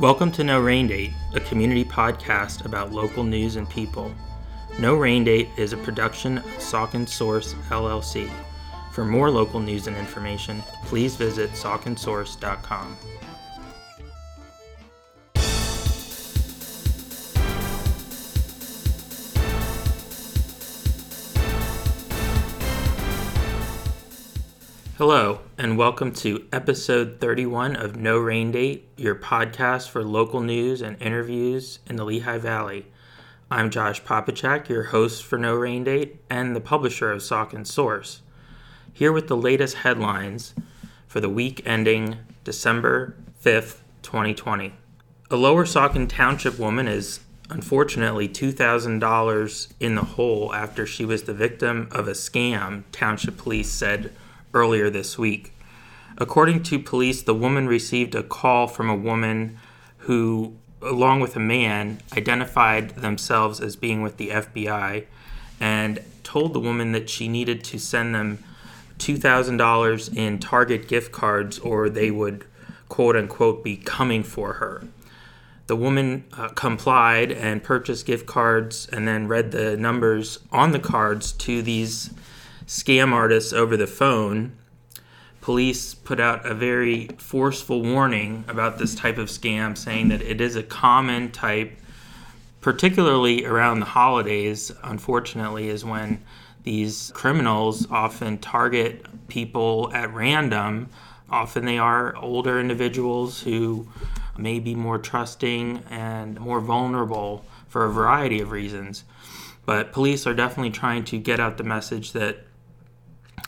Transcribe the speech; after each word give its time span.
Welcome 0.00 0.32
to 0.32 0.44
No 0.44 0.58
Rain 0.60 0.86
Date, 0.86 1.12
a 1.34 1.40
community 1.40 1.84
podcast 1.84 2.64
about 2.64 2.90
local 2.90 3.22
news 3.22 3.56
and 3.56 3.68
people. 3.68 4.10
No 4.78 4.94
Rain 4.94 5.24
Date 5.24 5.50
is 5.58 5.74
a 5.74 5.76
production 5.76 6.38
of 6.38 6.44
Saucon 6.56 7.06
Source 7.06 7.52
LLC. 7.68 8.30
For 8.92 9.04
more 9.04 9.30
local 9.30 9.60
news 9.60 9.88
and 9.88 9.96
information, 9.98 10.62
please 10.86 11.16
visit 11.16 11.50
sauconsource.com. 11.50 12.96
Hello, 25.00 25.40
and 25.56 25.78
welcome 25.78 26.12
to 26.12 26.46
episode 26.52 27.20
31 27.22 27.74
of 27.74 27.96
No 27.96 28.18
Rain 28.18 28.52
Date, 28.52 28.86
your 28.98 29.14
podcast 29.14 29.88
for 29.88 30.04
local 30.04 30.40
news 30.40 30.82
and 30.82 31.00
interviews 31.00 31.78
in 31.86 31.96
the 31.96 32.04
Lehigh 32.04 32.36
Valley. 32.36 32.84
I'm 33.50 33.70
Josh 33.70 34.02
Popichak, 34.02 34.68
your 34.68 34.82
host 34.82 35.24
for 35.24 35.38
No 35.38 35.54
Rain 35.54 35.84
Date 35.84 36.20
and 36.28 36.54
the 36.54 36.60
publisher 36.60 37.10
of 37.10 37.22
Saucon 37.22 37.66
Source. 37.66 38.20
Here 38.92 39.10
with 39.10 39.28
the 39.28 39.38
latest 39.38 39.76
headlines 39.76 40.52
for 41.08 41.20
the 41.20 41.30
week 41.30 41.62
ending 41.64 42.18
December 42.44 43.16
5th, 43.42 43.78
2020. 44.02 44.74
A 45.30 45.36
Lower 45.36 45.64
Saucon 45.64 46.10
Township 46.10 46.58
woman 46.58 46.86
is 46.86 47.20
unfortunately 47.48 48.28
$2,000 48.28 49.72
in 49.80 49.94
the 49.94 50.02
hole 50.02 50.52
after 50.52 50.84
she 50.84 51.06
was 51.06 51.22
the 51.22 51.32
victim 51.32 51.88
of 51.90 52.06
a 52.06 52.12
scam, 52.12 52.82
Township 52.92 53.38
Police 53.38 53.70
said 53.70 54.12
earlier 54.54 54.90
this 54.90 55.18
week. 55.18 55.52
According 56.18 56.62
to 56.64 56.78
police, 56.78 57.22
the 57.22 57.34
woman 57.34 57.66
received 57.66 58.14
a 58.14 58.22
call 58.22 58.66
from 58.66 58.90
a 58.90 58.96
woman 58.96 59.58
who, 59.98 60.54
along 60.82 61.20
with 61.20 61.36
a 61.36 61.40
man, 61.40 62.00
identified 62.16 62.90
themselves 62.90 63.60
as 63.60 63.76
being 63.76 64.02
with 64.02 64.16
the 64.16 64.30
FBI 64.30 65.06
and 65.58 66.00
told 66.24 66.52
the 66.52 66.60
woman 66.60 66.92
that 66.92 67.08
she 67.08 67.28
needed 67.28 67.64
to 67.64 67.78
send 67.78 68.14
them 68.14 68.38
$2,000 68.98 70.16
in 70.16 70.38
Target 70.38 70.88
gift 70.88 71.10
cards 71.10 71.58
or 71.58 71.88
they 71.88 72.10
would, 72.10 72.44
quote 72.88 73.16
unquote, 73.16 73.64
be 73.64 73.76
coming 73.76 74.22
for 74.22 74.54
her. 74.54 74.84
The 75.66 75.76
woman 75.76 76.24
uh, 76.36 76.48
complied 76.48 77.30
and 77.30 77.62
purchased 77.62 78.04
gift 78.04 78.26
cards 78.26 78.88
and 78.92 79.06
then 79.06 79.28
read 79.28 79.52
the 79.52 79.76
numbers 79.76 80.40
on 80.50 80.72
the 80.72 80.80
cards 80.80 81.32
to 81.32 81.62
these 81.62 82.10
scam 82.70 83.12
artists 83.12 83.52
over 83.52 83.76
the 83.76 83.86
phone, 83.88 84.56
police 85.40 85.92
put 85.92 86.20
out 86.20 86.46
a 86.46 86.54
very 86.54 87.08
forceful 87.18 87.82
warning 87.82 88.44
about 88.46 88.78
this 88.78 88.94
type 88.94 89.18
of 89.18 89.26
scam, 89.28 89.76
saying 89.76 90.06
that 90.06 90.22
it 90.22 90.40
is 90.40 90.54
a 90.54 90.62
common 90.62 91.32
type, 91.32 91.76
particularly 92.60 93.44
around 93.44 93.80
the 93.80 93.86
holidays, 93.86 94.70
unfortunately, 94.84 95.68
is 95.68 95.84
when 95.84 96.22
these 96.62 97.10
criminals 97.12 97.90
often 97.90 98.38
target 98.38 99.04
people 99.26 99.90
at 99.92 100.14
random. 100.14 100.88
Often 101.28 101.64
they 101.64 101.78
are 101.78 102.14
older 102.18 102.60
individuals 102.60 103.42
who 103.42 103.88
may 104.38 104.60
be 104.60 104.76
more 104.76 104.98
trusting 104.98 105.82
and 105.90 106.38
more 106.38 106.60
vulnerable 106.60 107.44
for 107.66 107.84
a 107.84 107.90
variety 107.90 108.40
of 108.40 108.52
reasons. 108.52 109.02
But 109.66 109.90
police 109.90 110.24
are 110.24 110.34
definitely 110.34 110.70
trying 110.70 111.02
to 111.06 111.18
get 111.18 111.40
out 111.40 111.58
the 111.58 111.64
message 111.64 112.12
that 112.12 112.44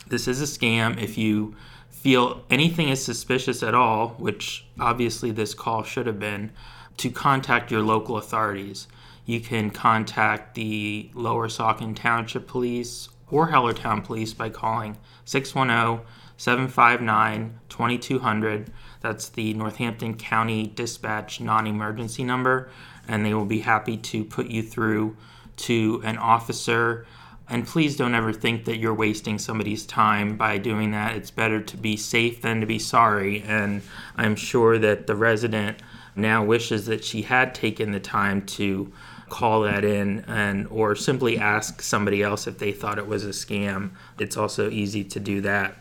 this 0.07 0.27
is 0.27 0.41
a 0.41 0.45
scam. 0.45 1.01
If 1.01 1.17
you 1.17 1.55
feel 1.89 2.43
anything 2.49 2.89
is 2.89 3.03
suspicious 3.03 3.63
at 3.63 3.73
all, 3.73 4.09
which 4.17 4.65
obviously 4.79 5.31
this 5.31 5.53
call 5.53 5.83
should 5.83 6.05
have 6.05 6.19
been, 6.19 6.51
to 6.97 7.09
contact 7.09 7.71
your 7.71 7.81
local 7.81 8.17
authorities. 8.17 8.87
You 9.25 9.39
can 9.39 9.69
contact 9.69 10.55
the 10.55 11.09
Lower 11.13 11.47
Saucon 11.47 11.95
Township 11.95 12.47
Police 12.47 13.09
or 13.31 13.49
Hellertown 13.49 14.03
Police 14.03 14.33
by 14.33 14.49
calling 14.49 14.97
610 15.25 16.05
759 16.35 17.59
2200. 17.69 18.71
That's 19.01 19.29
the 19.29 19.53
Northampton 19.53 20.15
County 20.15 20.67
Dispatch 20.67 21.39
non 21.39 21.67
emergency 21.67 22.23
number, 22.23 22.69
and 23.07 23.25
they 23.25 23.33
will 23.33 23.45
be 23.45 23.59
happy 23.59 23.97
to 23.97 24.25
put 24.25 24.47
you 24.47 24.61
through 24.61 25.15
to 25.55 26.01
an 26.03 26.17
officer 26.17 27.05
and 27.49 27.67
please 27.67 27.97
don't 27.97 28.15
ever 28.15 28.31
think 28.31 28.65
that 28.65 28.77
you're 28.77 28.93
wasting 28.93 29.37
somebody's 29.37 29.85
time 29.85 30.37
by 30.37 30.57
doing 30.57 30.91
that. 30.91 31.15
It's 31.15 31.31
better 31.31 31.61
to 31.61 31.77
be 31.77 31.97
safe 31.97 32.41
than 32.41 32.61
to 32.61 32.65
be 32.65 32.79
sorry. 32.79 33.43
And 33.43 33.81
I'm 34.15 34.35
sure 34.35 34.79
that 34.79 35.07
the 35.07 35.15
resident 35.15 35.77
now 36.15 36.43
wishes 36.43 36.85
that 36.85 37.03
she 37.03 37.23
had 37.23 37.53
taken 37.53 37.91
the 37.91 37.99
time 37.99 38.45
to 38.45 38.91
call 39.29 39.61
that 39.61 39.83
in 39.83 40.23
and 40.27 40.67
or 40.67 40.95
simply 40.95 41.37
ask 41.37 41.81
somebody 41.81 42.21
else 42.21 42.47
if 42.47 42.59
they 42.59 42.71
thought 42.71 42.97
it 42.97 43.07
was 43.07 43.25
a 43.25 43.29
scam. 43.29 43.91
It's 44.19 44.37
also 44.37 44.69
easy 44.69 45.03
to 45.05 45.19
do 45.19 45.41
that. 45.41 45.75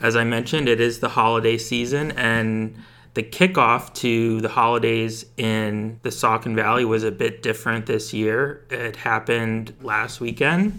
As 0.00 0.14
I 0.16 0.24
mentioned, 0.24 0.68
it 0.68 0.80
is 0.80 1.00
the 1.00 1.08
holiday 1.10 1.58
season 1.58 2.12
and 2.12 2.76
the 3.18 3.24
kickoff 3.24 3.92
to 3.94 4.40
the 4.42 4.48
holidays 4.48 5.26
in 5.36 5.98
the 6.02 6.08
Saucon 6.08 6.54
Valley 6.54 6.84
was 6.84 7.02
a 7.02 7.10
bit 7.10 7.42
different 7.42 7.84
this 7.86 8.14
year. 8.14 8.64
It 8.70 8.94
happened 8.94 9.74
last 9.82 10.20
weekend, 10.20 10.78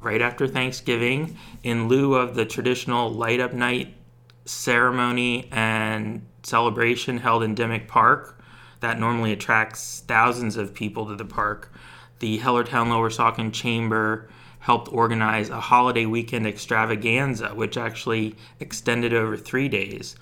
right 0.00 0.22
after 0.22 0.46
Thanksgiving, 0.46 1.36
in 1.64 1.88
lieu 1.88 2.14
of 2.14 2.36
the 2.36 2.44
traditional 2.44 3.10
light 3.10 3.40
up 3.40 3.52
night 3.52 3.96
ceremony 4.44 5.48
and 5.50 6.24
celebration 6.44 7.18
held 7.18 7.42
in 7.42 7.56
Dimmick 7.56 7.88
Park 7.88 8.40
that 8.78 9.00
normally 9.00 9.32
attracts 9.32 10.04
thousands 10.06 10.56
of 10.56 10.74
people 10.74 11.06
to 11.06 11.16
the 11.16 11.24
park. 11.24 11.72
The 12.20 12.38
Hellertown 12.38 12.90
Lower 12.90 13.10
Saucon 13.10 13.52
Chamber 13.52 14.28
helped 14.60 14.92
organize 14.92 15.50
a 15.50 15.58
holiday 15.58 16.06
weekend 16.06 16.46
extravaganza, 16.46 17.48
which 17.56 17.76
actually 17.76 18.36
extended 18.60 19.12
over 19.12 19.36
three 19.36 19.68
days. 19.68 20.14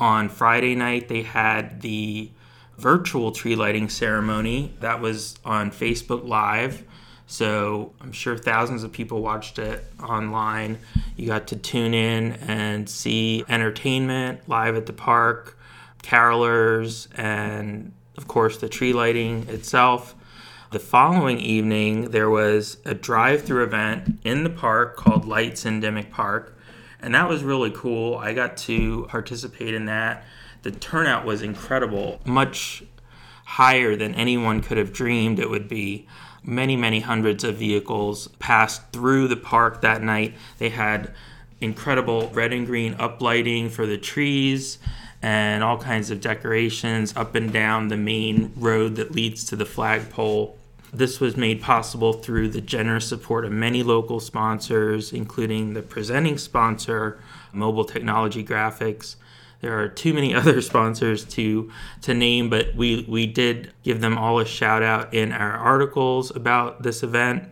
On 0.00 0.28
Friday 0.28 0.74
night, 0.74 1.08
they 1.08 1.22
had 1.22 1.80
the 1.80 2.30
virtual 2.76 3.32
tree 3.32 3.56
lighting 3.56 3.88
ceremony 3.88 4.72
that 4.80 5.00
was 5.00 5.38
on 5.44 5.70
Facebook 5.70 6.26
Live. 6.26 6.84
So 7.26 7.92
I'm 8.00 8.12
sure 8.12 8.38
thousands 8.38 8.84
of 8.84 8.92
people 8.92 9.20
watched 9.20 9.58
it 9.58 9.84
online. 10.02 10.78
You 11.16 11.26
got 11.26 11.48
to 11.48 11.56
tune 11.56 11.92
in 11.92 12.32
and 12.34 12.88
see 12.88 13.44
entertainment 13.48 14.48
live 14.48 14.76
at 14.76 14.86
the 14.86 14.92
park, 14.92 15.58
carolers, 16.02 17.08
and 17.16 17.92
of 18.16 18.28
course 18.28 18.56
the 18.58 18.68
tree 18.68 18.92
lighting 18.92 19.48
itself. 19.48 20.14
The 20.70 20.78
following 20.78 21.38
evening, 21.38 22.10
there 22.10 22.30
was 22.30 22.76
a 22.84 22.94
drive 22.94 23.42
through 23.42 23.64
event 23.64 24.20
in 24.22 24.44
the 24.44 24.50
park 24.50 24.96
called 24.96 25.26
Lights 25.26 25.64
Dimmick 25.64 26.10
Park 26.10 26.57
and 27.00 27.14
that 27.14 27.28
was 27.28 27.42
really 27.42 27.70
cool. 27.70 28.16
I 28.16 28.34
got 28.34 28.56
to 28.58 29.06
participate 29.08 29.74
in 29.74 29.86
that. 29.86 30.24
The 30.62 30.70
turnout 30.70 31.24
was 31.24 31.42
incredible, 31.42 32.20
much 32.24 32.82
higher 33.44 33.96
than 33.96 34.14
anyone 34.14 34.60
could 34.60 34.76
have 34.76 34.92
dreamed 34.92 35.38
it 35.38 35.48
would 35.48 35.68
be. 35.68 36.06
Many, 36.42 36.76
many 36.76 37.00
hundreds 37.00 37.44
of 37.44 37.56
vehicles 37.56 38.28
passed 38.38 38.92
through 38.92 39.28
the 39.28 39.36
park 39.36 39.80
that 39.80 40.02
night. 40.02 40.34
They 40.58 40.68
had 40.68 41.14
incredible 41.60 42.28
red 42.34 42.52
and 42.52 42.66
green 42.66 42.94
uplighting 42.94 43.70
for 43.70 43.86
the 43.86 43.98
trees 43.98 44.78
and 45.22 45.64
all 45.64 45.78
kinds 45.78 46.10
of 46.10 46.20
decorations 46.20 47.16
up 47.16 47.34
and 47.34 47.52
down 47.52 47.88
the 47.88 47.96
main 47.96 48.52
road 48.56 48.96
that 48.96 49.12
leads 49.12 49.44
to 49.44 49.56
the 49.56 49.66
flagpole. 49.66 50.57
This 50.92 51.20
was 51.20 51.36
made 51.36 51.60
possible 51.60 52.14
through 52.14 52.48
the 52.48 52.60
generous 52.60 53.08
support 53.08 53.44
of 53.44 53.52
many 53.52 53.82
local 53.82 54.20
sponsors, 54.20 55.12
including 55.12 55.74
the 55.74 55.82
presenting 55.82 56.38
sponsor, 56.38 57.20
Mobile 57.52 57.84
Technology 57.84 58.42
Graphics. 58.42 59.16
There 59.60 59.78
are 59.78 59.88
too 59.88 60.14
many 60.14 60.34
other 60.34 60.60
sponsors 60.62 61.24
to 61.26 61.70
to 62.02 62.14
name, 62.14 62.48
but 62.48 62.74
we, 62.74 63.04
we 63.08 63.26
did 63.26 63.72
give 63.82 64.00
them 64.00 64.16
all 64.16 64.38
a 64.38 64.46
shout 64.46 64.82
out 64.82 65.12
in 65.12 65.32
our 65.32 65.56
articles 65.56 66.34
about 66.34 66.82
this 66.82 67.02
event. 67.02 67.44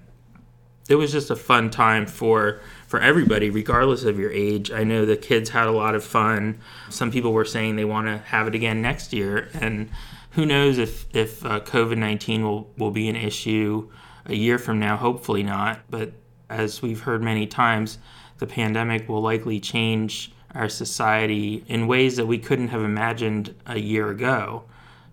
It 0.88 0.94
was 0.94 1.10
just 1.10 1.30
a 1.30 1.36
fun 1.36 1.70
time 1.70 2.06
for 2.06 2.60
for 2.86 3.00
everybody, 3.00 3.50
regardless 3.50 4.04
of 4.04 4.18
your 4.18 4.30
age. 4.30 4.70
I 4.70 4.84
know 4.84 5.04
the 5.04 5.16
kids 5.16 5.50
had 5.50 5.66
a 5.66 5.72
lot 5.72 5.94
of 5.94 6.04
fun. 6.04 6.60
Some 6.88 7.10
people 7.10 7.32
were 7.32 7.44
saying 7.44 7.76
they 7.76 7.84
want 7.84 8.06
to 8.06 8.18
have 8.18 8.46
it 8.46 8.54
again 8.54 8.80
next 8.80 9.12
year, 9.12 9.48
and 9.52 9.90
who 10.36 10.46
knows 10.46 10.78
if 10.78 11.06
if 11.14 11.44
uh, 11.44 11.60
COVID 11.60 11.98
nineteen 11.98 12.44
will 12.44 12.70
will 12.76 12.90
be 12.92 13.08
an 13.08 13.16
issue 13.16 13.90
a 14.26 14.34
year 14.34 14.58
from 14.58 14.78
now? 14.78 14.96
Hopefully 14.96 15.42
not. 15.42 15.80
But 15.90 16.12
as 16.48 16.82
we've 16.82 17.00
heard 17.00 17.22
many 17.22 17.46
times, 17.46 17.98
the 18.38 18.46
pandemic 18.46 19.08
will 19.08 19.22
likely 19.22 19.58
change 19.58 20.32
our 20.54 20.68
society 20.68 21.64
in 21.68 21.86
ways 21.86 22.16
that 22.16 22.26
we 22.26 22.38
couldn't 22.38 22.68
have 22.68 22.82
imagined 22.82 23.54
a 23.66 23.78
year 23.78 24.10
ago. 24.10 24.64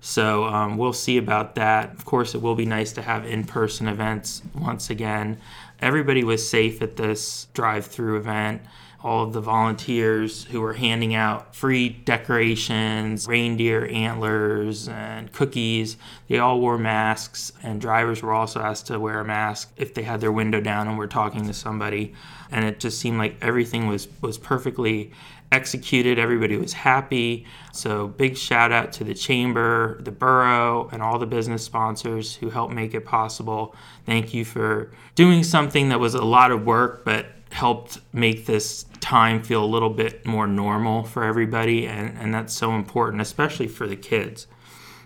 So 0.01 0.43
um, 0.43 0.77
we'll 0.77 0.93
see 0.93 1.17
about 1.17 1.55
that. 1.55 1.93
Of 1.93 2.03
course, 2.03 2.35
it 2.35 2.41
will 2.41 2.55
be 2.55 2.65
nice 2.65 2.91
to 2.93 3.01
have 3.01 3.25
in 3.25 3.45
person 3.45 3.87
events 3.87 4.41
once 4.53 4.89
again. 4.89 5.39
Everybody 5.79 6.23
was 6.23 6.47
safe 6.47 6.81
at 6.81 6.97
this 6.97 7.47
drive 7.53 7.85
through 7.87 8.17
event. 8.17 8.61
All 9.03 9.23
of 9.23 9.33
the 9.33 9.41
volunteers 9.41 10.45
who 10.45 10.61
were 10.61 10.73
handing 10.73 11.13
out 11.13 11.53
free 11.53 11.89
decorations, 11.89 13.27
reindeer 13.27 13.85
antlers, 13.87 14.87
and 14.87 15.31
cookies. 15.33 15.97
They 16.29 16.39
all 16.39 16.61
wore 16.61 16.77
masks, 16.77 17.51
and 17.61 17.81
drivers 17.81 18.23
were 18.23 18.31
also 18.31 18.61
asked 18.61 18.87
to 18.87 18.99
wear 18.99 19.19
a 19.19 19.25
mask 19.25 19.73
if 19.75 19.93
they 19.93 20.03
had 20.03 20.21
their 20.21 20.31
window 20.31 20.61
down 20.61 20.87
and 20.87 20.97
were 20.97 21.07
talking 21.07 21.45
to 21.47 21.53
somebody. 21.53 22.13
And 22.49 22.63
it 22.63 22.79
just 22.79 22.99
seemed 22.99 23.17
like 23.17 23.35
everything 23.41 23.87
was, 23.87 24.07
was 24.21 24.37
perfectly 24.37 25.11
executed. 25.51 26.17
Everybody 26.17 26.55
was 26.55 26.71
happy. 26.71 27.45
So, 27.73 28.07
big 28.07 28.37
shout 28.37 28.71
out 28.71 28.93
to 28.93 29.03
the 29.03 29.13
Chamber, 29.13 30.01
the 30.01 30.11
Borough, 30.11 30.89
and 30.93 31.01
all 31.01 31.19
the 31.19 31.27
business 31.27 31.63
sponsors 31.63 32.35
who 32.35 32.49
helped 32.49 32.73
make 32.73 32.93
it 32.93 33.05
possible. 33.05 33.75
Thank 34.05 34.33
you 34.33 34.45
for 34.45 34.91
doing 35.15 35.43
something 35.43 35.89
that 35.89 35.99
was 35.99 36.15
a 36.15 36.23
lot 36.23 36.51
of 36.51 36.65
work, 36.65 37.03
but 37.03 37.27
helped 37.51 37.99
make 38.13 38.45
this 38.45 38.85
time 39.03 39.43
feel 39.43 39.63
a 39.63 39.67
little 39.67 39.89
bit 39.89 40.25
more 40.25 40.47
normal 40.47 41.03
for 41.03 41.23
everybody. 41.23 41.85
And, 41.85 42.17
and 42.17 42.33
that's 42.33 42.53
so 42.53 42.71
important, 42.71 43.21
especially 43.21 43.67
for 43.67 43.85
the 43.85 43.97
kids. 43.97 44.47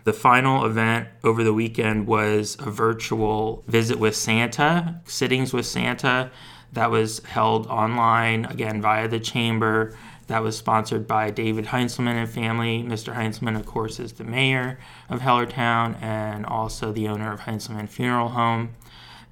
The 0.03 0.13
final 0.13 0.63
event 0.65 1.09
over 1.23 1.43
the 1.43 1.53
weekend 1.53 2.07
was 2.07 2.55
a 2.59 2.69
virtual 2.69 3.63
visit 3.67 3.99
with 3.99 4.15
Santa, 4.15 5.01
sittings 5.05 5.51
with 5.51 5.65
Santa, 5.65 6.31
that 6.73 6.91
was 6.91 7.19
held 7.25 7.67
online, 7.67 8.45
again, 8.45 8.81
via 8.81 9.07
the 9.07 9.19
chamber. 9.19 9.97
That 10.27 10.43
was 10.43 10.57
sponsored 10.57 11.07
by 11.07 11.31
David 11.31 11.65
Heinzelman 11.65 12.15
and 12.15 12.29
family. 12.29 12.83
Mr. 12.83 13.15
Heinzelman, 13.15 13.57
of 13.57 13.65
course, 13.65 13.99
is 13.99 14.13
the 14.13 14.23
mayor 14.23 14.77
of 15.09 15.21
Hellertown 15.21 16.01
and 16.01 16.45
also 16.45 16.91
the 16.91 17.07
owner 17.07 17.33
of 17.33 17.41
Heinzelman 17.41 17.89
Funeral 17.89 18.29
Home. 18.29 18.75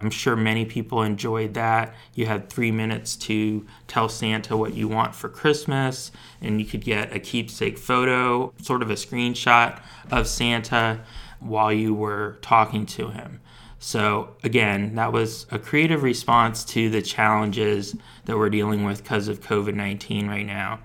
I'm 0.01 0.09
sure 0.09 0.35
many 0.35 0.65
people 0.65 1.01
enjoyed 1.01 1.53
that. 1.53 1.93
You 2.13 2.25
had 2.25 2.49
three 2.49 2.71
minutes 2.71 3.15
to 3.17 3.65
tell 3.87 4.09
Santa 4.09 4.57
what 4.57 4.73
you 4.73 4.87
want 4.87 5.15
for 5.15 5.29
Christmas, 5.29 6.11
and 6.41 6.59
you 6.59 6.65
could 6.65 6.83
get 6.83 7.15
a 7.15 7.19
keepsake 7.19 7.77
photo, 7.77 8.53
sort 8.61 8.81
of 8.81 8.89
a 8.89 8.95
screenshot 8.95 9.79
of 10.11 10.27
Santa 10.27 10.99
while 11.39 11.71
you 11.71 11.93
were 11.93 12.37
talking 12.41 12.85
to 12.87 13.09
him. 13.09 13.39
So, 13.79 14.35
again, 14.43 14.95
that 14.95 15.13
was 15.13 15.45
a 15.51 15.59
creative 15.59 16.03
response 16.03 16.63
to 16.65 16.89
the 16.89 17.01
challenges 17.01 17.95
that 18.25 18.37
we're 18.37 18.49
dealing 18.49 18.83
with 18.83 19.03
because 19.03 19.27
of 19.27 19.41
COVID 19.41 19.75
19 19.75 20.27
right 20.27 20.45
now. 20.45 20.79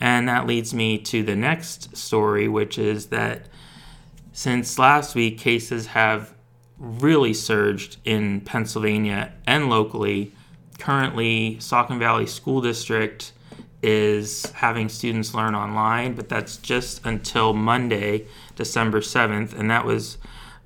And 0.00 0.28
that 0.28 0.46
leads 0.46 0.74
me 0.74 0.98
to 0.98 1.22
the 1.22 1.36
next 1.36 1.96
story, 1.96 2.48
which 2.48 2.78
is 2.78 3.06
that 3.06 3.46
since 4.32 4.78
last 4.78 5.14
week, 5.14 5.38
cases 5.38 5.86
have 5.88 6.35
really 6.78 7.34
surged 7.34 7.96
in 8.04 8.40
Pennsylvania 8.40 9.32
and 9.46 9.68
locally. 9.68 10.32
Currently, 10.78 11.56
Saucon 11.56 11.98
Valley 11.98 12.26
School 12.26 12.60
District 12.60 13.32
is 13.82 14.50
having 14.52 14.88
students 14.88 15.34
learn 15.34 15.54
online, 15.54 16.14
but 16.14 16.28
that's 16.28 16.56
just 16.56 17.04
until 17.06 17.52
Monday, 17.52 18.26
December 18.56 19.00
7th, 19.00 19.58
and 19.58 19.70
that 19.70 19.84
was 19.84 20.18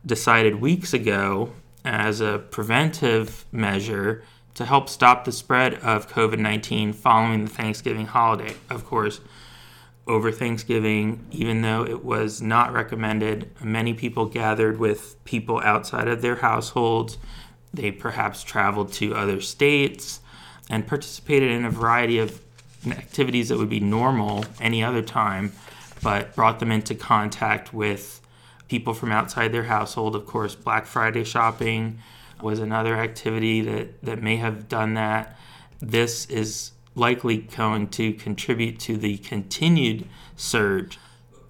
decided 0.05 0.61
weeks 0.61 0.95
ago 0.95 1.53
as 1.85 2.21
a 2.21 2.39
preventive 2.51 3.45
measure 3.53 4.23
to 4.55 4.65
help 4.65 4.89
stop 4.89 5.25
the 5.25 5.33
spread 5.33 5.75
of 5.75 6.09
COVID 6.09 6.39
19 6.39 6.93
following 6.93 7.45
the 7.45 7.51
Thanksgiving 7.51 8.07
holiday. 8.07 8.55
Of 8.69 8.85
course, 8.85 9.21
over 10.11 10.33
Thanksgiving, 10.33 11.25
even 11.31 11.63
though 11.63 11.85
it 11.85 12.05
was 12.05 12.43
not 12.43 12.73
recommended, 12.73 13.49
many 13.63 13.95
people 13.95 14.27
gathered 14.27 14.79
with 14.79 15.23
people 15.25 15.61
outside 15.61 16.09
of 16.09 16.21
their 16.21 16.37
households. 16.37 17.17
They 17.73 17.93
perhaps 17.93 18.43
traveled 18.43 18.93
to 18.95 19.15
other 19.15 19.41
states 19.41 20.21
and 20.69 20.87
participated 20.87 21.53
in 21.53 21.65
a 21.65 21.71
variety 21.71 22.19
of 22.19 22.41
activities 22.89 23.51
that 23.51 23.59
would 23.59 23.69
be 23.69 23.79
normal 23.79 24.45
any 24.61 24.83
other 24.83 25.03
time, 25.03 25.53
but 26.03 26.35
brought 26.35 26.59
them 26.59 26.73
into 26.73 26.97
contact 26.97 27.73
with 27.73 28.21
people 28.67 28.95
from 28.95 29.13
outside 29.13 29.53
their 29.53 29.65
household. 29.65 30.17
Of 30.17 30.27
course, 30.27 30.57
Black 30.57 30.87
Friday 30.87 31.23
shopping 31.23 32.01
was 32.43 32.59
another 32.59 32.97
activity 32.97 33.61
that, 33.61 34.03
that 34.03 34.23
may 34.23 34.37
have 34.37 34.69
done 34.69 34.95
that. 34.95 35.39
This 35.81 36.27
is 36.27 36.73
likely 37.01 37.39
going 37.39 37.89
to 37.89 38.13
contribute 38.13 38.79
to 38.79 38.97
the 38.97 39.17
continued 39.19 40.07
surge. 40.37 40.99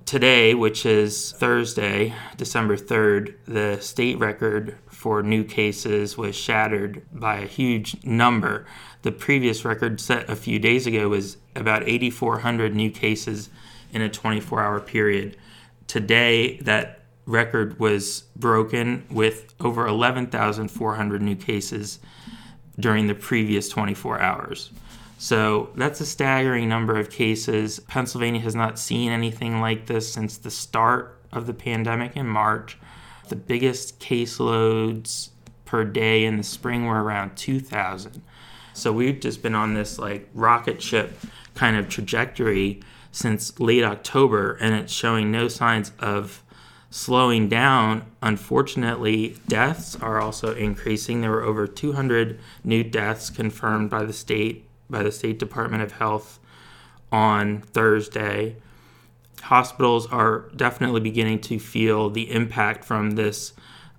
Today, 0.07 0.55
which 0.55 0.87
is 0.87 1.33
Thursday, 1.33 2.15
December 2.37 2.77
3rd, 2.77 3.35
the 3.47 3.79
state 3.81 4.19
record 4.19 4.79
for 4.89 5.23
new 5.23 5.45
cases 5.45 6.17
was 6.17 6.35
shattered 6.35 7.03
by 7.13 7.39
a 7.39 7.47
huge 7.47 8.03
number. 8.05 8.67
The 9.03 9.13
previous 9.13 9.65
record 9.65 10.01
set 10.01 10.31
a 10.31 10.37
few 10.37 10.59
days 10.59 10.87
ago 10.87 11.09
was 11.09 11.37
about 11.55 11.89
8,400 11.89 12.75
new 12.75 12.91
cases 12.91 13.51
in 13.93 14.03
a 14.03 14.09
24 14.09 14.63
hour 14.63 14.81
period. 14.81 15.37
Today, 15.87 16.59
that 16.59 17.01
record 17.27 17.79
was 17.79 18.25
broken 18.37 19.05
with 19.11 19.55
over 19.61 19.87
11,400 19.87 21.23
new 21.23 21.37
cases 21.37 21.99
during 22.79 23.07
the 23.07 23.15
previous 23.15 23.69
24 23.69 24.21
hours. 24.21 24.71
So 25.21 25.69
that's 25.75 26.01
a 26.01 26.07
staggering 26.07 26.71
number 26.71 26.99
of 26.99 27.11
cases. 27.11 27.79
Pennsylvania 27.79 28.41
has 28.41 28.55
not 28.55 28.79
seen 28.79 29.13
anything 29.13 29.61
like 29.61 29.85
this 29.85 30.11
since 30.11 30.39
the 30.39 30.51
start 30.51 31.21
of 31.31 31.47
the 31.47 31.53
pandemic 31.53 32.17
in 32.17 32.27
March. 32.27 32.79
The 33.29 33.37
biggest 33.37 34.01
caseloads 34.01 35.29
per 35.67 35.85
day 35.85 36.25
in 36.25 36.39
the 36.39 36.43
spring 36.43 36.87
were 36.87 37.05
around 37.05 37.37
2,000. 37.37 38.23
So 38.73 38.95
we've 38.95 39.21
just 39.21 39.43
been 39.43 39.55
on 39.55 39.75
this 39.75 39.99
like 39.99 40.27
rocket 40.33 40.81
ship 40.81 41.13
kind 41.55 41.77
of 41.77 41.91
trajectory 41.91 42.81
since 43.13 43.61
late 43.61 43.85
October, 43.85 44.55
and 44.55 44.75
it's 44.75 44.93
showing 44.93 45.31
no 45.31 45.49
signs 45.49 45.93
of 45.99 46.43
slowing 46.89 47.47
down. 47.47 48.07
Unfortunately, 48.23 49.37
deaths 49.47 49.97
are 49.97 50.19
also 50.19 50.55
increasing. 50.55 51.21
There 51.21 51.31
were 51.31 51.43
over 51.43 51.67
200 51.67 52.41
new 52.65 52.83
deaths 52.83 53.29
confirmed 53.29 53.91
by 53.91 54.05
the 54.05 54.15
state 54.15 54.65
by 54.91 55.03
the 55.03 55.13
State 55.13 55.39
Department 55.39 55.83
of 55.83 55.93
Health 55.93 56.39
on 57.13 57.61
Thursday. 57.61 58.57
Hospitals 59.43 60.07
are 60.07 60.51
definitely 60.55 61.01
beginning 61.01 61.41
to 61.41 61.59
feel 61.59 62.11
the 62.11 62.31
impact 62.31 62.85
from 62.85 63.13
this 63.13 63.53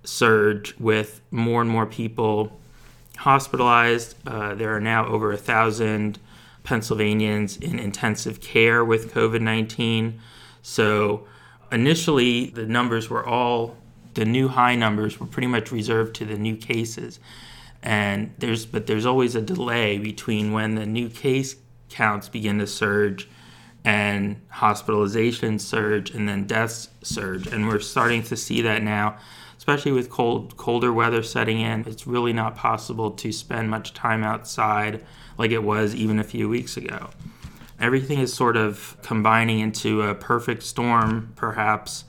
surge 0.04 0.74
with 0.78 1.20
more 1.30 1.60
and 1.60 1.70
more 1.70 1.86
people 1.86 2.58
hospitalized. 3.18 4.14
Uh, 4.26 4.54
there 4.54 4.74
are 4.74 4.80
now 4.80 5.06
over 5.06 5.32
a 5.32 5.36
thousand 5.36 6.18
Pennsylvanians 6.64 7.56
in 7.56 7.78
intensive 7.78 8.40
care 8.40 8.84
with 8.84 9.12
COVID 9.12 9.40
19. 9.40 10.20
So 10.62 11.26
initially 11.70 12.46
the 12.46 12.66
numbers 12.66 13.10
were 13.10 13.24
all 13.26 13.76
the 14.14 14.24
new 14.24 14.48
high 14.48 14.76
numbers 14.76 15.18
were 15.18 15.26
pretty 15.26 15.48
much 15.48 15.72
reserved 15.72 16.14
to 16.16 16.24
the 16.24 16.36
new 16.36 16.56
cases 16.56 17.18
and 17.82 18.32
there's 18.38 18.66
but 18.66 18.86
there's 18.86 19.06
always 19.06 19.34
a 19.34 19.42
delay 19.42 19.98
between 19.98 20.52
when 20.52 20.74
the 20.74 20.86
new 20.86 21.08
case 21.08 21.56
counts 21.88 22.28
begin 22.28 22.58
to 22.58 22.66
surge 22.66 23.28
and 23.84 24.40
hospitalization 24.48 25.58
surge 25.58 26.10
and 26.10 26.28
then 26.28 26.46
deaths 26.46 26.88
surge. 27.02 27.46
And 27.48 27.66
we're 27.66 27.80
starting 27.80 28.22
to 28.24 28.36
see 28.36 28.62
that 28.62 28.82
now 28.82 29.18
especially 29.62 29.92
with 29.92 30.10
cold 30.10 30.56
colder 30.56 30.92
weather 30.92 31.22
setting 31.22 31.60
in. 31.60 31.84
It's 31.86 32.04
really 32.04 32.32
not 32.32 32.56
possible 32.56 33.12
to 33.12 33.30
spend 33.30 33.70
much 33.70 33.94
time 33.94 34.24
outside 34.24 35.04
like 35.38 35.52
it 35.52 35.62
was 35.62 35.94
even 35.94 36.18
a 36.18 36.24
few 36.24 36.48
weeks 36.48 36.76
ago. 36.76 37.10
Everything 37.78 38.18
is 38.18 38.34
sort 38.34 38.56
of 38.56 38.96
combining 39.02 39.60
into 39.60 40.02
a 40.02 40.16
perfect 40.16 40.64
storm, 40.64 41.32
perhaps 41.36 42.02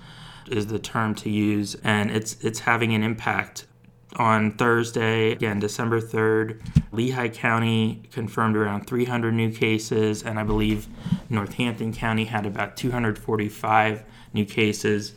is 0.48 0.65
the 0.65 0.80
term 0.80 1.13
to 1.13 1.30
use, 1.30 1.75
and 1.84 2.10
it's 2.10 2.44
it's 2.44 2.62
having 2.62 2.96
an 2.96 3.03
impact. 3.03 3.68
On 4.17 4.51
Thursday, 4.51 5.32
again, 5.32 5.60
December 5.60 6.00
3rd, 6.00 6.62
Lehigh 6.91 7.29
County 7.29 8.03
confirmed 8.12 8.55
around 8.55 8.86
300 8.86 9.32
new 9.34 9.51
cases, 9.51 10.22
and 10.22 10.39
I 10.39 10.43
believe 10.43 10.88
Northampton 11.29 11.93
County 11.93 12.25
had 12.25 12.46
about 12.46 12.77
245 12.77 14.03
new 14.34 14.46
cases, 14.46 15.13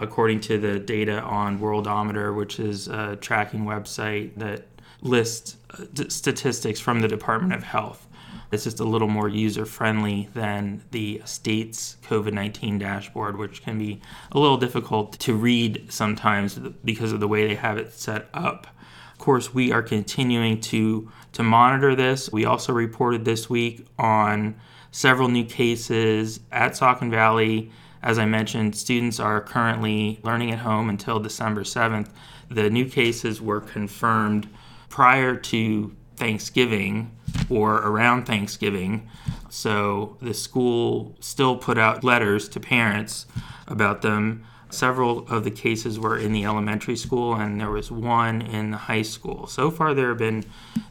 according 0.00 0.40
to 0.40 0.58
the 0.58 0.80
data 0.80 1.20
on 1.20 1.60
Worldometer, 1.60 2.34
which 2.34 2.58
is 2.58 2.88
a 2.88 3.16
tracking 3.16 3.66
website 3.66 4.34
that 4.36 4.64
lists 5.00 5.56
uh, 5.70 5.84
statistics 6.08 6.80
from 6.80 7.00
the 7.00 7.08
Department 7.08 7.52
of 7.52 7.62
Health. 7.62 8.08
It's 8.52 8.64
just 8.64 8.80
a 8.80 8.84
little 8.84 9.08
more 9.08 9.28
user 9.28 9.64
friendly 9.64 10.28
than 10.34 10.82
the 10.90 11.22
state's 11.24 11.96
COVID 12.02 12.32
19 12.32 12.78
dashboard, 12.78 13.38
which 13.38 13.62
can 13.62 13.78
be 13.78 14.00
a 14.32 14.38
little 14.38 14.56
difficult 14.56 15.18
to 15.20 15.34
read 15.34 15.86
sometimes 15.88 16.58
because 16.84 17.12
of 17.12 17.20
the 17.20 17.28
way 17.28 17.46
they 17.46 17.54
have 17.54 17.78
it 17.78 17.92
set 17.92 18.28
up. 18.34 18.66
Of 19.12 19.18
course, 19.18 19.54
we 19.54 19.70
are 19.70 19.82
continuing 19.82 20.60
to, 20.62 21.10
to 21.32 21.42
monitor 21.42 21.94
this. 21.94 22.32
We 22.32 22.44
also 22.44 22.72
reported 22.72 23.24
this 23.24 23.48
week 23.48 23.86
on 23.98 24.56
several 24.90 25.28
new 25.28 25.44
cases 25.44 26.40
at 26.50 26.72
Saucon 26.72 27.10
Valley. 27.10 27.70
As 28.02 28.18
I 28.18 28.24
mentioned, 28.24 28.74
students 28.74 29.20
are 29.20 29.40
currently 29.40 30.18
learning 30.24 30.50
at 30.50 30.58
home 30.58 30.88
until 30.88 31.20
December 31.20 31.62
7th. 31.62 32.08
The 32.50 32.70
new 32.70 32.86
cases 32.86 33.40
were 33.40 33.60
confirmed 33.60 34.48
prior 34.88 35.36
to 35.36 35.94
Thanksgiving 36.16 37.12
or 37.48 37.76
around 37.76 38.24
Thanksgiving. 38.24 39.08
So 39.48 40.16
the 40.20 40.34
school 40.34 41.16
still 41.20 41.56
put 41.56 41.78
out 41.78 42.04
letters 42.04 42.48
to 42.50 42.60
parents 42.60 43.26
about 43.66 44.02
them. 44.02 44.44
Several 44.70 45.26
of 45.28 45.42
the 45.42 45.50
cases 45.50 45.98
were 45.98 46.16
in 46.16 46.32
the 46.32 46.44
elementary 46.44 46.96
school, 46.96 47.34
and 47.34 47.60
there 47.60 47.70
was 47.70 47.90
one 47.90 48.40
in 48.40 48.70
the 48.70 48.76
high 48.76 49.02
school. 49.02 49.48
So 49.48 49.70
far, 49.70 49.94
there 49.94 50.10
have 50.10 50.18
been 50.18 50.44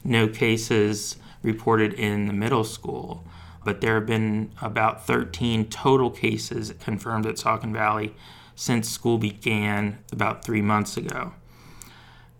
no 0.03 0.27
cases 0.27 1.15
reported 1.41 1.93
in 1.93 2.27
the 2.27 2.33
middle 2.33 2.65
school, 2.65 3.23
but 3.63 3.79
there 3.79 3.95
have 3.95 4.05
been 4.05 4.51
about 4.61 5.07
13 5.07 5.69
total 5.69 6.09
cases 6.09 6.73
confirmed 6.81 7.25
at 7.25 7.35
Saucon 7.35 7.71
Valley 7.71 8.13
since 8.55 8.89
school 8.89 9.17
began 9.17 9.99
about 10.11 10.43
three 10.43 10.61
months 10.61 10.97
ago. 10.97 11.31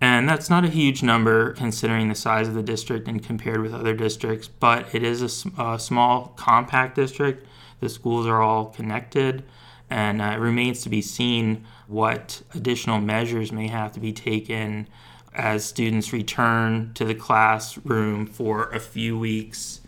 And 0.01 0.29
that's 0.29 0.49
not 0.49 0.63
a 0.63 0.69
huge 0.69 1.03
number 1.03 1.51
considering 1.53 2.07
the 2.07 2.15
size 2.15 2.47
of 2.47 2.53
the 2.53 2.63
district 2.63 3.07
and 3.07 3.21
compared 3.21 3.61
with 3.61 3.73
other 3.73 3.93
districts, 3.93 4.47
but 4.47 4.93
it 4.95 5.03
is 5.03 5.21
a, 5.21 5.61
a 5.61 5.77
small, 5.77 6.33
compact 6.37 6.95
district. 6.95 7.45
The 7.81 7.89
schools 7.89 8.25
are 8.25 8.41
all 8.41 8.67
connected, 8.67 9.43
and 9.89 10.21
uh, 10.21 10.31
it 10.35 10.39
remains 10.39 10.81
to 10.83 10.89
be 10.89 11.01
seen 11.01 11.65
what 11.87 12.41
additional 12.53 13.01
measures 13.01 13.51
may 13.51 13.67
have 13.67 13.91
to 13.93 13.99
be 13.99 14.13
taken 14.13 14.87
as 15.33 15.65
students 15.65 16.13
return 16.13 16.93
to 16.93 17.05
the 17.05 17.15
classroom 17.15 18.25
for 18.25 18.69
a 18.69 18.79
few 18.79 19.19
weeks. 19.19 19.81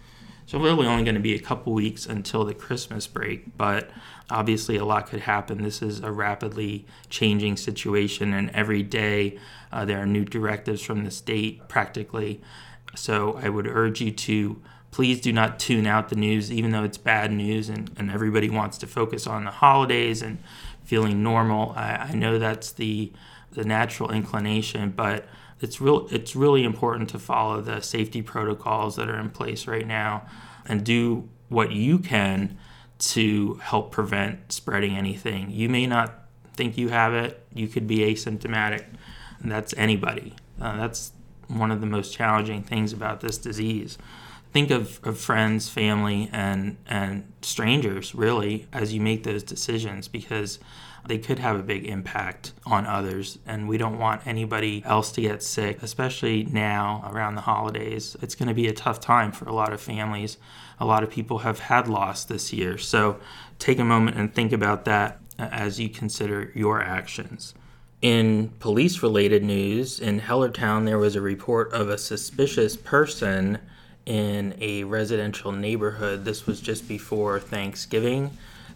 So, 0.45 0.59
really, 0.59 0.85
only 0.87 1.03
going 1.03 1.15
to 1.15 1.21
be 1.21 1.35
a 1.35 1.39
couple 1.39 1.71
weeks 1.71 2.05
until 2.05 2.43
the 2.43 2.53
Christmas 2.53 3.07
break, 3.07 3.57
but 3.57 3.89
obviously, 4.29 4.77
a 4.77 4.85
lot 4.85 5.07
could 5.07 5.21
happen. 5.21 5.63
This 5.63 5.81
is 5.81 5.99
a 5.99 6.11
rapidly 6.11 6.85
changing 7.09 7.57
situation, 7.57 8.33
and 8.33 8.49
every 8.51 8.83
day 8.83 9.39
uh, 9.71 9.85
there 9.85 10.01
are 10.01 10.05
new 10.05 10.25
directives 10.25 10.81
from 10.81 11.03
the 11.03 11.11
state 11.11 11.67
practically. 11.67 12.41
So, 12.95 13.39
I 13.41 13.49
would 13.49 13.67
urge 13.67 14.01
you 14.01 14.11
to 14.11 14.61
please 14.91 15.21
do 15.21 15.31
not 15.31 15.57
tune 15.57 15.87
out 15.87 16.09
the 16.09 16.15
news, 16.15 16.51
even 16.51 16.71
though 16.71 16.83
it's 16.83 16.97
bad 16.97 17.31
news 17.31 17.69
and, 17.69 17.89
and 17.97 18.11
everybody 18.11 18.49
wants 18.49 18.77
to 18.79 18.87
focus 18.87 19.25
on 19.25 19.45
the 19.45 19.51
holidays 19.51 20.21
and 20.21 20.37
feeling 20.83 21.23
normal. 21.23 21.73
I, 21.75 22.09
I 22.09 22.13
know 22.13 22.37
that's 22.37 22.71
the 22.73 23.11
the 23.53 23.63
natural 23.65 24.11
inclination, 24.11 24.91
but 24.91 25.25
it's 25.59 25.79
real 25.79 26.07
it's 26.11 26.35
really 26.35 26.63
important 26.63 27.09
to 27.09 27.19
follow 27.19 27.61
the 27.61 27.81
safety 27.81 28.21
protocols 28.21 28.95
that 28.97 29.09
are 29.09 29.19
in 29.19 29.29
place 29.29 29.67
right 29.67 29.87
now 29.87 30.25
and 30.65 30.83
do 30.83 31.27
what 31.49 31.71
you 31.71 31.99
can 31.99 32.57
to 33.01 33.55
help 33.55 33.91
prevent 33.91 34.51
spreading 34.51 34.95
anything. 34.95 35.51
You 35.51 35.69
may 35.69 35.87
not 35.87 36.13
think 36.55 36.77
you 36.77 36.89
have 36.89 37.13
it, 37.13 37.45
you 37.53 37.67
could 37.67 37.87
be 37.87 37.99
asymptomatic. 37.99 38.85
And 39.41 39.51
that's 39.51 39.73
anybody. 39.75 40.35
Uh, 40.59 40.77
that's 40.77 41.11
one 41.47 41.71
of 41.71 41.81
the 41.81 41.87
most 41.87 42.13
challenging 42.13 42.61
things 42.61 42.93
about 42.93 43.21
this 43.21 43.37
disease 43.37 43.97
think 44.51 44.69
of, 44.69 44.99
of 45.03 45.17
friends, 45.17 45.69
family, 45.69 46.29
and 46.31 46.77
and 46.87 47.31
strangers 47.41 48.13
really 48.13 48.67
as 48.71 48.93
you 48.93 49.01
make 49.01 49.23
those 49.23 49.43
decisions 49.43 50.07
because 50.07 50.59
they 51.07 51.17
could 51.17 51.39
have 51.39 51.59
a 51.59 51.63
big 51.63 51.85
impact 51.85 52.53
on 52.63 52.85
others 52.85 53.39
and 53.47 53.67
we 53.67 53.75
don't 53.75 53.97
want 53.97 54.25
anybody 54.27 54.83
else 54.85 55.11
to 55.11 55.19
get 55.19 55.41
sick 55.41 55.81
especially 55.81 56.43
now 56.43 57.09
around 57.11 57.33
the 57.33 57.41
holidays 57.41 58.15
it's 58.21 58.35
going 58.35 58.47
to 58.47 58.53
be 58.53 58.67
a 58.67 58.73
tough 58.73 58.99
time 58.99 59.31
for 59.31 59.45
a 59.45 59.53
lot 59.53 59.73
of 59.73 59.81
families 59.81 60.37
a 60.81 60.85
lot 60.85 61.03
of 61.03 61.09
people 61.09 61.39
have 61.39 61.59
had 61.59 61.87
loss 61.87 62.25
this 62.25 62.51
year 62.51 62.77
so 62.77 63.17
take 63.59 63.79
a 63.79 63.85
moment 63.85 64.17
and 64.17 64.33
think 64.33 64.51
about 64.51 64.83
that 64.85 65.19
uh, 65.39 65.43
as 65.51 65.79
you 65.79 65.87
consider 65.87 66.51
your 66.53 66.81
actions 66.81 67.53
in 68.01 68.49
police 68.59 69.01
related 69.01 69.43
news 69.43 69.99
in 69.99 70.19
hellertown 70.19 70.85
there 70.85 70.99
was 70.99 71.15
a 71.15 71.21
report 71.21 71.71
of 71.71 71.87
a 71.87 71.97
suspicious 71.97 72.75
person 72.75 73.57
in 74.05 74.55
a 74.59 74.83
residential 74.83 75.51
neighborhood. 75.51 76.25
This 76.25 76.45
was 76.45 76.59
just 76.59 76.87
before 76.87 77.39
Thanksgiving. 77.39 78.31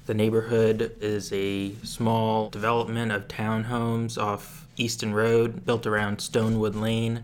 The 0.06 0.14
neighborhood 0.14 0.96
is 1.02 1.32
a 1.34 1.74
small 1.84 2.50
development 2.50 3.12
of 3.12 3.28
townhomes 3.28 4.22
off 4.22 4.68
Easton 4.78 5.14
Road, 5.14 5.66
built 5.66 5.88
around 5.88 6.18
Stonewood 6.18 6.80
Lane. 6.80 7.24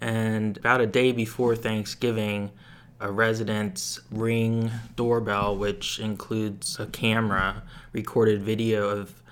And 0.00 0.56
about 0.56 0.80
a 0.80 0.86
day 0.86 1.12
before 1.12 1.54
Thanksgiving, 1.54 2.50
a 3.00 3.10
resident's 3.12 4.00
ring 4.10 4.70
doorbell, 4.96 5.56
which 5.56 5.98
includes 5.98 6.78
a 6.80 6.86
camera, 6.86 7.62
recorded 7.92 8.42
video 8.42 8.88
of 8.88 9.22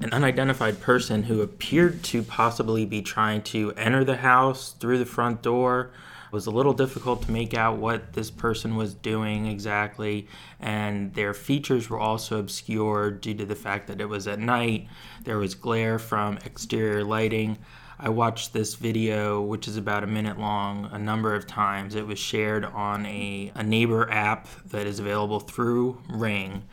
an 0.00 0.12
unidentified 0.12 0.80
person 0.80 1.24
who 1.24 1.40
appeared 1.40 2.02
to 2.04 2.22
possibly 2.22 2.84
be 2.84 3.00
trying 3.02 3.42
to 3.42 3.72
enter 3.72 4.04
the 4.04 4.16
house 4.18 4.72
through 4.72 4.98
the 4.98 5.06
front 5.06 5.42
door 5.42 5.90
It 6.26 6.32
was 6.32 6.46
a 6.46 6.50
little 6.50 6.72
difficult 6.72 7.22
to 7.22 7.30
make 7.30 7.54
out 7.54 7.78
what 7.78 8.12
this 8.14 8.30
person 8.32 8.74
was 8.74 8.94
doing 8.94 9.46
exactly, 9.46 10.26
and 10.58 11.14
their 11.14 11.32
features 11.32 11.88
were 11.88 12.00
also 12.00 12.40
obscured 12.40 13.20
due 13.20 13.34
to 13.34 13.46
the 13.46 13.54
fact 13.54 13.86
that 13.86 14.00
it 14.00 14.08
was 14.08 14.26
at 14.26 14.40
night. 14.40 14.88
There 15.22 15.38
was 15.38 15.54
glare 15.54 16.00
from 16.00 16.38
exterior 16.44 17.04
lighting. 17.04 17.58
I 17.98 18.10
watched 18.10 18.52
this 18.52 18.74
video, 18.74 19.40
which 19.40 19.66
is 19.66 19.78
about 19.78 20.04
a 20.04 20.06
minute 20.06 20.38
long, 20.38 20.88
a 20.92 20.98
number 20.98 21.34
of 21.34 21.46
times. 21.46 21.94
It 21.94 22.06
was 22.06 22.18
shared 22.18 22.64
on 22.64 23.06
a, 23.06 23.52
a 23.54 23.62
neighbor 23.62 24.10
app 24.10 24.48
that 24.66 24.86
is 24.86 24.98
available 24.98 25.40
through 25.40 26.02
Ring, 26.10 26.64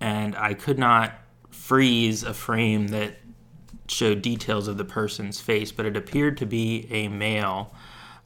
and 0.00 0.34
I 0.34 0.54
could 0.54 0.78
not 0.78 1.12
freeze 1.50 2.22
a 2.22 2.32
frame 2.32 2.88
that 2.88 3.16
showed 3.86 4.22
details 4.22 4.66
of 4.66 4.78
the 4.78 4.84
person's 4.84 5.40
face, 5.40 5.70
but 5.70 5.84
it 5.84 5.96
appeared 5.96 6.38
to 6.38 6.46
be 6.46 6.86
a 6.90 7.08
male. 7.08 7.74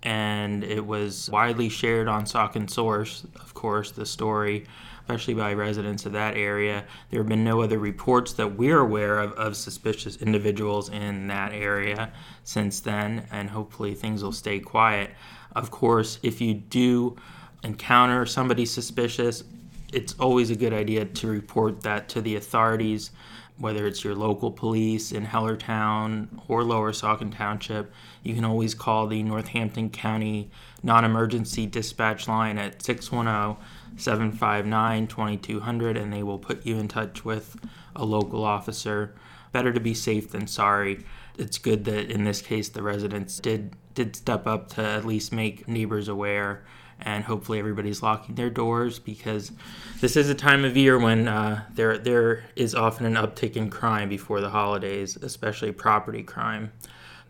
And 0.02 0.62
it 0.62 0.86
was 0.86 1.28
widely 1.30 1.68
shared 1.68 2.06
on 2.06 2.26
Saucon 2.26 2.70
Source, 2.70 3.26
of 3.40 3.54
course, 3.54 3.90
the 3.90 4.06
story, 4.06 4.66
especially 5.06 5.34
by 5.34 5.54
residents 5.54 6.04
of 6.04 6.10
that 6.10 6.36
area. 6.36 6.84
There 7.10 7.20
have 7.20 7.28
been 7.28 7.44
no 7.44 7.62
other 7.62 7.78
reports 7.78 8.32
that 8.32 8.56
we're 8.56 8.80
aware 8.80 9.20
of 9.20 9.32
of 9.34 9.56
suspicious 9.56 10.16
individuals 10.16 10.88
in 10.88 11.28
that 11.28 11.52
area 11.52 12.12
since 12.42 12.80
then, 12.80 13.24
and 13.30 13.50
hopefully 13.50 13.94
things 13.94 14.24
will 14.24 14.32
stay 14.32 14.58
quiet. 14.58 15.10
Of 15.54 15.70
course, 15.70 16.18
if 16.24 16.40
you 16.40 16.54
do 16.54 17.14
encounter 17.62 18.26
somebody 18.26 18.66
suspicious, 18.66 19.44
it's 19.92 20.14
always 20.18 20.50
a 20.50 20.56
good 20.56 20.72
idea 20.72 21.04
to 21.04 21.28
report 21.28 21.82
that 21.82 22.08
to 22.08 22.20
the 22.20 22.34
authorities 22.34 23.12
whether 23.58 23.86
it's 23.86 24.04
your 24.04 24.14
local 24.14 24.50
police 24.50 25.12
in 25.12 25.24
Hellertown 25.24 26.28
or 26.48 26.62
Lower 26.62 26.92
Saucon 26.92 27.34
Township, 27.34 27.90
you 28.22 28.34
can 28.34 28.44
always 28.44 28.74
call 28.74 29.06
the 29.06 29.22
Northampton 29.22 29.90
County 29.90 30.50
Non 30.82 31.04
Emergency 31.04 31.66
Dispatch 31.66 32.28
line 32.28 32.58
at 32.58 32.82
610 32.82 33.56
759 33.96 35.06
2200 35.06 35.96
and 35.96 36.12
they 36.12 36.22
will 36.22 36.38
put 36.38 36.64
you 36.66 36.78
in 36.78 36.88
touch 36.88 37.24
with 37.24 37.56
a 37.94 38.04
local 38.04 38.44
officer. 38.44 39.14
Better 39.52 39.72
to 39.72 39.80
be 39.80 39.94
safe 39.94 40.30
than 40.30 40.46
sorry. 40.46 41.04
It's 41.38 41.58
good 41.58 41.84
that 41.84 42.10
in 42.10 42.24
this 42.24 42.42
case 42.42 42.68
the 42.68 42.82
residents 42.82 43.38
did 43.38 43.74
did 43.94 44.16
step 44.16 44.46
up 44.46 44.68
to 44.68 44.82
at 44.82 45.06
least 45.06 45.32
make 45.32 45.66
neighbors 45.66 46.08
aware 46.08 46.62
and 47.00 47.24
hopefully 47.24 47.58
everybody's 47.58 48.02
locking 48.02 48.34
their 48.34 48.50
doors 48.50 48.98
because 48.98 49.52
this 50.00 50.16
is 50.16 50.28
a 50.30 50.34
time 50.34 50.64
of 50.64 50.76
year 50.76 50.98
when 50.98 51.28
uh, 51.28 51.62
there 51.74 51.98
there 51.98 52.44
is 52.56 52.74
often 52.74 53.06
an 53.06 53.14
uptick 53.14 53.56
in 53.56 53.70
crime 53.70 54.08
before 54.08 54.40
the 54.40 54.50
holidays, 54.50 55.16
especially 55.16 55.72
property 55.72 56.22
crime. 56.22 56.72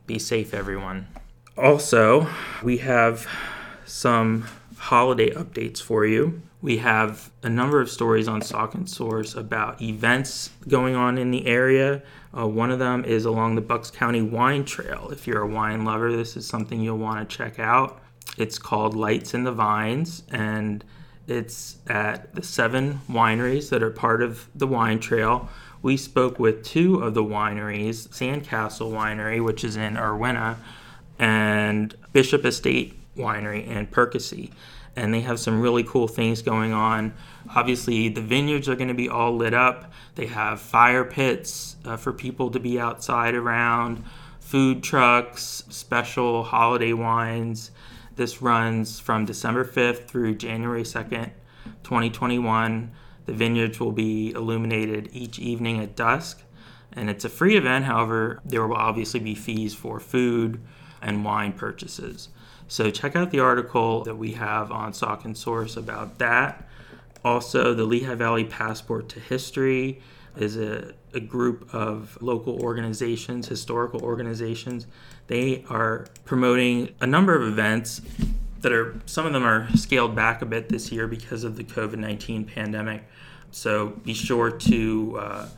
Be 0.07 0.19
safe, 0.19 0.55
everyone. 0.55 1.09
Also, 1.57 2.29
we 2.63 2.79
have 2.79 3.27
some 3.85 4.47
holiday 4.77 5.31
updates 5.31 5.81
for 5.81 6.07
you. 6.07 6.43
We 6.63 6.79
have 6.79 7.31
a 7.43 7.51
number 7.51 7.81
of 7.81 7.91
stories 7.91 8.29
on 8.29 8.41
Saucon 8.41 8.89
Source 8.89 9.35
about 9.35 9.83
events 9.83 10.51
going 10.67 10.95
on 10.95 11.19
in 11.19 11.31
the 11.31 11.47
area. 11.47 12.03
Uh, 12.37 12.49
one 12.49 12.71
of 12.71 12.79
them 12.79 13.05
is 13.05 13.25
along 13.27 13.55
the 13.55 13.61
Bucks 13.61 13.91
County 13.91 14.23
Wine 14.23 14.65
Trail. 14.65 15.11
If 15.13 15.27
you're 15.27 15.43
a 15.43 15.47
wine 15.47 15.85
lover, 15.85 16.17
this 16.17 16.37
is 16.37 16.47
something 16.47 16.81
you'll 16.81 16.99
want 16.99 17.29
to 17.29 17.37
check 17.37 17.59
out. 17.59 18.01
It's 18.39 18.59
called 18.59 18.97
Lights 18.97 19.35
in 19.35 19.45
the 19.45 19.53
Vines, 19.53 20.23
and 20.31 20.85
it's 21.29 21.77
at 21.87 22.35
the 22.35 22.43
seven 22.43 23.01
wineries 23.09 23.69
that 23.71 23.83
are 23.83 23.91
part 23.91 24.23
of 24.23 24.49
the 24.55 24.67
wine 24.67 24.99
trail. 24.99 25.49
We 25.83 25.97
spoke 25.97 26.39
with 26.39 26.65
two 26.65 27.03
of 27.03 27.15
the 27.15 27.23
wineries 27.23 28.09
Sandcastle 28.09 28.91
Winery, 28.91 29.45
which 29.45 29.63
is 29.63 29.77
in 29.77 29.95
Erwinna, 29.95 30.57
and 31.19 31.95
Bishop 32.13 32.45
Estate 32.45 32.99
Winery 33.17 33.67
in 33.67 33.87
Perkasie. 33.87 34.53
And 34.97 35.13
they 35.13 35.21
have 35.21 35.39
some 35.39 35.61
really 35.61 35.85
cool 35.85 36.09
things 36.09 36.43
going 36.43 36.73
on. 36.73 37.13
Obviously, 37.55 38.09
the 38.09 38.23
vineyards 38.23 38.69
are 38.69 38.77
going 38.77 38.89
to 38.89 38.95
be 38.95 39.09
all 39.09 39.37
lit 39.37 39.55
up. 39.55 39.93
They 40.15 40.27
have 40.27 40.61
fire 40.61 41.05
pits 41.05 41.77
uh, 41.85 41.97
for 41.97 42.13
people 42.13 42.51
to 42.51 42.59
be 42.59 42.81
outside 42.81 43.35
around, 43.35 44.03
food 44.41 44.83
trucks, 44.83 45.65
special 45.69 46.45
holiday 46.45 46.95
wines 46.95 47.71
this 48.17 48.41
runs 48.41 48.99
from 48.99 49.27
December 49.27 49.65
5th 49.65 50.07
through 50.09 50.37
January 50.37 50.85
2nd, 50.85 51.33
2021. 51.85 52.91
The 53.27 53.33
vineyards 53.33 53.79
will 53.79 53.93
be 53.93 54.31
illuminated 54.31 55.11
each 55.13 55.39
evening 55.39 55.81
at 55.81 55.97
dusk, 55.97 56.43
and 56.93 57.11
it's 57.11 57.27
a 57.27 57.29
free 57.29 57.57
event. 57.57 57.85
However, 57.85 58.41
there 58.43 58.67
will 58.67 58.77
obviously 58.77 59.21
be 59.21 59.35
fees 59.35 59.75
for 59.75 60.01
food 60.01 60.63
and 61.03 61.27
wine 61.27 61.53
purchases. 61.53 62.31
So 62.69 62.91
check 62.91 63.15
out 63.15 63.31
the 63.31 63.41
article 63.41 64.03
that 64.05 64.17
we 64.17 64.33
have 64.33 64.73
on 64.73 64.93
Saucon 64.93 65.37
Source 65.37 65.77
about 65.77 66.19
that. 66.19 66.69
Also, 67.25 67.75
the 67.75 67.85
Lehigh 67.85 68.15
Valley 68.15 68.45
Passport 68.45 69.09
to 69.11 69.21
History 69.21 70.01
is 70.37 70.57
a, 70.57 70.93
a 71.15 71.21
group 71.21 71.73
of 71.75 72.19
local 72.21 72.61
organizations, 72.61 73.49
historical 73.49 74.03
organizations. 74.03 74.87
They 75.27 75.65
are 75.69 76.07
promoting 76.25 76.95
a 77.01 77.07
number 77.07 77.35
of 77.35 77.49
events 77.49 78.01
that 78.61 78.73
are, 78.73 79.01
some 79.07 79.27
of 79.27 79.33
them 79.33 79.45
are 79.45 79.69
scaled 79.77 80.15
back 80.15 80.43
a 80.43 80.47
bit 80.47 80.69
this 80.69 80.91
year 80.91 81.07
because 81.07 81.45
of 81.45 81.57
the 81.57 81.65
COVID 81.65 81.99
19 81.99 82.45
pandemic. 82.45 83.05
So 83.51 83.89
be 84.05 84.13
sure 84.13 84.51
to 84.51 85.19
uh, 85.19 85.49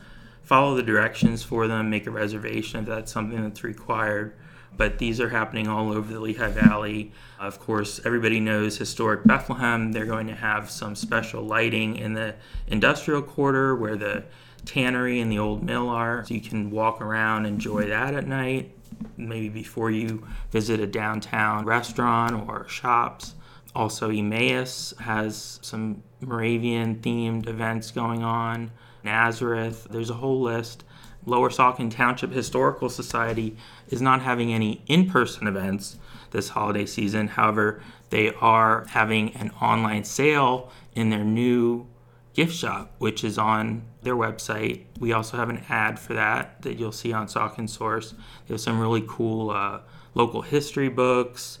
follow 0.43 0.75
the 0.75 0.83
directions 0.83 1.43
for 1.43 1.67
them, 1.67 1.89
make 1.89 2.07
a 2.07 2.11
reservation 2.11 2.81
if 2.81 2.85
that's 2.85 3.11
something 3.11 3.41
that's 3.41 3.63
required. 3.63 4.33
But 4.77 4.97
these 4.97 5.19
are 5.19 5.29
happening 5.29 5.67
all 5.67 5.91
over 5.91 6.13
the 6.13 6.19
Lehigh 6.19 6.51
Valley. 6.51 7.11
Of 7.39 7.59
course, 7.59 7.99
everybody 8.05 8.39
knows 8.39 8.77
historic 8.77 9.25
Bethlehem. 9.25 9.91
They're 9.91 10.05
going 10.05 10.27
to 10.27 10.35
have 10.35 10.69
some 10.69 10.95
special 10.95 11.43
lighting 11.43 11.97
in 11.97 12.13
the 12.13 12.35
industrial 12.67 13.21
quarter 13.21 13.75
where 13.75 13.97
the 13.97 14.23
tannery 14.65 15.19
and 15.19 15.31
the 15.31 15.39
old 15.39 15.63
mill 15.63 15.89
are. 15.89 16.23
So 16.25 16.33
you 16.33 16.41
can 16.41 16.71
walk 16.71 17.01
around, 17.01 17.45
enjoy 17.45 17.87
that 17.87 18.13
at 18.13 18.27
night, 18.27 18.71
maybe 19.17 19.49
before 19.49 19.91
you 19.91 20.25
visit 20.51 20.79
a 20.79 20.87
downtown 20.87 21.65
restaurant 21.65 22.47
or 22.47 22.67
shops. 22.67 23.35
Also, 23.75 24.09
Emmaus 24.09 24.93
has 24.99 25.59
some 25.61 26.03
Moravian 26.21 26.95
themed 26.97 27.47
events 27.47 27.91
going 27.91 28.23
on. 28.23 28.71
Nazareth, 29.03 29.87
there's 29.89 30.09
a 30.09 30.15
whole 30.15 30.41
list. 30.41 30.83
Lower 31.25 31.49
Saucon 31.49 31.91
Township 31.91 32.31
Historical 32.31 32.89
Society 32.89 33.55
is 33.89 34.01
not 34.01 34.21
having 34.21 34.53
any 34.53 34.81
in 34.87 35.09
person 35.09 35.47
events 35.47 35.97
this 36.31 36.49
holiday 36.49 36.85
season. 36.85 37.27
However, 37.27 37.81
they 38.09 38.33
are 38.35 38.85
having 38.89 39.35
an 39.35 39.51
online 39.61 40.03
sale 40.03 40.71
in 40.95 41.09
their 41.09 41.23
new 41.23 41.87
gift 42.33 42.53
shop, 42.53 42.93
which 42.99 43.23
is 43.23 43.37
on 43.37 43.83
their 44.01 44.15
website. 44.15 44.85
We 44.99 45.11
also 45.11 45.37
have 45.37 45.49
an 45.49 45.63
ad 45.69 45.99
for 45.99 46.13
that 46.13 46.61
that 46.61 46.77
you'll 46.77 46.91
see 46.91 47.11
on 47.11 47.27
Saucon 47.27 47.69
Source. 47.69 48.13
They 48.47 48.53
have 48.53 48.61
some 48.61 48.79
really 48.79 49.03
cool 49.07 49.49
uh, 49.49 49.81
local 50.13 50.41
history 50.41 50.89
books, 50.89 51.59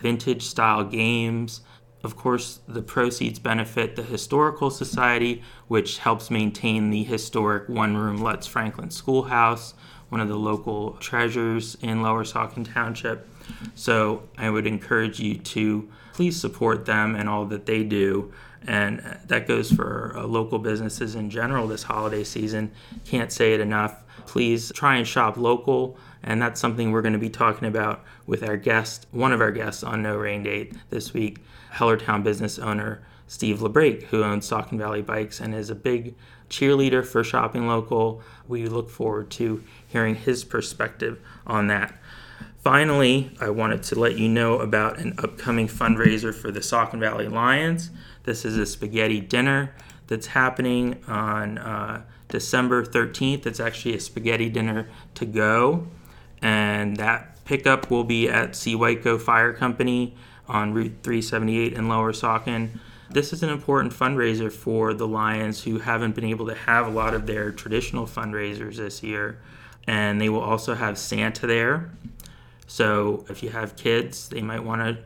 vintage 0.00 0.42
style 0.42 0.84
games. 0.84 1.62
Of 2.02 2.16
course, 2.16 2.60
the 2.66 2.80
proceeds 2.80 3.38
benefit 3.38 3.96
the 3.96 4.02
Historical 4.02 4.70
Society, 4.70 5.42
which 5.68 5.98
helps 5.98 6.30
maintain 6.30 6.90
the 6.90 7.04
historic 7.04 7.68
one 7.68 7.96
room 7.96 8.18
Lutz 8.18 8.46
Franklin 8.46 8.90
Schoolhouse, 8.90 9.74
one 10.10 10.20
of 10.20 10.28
the 10.28 10.36
local 10.36 10.92
treasures 10.94 11.76
in 11.80 12.02
Lower 12.02 12.24
Saucon 12.24 12.70
Township. 12.70 13.26
So 13.74 14.22
I 14.36 14.50
would 14.50 14.66
encourage 14.66 15.18
you 15.18 15.36
to 15.38 15.88
please 16.12 16.38
support 16.38 16.84
them 16.84 17.14
and 17.14 17.28
all 17.28 17.46
that 17.46 17.66
they 17.66 17.82
do. 17.82 18.32
And 18.66 19.00
that 19.26 19.48
goes 19.48 19.72
for 19.72 20.12
uh, 20.14 20.26
local 20.26 20.58
businesses 20.58 21.14
in 21.14 21.30
general 21.30 21.66
this 21.66 21.82
holiday 21.82 22.24
season. 22.24 22.70
Can't 23.06 23.32
say 23.32 23.54
it 23.54 23.60
enough. 23.60 24.02
Please 24.26 24.70
try 24.74 24.96
and 24.96 25.08
shop 25.08 25.36
local. 25.38 25.96
And 26.22 26.42
that's 26.42 26.60
something 26.60 26.90
we're 26.90 27.00
going 27.00 27.14
to 27.14 27.18
be 27.18 27.30
talking 27.30 27.66
about 27.66 28.04
with 28.26 28.42
our 28.42 28.58
guest, 28.58 29.06
one 29.10 29.32
of 29.32 29.40
our 29.40 29.50
guests 29.50 29.82
on 29.82 30.02
No 30.02 30.16
Rain 30.18 30.42
Date 30.42 30.74
this 30.90 31.14
week, 31.14 31.38
Hellertown 31.72 32.22
business 32.22 32.58
owner 32.58 33.02
Steve 33.30 33.60
LeBrake, 33.60 34.02
who 34.04 34.24
owns 34.24 34.50
Saucon 34.50 34.76
Valley 34.76 35.02
Bikes 35.02 35.38
and 35.38 35.54
is 35.54 35.70
a 35.70 35.74
big 35.76 36.16
cheerleader 36.48 37.06
for 37.06 37.22
shopping 37.22 37.68
local. 37.68 38.20
We 38.48 38.66
look 38.66 38.90
forward 38.90 39.30
to 39.30 39.62
hearing 39.90 40.14
his 40.14 40.44
perspective 40.44 41.20
on 41.46 41.66
that. 41.66 41.94
Finally, 42.62 43.30
I 43.40 43.50
wanted 43.50 43.82
to 43.84 43.98
let 43.98 44.18
you 44.18 44.28
know 44.28 44.58
about 44.58 44.98
an 44.98 45.14
upcoming 45.18 45.66
fundraiser 45.66 46.34
for 46.34 46.50
the 46.50 46.60
Saucon 46.60 47.00
Valley 47.00 47.26
Lions. 47.26 47.90
This 48.24 48.44
is 48.44 48.58
a 48.58 48.66
spaghetti 48.66 49.20
dinner 49.20 49.74
that's 50.08 50.28
happening 50.28 51.02
on 51.08 51.56
uh, 51.58 52.02
December 52.28 52.84
13th. 52.84 53.46
It's 53.46 53.60
actually 53.60 53.94
a 53.94 54.00
spaghetti 54.00 54.50
dinner 54.50 54.88
to 55.14 55.24
go, 55.24 55.86
and 56.42 56.96
that 56.98 57.44
pickup 57.44 57.90
will 57.90 58.04
be 58.04 58.28
at 58.28 58.54
Se-Wy-Co 58.54 59.18
Fire 59.18 59.52
Company 59.52 60.14
on 60.46 60.74
Route 60.74 60.98
378 61.02 61.72
in 61.72 61.88
Lower 61.88 62.12
Saucon. 62.12 62.78
This 63.08 63.32
is 63.32 63.42
an 63.42 63.48
important 63.48 63.92
fundraiser 63.92 64.52
for 64.52 64.92
the 64.94 65.08
Lions 65.08 65.64
who 65.64 65.78
haven't 65.78 66.14
been 66.14 66.24
able 66.24 66.46
to 66.46 66.54
have 66.54 66.86
a 66.86 66.90
lot 66.90 67.14
of 67.14 67.26
their 67.26 67.50
traditional 67.50 68.06
fundraisers 68.06 68.76
this 68.76 69.02
year. 69.02 69.38
And 69.90 70.20
they 70.20 70.28
will 70.28 70.40
also 70.40 70.76
have 70.76 70.96
Santa 70.96 71.48
there. 71.48 71.90
So 72.68 73.24
if 73.28 73.42
you 73.42 73.50
have 73.50 73.74
kids, 73.74 74.28
they 74.28 74.40
might 74.40 74.62
want 74.62 74.82
to 74.82 75.02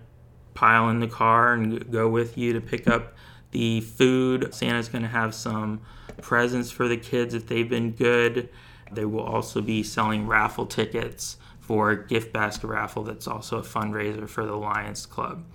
pile 0.52 0.90
in 0.90 1.00
the 1.00 1.08
car 1.08 1.54
and 1.54 1.90
go 1.90 2.06
with 2.06 2.36
you 2.36 2.52
to 2.52 2.60
pick 2.60 2.86
up 2.86 3.14
the 3.52 3.80
food. 3.80 4.52
Santa's 4.52 4.90
going 4.90 5.00
to 5.00 5.08
have 5.08 5.34
some 5.34 5.80
presents 6.20 6.70
for 6.70 6.86
the 6.86 6.98
kids 6.98 7.32
if 7.32 7.46
they've 7.46 7.66
been 7.66 7.92
good. 7.92 8.50
They 8.92 9.06
will 9.06 9.24
also 9.24 9.62
be 9.62 9.82
selling 9.82 10.26
raffle 10.26 10.66
tickets 10.66 11.38
for 11.60 11.90
a 11.92 12.06
gift 12.06 12.34
basket 12.34 12.66
raffle 12.66 13.04
that's 13.04 13.26
also 13.26 13.60
a 13.60 13.62
fundraiser 13.62 14.28
for 14.28 14.44
the 14.44 14.54
Lions 14.54 15.06
Club. 15.06 15.46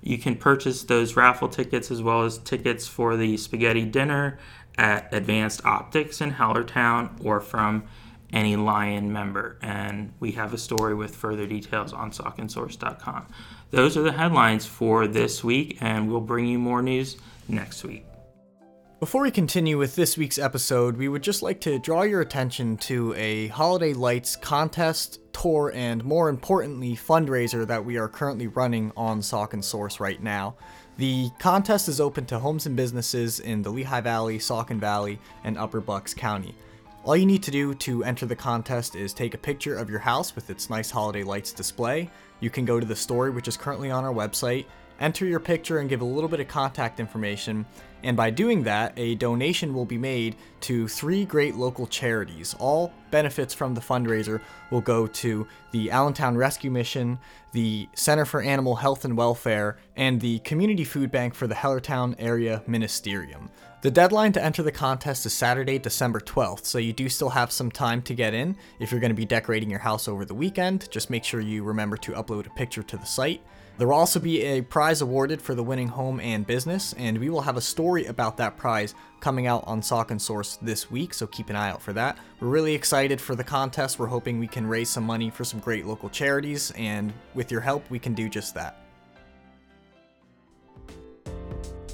You 0.00 0.16
can 0.16 0.36
purchase 0.36 0.84
those 0.84 1.16
raffle 1.16 1.50
tickets 1.50 1.90
as 1.90 2.00
well 2.00 2.22
as 2.22 2.38
tickets 2.38 2.88
for 2.88 3.18
the 3.18 3.36
spaghetti 3.36 3.84
dinner 3.84 4.38
at 4.78 5.12
Advanced 5.12 5.66
Optics 5.66 6.22
in 6.22 6.32
Hellertown 6.32 7.22
or 7.22 7.42
from 7.42 7.84
any 8.32 8.56
Lion 8.56 9.12
member. 9.12 9.58
And 9.62 10.12
we 10.20 10.32
have 10.32 10.52
a 10.52 10.58
story 10.58 10.94
with 10.94 11.14
further 11.14 11.46
details 11.46 11.92
on 11.92 12.10
sauconsource.com. 12.10 13.26
Those 13.70 13.96
are 13.96 14.02
the 14.02 14.12
headlines 14.12 14.66
for 14.66 15.06
this 15.06 15.44
week, 15.44 15.78
and 15.80 16.10
we'll 16.10 16.20
bring 16.20 16.46
you 16.46 16.58
more 16.58 16.82
news 16.82 17.16
next 17.48 17.84
week. 17.84 18.04
Before 19.00 19.22
we 19.22 19.30
continue 19.30 19.78
with 19.78 19.96
this 19.96 20.18
week's 20.18 20.38
episode, 20.38 20.98
we 20.98 21.08
would 21.08 21.22
just 21.22 21.40
like 21.40 21.58
to 21.62 21.78
draw 21.78 22.02
your 22.02 22.20
attention 22.20 22.76
to 22.78 23.14
a 23.14 23.46
Holiday 23.48 23.94
Lights 23.94 24.36
contest, 24.36 25.20
tour, 25.32 25.72
and 25.74 26.04
more 26.04 26.28
importantly, 26.28 26.96
fundraiser 26.96 27.66
that 27.66 27.82
we 27.82 27.96
are 27.96 28.08
currently 28.08 28.46
running 28.46 28.92
on 28.98 29.20
Saucon 29.20 29.64
Source 29.64 30.00
right 30.00 30.22
now. 30.22 30.54
The 30.98 31.30
contest 31.38 31.88
is 31.88 31.98
open 31.98 32.26
to 32.26 32.38
homes 32.38 32.66
and 32.66 32.76
businesses 32.76 33.40
in 33.40 33.62
the 33.62 33.70
Lehigh 33.70 34.02
Valley, 34.02 34.38
Saucon 34.38 34.78
Valley, 34.78 35.18
and 35.44 35.56
Upper 35.56 35.80
Bucks 35.80 36.12
County. 36.12 36.54
All 37.02 37.16
you 37.16 37.24
need 37.24 37.42
to 37.44 37.50
do 37.50 37.74
to 37.76 38.04
enter 38.04 38.26
the 38.26 38.36
contest 38.36 38.94
is 38.94 39.14
take 39.14 39.32
a 39.32 39.38
picture 39.38 39.74
of 39.74 39.88
your 39.88 40.00
house 40.00 40.34
with 40.34 40.50
its 40.50 40.68
nice 40.68 40.90
holiday 40.90 41.22
lights 41.22 41.50
display. 41.50 42.10
You 42.40 42.50
can 42.50 42.66
go 42.66 42.78
to 42.78 42.84
the 42.84 42.94
story, 42.94 43.30
which 43.30 43.48
is 43.48 43.56
currently 43.56 43.90
on 43.90 44.04
our 44.04 44.12
website, 44.12 44.66
enter 45.00 45.24
your 45.24 45.40
picture 45.40 45.78
and 45.78 45.88
give 45.88 46.02
a 46.02 46.04
little 46.04 46.28
bit 46.28 46.40
of 46.40 46.48
contact 46.48 47.00
information, 47.00 47.64
and 48.02 48.18
by 48.18 48.28
doing 48.28 48.62
that, 48.64 48.92
a 48.98 49.14
donation 49.14 49.72
will 49.72 49.86
be 49.86 49.96
made 49.96 50.36
to 50.60 50.86
three 50.88 51.24
great 51.24 51.54
local 51.54 51.86
charities. 51.86 52.54
All 52.58 52.92
benefits 53.10 53.54
from 53.54 53.74
the 53.74 53.80
fundraiser 53.80 54.42
will 54.70 54.82
go 54.82 55.06
to 55.06 55.46
the 55.72 55.90
Allentown 55.90 56.36
Rescue 56.36 56.70
Mission, 56.70 57.18
the 57.52 57.88
Center 57.94 58.26
for 58.26 58.42
Animal 58.42 58.76
Health 58.76 59.06
and 59.06 59.16
Welfare, 59.16 59.78
and 59.96 60.20
the 60.20 60.40
Community 60.40 60.84
Food 60.84 61.10
Bank 61.10 61.34
for 61.34 61.46
the 61.46 61.54
Hellertown 61.54 62.14
Area 62.18 62.62
Ministerium. 62.68 63.48
The 63.82 63.90
deadline 63.90 64.32
to 64.32 64.44
enter 64.44 64.62
the 64.62 64.70
contest 64.70 65.24
is 65.24 65.32
Saturday, 65.32 65.78
December 65.78 66.20
12th, 66.20 66.66
so 66.66 66.76
you 66.76 66.92
do 66.92 67.08
still 67.08 67.30
have 67.30 67.50
some 67.50 67.70
time 67.70 68.02
to 68.02 68.14
get 68.14 68.34
in. 68.34 68.54
If 68.78 68.90
you're 68.90 69.00
going 69.00 69.08
to 69.08 69.14
be 69.14 69.24
decorating 69.24 69.70
your 69.70 69.78
house 69.78 70.06
over 70.06 70.26
the 70.26 70.34
weekend, 70.34 70.90
just 70.90 71.08
make 71.08 71.24
sure 71.24 71.40
you 71.40 71.64
remember 71.64 71.96
to 71.96 72.12
upload 72.12 72.46
a 72.46 72.50
picture 72.50 72.82
to 72.82 72.98
the 72.98 73.06
site. 73.06 73.40
There 73.78 73.88
will 73.88 73.94
also 73.94 74.20
be 74.20 74.42
a 74.42 74.60
prize 74.60 75.00
awarded 75.00 75.40
for 75.40 75.54
the 75.54 75.62
winning 75.62 75.88
home 75.88 76.20
and 76.20 76.46
business, 76.46 76.92
and 76.98 77.16
we 77.16 77.30
will 77.30 77.40
have 77.40 77.56
a 77.56 77.62
story 77.62 78.04
about 78.04 78.36
that 78.36 78.58
prize 78.58 78.94
coming 79.20 79.46
out 79.46 79.64
on 79.66 79.80
Saucon 79.80 80.20
Source 80.20 80.58
this 80.60 80.90
week, 80.90 81.14
so 81.14 81.26
keep 81.26 81.48
an 81.48 81.56
eye 81.56 81.70
out 81.70 81.80
for 81.80 81.94
that. 81.94 82.18
We're 82.38 82.48
really 82.48 82.74
excited 82.74 83.18
for 83.18 83.34
the 83.34 83.44
contest. 83.44 83.98
We're 83.98 84.08
hoping 84.08 84.38
we 84.38 84.46
can 84.46 84.66
raise 84.66 84.90
some 84.90 85.04
money 85.04 85.30
for 85.30 85.44
some 85.44 85.58
great 85.58 85.86
local 85.86 86.10
charities, 86.10 86.70
and 86.72 87.14
with 87.32 87.50
your 87.50 87.62
help, 87.62 87.88
we 87.88 87.98
can 87.98 88.12
do 88.12 88.28
just 88.28 88.54
that. 88.56 88.89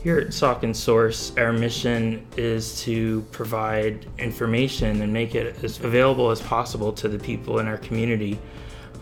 Here 0.06 0.20
at 0.20 0.28
Saucon 0.28 0.72
Source, 0.72 1.32
our 1.36 1.52
mission 1.52 2.24
is 2.36 2.80
to 2.82 3.22
provide 3.32 4.06
information 4.20 5.02
and 5.02 5.12
make 5.12 5.34
it 5.34 5.64
as 5.64 5.80
available 5.80 6.30
as 6.30 6.40
possible 6.40 6.92
to 6.92 7.08
the 7.08 7.18
people 7.18 7.58
in 7.58 7.66
our 7.66 7.78
community. 7.78 8.38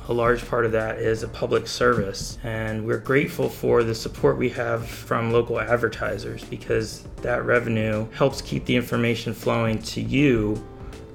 A 0.09 0.15
large 0.15 0.49
part 0.49 0.65
of 0.65 0.73
that 0.73 0.97
is 0.97 1.23
a 1.23 1.29
public 1.29 1.67
service, 1.67 2.39
and 2.43 2.87
we're 2.87 2.97
grateful 2.97 3.51
for 3.51 3.85
the 3.85 3.95
support 3.95 4.39
we 4.39 4.49
have 4.49 4.89
from 4.89 5.31
local 5.31 5.61
advertisers 5.61 6.43
because 6.43 7.05
that 7.21 7.45
revenue 7.45 8.09
helps 8.13 8.41
keep 8.41 8.65
the 8.65 8.75
information 8.75 9.35
flowing 9.35 9.81
to 9.81 10.01
you, 10.01 10.67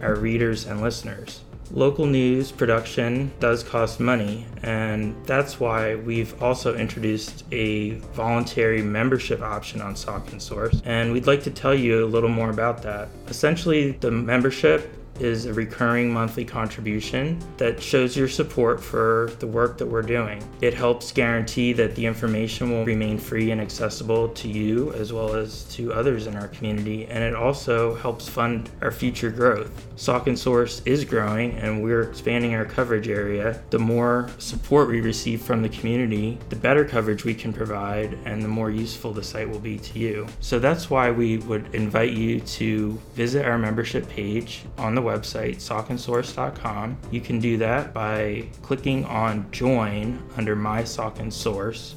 our 0.04 0.14
readers 0.14 0.68
and 0.68 0.82
listeners. 0.84 1.42
Local 1.72 2.08
news 2.08 2.52
production 2.52 3.32
does 3.40 3.64
cost 3.64 4.00
money, 4.00 4.46
and 4.64 5.16
that's 5.28 5.60
why 5.60 5.96
we've 5.96 6.42
also 6.42 6.76
introduced 6.76 7.44
a 7.52 7.92
voluntary 8.14 8.82
membership 8.82 9.42
option 9.42 9.80
on 9.80 9.94
Saucon 9.94 10.42
Source. 10.42 10.82
And 10.84 11.14
we'd 11.14 11.28
like 11.28 11.44
to 11.44 11.52
tell 11.52 11.76
you 11.76 12.04
a 12.04 12.08
little 12.08 12.30
more 12.30 12.50
about 12.50 12.82
that. 12.84 13.10
Essentially, 13.28 13.92
the 13.92 14.10
membership 14.10 14.92
is 15.20 15.46
a 15.46 15.54
recurring 15.54 16.12
monthly 16.12 16.46
contribution 16.46 17.40
that 17.58 17.82
shows 17.82 18.16
your 18.16 18.28
support 18.28 18.82
for 18.82 19.32
the 19.40 19.48
work 19.48 19.78
that 19.78 19.86
we're 19.86 20.02
doing. 20.02 20.44
It 20.62 20.74
helps 20.74 21.12
guarantee 21.12 21.74
that 21.74 21.96
the 21.96 22.06
information 22.06 22.72
will 22.72 22.86
remain 22.86 23.18
free 23.18 23.52
and 23.52 23.62
accessible 23.62 24.30
to 24.30 24.48
you 24.48 24.94
as 24.94 25.14
well 25.14 25.36
as 25.36 25.64
to 25.76 25.94
others 25.94 26.28
in 26.28 26.36
our 26.36 26.48
community, 26.48 27.06
and 27.08 27.24
it 27.24 27.36
also 27.36 27.96
helps 27.96 28.28
fund 28.28 28.70
our 28.82 28.92
future 28.92 29.30
growth. 29.30 29.88
Saucon 29.96 30.38
Source 30.38 30.82
is 30.86 31.04
growing 31.04 31.52
and 31.58 31.84
we're 31.84 32.04
expanding 32.04 32.56
our 32.56 32.66
coverage 32.66 33.08
area. 33.08 33.62
The 33.70 33.80
more 33.80 34.30
support 34.38 34.88
we 34.88 35.02
receive 35.02 35.42
from 35.42 35.62
the 35.62 35.70
community, 35.70 36.38
the 36.50 36.56
better 36.56 36.86
coverage 36.86 37.26
we 37.26 37.34
can 37.34 37.52
provide 37.52 38.18
and 38.26 38.42
the 38.42 38.48
more 38.48 38.72
useful 38.72 39.12
the 39.14 39.24
site 39.24 39.50
will 39.50 39.60
be 39.60 39.78
to 39.78 40.00
you. 40.00 40.28
So 40.40 40.60
that's 40.60 40.90
why 40.90 41.12
we 41.12 41.38
would 41.40 41.74
invite 41.76 42.12
you 42.12 42.40
to 42.40 43.00
visit 43.14 43.46
our 43.46 43.58
membership 43.58 44.08
page 44.10 44.64
on 44.78 44.96
the 44.96 45.02
website, 45.10 45.58
sauconsource.com. 45.58 46.98
You 47.12 47.22
can 47.22 47.40
do 47.40 47.58
that 47.58 47.94
by 47.94 48.48
clicking 48.62 49.06
on 49.06 49.50
Join 49.52 50.22
under 50.38 50.56
My 50.56 50.84
Saucon 50.84 51.32
Source 51.32 51.96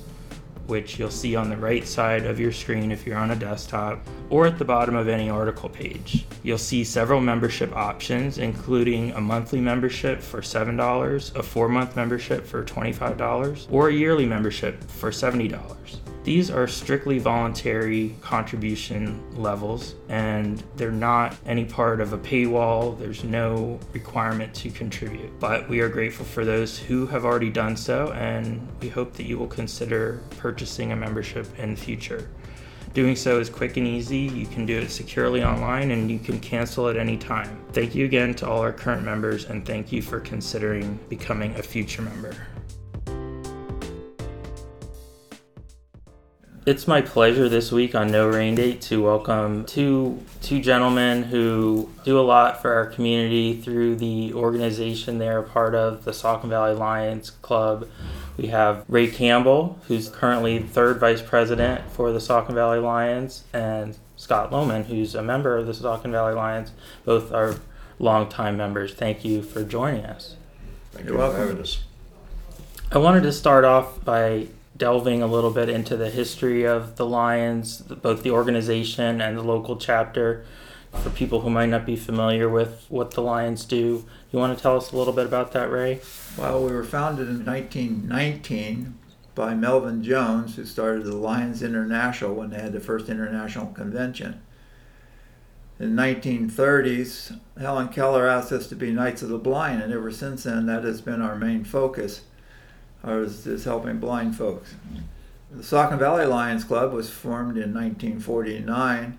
which 0.66 0.98
you'll 0.98 1.11
see 1.11 1.37
on 1.37 1.51
the 1.51 1.57
right 1.57 1.87
side 1.87 2.25
of 2.25 2.38
your 2.38 2.53
screen 2.53 2.90
if 2.90 3.07
you're 3.07 3.18
on 3.18 3.31
a 3.31 3.37
desktop, 3.37 4.01
or 4.31 4.46
at 4.46 4.59
the 4.59 4.64
bottom 4.64 4.94
of 4.94 5.09
any 5.09 5.29
article 5.29 5.68
page. 5.68 6.25
You'll 6.42 6.59
see 6.59 6.85
several 6.85 7.20
membership 7.20 7.75
options, 7.75 8.38
including 8.38 9.12
a 9.12 9.20
monthly 9.20 9.61
membership 9.61 10.20
for 10.20 10.40
$7, 10.40 11.37
a 11.37 11.42
four 11.42 11.68
month 11.68 11.96
membership 11.96 12.46
for 12.46 12.64
$25, 12.64 13.66
or 13.70 13.88
a 13.88 13.92
yearly 13.92 14.27
membership 14.27 14.83
for 14.85 15.11
$70. 15.11 16.01
These 16.24 16.52
are 16.52 16.68
strictly 16.68 17.18
voluntary 17.18 18.14
contribution 18.20 19.20
levels 19.35 19.96
and 20.08 20.62
they're 20.76 20.92
not 20.92 21.37
any 21.46 21.64
part 21.64 22.00
of 22.00 22.12
a 22.12 22.18
paywall. 22.18 22.96
There's 22.96 23.24
no 23.24 23.80
requirement 23.92 24.54
to 24.54 24.70
contribute. 24.70 25.40
But 25.40 25.68
we 25.68 25.80
are 25.80 25.88
grateful 25.88 26.24
for 26.24 26.44
those 26.44 26.78
who 26.78 27.06
have 27.06 27.24
already 27.24 27.50
done 27.50 27.76
so 27.76 28.12
and 28.12 28.66
we 28.80 28.88
hope 28.88 29.14
that 29.14 29.24
you 29.24 29.37
will 29.37 29.48
consider 29.48 30.22
purchasing 30.38 30.92
a 30.92 30.96
membership 30.96 31.46
in 31.58 31.74
the 31.74 31.80
future. 31.80 32.30
Doing 32.94 33.16
so 33.16 33.40
is 33.40 33.50
quick 33.50 33.76
and 33.76 33.87
easy. 33.87 34.18
You 34.18 34.46
can 34.46 34.64
do 34.64 34.78
it 34.78 34.90
securely 34.90 35.42
online 35.42 35.90
and 35.90 36.08
you 36.08 36.20
can 36.20 36.38
cancel 36.38 36.88
at 36.88 36.96
any 36.96 37.16
time. 37.16 37.58
Thank 37.72 37.96
you 37.96 38.04
again 38.04 38.35
to 38.35 38.48
all 38.48 38.61
our 38.61 38.72
current 38.72 39.02
members 39.02 39.46
and 39.46 39.66
thank 39.66 39.90
you 39.90 40.02
for 40.02 40.20
considering 40.20 41.00
becoming 41.08 41.56
a 41.56 41.62
future 41.62 42.02
member. 42.02 42.37
It's 46.64 46.87
my 46.87 47.01
pleasure 47.01 47.48
this 47.48 47.72
week 47.72 47.92
on 47.96 48.12
No 48.12 48.29
Rain 48.29 48.55
Date 48.55 48.81
to 48.83 49.03
welcome 49.03 49.64
two 49.64 50.25
two 50.42 50.61
gentlemen 50.61 51.25
who 51.25 51.90
do 52.05 52.20
a 52.20 52.22
lot 52.22 52.62
for 52.62 52.72
our 52.72 52.87
community 52.87 53.61
through 53.61 53.96
the 53.96 54.33
organization 54.33 55.18
they're 55.18 55.40
a 55.40 55.42
part 55.42 55.75
of, 55.75 56.05
the 56.05 56.12
Saucon 56.12 56.51
Valley 56.51 56.77
Lions 56.77 57.31
Club. 57.31 57.88
We 58.37 58.46
have 58.46 58.85
Ray 58.87 59.09
Campbell, 59.09 59.81
who's 59.88 60.09
currently 60.09 60.61
third 60.61 61.01
vice 61.01 61.20
president 61.20 61.90
for 61.90 62.12
the 62.12 62.20
Saucon 62.20 62.55
Valley 62.55 62.79
Lions, 62.79 63.42
and 63.53 63.98
Scott 64.16 64.53
Lohman, 64.53 64.85
who's 64.85 65.16
a 65.16 65.22
member 65.22 65.59
of 65.59 65.66
the 65.66 65.72
Saucon 65.72 66.12
Valley 66.12 66.35
Lions. 66.35 66.70
Both 67.05 67.33
are 67.33 67.57
longtime 67.98 68.57
members. 68.57 68.94
Thank 68.94 69.25
you 69.25 69.42
for 69.42 69.64
joining 69.64 70.05
us. 70.05 70.37
Thank 70.92 71.09
you 71.09 71.16
for 71.16 71.37
having 71.37 71.59
us. 71.59 71.83
I 72.92 72.98
wanted 72.98 73.25
to 73.25 73.33
start 73.33 73.64
off 73.64 74.05
by 74.05 74.46
delving 74.82 75.22
a 75.22 75.26
little 75.28 75.52
bit 75.52 75.68
into 75.68 75.96
the 75.96 76.10
history 76.10 76.64
of 76.64 76.96
the 76.96 77.06
Lions, 77.06 77.82
both 77.82 78.24
the 78.24 78.32
organization 78.32 79.20
and 79.20 79.38
the 79.38 79.42
local 79.42 79.76
chapter, 79.76 80.44
for 80.92 81.08
people 81.10 81.42
who 81.42 81.50
might 81.50 81.68
not 81.68 81.86
be 81.86 81.94
familiar 81.94 82.48
with 82.48 82.84
what 82.88 83.12
the 83.12 83.22
Lions 83.22 83.64
do. 83.64 84.04
You 84.32 84.40
want 84.40 84.58
to 84.58 84.60
tell 84.60 84.76
us 84.76 84.90
a 84.90 84.96
little 84.96 85.12
bit 85.12 85.24
about 85.24 85.52
that, 85.52 85.70
Ray? 85.70 86.00
Well, 86.36 86.64
we 86.64 86.72
were 86.72 86.82
founded 86.82 87.28
in 87.28 87.44
1919 87.44 88.98
by 89.36 89.54
Melvin 89.54 90.02
Jones, 90.02 90.56
who 90.56 90.64
started 90.64 91.04
the 91.04 91.14
Lions 91.14 91.62
International 91.62 92.34
when 92.34 92.50
they 92.50 92.60
had 92.60 92.72
the 92.72 92.80
first 92.80 93.08
international 93.08 93.66
convention. 93.66 94.42
In 95.78 95.94
the 95.94 96.02
1930s, 96.02 97.38
Helen 97.56 97.86
Keller 97.86 98.26
asked 98.26 98.50
us 98.50 98.66
to 98.66 98.74
be 98.74 98.90
Knights 98.90 99.22
of 99.22 99.28
the 99.28 99.38
Blind, 99.38 99.80
and 99.80 99.92
ever 99.92 100.10
since 100.10 100.42
then, 100.42 100.66
that 100.66 100.82
has 100.82 101.00
been 101.00 101.22
our 101.22 101.36
main 101.36 101.62
focus 101.62 102.22
is, 103.04 103.46
is 103.46 103.64
helping 103.64 103.98
blind 103.98 104.36
folks. 104.36 104.74
The 105.50 105.62
Saucon 105.62 105.98
Valley 105.98 106.24
Lions 106.24 106.64
Club 106.64 106.92
was 106.92 107.10
formed 107.10 107.56
in 107.56 107.74
1949, 107.74 109.18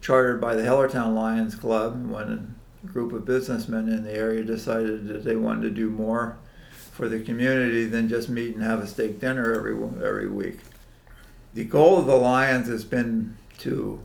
chartered 0.00 0.40
by 0.40 0.54
the 0.54 0.62
Hellertown 0.62 1.14
Lions 1.14 1.54
Club 1.54 2.10
when 2.10 2.56
a 2.82 2.86
group 2.86 3.12
of 3.12 3.24
businessmen 3.24 3.88
in 3.88 4.04
the 4.04 4.12
area 4.12 4.42
decided 4.42 5.08
that 5.08 5.24
they 5.24 5.36
wanted 5.36 5.62
to 5.62 5.70
do 5.70 5.90
more 5.90 6.38
for 6.92 7.08
the 7.08 7.20
community 7.20 7.86
than 7.86 8.08
just 8.08 8.28
meet 8.28 8.54
and 8.54 8.62
have 8.62 8.80
a 8.80 8.86
steak 8.86 9.20
dinner 9.20 9.52
every 9.52 9.74
every 10.04 10.28
week. 10.28 10.60
The 11.52 11.64
goal 11.64 11.98
of 11.98 12.06
the 12.06 12.16
Lions 12.16 12.68
has 12.68 12.84
been 12.84 13.36
to 13.58 14.00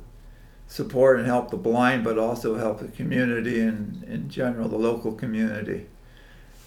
support 0.67 1.17
and 1.17 1.27
help 1.27 1.49
the 1.49 1.57
blind, 1.57 2.03
but 2.03 2.17
also 2.17 2.55
help 2.57 2.79
the 2.79 2.87
community 2.87 3.59
and 3.59 4.03
in 4.03 4.29
general 4.29 4.69
the 4.69 4.77
local 4.77 5.13
community. 5.13 5.87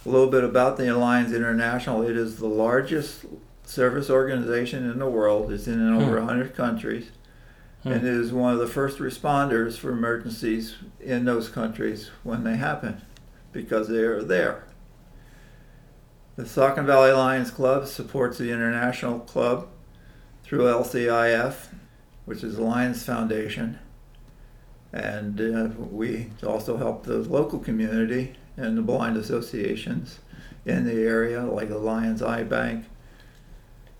A 0.05 0.09
little 0.09 0.31
bit 0.31 0.43
about 0.43 0.77
the 0.77 0.93
Alliance 0.93 1.33
International. 1.33 2.03
It 2.03 2.17
is 2.17 2.37
the 2.37 2.49
largest 2.49 3.25
service 3.65 4.11
organization 4.11 4.91
in 4.91 4.99
the 4.99 5.09
world. 5.09 5.53
It's 5.53 5.69
in 5.69 5.95
over 5.95 6.19
hmm. 6.19 6.27
100 6.27 6.55
countries. 6.55 7.11
Hmm. 7.83 7.93
And 7.93 8.07
it 8.07 8.15
is 8.15 8.33
one 8.33 8.53
of 8.53 8.59
the 8.59 8.67
first 8.67 8.99
responders 8.99 9.79
for 9.79 9.91
emergencies 9.91 10.77
in 11.01 11.25
those 11.25 11.49
countries 11.49 12.11
when 12.23 12.43
they 12.45 12.57
happen 12.57 13.03
because 13.53 13.89
they 13.89 14.03
are 14.03 14.23
there. 14.23 14.65
The 16.37 16.45
Saucon 16.45 16.87
Valley 16.87 17.13
Lions 17.13 17.51
Club 17.51 17.87
supports 17.87 18.39
the 18.39 18.51
International 18.51 19.21
Club 19.21 19.69
through 20.43 20.65
LCIF, 20.65 21.67
which 22.25 22.43
is 22.43 22.57
the 22.57 22.63
Lions 22.63 23.05
Foundation. 23.05 23.79
And 24.93 25.41
uh, 25.41 25.69
we 25.79 26.31
also 26.45 26.77
help 26.77 27.05
the 27.05 27.19
local 27.19 27.59
community 27.59 28.35
and 28.57 28.77
the 28.77 28.83
blind 28.83 29.17
associations 29.17 30.19
in 30.65 30.85
the 30.85 31.03
area, 31.03 31.43
like 31.43 31.69
the 31.69 31.79
Lions 31.79 32.23
Eye 32.23 32.45
Bank, 32.45 32.85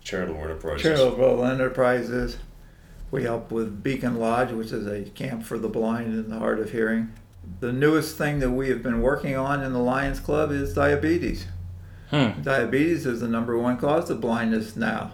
Charitable 0.03 0.41
Enterprises. 0.41 0.81
Charitable 0.83 1.45
Enterprises. 1.45 2.37
We 3.11 3.23
help 3.23 3.51
with 3.51 3.83
Beacon 3.83 4.17
Lodge, 4.19 4.51
which 4.51 4.71
is 4.71 4.87
a 4.87 5.09
camp 5.11 5.43
for 5.43 5.57
the 5.57 5.69
blind 5.69 6.13
and 6.13 6.31
the 6.31 6.39
hard 6.39 6.59
of 6.59 6.71
hearing. 6.71 7.13
The 7.59 7.71
newest 7.71 8.17
thing 8.17 8.39
that 8.39 8.51
we 8.51 8.69
have 8.69 8.81
been 8.81 9.01
working 9.01 9.35
on 9.35 9.63
in 9.63 9.73
the 9.73 9.79
Lions 9.79 10.19
Club 10.19 10.51
is 10.51 10.73
diabetes. 10.73 11.45
Hmm. 12.09 12.41
Diabetes 12.41 13.05
is 13.05 13.21
the 13.21 13.27
number 13.27 13.57
one 13.57 13.77
cause 13.77 14.09
of 14.09 14.19
blindness 14.21 14.75
now. 14.75 15.13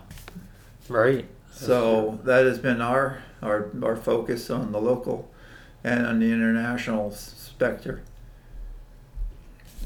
Right. 0.88 1.28
so 1.52 2.19
that 2.23 2.45
has 2.45 2.58
been 2.58 2.82
our, 2.82 3.21
our 3.43 3.69
our 3.84 3.95
focus 3.95 4.49
on 4.49 4.71
the 4.71 4.82
local 4.82 5.30
and 5.84 6.06
on 6.06 6.19
the 6.19 6.32
international 6.32 7.12
specter 7.12 8.02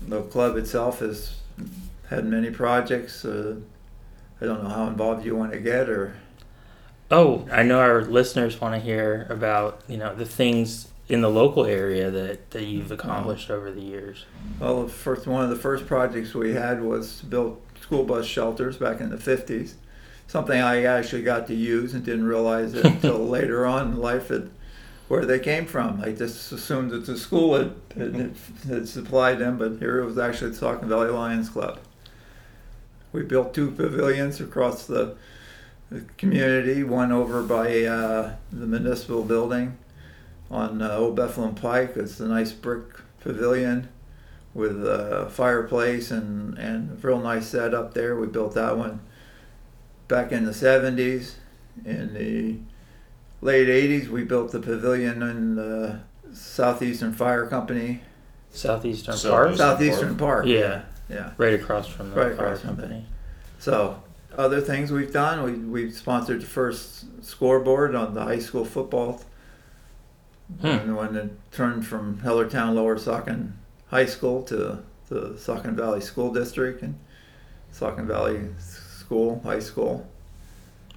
the 0.07 0.21
club 0.23 0.57
itself 0.57 0.99
has 0.99 1.35
had 2.09 2.25
many 2.25 2.51
projects. 2.51 3.25
Uh, 3.25 3.57
I 4.41 4.45
don't 4.45 4.63
know 4.63 4.69
how 4.69 4.87
involved 4.87 5.25
you 5.25 5.35
want 5.35 5.51
to 5.53 5.59
get 5.59 5.89
or. 5.89 6.15
Oh, 7.11 7.47
I 7.51 7.63
know 7.63 7.79
our 7.79 8.03
listeners 8.03 8.59
want 8.59 8.73
to 8.75 8.79
hear 8.79 9.27
about 9.29 9.81
you 9.87 9.97
know 9.97 10.15
the 10.15 10.25
things 10.25 10.89
in 11.09 11.21
the 11.21 11.29
local 11.29 11.65
area 11.65 12.09
that, 12.09 12.51
that 12.51 12.63
you've 12.63 12.91
accomplished 12.91 13.51
over 13.51 13.71
the 13.71 13.81
years. 13.81 14.25
Well, 14.59 14.87
first 14.87 15.27
one 15.27 15.43
of 15.43 15.49
the 15.49 15.55
first 15.55 15.85
projects 15.85 16.33
we 16.33 16.53
had 16.53 16.81
was 16.81 17.19
to 17.19 17.25
build 17.25 17.61
school 17.81 18.03
bus 18.05 18.25
shelters 18.25 18.77
back 18.77 19.01
in 19.01 19.09
the 19.09 19.17
fifties. 19.17 19.75
Something 20.27 20.59
I 20.59 20.83
actually 20.83 21.21
got 21.21 21.47
to 21.47 21.53
use 21.53 21.93
and 21.93 22.03
didn't 22.03 22.25
realize 22.25 22.73
it 22.73 22.85
until 22.85 23.19
later 23.19 23.65
on 23.65 23.91
in 23.91 23.97
life 23.97 24.29
that 24.29 24.49
where 25.07 25.25
they 25.25 25.39
came 25.39 25.65
from. 25.65 26.01
I 26.01 26.11
just 26.11 26.51
assumed 26.51 26.91
that 26.91 27.05
the 27.05 27.17
school 27.17 27.55
had, 27.55 27.75
had, 27.95 28.35
had 28.67 28.87
supplied 28.87 29.39
them, 29.39 29.57
but 29.57 29.79
here 29.79 29.99
it 29.99 30.05
was 30.05 30.17
actually 30.17 30.51
the 30.51 30.57
Saucon 30.57 30.85
Valley 30.85 31.09
Lions 31.09 31.49
Club. 31.49 31.79
We 33.11 33.23
built 33.23 33.53
two 33.53 33.71
pavilions 33.71 34.39
across 34.39 34.87
the, 34.87 35.15
the 35.91 36.01
community, 36.17 36.83
one 36.83 37.11
over 37.11 37.43
by 37.43 37.83
uh, 37.83 38.35
the 38.51 38.65
municipal 38.65 39.23
building 39.23 39.77
on 40.49 40.81
uh, 40.81 40.95
Old 40.97 41.15
Bethlehem 41.15 41.55
Pike. 41.55 41.93
It's 41.95 42.19
a 42.19 42.27
nice 42.27 42.51
brick 42.51 42.83
pavilion 43.19 43.89
with 44.53 44.85
a 44.85 45.29
fireplace 45.31 46.11
and, 46.11 46.57
and 46.57 46.91
a 46.91 47.07
real 47.07 47.19
nice 47.19 47.47
setup 47.47 47.93
there. 47.93 48.15
We 48.15 48.27
built 48.27 48.53
that 48.55 48.77
one 48.77 49.01
back 50.07 50.31
in 50.31 50.45
the 50.45 50.51
70s. 50.51 51.33
In 51.85 52.13
the 52.13 52.57
late 53.43 53.67
80s, 53.67 54.07
we 54.07 54.23
built 54.23 54.51
the 54.51 54.59
pavilion 54.59 55.21
in 55.21 55.55
the 55.55 55.99
Southeastern 56.33 57.13
Fire 57.13 57.45
Company. 57.45 58.01
Southeastern 58.51 59.17
Park? 59.17 59.57
Southeastern 59.57 60.15
Park. 60.15 60.45
Yeah. 60.45 60.83
Yeah. 61.09 61.31
Right 61.37 61.53
across 61.53 61.87
from 61.87 62.11
the 62.11 62.15
right 62.15 62.35
fire 62.35 62.57
company. 62.57 63.05
So, 63.59 64.01
other 64.37 64.61
things 64.61 64.91
we've 64.91 65.11
done, 65.11 65.43
we, 65.43 65.51
we 65.85 65.91
sponsored 65.91 66.41
the 66.41 66.45
first 66.45 67.05
scoreboard 67.23 67.93
on 67.93 68.13
the 68.13 68.23
high 68.23 68.39
school 68.39 68.65
football. 68.65 69.21
Hmm. 70.61 70.67
And 70.67 70.97
when 70.97 71.15
it 71.15 71.51
turned 71.51 71.85
from 71.85 72.19
Hellertown 72.19 72.73
Lower 72.73 72.97
Saucon 72.97 73.53
high 73.87 74.05
school 74.05 74.43
to 74.43 74.79
the 75.09 75.31
Saucon 75.31 75.73
Valley 75.73 76.01
School 76.01 76.33
District 76.33 76.81
and 76.81 76.97
Saucon 77.73 78.05
Valley 78.05 78.41
School, 78.59 79.41
high 79.43 79.59
school. 79.59 80.09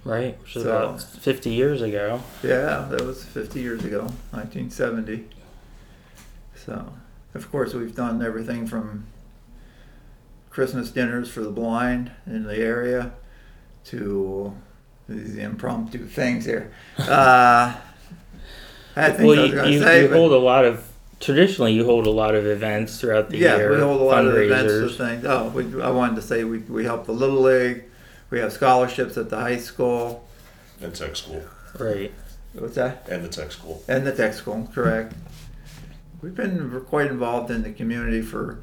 Right, 0.07 0.39
which 0.41 0.55
is 0.55 0.63
So- 0.63 0.69
about 0.69 1.01
50 1.01 1.49
years 1.49 1.81
ago. 1.81 2.21
Yeah, 2.41 2.87
that 2.89 3.01
was 3.05 3.25
50 3.25 3.59
years 3.59 3.83
ago, 3.83 4.07
1970. 4.31 5.25
So, 6.55 6.93
of 7.35 7.51
course, 7.51 7.73
we've 7.73 7.93
done 7.93 8.23
everything 8.23 8.67
from 8.67 9.03
Christmas 10.49 10.91
dinners 10.91 11.29
for 11.29 11.41
the 11.41 11.49
blind 11.49 12.11
in 12.25 12.43
the 12.45 12.55
area 12.55 13.11
to 13.87 14.53
these 15.09 15.35
impromptu 15.35 16.05
things 16.07 16.45
here. 16.45 16.71
Uh, 16.99 17.75
I 18.95 19.11
things 19.11 19.27
well, 19.27 19.45
you, 19.45 19.73
you, 19.73 19.79
say, 19.79 20.03
you 20.03 20.11
hold 20.11 20.31
a 20.31 20.37
lot 20.37 20.65
of, 20.65 20.87
traditionally, 21.19 21.73
you 21.73 21.85
hold 21.85 22.07
a 22.07 22.11
lot 22.11 22.33
of 22.33 22.47
events 22.47 22.99
throughout 22.99 23.29
the 23.29 23.37
yeah, 23.37 23.57
year. 23.57 23.71
we 23.71 23.79
hold 23.79 24.01
a 24.01 24.03
lot 24.03 24.25
of 24.25 24.35
events 24.35 24.97
things. 24.97 25.23
Oh, 25.25 25.49
we, 25.49 25.81
I 25.81 25.91
wanted 25.91 26.15
to 26.15 26.21
say 26.23 26.45
we, 26.45 26.59
we 26.59 26.85
help 26.85 27.05
the 27.05 27.11
Little 27.11 27.41
League. 27.41 27.83
We 28.29 28.39
have 28.39 28.51
scholarships 28.51 29.17
at 29.17 29.29
the 29.29 29.37
high 29.37 29.57
school. 29.57 30.27
And 30.81 30.93
tech 30.93 31.15
school. 31.15 31.43
Right. 31.77 32.11
What's 32.53 32.75
that? 32.75 33.07
And 33.09 33.23
the 33.23 33.29
tech 33.29 33.51
school. 33.51 33.83
And 33.87 34.05
the 34.05 34.13
tech 34.13 34.33
school, 34.33 34.69
correct. 34.73 35.13
We've 36.21 36.35
been 36.35 36.81
quite 36.87 37.07
involved 37.07 37.51
in 37.51 37.63
the 37.63 37.71
community 37.71 38.21
for 38.21 38.59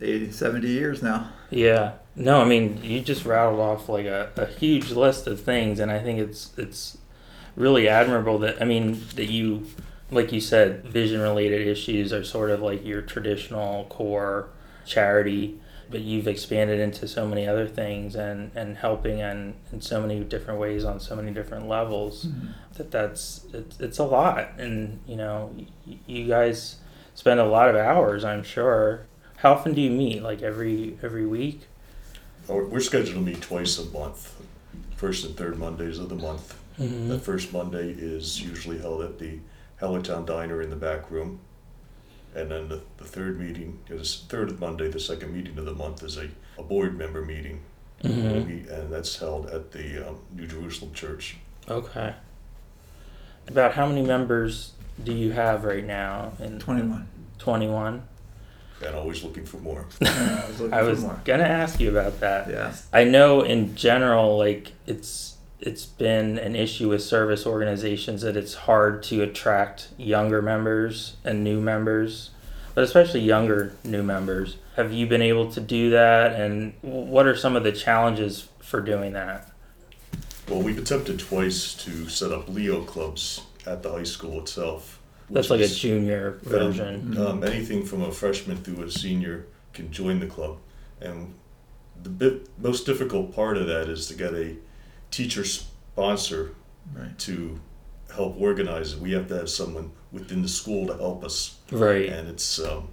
80, 0.00 0.32
70 0.32 0.68
years 0.68 1.02
now. 1.02 1.30
Yeah. 1.50 1.92
No, 2.16 2.40
I 2.40 2.44
mean, 2.44 2.80
you 2.82 3.00
just 3.00 3.24
rattled 3.24 3.60
off 3.60 3.88
like 3.88 4.06
a, 4.06 4.30
a 4.36 4.46
huge 4.46 4.90
list 4.90 5.26
of 5.26 5.40
things, 5.40 5.78
and 5.78 5.90
I 5.90 6.00
think 6.00 6.18
it's 6.18 6.50
it's 6.58 6.98
really 7.54 7.88
admirable 7.88 8.38
that 8.40 8.60
I 8.60 8.64
mean 8.64 9.00
that 9.14 9.30
you, 9.30 9.66
like 10.10 10.32
you 10.32 10.40
said, 10.40 10.84
vision 10.84 11.20
related 11.20 11.66
issues 11.66 12.12
are 12.12 12.24
sort 12.24 12.50
of 12.50 12.60
like 12.60 12.84
your 12.84 13.02
traditional 13.02 13.84
core 13.84 14.48
charity, 14.84 15.60
but 15.90 16.00
you've 16.00 16.28
expanded 16.28 16.78
into 16.80 17.08
so 17.08 17.26
many 17.26 17.46
other 17.46 17.66
things 17.66 18.14
and 18.14 18.50
and 18.54 18.76
helping 18.76 19.20
and 19.22 19.54
in 19.72 19.80
so 19.80 20.00
many 20.00 20.20
different 20.20 20.60
ways 20.60 20.84
on 20.84 21.00
so 21.00 21.16
many 21.16 21.30
different 21.32 21.66
levels 21.68 22.26
that 22.74 22.90
that's 22.90 23.44
it's, 23.52 23.80
it's 23.80 23.98
a 23.98 24.04
lot 24.04 24.50
and 24.58 24.98
you 25.06 25.16
know 25.16 25.50
y- 25.86 25.96
you 26.06 26.26
guys 26.26 26.76
spend 27.14 27.40
a 27.40 27.44
lot 27.44 27.68
of 27.68 27.76
hours 27.76 28.24
i'm 28.24 28.42
sure 28.42 29.06
how 29.38 29.52
often 29.52 29.72
do 29.74 29.80
you 29.80 29.90
meet 29.90 30.22
like 30.22 30.42
every 30.42 30.96
every 31.02 31.26
week 31.26 31.62
Oh, 32.50 32.64
We're 32.64 32.80
scheduled 32.80 33.14
to 33.16 33.20
meet 33.20 33.42
twice 33.42 33.78
a 33.78 33.84
month, 33.90 34.34
first 34.96 35.22
and 35.26 35.36
third 35.36 35.58
Mondays 35.58 35.98
of 35.98 36.08
the 36.08 36.14
month. 36.14 36.58
mm-hmm. 36.80 37.08
The 37.10 37.18
first 37.18 37.52
Monday 37.52 37.90
is 37.90 38.40
usually 38.42 38.78
held 38.78 39.02
at 39.02 39.18
the 39.18 39.40
Hellertown 39.82 40.24
Diner 40.24 40.62
in 40.62 40.70
the 40.70 40.76
back 40.76 41.10
room. 41.10 41.40
And 42.34 42.50
then 42.50 42.68
the, 42.68 42.80
the 42.98 43.04
third 43.04 43.40
meeting 43.40 43.78
is 43.88 44.24
third 44.28 44.60
Monday, 44.60 44.88
the 44.88 45.00
second 45.00 45.34
meeting 45.34 45.58
of 45.58 45.64
the 45.64 45.74
month 45.74 46.02
is 46.02 46.16
a, 46.18 46.28
a 46.58 46.62
board 46.62 46.96
member 46.96 47.22
meeting. 47.24 47.60
Mhm. 48.04 48.46
We- 48.46 48.68
And 48.70 48.92
that's 48.92 49.16
held 49.18 49.48
at 49.50 49.72
the 49.72 50.08
um, 50.08 50.18
New 50.34 50.46
Jerusalem 50.46 50.92
Church. 50.94 51.36
okay 51.68 52.14
about 53.48 53.72
how 53.72 53.86
many 53.86 54.02
members 54.02 54.72
do 55.02 55.10
you 55.12 55.32
have 55.32 55.64
right 55.64 55.84
now 55.86 56.32
in 56.38 56.58
21. 56.58 57.08
21 57.38 58.02
And 58.84 58.94
always 58.94 59.24
looking 59.24 59.46
for 59.46 59.56
more. 59.56 59.86
I 60.02 60.44
was 60.60 60.72
i 60.72 60.82
was 60.82 61.00
more. 61.00 61.18
gonna 61.24 61.44
ask 61.44 61.80
you 61.80 61.88
about 61.90 62.20
that 62.20 62.50
Yeah. 62.50 62.74
I 62.92 63.04
know 63.04 63.40
in 63.40 63.74
general, 63.74 64.36
like 64.36 64.72
it's 64.86 65.37
it's 65.60 65.84
been 65.84 66.38
an 66.38 66.54
issue 66.54 66.88
with 66.88 67.02
service 67.02 67.46
organizations 67.46 68.22
that 68.22 68.36
it's 68.36 68.54
hard 68.54 69.02
to 69.04 69.22
attract 69.22 69.88
younger 69.96 70.40
members 70.40 71.16
and 71.24 71.42
new 71.42 71.60
members, 71.60 72.30
but 72.74 72.84
especially 72.84 73.20
younger 73.20 73.74
new 73.84 74.02
members. 74.02 74.56
Have 74.76 74.92
you 74.92 75.06
been 75.06 75.22
able 75.22 75.50
to 75.52 75.60
do 75.60 75.90
that, 75.90 76.40
and 76.40 76.74
what 76.82 77.26
are 77.26 77.36
some 77.36 77.56
of 77.56 77.64
the 77.64 77.72
challenges 77.72 78.48
for 78.60 78.80
doing 78.80 79.12
that? 79.14 79.50
Well, 80.48 80.62
we've 80.62 80.78
attempted 80.78 81.18
twice 81.18 81.74
to 81.84 82.08
set 82.08 82.32
up 82.32 82.48
Leo 82.48 82.84
clubs 82.84 83.42
at 83.66 83.82
the 83.82 83.90
high 83.90 84.04
school 84.04 84.40
itself. 84.40 85.00
That's 85.28 85.50
which 85.50 85.60
like 85.60 85.70
a 85.70 85.74
junior 85.74 86.38
version. 86.42 87.18
Um, 87.18 87.42
anything 87.42 87.84
from 87.84 88.02
a 88.02 88.12
freshman 88.12 88.56
through 88.58 88.84
a 88.84 88.90
senior 88.90 89.46
can 89.74 89.90
join 89.90 90.20
the 90.20 90.26
club, 90.26 90.58
and 91.00 91.34
the 92.00 92.08
bit, 92.08 92.48
most 92.58 92.86
difficult 92.86 93.34
part 93.34 93.56
of 93.56 93.66
that 93.66 93.88
is 93.88 94.06
to 94.06 94.14
get 94.14 94.32
a 94.32 94.56
teacher 95.10 95.44
sponsor 95.44 96.52
Right. 96.94 97.18
to 97.20 97.60
help 98.14 98.40
organize 98.40 98.94
it. 98.94 98.98
We 99.00 99.12
have 99.12 99.28
to 99.28 99.34
have 99.36 99.50
someone 99.50 99.90
within 100.12 100.40
the 100.42 100.48
school 100.48 100.86
to 100.86 100.94
help 100.96 101.22
us, 101.24 101.56
Right. 101.70 102.08
and 102.08 102.28
it's 102.28 102.58
um, 102.58 102.88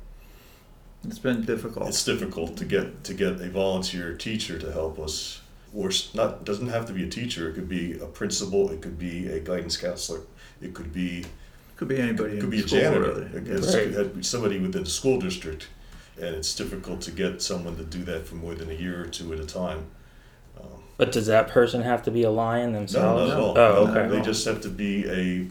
It's 1.07 1.19
been 1.19 1.45
difficult. 1.45 1.87
it's 1.87 2.03
difficult 2.03 2.57
to 2.57 2.65
get 2.65 3.03
to 3.05 3.13
get 3.13 3.39
a 3.41 3.49
volunteer 3.49 4.13
teacher 4.15 4.57
to 4.59 4.71
help 4.71 4.99
us. 4.99 5.41
Or 5.73 5.89
s- 5.89 6.09
not 6.13 6.45
doesn't 6.45 6.67
have 6.69 6.85
to 6.87 6.93
be 6.93 7.03
a 7.03 7.09
teacher. 7.09 7.49
It 7.49 7.53
could 7.55 7.67
be 7.69 7.93
a 7.99 8.05
principal. 8.05 8.69
It 8.71 8.81
could 8.81 8.97
be 8.97 9.27
a 9.27 9.39
guidance 9.39 9.77
counselor. 9.77 10.21
It 10.61 10.73
could 10.73 10.91
be 10.93 11.25
could 11.77 11.87
be 11.89 11.97
anybody 11.97 12.33
It 12.37 12.41
could 12.41 12.43
in 12.45 12.49
be 12.49 12.59
a 12.59 12.61
the 12.63 12.67
school, 12.69 12.79
janitor. 12.79 13.01
really. 13.13 13.49
It 13.51 13.59
Right. 13.65 13.75
it 13.75 13.93
could 13.93 14.15
be 14.15 14.23
somebody 14.23 14.57
within 14.59 14.83
the 14.85 14.89
school 14.89 15.19
district, 15.19 15.67
and 16.17 16.33
it's 16.35 16.55
difficult 16.55 17.01
to 17.01 17.11
get 17.11 17.41
someone 17.41 17.75
to 17.77 17.83
do 17.83 18.03
that 18.05 18.25
for 18.25 18.35
more 18.35 18.55
than 18.55 18.69
a 18.69 18.73
year 18.73 19.01
or 19.03 19.07
two 19.07 19.31
at 19.33 19.39
a 19.39 19.45
time. 19.45 19.85
But 20.97 21.11
does 21.11 21.25
that 21.27 21.49
person 21.49 21.81
have 21.81 22.03
to 22.03 22.11
be 22.11 22.23
a 22.23 22.29
lion 22.31 22.71
no, 22.71 22.79
themselves? 22.79 23.29
not 23.29 23.37
at 23.37 23.39
all. 23.43 23.57
Oh, 23.57 23.85
No, 23.85 23.91
okay. 23.91 24.15
They 24.15 24.21
just 24.21 24.45
have 24.45 24.61
to 24.61 24.69
be 24.69 25.05
a 25.09 25.47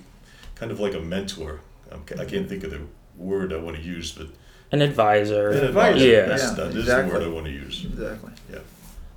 kind 0.59 0.73
of 0.73 0.81
like 0.81 0.95
a 0.95 1.01
mentor. 1.01 1.61
I'm 1.93 2.03
ca- 2.05 2.21
I 2.21 2.25
can't 2.25 2.49
think 2.49 2.65
of 2.65 2.71
the 2.71 2.81
word 3.17 3.53
I 3.53 3.59
want 3.59 3.77
to 3.77 3.83
use, 3.83 4.13
but 4.13 4.29
An 4.73 4.81
advisor. 4.83 5.51
an 5.51 5.65
advisor. 5.65 5.69
advisor. 5.69 6.07
Yeah. 6.07 6.27
That's, 6.27 6.43
Yeah, 6.43 6.51
that 6.55 6.67
is 6.69 6.77
exactly. 6.77 7.11
the 7.13 7.19
word 7.19 7.25
I 7.27 7.29
want 7.35 7.47
to 7.47 7.53
use. 7.53 7.85
Exactly. 7.85 8.33
Yeah. 8.51 8.59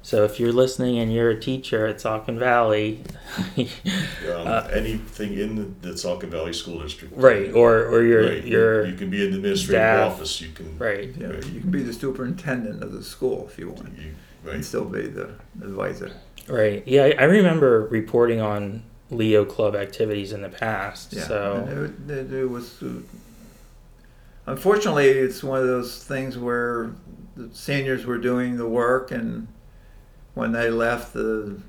So 0.04 0.24
if 0.24 0.40
you're 0.40 0.54
listening 0.54 1.00
and 1.00 1.12
you're 1.12 1.32
a 1.32 1.40
teacher 1.40 1.86
at 1.86 1.98
Saucon 1.98 2.38
Valley, 2.38 3.04
Um, 3.58 3.68
Uh, 4.48 4.68
anything 4.72 5.34
in 5.38 5.56
the, 5.56 5.90
the 5.90 5.94
Saucon 5.96 6.30
Valley 6.30 6.54
School 6.54 6.80
District. 6.82 7.13
right, 7.18 7.52
or 7.54 7.86
or 7.86 8.04
you're 8.04 8.24
Right, 8.30 8.44
you- 8.44 8.52
you're 8.52 8.86
You 8.86 8.96
can 8.96 9.10
be 9.10 9.24
in 9.26 9.32
the 9.32 9.38
administrative 9.38 9.82
staff. 9.82 10.12
office. 10.13 10.42
You 10.42 10.50
can. 10.50 10.78
right. 10.78 11.10
Yeah, 11.18 11.28
Right. 11.28 11.46
you 11.48 11.60
can 11.62 11.72
be 11.72 11.84
the 11.84 11.94
superintendent 11.94 12.84
of 12.84 12.92
the 12.94 13.04
school 13.04 13.48
if 13.52 13.58
you 13.60 13.70
want, 13.70 13.98
You, 13.98 14.12
and 14.56 14.66
still 14.66 14.86
be 14.86 15.08
the 15.08 15.30
advisor. 15.62 16.12
Right. 16.48 16.84
Yeah, 16.88 17.04
I, 17.04 17.16
I 17.20 17.24
remember 17.24 17.88
reporting 17.92 18.40
on 18.42 18.84
Leo 19.10 19.46
Club 19.46 19.76
activities 19.76 20.32
in 20.32 20.42
the 20.42 20.50
past. 20.50 21.14
Yeah. 21.14 21.24
So 21.24 21.94
it, 22.08 22.12
it, 22.12 22.34
it 22.34 22.46
was. 22.46 22.82
Uh, 22.82 23.02
unfortunately, 24.46 25.08
it's 25.08 25.44
one 25.44 25.60
of 25.60 25.68
those 25.68 26.04
things 26.04 26.38
where 26.38 26.92
the 27.36 27.54
seniors 27.54 28.06
were 28.06 28.18
doing 28.18 28.58
the 28.58 28.68
work, 28.68 29.12
and 29.12 29.48
when 30.34 30.52
they 30.52 30.70
left, 30.70 31.14
the 31.14 31.60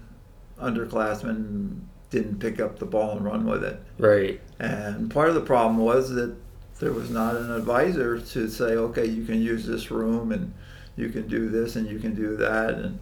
underclassmen 0.61 1.81
didn't 2.11 2.39
pick 2.39 2.59
up 2.59 2.79
the 2.79 2.87
ball 2.87 3.13
and 3.13 3.25
run 3.25 3.47
with 3.47 3.63
it. 3.63 3.81
right. 3.99 4.41
And 4.59 5.11
part 5.11 5.29
of 5.29 5.37
the 5.37 5.41
problem 5.41 5.79
was 5.79 6.11
that 6.11 6.35
there 6.81 6.93
was 6.93 7.11
not 7.11 7.37
an 7.37 7.53
advisor 7.53 8.19
to 8.19 8.49
say, 8.49 8.75
okay, 8.77 9.05
you 9.05 9.25
can 9.25 9.41
use 9.41 9.67
this 9.67 9.91
room 9.91 10.33
and 10.33 10.53
you 10.99 11.09
can 11.11 11.29
do 11.29 11.49
this 11.49 11.77
and 11.77 11.89
you 11.89 11.99
can 11.99 12.15
do 12.15 12.37
that. 12.37 12.75
And, 12.75 12.99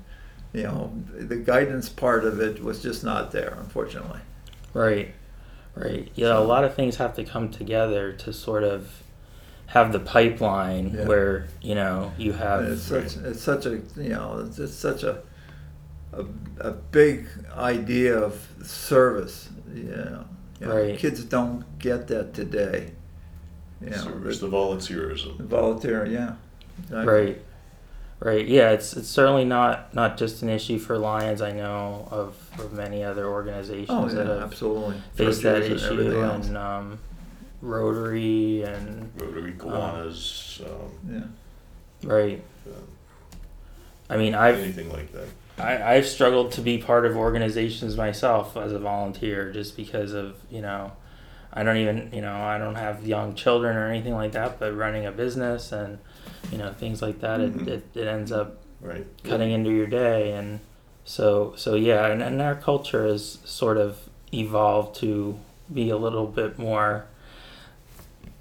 you 0.52 0.62
know, 0.64 0.92
the 1.14 1.36
guidance 1.36 1.88
part 1.88 2.24
of 2.24 2.40
it 2.40 2.62
was 2.62 2.82
just 2.82 3.02
not 3.04 3.32
there, 3.32 3.56
unfortunately. 3.58 4.20
Right. 4.74 5.14
Right. 5.74 6.10
Yeah, 6.14 6.38
a 6.38 6.40
lot 6.40 6.64
of 6.64 6.74
things 6.74 6.96
have 6.96 7.14
to 7.16 7.24
come 7.24 7.50
together 7.50 8.12
to 8.12 8.32
sort 8.32 8.64
of 8.64 9.02
have 9.66 9.92
the 9.92 10.00
pipeline 10.00 10.94
Yeah. 10.94 11.06
where, 11.06 11.48
you 11.60 11.74
know, 11.74 12.12
you 12.16 12.32
have 12.32 12.60
And 12.60 12.72
it's 12.74 12.82
such, 12.82 13.16
it's 13.16 13.42
such 13.42 13.66
a, 13.66 13.80
you 13.96 14.10
know, 14.10 14.44
it's, 14.46 14.58
it's 14.58 14.72
such 14.74 15.02
a, 15.02 15.22
a, 16.12 16.24
a 16.60 16.70
big 16.70 17.26
idea 17.54 18.16
of 18.16 18.46
service, 18.62 19.48
you 19.74 19.82
know. 19.84 20.24
You 20.60 20.66
know, 20.68 20.74
Right. 20.76 20.98
Kids 20.98 21.22
don't 21.24 21.64
get 21.78 22.06
that 22.08 22.32
today. 22.32 22.92
You 23.82 23.90
know, 23.90 23.96
Service, 23.98 24.38
the- 24.40 24.46
the 24.48 24.56
volunteerism. 24.56 25.38
volunteer, 25.40 26.06
yeah. 26.06 26.34
Exactly. 26.84 27.12
Right. 27.12 27.42
Right. 28.18 28.46
Yeah, 28.48 28.70
it's 28.70 28.96
it's 28.96 29.08
certainly 29.08 29.44
not 29.44 29.92
not 29.94 30.16
just 30.16 30.40
an 30.42 30.48
issue 30.48 30.78
for 30.78 30.96
Lions. 30.96 31.42
I 31.42 31.52
know 31.52 32.08
of, 32.10 32.34
of 32.58 32.72
many 32.72 33.04
other 33.04 33.26
organizations 33.26 33.90
Oh, 33.90 34.08
that 34.08 34.26
have 34.26 34.42
absolutely. 34.42 34.96
faced 35.14 35.42
that 35.42 35.62
Churches 35.62 35.84
and 35.84 36.00
issue 36.00 36.22
else. 36.22 36.46
and 36.46 36.56
um, 36.56 36.98
Rotary 37.60 38.62
and 38.62 39.10
Rotary 39.20 39.52
Kiwanis, 39.52 40.62
um, 40.64 40.90
Yeah. 41.12 42.08
right. 42.08 42.42
um, 42.66 42.72
I 44.08 44.16
mean, 44.16 44.34
I've 44.34 44.60
anything 44.60 44.90
like 44.90 45.12
that. 45.12 45.28
I, 45.58 45.96
I've 45.96 46.06
struggled 46.06 46.52
to 46.52 46.60
be 46.62 46.78
part 46.78 47.04
of 47.06 47.16
organizations 47.16 47.96
myself 47.98 48.56
as 48.56 48.72
a 48.72 48.78
volunteer 48.78 49.50
just 49.52 49.76
because 49.76 50.12
of, 50.12 50.36
you 50.50 50.60
know, 50.62 50.92
I 51.52 51.62
don't 51.62 51.78
even, 51.78 52.10
you 52.12 52.20
know, 52.22 52.34
I 52.34 52.56
don't 52.58 52.74
have 52.76 53.06
young 53.06 53.34
children 53.34 53.76
or 53.76 53.88
anything 53.88 54.14
like 54.14 54.32
that, 54.32 54.58
but 54.58 54.74
running 54.76 55.06
a 55.06 55.12
business 55.12 55.72
and, 55.72 55.98
you 56.52 56.58
know, 56.58 56.72
things 56.72 57.02
like 57.02 57.20
that, 57.20 57.40
Mhm. 57.40 57.62
it, 57.62 57.68
it, 57.68 57.84
it 58.02 58.06
ends 58.06 58.32
up 58.32 58.58
Right. 58.80 59.06
cutting 59.24 59.50
into 59.52 59.70
your 59.70 59.86
day. 59.86 60.32
And 60.32 60.60
so, 61.04 61.54
so 61.56 61.74
yeah, 61.74 62.06
and, 62.06 62.22
and 62.22 62.40
our 62.42 62.54
culture 62.54 63.06
has 63.06 63.38
sort 63.44 63.76
of 63.78 63.98
evolved 64.32 64.96
to 65.00 65.38
be 65.72 65.90
a 65.90 65.96
little 65.96 66.26
bit 66.26 66.58
more 66.58 67.06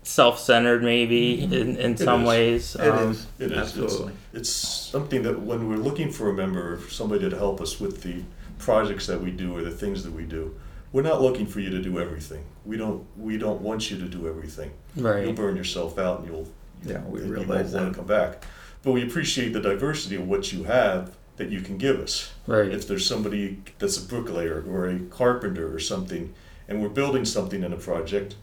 self-centered 0.04 0.84
maybe 0.84 1.42
in, 1.44 1.78
in 1.78 1.98
some 1.98 2.22
is. 2.22 2.28
ways. 2.28 2.76
It 2.76 2.82
Um, 2.90 3.12
is, 3.12 3.28
It 3.40 3.52
is. 3.52 3.58
absolutely. 3.58 4.14
It's 4.34 4.50
something 4.50 5.24
that 5.24 5.40
when 5.42 5.68
we're 5.68 5.78
looking 5.78 6.12
for 6.12 6.30
a 6.30 6.34
member, 6.34 6.74
or 6.76 6.80
somebody 6.90 7.28
to 7.30 7.36
help 7.36 7.60
us 7.62 7.80
with 7.80 8.04
the 8.04 8.22
projects 8.60 9.08
that 9.08 9.22
we 9.22 9.32
do 9.32 9.56
or 9.56 9.64
the 9.64 9.72
things 9.72 10.04
that 10.04 10.14
we 10.14 10.24
do, 10.24 10.54
we're 10.92 11.02
not 11.02 11.22
looking 11.22 11.46
for 11.48 11.60
you 11.60 11.70
to 11.72 11.82
do 11.82 12.00
everything. 12.00 12.44
We 12.66 12.78
don't. 12.78 13.04
We 13.18 13.38
don't 13.38 13.62
want 13.62 13.92
you 13.92 13.98
to 13.98 14.06
do 14.06 14.28
everything. 14.30 14.72
right 14.96 15.24
You'll 15.26 15.34
burn 15.34 15.56
yourself 15.58 15.98
out, 16.00 16.20
and 16.20 16.28
you'll. 16.30 16.48
Yeah, 16.86 17.02
we 17.06 17.22
realize 17.22 17.72
won't 17.74 17.84
want 17.84 17.94
to 17.94 17.98
come 18.00 18.08
back. 18.08 18.44
But 18.84 18.92
we 18.92 19.04
appreciate 19.04 19.54
the 19.54 19.60
diversity 19.62 20.16
of 20.16 20.28
what 20.28 20.54
you 20.54 20.64
have 20.66 21.16
that 21.38 21.50
you 21.50 21.62
can 21.62 21.78
give 21.78 22.00
us. 22.00 22.32
Right. 22.48 22.72
If 22.72 22.88
there's 22.88 23.06
somebody 23.08 23.62
that's 23.80 23.98
a 23.98 24.02
bricklayer 24.08 24.64
or 24.70 24.88
a 24.90 25.00
carpenter 25.00 25.74
or 25.74 25.80
something, 25.80 26.34
and 26.68 26.82
we're 26.82 26.90
building 26.90 27.26
something 27.26 27.64
in 27.64 27.74
a 27.74 27.78
project, 27.78 28.36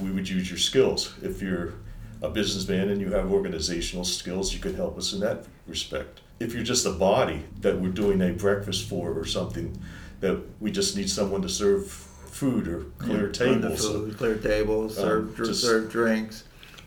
we 0.00 0.10
would 0.10 0.28
use 0.28 0.48
your 0.48 0.58
skills. 0.58 1.14
If 1.22 1.42
you're 1.42 1.74
a 2.22 2.30
businessman 2.30 2.88
and 2.88 3.00
you 3.00 3.12
have 3.12 3.30
organizational 3.32 4.04
skills, 4.04 4.54
you 4.54 4.60
could 4.60 4.74
help 4.74 4.96
us 4.96 5.12
in 5.12 5.20
that 5.20 5.44
respect. 5.66 6.20
If 6.38 6.54
you're 6.54 6.62
just 6.64 6.86
a 6.86 6.92
body 6.92 7.42
that 7.60 7.78
we're 7.80 7.90
doing 7.90 8.22
a 8.22 8.32
breakfast 8.32 8.88
for 8.88 9.12
or 9.12 9.24
something, 9.26 9.78
that 10.20 10.40
we 10.60 10.70
just 10.70 10.96
need 10.96 11.10
someone 11.10 11.42
to 11.42 11.48
serve 11.48 11.90
food 11.90 12.68
or 12.68 12.84
clear 12.98 13.26
Yeah, 13.26 13.32
tables. 13.32 13.86
food, 13.86 14.16
clear 14.16 14.36
tables, 14.36 14.96
Um, 14.98 15.34
serve, 15.36 15.56
serve 15.56 15.90
drinks, 15.90 16.44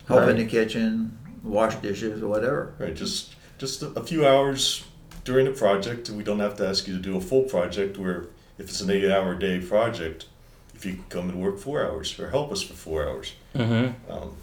help 0.07 0.27
in 0.29 0.37
the 0.37 0.45
kitchen, 0.45 1.17
wash 1.43 1.75
dishes, 1.77 2.21
or 2.21 2.27
whatever. 2.27 2.73
Right, 2.79 2.95
just 2.95 3.35
just 3.57 3.81
a, 3.83 3.87
a 3.99 4.03
few 4.03 4.25
hours 4.25 4.83
during 5.23 5.45
the 5.45 5.51
project. 5.51 6.09
We 6.09 6.23
don't 6.23 6.39
have 6.39 6.55
to 6.57 6.67
ask 6.67 6.87
you 6.87 6.93
to 6.95 7.01
do 7.01 7.17
a 7.17 7.21
full 7.21 7.43
project. 7.43 7.97
Where 7.97 8.27
if 8.57 8.69
it's 8.69 8.81
an 8.81 8.89
eight-hour 8.89 9.35
day 9.35 9.59
project, 9.59 10.25
if 10.75 10.85
you 10.85 10.93
can 10.93 11.03
come 11.09 11.29
and 11.29 11.41
work 11.41 11.57
four 11.59 11.83
hours 11.85 12.19
or 12.19 12.29
help 12.29 12.51
us 12.51 12.61
for 12.61 12.73
four 12.73 13.07
hours, 13.07 13.33
Mm-hmm. 13.55 14.11
um, 14.11 14.35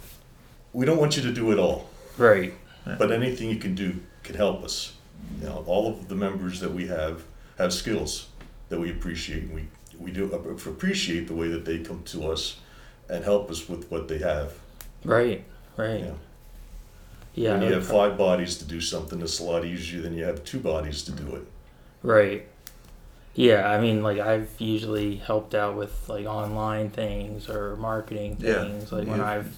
we 0.73 0.87
don't 0.87 0.99
want 0.99 1.17
you 1.17 1.23
to 1.25 1.33
do 1.33 1.51
it 1.51 1.59
all. 1.59 1.89
Right. 2.17 2.55
But 2.99 3.13
anything 3.13 3.51
you 3.51 3.57
can 3.57 3.75
do 3.75 3.97
can 4.23 4.35
help 4.37 4.63
us. 4.65 4.95
You 5.41 5.47
know, 5.49 5.65
all 5.67 5.89
of 5.89 6.09
the 6.09 6.15
members 6.15 6.61
that 6.61 6.73
we 6.73 6.87
have 6.87 7.23
have 7.59 7.73
skills 7.73 8.29
that 8.69 8.81
we 8.81 8.91
appreciate. 8.91 9.43
And 9.45 9.55
we 9.55 9.67
we 9.99 10.11
do 10.13 10.33
appreciate 10.33 11.29
the 11.29 11.35
way 11.35 11.49
that 11.49 11.65
they 11.65 11.79
come 11.81 12.03
to 12.05 12.31
us 12.31 12.57
and 13.09 13.23
help 13.25 13.51
us 13.51 13.69
with 13.69 13.91
what 13.91 14.09
they 14.09 14.19
have. 14.19 14.55
Right. 15.05 15.45
Right. 15.81 16.01
Yeah. 16.05 16.13
Yeah. 17.35 17.53
when 17.59 17.63
you 17.69 17.73
have 17.75 17.87
five 17.87 18.19
bodies 18.19 18.57
to 18.59 18.65
do 18.65 18.81
something, 18.81 19.21
it's 19.21 19.39
a 19.39 19.45
lot 19.45 19.65
easier 19.65 20.03
than 20.03 20.15
you 20.15 20.25
have 20.25 20.45
two 20.45 20.59
bodies 20.59 21.03
to 21.05 21.13
do 21.13 21.37
it. 21.37 21.43
Right. 22.03 22.47
Yeah, 23.35 23.71
I 23.71 23.81
mean, 23.81 24.03
like 24.03 24.19
I've 24.19 24.51
usually 24.59 25.17
helped 25.17 25.55
out 25.55 25.77
with 25.77 26.09
like 26.09 26.27
online 26.27 26.91
things 26.91 27.49
or 27.49 27.77
marketing 27.77 28.37
things. 28.37 28.49
Yeah, 28.49 28.65
things. 28.65 28.93
Like 28.93 29.07
when 29.07 29.19
you- 29.19 29.25
I've 29.25 29.55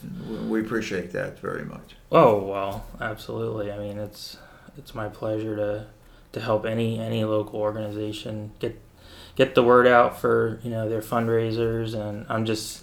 We 0.48 0.60
appreciate 0.60 1.12
that 1.12 1.38
very 1.38 1.64
much. 1.64 1.96
oh 2.12 2.36
well, 2.42 2.84
absolutely. 3.00 3.72
I 3.72 3.78
mean, 3.78 3.98
it's 3.98 4.36
it's 4.76 4.94
my 4.94 5.08
pleasure 5.08 5.56
to 5.56 5.86
to 6.32 6.40
help 6.40 6.66
any 6.66 6.98
any 7.00 7.24
local 7.24 7.60
organization 7.60 8.52
get 8.58 8.78
get 9.36 9.54
the 9.54 9.62
word 9.62 9.86
out 9.86 10.20
for 10.20 10.60
you 10.62 10.70
know 10.70 10.88
their 10.88 11.00
fundraisers, 11.02 11.94
and 11.94 12.26
I'm 12.28 12.44
just 12.44 12.81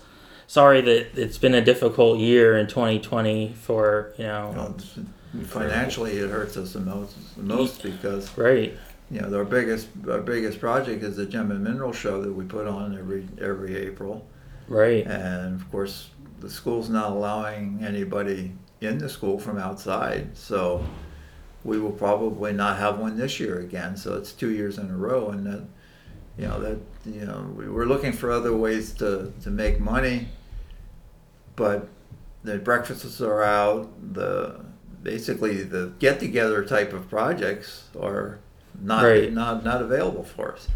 sorry 0.49 0.81
that 0.81 1.15
it's 1.15 1.37
been 1.37 1.53
a 1.53 1.61
difficult 1.61 2.17
year 2.17 2.57
in 2.57 2.65
2020 2.65 3.53
for 3.53 4.11
you 4.17 4.23
know 4.25 4.49
You 4.49 4.55
know, 4.55 4.75
it's- 4.75 4.99
Financially, 5.45 6.13
it 6.17 6.31
hurts 6.31 6.57
us 6.57 6.73
the 6.73 6.79
most, 6.79 7.15
the 7.37 7.43
most 7.43 7.83
because, 7.83 8.35
right 8.35 8.73
you 9.11 9.21
know, 9.21 9.31
our 9.37 9.45
biggest, 9.45 9.87
our 10.09 10.21
biggest 10.21 10.59
project 10.59 11.03
is 11.03 11.15
the 11.17 11.25
Gem 11.27 11.51
and 11.51 11.63
Mineral 11.63 11.93
Show 11.93 12.19
that 12.23 12.33
we 12.33 12.45
put 12.45 12.65
on 12.65 12.97
every, 12.97 13.27
every 13.39 13.75
April. 13.75 14.25
right 14.67 15.05
And 15.05 15.59
of 15.59 15.71
course, 15.71 16.09
the 16.39 16.49
school's 16.49 16.89
not 16.89 17.11
allowing 17.11 17.79
anybody 17.83 18.53
in 18.81 18.97
the 18.97 19.07
school 19.09 19.37
from 19.39 19.59
outside, 19.59 20.35
so 20.35 20.83
we 21.63 21.77
will 21.79 21.91
probably 21.91 22.53
not 22.53 22.77
have 22.79 22.97
one 22.97 23.15
this 23.15 23.39
year 23.39 23.59
again. 23.59 23.95
So 23.97 24.15
it's 24.15 24.31
two 24.31 24.49
years 24.51 24.79
in 24.79 24.89
a 24.89 24.97
row, 24.97 25.29
and 25.29 25.45
that, 25.45 25.63
you 26.39 26.47
know, 26.47 26.59
that 26.59 26.77
you 27.05 27.25
know, 27.25 27.51
we 27.55 27.67
we're 27.67 27.85
looking 27.93 28.13
for 28.13 28.31
other 28.31 28.55
ways 28.55 28.93
to 28.93 29.31
to 29.43 29.49
make 29.51 29.79
money, 29.79 30.29
but 31.59 31.87
the 32.43 32.57
breakfasts 32.57 33.21
are 33.21 33.43
out. 33.43 33.91
The 34.13 34.61
basically 35.03 35.61
the 35.63 35.91
get 35.99 36.19
together 36.19 36.63
type 36.65 36.91
of 36.93 37.07
projects 37.09 37.83
are 37.99 38.39
not 38.81 39.03
Right. 39.03 39.31
not 39.31 39.63
not 39.63 39.81
available 39.83 40.23
for 40.23 40.53
us. 40.53 40.67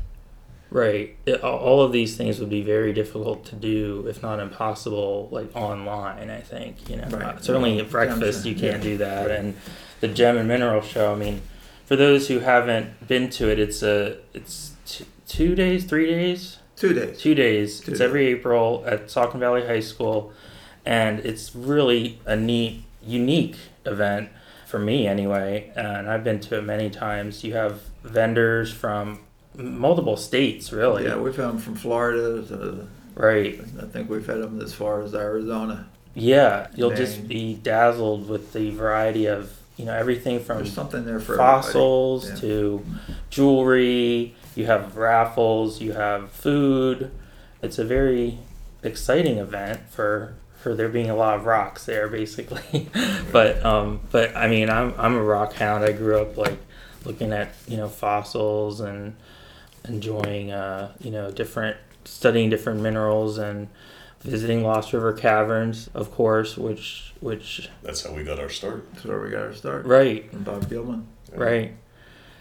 Right. 0.70 1.16
All- 1.44 1.82
of 1.84 1.92
these 1.92 2.18
things 2.18 2.40
would 2.40 2.50
be 2.50 2.64
very 2.64 2.94
difficult 2.94 3.46
to 3.46 3.56
do, 3.56 4.06
if 4.10 4.24
not 4.24 4.40
impossible, 4.40 5.28
like 5.32 5.56
online. 5.56 6.30
I 6.30 6.42
think 6.42 6.90
you 6.90 6.98
know. 6.98 7.08
Right. 7.12 7.44
Certainly 7.44 7.80
at 7.80 7.90
breakfast, 7.90 8.46
you 8.46 8.56
can't 8.56 8.84
Yeah. 8.84 8.90
do 8.92 8.98
that, 8.98 9.32
and 9.32 9.56
the 10.02 10.08
Gem 10.08 10.38
and 10.38 10.48
Mineral 10.48 10.82
Show. 10.82 11.12
I 11.14 11.16
mean, 11.16 11.42
for 11.86 11.96
those 11.96 12.28
who 12.28 12.40
haven't 12.40 13.08
been 13.08 13.30
to 13.32 13.50
it, 13.50 13.60
it's 13.60 13.84
a 13.84 14.18
it's 14.34 14.72
t- 14.86 15.06
two 15.28 15.54
days, 15.56 15.86
three 15.86 16.08
days, 16.08 16.58
Two 16.76 16.94
days. 16.94 17.20
two 17.20 17.36
days. 17.36 17.80
Two 17.82 17.92
it's 17.92 18.00
days. 18.00 18.02
every 18.02 18.26
April 18.28 18.84
at 18.88 19.08
Saucon 19.08 19.40
Valley 19.40 19.66
High 19.68 19.80
School, 19.82 20.32
and 20.86 21.20
it's 21.20 21.56
really 21.56 22.20
a 22.26 22.36
neat, 22.36 22.84
unique 23.06 23.56
event 23.86 24.30
for 24.68 24.80
me 24.80 25.08
anyway. 25.08 25.72
And 25.76 26.10
I've 26.10 26.24
been 26.24 26.40
to 26.42 26.58
it 26.58 26.64
many 26.64 26.90
times. 26.90 27.44
You 27.44 27.54
have 27.54 27.82
vendors 28.04 28.74
from 28.74 29.20
multiple 29.56 30.18
states, 30.18 30.72
really. 30.72 31.04
Yeah, 31.06 31.18
we've 31.18 31.36
had 31.36 31.48
them 31.50 31.60
from 31.60 31.76
Florida 31.76 32.42
to, 32.48 32.88
Right. 33.16 33.60
I 33.80 33.86
think 33.86 34.10
we've 34.10 34.26
had 34.26 34.40
them 34.40 34.60
as 34.62 34.74
far 34.74 35.04
as 35.04 35.14
Arizona. 35.14 35.86
Yeah, 36.16 36.68
you'll 36.76 36.96
just 36.96 37.28
be 37.28 37.54
dazzled 37.56 38.28
with 38.28 38.54
the 38.54 38.72
variety 38.72 39.26
of 39.28 39.52
you 39.78 39.86
know 39.86 39.94
everything 39.94 40.40
from 40.40 40.58
There's 40.58 40.72
something 40.74 41.04
there 41.06 41.20
for 41.20 41.36
fossils 41.36 42.30
Yeah. 42.30 42.36
to 42.38 42.86
jewelry. 43.32 44.36
You 44.56 44.66
have 44.68 44.98
raffles. 44.98 45.82
You 45.82 45.94
have 45.94 46.32
food. 46.32 47.12
It's 47.62 47.80
a 47.80 47.84
very 47.86 48.38
exciting 48.84 49.38
event 49.38 49.82
for 49.90 50.36
for 50.64 50.74
there 50.74 50.90
being 50.90 51.10
a 51.10 51.16
lot 51.16 51.36
of 51.36 51.46
rocks 51.46 51.86
there, 51.86 52.08
basically. 52.08 52.90
but 53.32 53.64
um, 53.66 54.00
but 54.12 54.36
I 54.36 54.48
mean, 54.48 54.70
I'm 54.70 54.94
I'm 54.98 55.16
a 55.16 55.24
rock 55.24 55.54
hound. 55.54 55.84
I 55.84 55.92
grew 55.92 56.20
up 56.20 56.38
like 56.38 56.58
looking 57.06 57.34
at 57.34 57.54
you 57.68 57.78
know 57.78 57.90
fossils 57.90 58.80
and 58.80 59.16
enjoying 59.88 60.52
uh, 60.52 60.94
you 61.02 61.12
know 61.12 61.30
different 61.30 61.78
studying 62.06 62.50
different 62.50 62.82
minerals 62.82 63.38
and 63.38 63.68
visiting 64.22 64.64
Lost 64.64 64.94
River 64.94 65.12
Caverns, 65.14 65.90
of 65.94 66.12
course, 66.12 66.58
which 66.58 67.14
which 67.20 67.70
That's 67.82 68.04
how 68.04 68.14
we 68.14 68.24
got 68.24 68.40
our 68.40 68.50
start. 68.50 68.92
That's 68.94 69.06
where 69.06 69.22
we 69.22 69.30
got 69.30 69.42
our 69.44 69.54
start. 69.54 69.86
right 69.86 70.30
From 70.32 70.44
Bob 70.44 70.70
Gilman. 70.70 71.08
right 71.36 71.74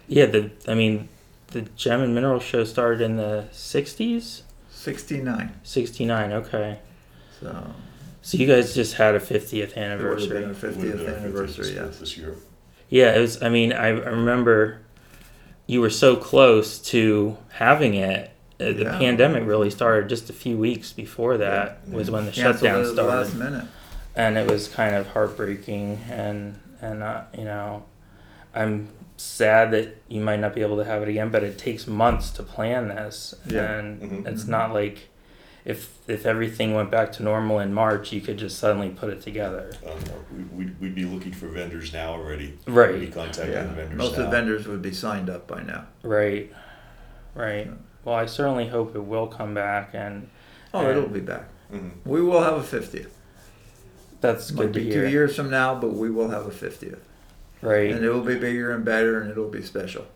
yeah 0.06 0.26
the 0.26 0.50
I 0.68 0.74
mean 0.74 1.08
the 1.48 1.62
Gem 1.76 2.00
and 2.00 2.14
Mineral 2.14 2.40
Show 2.40 2.64
started 2.64 3.00
in 3.02 3.16
the 3.16 3.46
'60s, 3.52 4.42
69. 4.70 5.52
'69. 5.62 6.32
Okay, 6.32 6.78
So 7.40 7.66
so 8.22 8.38
you 8.38 8.46
guys 8.46 8.74
just 8.74 8.94
had 8.94 9.14
a 9.14 9.20
50th 9.20 9.52
it 9.52 9.52
would 9.52 9.70
have 9.70 9.78
anniversary. 9.78 10.28
been 10.28 10.44
our 10.44 10.50
It 10.50 10.62
would've 10.62 10.74
50th 10.76 10.96
been 10.98 11.06
our 11.08 11.14
anniversary, 11.20 11.64
50th 11.66 11.74
yes. 11.74 11.98
This 11.98 12.16
year. 12.16 12.34
Yeah, 12.88 13.14
it 13.16 13.20
was. 13.20 13.42
I 13.42 13.48
mean, 13.48 13.72
I, 13.72 13.86
I 13.88 13.90
remember 13.90 14.80
you 15.66 15.80
were 15.80 15.90
so 15.90 16.16
close 16.16 16.78
to 16.90 17.36
having 17.54 17.94
it. 17.94 18.30
Uh, 18.60 18.66
The 18.72 18.84
Yeah. 18.84 18.98
pandemic 18.98 19.46
really 19.46 19.70
started 19.70 20.08
just 20.08 20.28
a 20.30 20.32
few 20.32 20.56
weeks 20.56 20.92
before 20.92 21.36
that 21.38 21.80
Yeah. 21.88 21.96
was 21.96 22.10
when 22.10 22.26
the 22.26 22.32
Canceled 22.32 22.56
shutdown 22.60 22.76
it 22.76 22.80
at 22.80 22.86
the 22.88 22.92
started. 22.94 23.16
last 23.16 23.34
minute. 23.34 23.64
and 24.14 24.36
it 24.36 24.50
was 24.50 24.68
kind 24.68 24.94
of 24.94 25.06
heartbreaking 25.08 25.98
and 26.10 26.58
and 26.82 27.02
uh, 27.02 27.22
you 27.38 27.44
know 27.44 27.82
i'm 28.54 28.88
sad 29.16 29.70
that 29.70 29.96
you 30.08 30.20
might 30.20 30.38
not 30.38 30.52
be 30.54 30.60
able 30.60 30.76
to 30.76 30.84
have 30.84 31.00
it 31.02 31.08
again 31.08 31.30
but 31.30 31.42
it 31.42 31.56
takes 31.56 31.86
months 31.86 32.28
to 32.30 32.42
plan 32.42 32.88
this 32.88 33.34
Yeah. 33.46 33.78
and 33.78 34.02
Mhm. 34.02 34.26
it's 34.28 34.46
not 34.46 34.74
like 34.74 35.08
if 35.64 35.96
if 36.08 36.26
everything 36.26 36.74
went 36.74 36.90
back 36.90 37.12
to 37.12 37.22
normal 37.22 37.58
in 37.60 37.72
march 37.72 38.12
you 38.12 38.20
could 38.20 38.36
just 38.36 38.58
suddenly 38.58 38.90
put 38.90 39.10
it 39.10 39.20
together 39.20 39.72
Um, 39.86 39.98
we, 40.36 40.42
we'd, 40.64 40.80
we'd 40.80 40.94
be 40.94 41.04
looking 41.04 41.32
for 41.32 41.46
vendors 41.48 41.92
now 41.92 42.10
already. 42.12 42.58
Right. 42.66 42.94
We'd 42.94 43.00
be 43.06 43.12
contacting 43.12 43.52
Yeah. 43.52 43.62
the 43.64 43.72
vendors 43.74 43.96
Most 43.98 44.16
now. 44.16 44.24
of 44.24 44.30
the 44.30 44.36
vendors 44.36 44.66
would 44.66 44.82
be 44.82 44.92
signed 44.92 45.30
up 45.30 45.46
by 45.46 45.62
now. 45.62 45.86
right 46.02 46.52
right 47.34 47.70
well 48.04 48.16
i 48.16 48.26
certainly 48.26 48.68
hope 48.68 48.94
it 48.96 49.04
will 49.04 49.26
come 49.26 49.54
back 49.54 49.90
and 49.94 50.28
Oh, 50.74 50.80
And- 50.80 50.96
it'll 50.96 51.08
be 51.10 51.20
back. 51.20 51.48
Mhm. 51.70 51.90
We 52.06 52.22
will 52.22 52.42
have 52.42 52.54
a 52.54 52.62
50th. 52.62 53.10
that's 54.22 54.50
Might 54.52 54.62
good 54.62 54.72
to 54.74 54.80
be 54.80 54.86
hear 54.90 55.02
two 55.04 55.10
years 55.10 55.36
from 55.36 55.50
now, 55.50 55.74
but 55.74 55.92
we 55.92 56.10
will 56.10 56.28
have 56.30 56.46
a 56.46 56.50
50th. 56.50 56.98
right 57.60 57.90
And 57.92 58.02
it 58.04 58.08
will 58.10 58.22
be 58.22 58.38
bigger 58.38 58.72
and 58.72 58.82
better 58.84 59.20
and 59.20 59.30
it'll 59.30 59.48
be 59.50 59.62
special. 59.62 60.06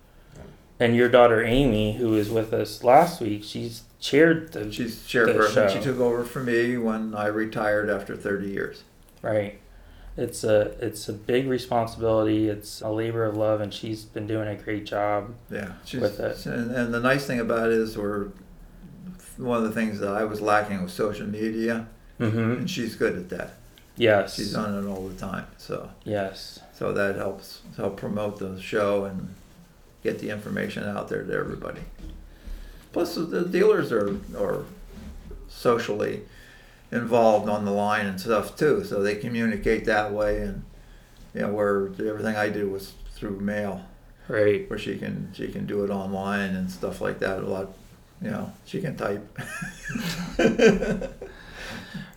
And 0.78 0.94
your 0.96 1.08
daughter 1.08 1.42
amy 1.42 1.94
who 1.94 2.08
was 2.10 2.28
with 2.30 2.52
us 2.52 2.82
last 2.84 3.20
week 3.20 3.42
she's 3.44 3.82
chaired 3.98 4.52
the 4.52 4.70
She's 4.70 4.98
chairperson. 4.98 5.70
She 5.72 5.80
took 5.80 5.98
over 5.98 6.22
for 6.24 6.42
me 6.42 6.76
when 6.76 7.14
I 7.14 7.26
retired 7.26 7.88
after 7.88 8.14
30 8.14 8.48
years. 8.48 8.84
Right. 9.22 9.58
It's 10.18 10.44
a 10.44 10.76
it's 10.80 11.08
a 11.08 11.12
big 11.12 11.48
responsibility. 11.48 12.48
It's 12.48 12.80
a 12.82 12.88
labor 12.90 13.24
of 13.24 13.36
love, 13.36 13.60
and 13.60 13.72
she's 13.72 14.04
been 14.04 14.26
doing 14.26 14.48
a 14.48 14.54
great 14.54 14.86
job. 14.86 15.34
Yeah, 15.50 15.72
she's, 15.84 16.00
With 16.00 16.20
it. 16.20 16.46
And, 16.46 16.70
and 16.70 16.94
the 16.94 17.00
nice 17.00 17.26
thing 17.26 17.40
about 17.40 17.68
it 17.68 17.74
is 17.78 17.98
we're 17.98 18.28
one 19.36 19.58
of 19.58 19.64
the 19.64 19.72
things 19.72 19.98
that 20.00 20.14
I 20.14 20.24
was 20.24 20.40
lacking 20.40 20.82
was 20.82 20.92
social 20.92 21.26
media, 21.26 21.88
Mm-hmm. 22.20 22.38
and 22.52 22.70
she's 22.70 22.94
good 22.94 23.14
at 23.16 23.28
that. 23.30 23.54
Yes. 23.96 24.36
She's 24.36 24.54
on 24.54 24.74
it 24.82 24.86
all 24.88 25.06
the 25.08 25.16
time. 25.16 25.46
So 25.58 25.90
Yes. 26.04 26.60
so 26.74 26.92
that 26.92 27.16
helps 27.16 27.60
help 27.76 27.96
promote 27.98 28.38
the 28.38 28.60
show 28.60 29.04
and 29.04 29.34
get 30.02 30.18
the 30.18 30.30
information 30.30 30.84
out 30.84 31.08
there 31.08 31.22
to 31.24 31.32
everybody. 31.32 31.80
Plus, 32.92 33.14
the 33.16 33.44
dealers 33.44 33.92
are 33.92 34.16
are 34.38 34.64
socially 35.48 36.22
involved 36.92 37.48
on 37.48 37.64
the 37.64 37.70
line 37.70 38.06
and 38.06 38.20
stuff 38.20 38.56
too, 38.56 38.84
so 38.84 39.02
they 39.02 39.16
communicate 39.16 39.84
that 39.86 40.12
way. 40.12 40.40
And 40.42 40.62
you 41.34 41.40
know, 41.42 41.52
where 41.52 41.86
everything 42.08 42.36
I 42.36 42.48
did 42.48 42.70
was 42.70 42.92
through 43.14 43.40
mail, 43.40 43.82
Right. 44.28 44.68
where 44.70 44.78
she 44.78 44.96
can 44.98 45.30
she 45.34 45.48
can 45.48 45.66
do 45.66 45.84
it 45.84 45.90
online 45.90 46.54
and 46.54 46.70
stuff 46.70 47.00
like 47.00 47.18
that. 47.20 47.40
A 47.42 47.46
lot, 47.46 47.72
you 48.22 48.30
know, 48.30 48.52
she 48.64 48.80
can 48.80 48.96
type. 48.96 49.22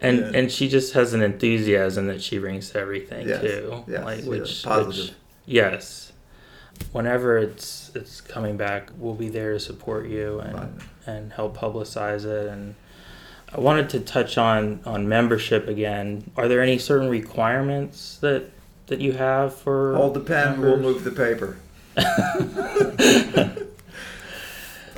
And 0.02 0.18
Yeah. 0.20 0.32
and 0.34 0.52
she 0.52 0.70
just 0.70 0.94
has 0.94 1.14
an 1.14 1.22
enthusiasm 1.22 2.08
that 2.08 2.22
she 2.22 2.38
brings 2.38 2.70
to 2.72 2.80
everything 2.80 3.28
Yes, 3.28 3.42
too. 3.42 3.84
yes, 3.88 4.06
like 4.06 4.24
yeah, 4.24 4.30
which 4.30 4.64
positive. 4.64 5.08
which 5.10 5.14
yes. 5.46 6.14
Whenever 6.92 7.38
it's 7.38 7.92
it's 7.96 8.22
coming 8.22 8.58
back, 8.58 8.90
we'll 8.98 9.14
be 9.16 9.30
there 9.30 9.54
to 9.54 9.60
support 9.60 10.08
you 10.08 10.40
and 10.40 10.54
Right. 10.56 10.70
and 11.06 11.34
help 11.34 11.58
publicize 11.58 12.26
it 12.26 12.48
and 12.50 12.76
I 13.54 13.60
wanted 13.60 13.90
to 13.92 14.00
touch 14.00 14.38
on 14.38 14.80
on 14.86 15.08
membership 15.08 15.68
again. 15.68 16.30
Are 16.38 16.48
there 16.48 16.62
any 16.62 16.78
certain 16.78 17.10
requirements 17.10 18.18
that 18.22 18.50
that 18.88 19.00
you 19.02 19.14
have 19.14 19.56
for 19.56 19.96
Hold 19.96 20.14
the 20.16 20.20
pen, 20.20 20.62
we'll 20.62 20.78
move 20.80 21.04
the 21.04 21.12
paper. 21.12 21.58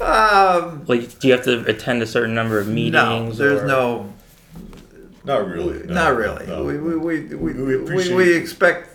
um, 0.02 0.84
Like, 0.88 1.20
do 1.20 1.28
you 1.28 1.34
have 1.34 1.44
to 1.46 1.66
attend 1.66 2.02
a 2.02 2.08
certain 2.08 2.34
number 2.34 2.60
of 2.60 2.68
meetings? 2.68 2.94
no, 2.94 3.20
meetings? 3.20 3.38
there's 3.38 3.62
or- 3.64 3.68
no 3.68 4.14
Not 5.24 5.48
really. 5.48 5.86
no, 5.88 5.94
Not 5.94 6.16
really. 6.16 6.48
no. 6.48 6.64
We, 6.64 6.78
we, 6.78 6.96
we, 6.96 7.36
we, 7.36 7.54
We 7.56 7.78
we, 7.96 8.14
we 8.14 8.34
expect 8.36 8.90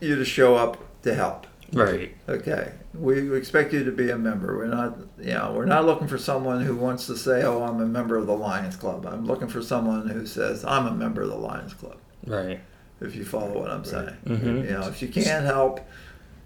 you 0.00 0.16
to 0.16 0.24
show 0.24 0.56
up 0.56 0.78
to 1.02 1.14
help. 1.14 1.46
Right. 1.72 2.16
Okay. 2.28 2.72
We, 2.94 3.28
we 3.28 3.36
expect 3.36 3.72
you 3.74 3.84
to 3.84 3.92
be 3.92 4.10
a 4.10 4.16
member. 4.16 4.56
We're 4.56 4.66
not, 4.66 4.96
you 5.18 5.34
know, 5.34 5.52
we're 5.54 5.66
not 5.66 5.84
looking 5.84 6.08
for 6.08 6.16
someone 6.18 6.62
who 6.62 6.74
wants 6.74 7.06
to 7.08 7.16
say, 7.16 7.42
"Oh, 7.42 7.62
I'm 7.62 7.80
a 7.80 7.86
member 7.86 8.16
of 8.16 8.26
the 8.26 8.34
Lions 8.36 8.74
Club." 8.76 9.06
I'm 9.06 9.26
looking 9.26 9.48
for 9.48 9.60
someone 9.62 10.08
who 10.08 10.24
says, 10.26 10.64
"I'm 10.64 10.86
a 10.86 10.92
member 10.94 11.20
of 11.22 11.28
the 11.28 11.36
Lions 11.36 11.74
Club." 11.74 11.98
Right. 12.26 12.60
If 13.00 13.14
you 13.14 13.24
follow 13.24 13.60
what 13.60 13.70
I'm 13.70 13.84
saying, 13.84 14.16
Mhm. 14.26 14.64
you 14.64 14.70
know, 14.70 14.88
if 14.88 15.02
you 15.02 15.08
can't 15.08 15.44
help, 15.44 15.80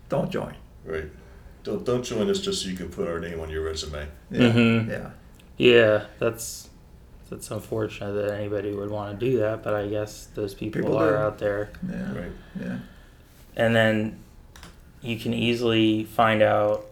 don't 0.09 0.31
join. 0.31 0.55
Right. 0.85 1.09
Don't 1.63 1.85
don't 1.87 2.03
join 2.05 2.29
us 2.29 2.41
just 2.41 2.63
so 2.63 2.69
you 2.69 2.77
can 2.77 2.89
put 2.89 3.07
our 3.09 3.21
name 3.21 3.39
on 3.39 3.49
your 3.49 3.63
resume. 3.63 4.09
Yeah, 4.31 4.41
Mhm. 4.53 4.89
yeah. 4.89 5.11
Yeah, 5.57 6.05
that's 6.19 6.69
that's 7.31 7.51
unfortunate 7.53 8.13
that 8.15 8.35
anybody 8.35 8.75
would 8.75 8.91
want 8.91 9.19
to 9.19 9.25
do 9.31 9.39
that, 9.39 9.63
but 9.63 9.73
I 9.73 9.87
guess 9.87 10.27
those 10.35 10.53
people, 10.53 10.83
People 10.83 10.99
are 10.99 11.11
do. 11.13 11.17
out 11.17 11.39
there. 11.39 11.71
Yeah, 11.89 12.13
Right. 12.15 12.33
yeah. 12.61 12.79
And 13.57 13.75
then 13.75 14.19
you 15.03 15.19
can 15.19 15.35
easily 15.35 16.05
find 16.05 16.43
out 16.43 16.87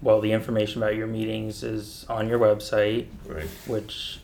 well 0.00 0.20
the 0.20 0.32
information 0.32 0.82
about 0.82 0.96
your 0.96 1.06
meetings 1.06 1.62
is 1.62 2.06
on 2.08 2.28
your 2.28 2.38
website, 2.38 3.06
Right. 3.26 3.46
which 3.66 4.18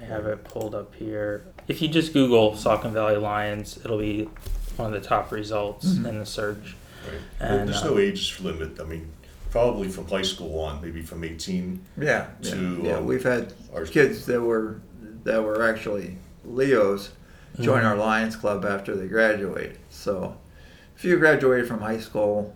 I 0.00 0.04
have 0.04 0.26
it 0.26 0.44
pulled 0.44 0.74
up 0.74 0.94
here. 0.94 1.44
If 1.66 1.80
you 1.82 1.88
just 1.88 2.12
Google 2.12 2.52
Saucon 2.52 2.92
Valley 2.92 3.16
Lions, 3.16 3.78
it'll 3.84 3.98
be 3.98 4.28
one 4.76 4.92
of 4.92 5.00
the 5.02 5.06
top 5.06 5.32
results 5.32 5.86
Mhm. 5.86 6.06
in 6.08 6.18
the 6.18 6.26
search. 6.26 6.76
Right. 7.06 7.20
And, 7.40 7.68
There's 7.68 7.82
uh, 7.82 7.90
no 7.90 7.98
age 7.98 8.38
limit. 8.40 8.80
I 8.80 8.84
mean, 8.84 9.08
probably 9.50 9.88
from 9.88 10.06
high 10.08 10.22
school 10.22 10.58
on, 10.60 10.80
maybe 10.82 11.02
from 11.02 11.22
18. 11.24 11.80
Yeah, 11.96 12.26
yeah, 12.42 12.50
To, 12.50 12.80
yeah. 12.84 12.96
um, 12.96 13.06
We've 13.06 13.22
had 13.22 13.52
our- 13.74 13.84
kids 13.84 14.26
that 14.26 14.40
were 14.40 14.80
that 15.24 15.42
were 15.42 15.62
actually 15.66 16.18
Leos 16.44 17.10
join 17.58 17.82
Mhm. 17.82 17.86
our 17.86 17.96
Lions 17.96 18.36
Club 18.36 18.66
after 18.66 18.94
they 18.94 19.06
graduate 19.06 19.76
So 19.88 20.36
if 20.96 21.04
you 21.04 21.16
graduated 21.18 21.66
from 21.66 21.80
high 21.80 21.98
school 21.98 22.52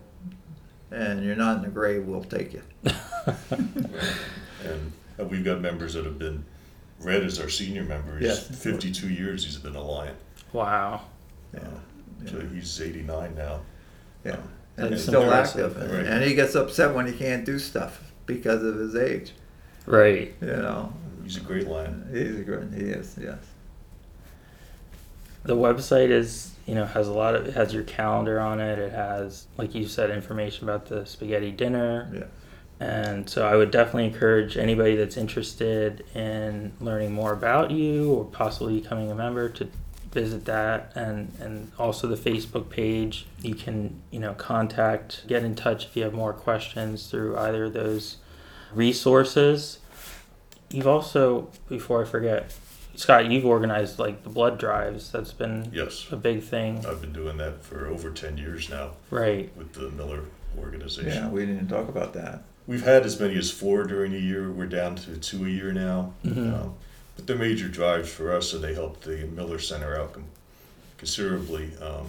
and 0.91 1.23
you're 1.23 1.35
not 1.35 1.57
in 1.57 1.63
the 1.63 1.69
grave, 1.69 2.05
we'll 2.05 2.23
take 2.23 2.53
you. 2.53 2.61
And 4.65 4.93
we've 5.29 5.43
got 5.43 5.61
members 5.61 5.93
that 5.93 6.05
have 6.05 6.19
been, 6.19 6.43
Red 7.01 7.23
is 7.23 7.39
our 7.39 7.49
senior 7.49 7.83
member. 7.83 8.17
He's 8.17 8.27
Yes. 8.27 8.47
52 8.63 9.09
years 9.09 9.45
he's 9.45 9.57
been 9.57 9.75
a 9.75 9.81
Lion. 9.83 10.15
Wow. 10.53 11.01
Yeah, 11.53 11.61
Uh, 11.61 12.27
So 12.29 12.39
he's 12.41 12.79
89 12.81 13.35
now. 13.35 13.61
yeah. 14.25 14.33
Um, 14.33 14.43
And 14.77 14.89
he's 14.93 15.03
still 15.03 15.23
impressive. 15.23 15.71
active, 15.77 15.81
and, 15.83 15.91
Right. 15.91 16.05
and 16.05 16.23
he 16.23 16.35
gets 16.35 16.55
upset 16.55 16.93
when 16.93 17.05
he 17.07 17.13
can't 17.13 17.45
do 17.45 17.59
stuff 17.59 18.11
because 18.25 18.63
of 18.63 18.75
his 18.75 18.95
age. 18.95 19.33
Right. 19.85 20.33
You 20.41 20.47
know, 20.47 20.93
He's 21.23 21.37
a 21.37 21.41
great 21.41 21.67
Lion. 21.67 22.07
he's 22.11 22.39
a 22.39 22.43
good. 22.43 22.73
He 22.75 22.85
is. 22.85 23.15
Yes. 23.21 23.37
the 25.43 25.55
website 25.55 26.09
is 26.09 26.51
you 26.69 26.75
know 26.75 26.85
has 26.85 27.07
a 27.07 27.13
lot 27.13 27.33
of 27.33 27.47
it 27.47 27.55
has 27.55 27.73
your 27.73 27.81
calendar 27.81 28.39
on 28.39 28.61
it 28.61 28.77
it 28.77 28.91
has 28.91 29.47
like 29.57 29.73
you 29.73 29.87
said 29.87 30.11
information 30.11 30.69
about 30.69 30.85
the 30.85 31.03
spaghetti 31.03 31.49
dinner. 31.51 32.07
Yeah. 32.13 32.87
and 32.87 33.27
so 33.27 33.47
i 33.47 33.55
would 33.55 33.71
definitely 33.71 34.05
encourage 34.05 34.55
anybody 34.55 34.95
that's 34.95 35.17
interested 35.17 36.05
in 36.13 36.71
learning 36.79 37.11
more 37.11 37.33
about 37.33 37.71
you 37.71 38.13
or 38.13 38.25
possibly 38.25 38.79
becoming 38.79 39.09
a 39.09 39.15
member 39.15 39.49
to 39.49 39.67
visit 40.11 40.45
that. 40.45 40.91
And 40.95 41.33
and 41.39 41.71
also 41.77 42.07
the 42.07 42.15
facebook 42.15 42.69
page 42.69 43.25
you 43.41 43.55
can 43.55 44.01
you 44.11 44.19
know 44.19 44.33
contact 44.35 45.27
get 45.27 45.43
in 45.43 45.55
touch 45.55 45.85
if 45.85 45.95
you 45.95 46.03
have 46.03 46.13
more 46.13 46.33
questions 46.33 47.07
through 47.07 47.35
either 47.37 47.65
of 47.65 47.73
those 47.73 48.17
resources. 48.73 49.79
You've 50.69 50.87
also 50.87 51.49
before 51.67 52.03
i 52.03 52.05
forget 52.05 52.53
Scott, 52.99 53.31
you've 53.31 53.45
organized 53.45 53.97
like 53.97 54.23
the 54.23 54.29
blood 54.29 54.57
drives. 54.59 55.09
That's 55.09 55.31
been 55.31 55.69
Yes. 55.73 56.07
a 56.11 56.17
big 56.17 56.43
thing, 56.43 56.85
I've 56.85 56.99
been 56.99 57.13
doing 57.13 57.37
that 57.37 57.63
for 57.63 57.87
over 57.87 58.11
10 58.11 58.37
years 58.37 58.69
now 58.69 58.91
right? 59.09 59.49
with 59.55 59.71
the 59.71 59.89
Miller 59.91 60.23
organization. 60.57 61.09
Yeah. 61.13 61.29
We 61.29 61.45
didn't 61.45 61.69
talk 61.69 61.87
about 61.87 62.11
that. 62.13 62.43
We've 62.67 62.83
had 62.83 63.05
as 63.05 63.17
many 63.17 63.37
as 63.37 63.49
four 63.51 63.85
during 63.85 64.11
the 64.11 64.19
year. 64.19 64.51
We're 64.51 64.65
down 64.65 64.95
to 64.97 65.15
two 65.17 65.45
a 65.45 65.49
year 65.49 65.71
now. 65.71 66.13
Mm-hmm. 66.25 66.53
Um, 66.53 66.73
but 67.15 67.25
they're 67.25 67.37
major 67.37 67.69
drives 67.69 68.09
for 68.11 68.33
us, 68.35 68.53
and 68.53 68.61
they 68.61 68.73
help 68.73 68.99
the 69.01 69.25
Miller 69.27 69.59
Center 69.59 69.97
out 69.97 70.11
con- 70.13 70.25
considerably. 70.97 71.71
Um, 71.81 72.07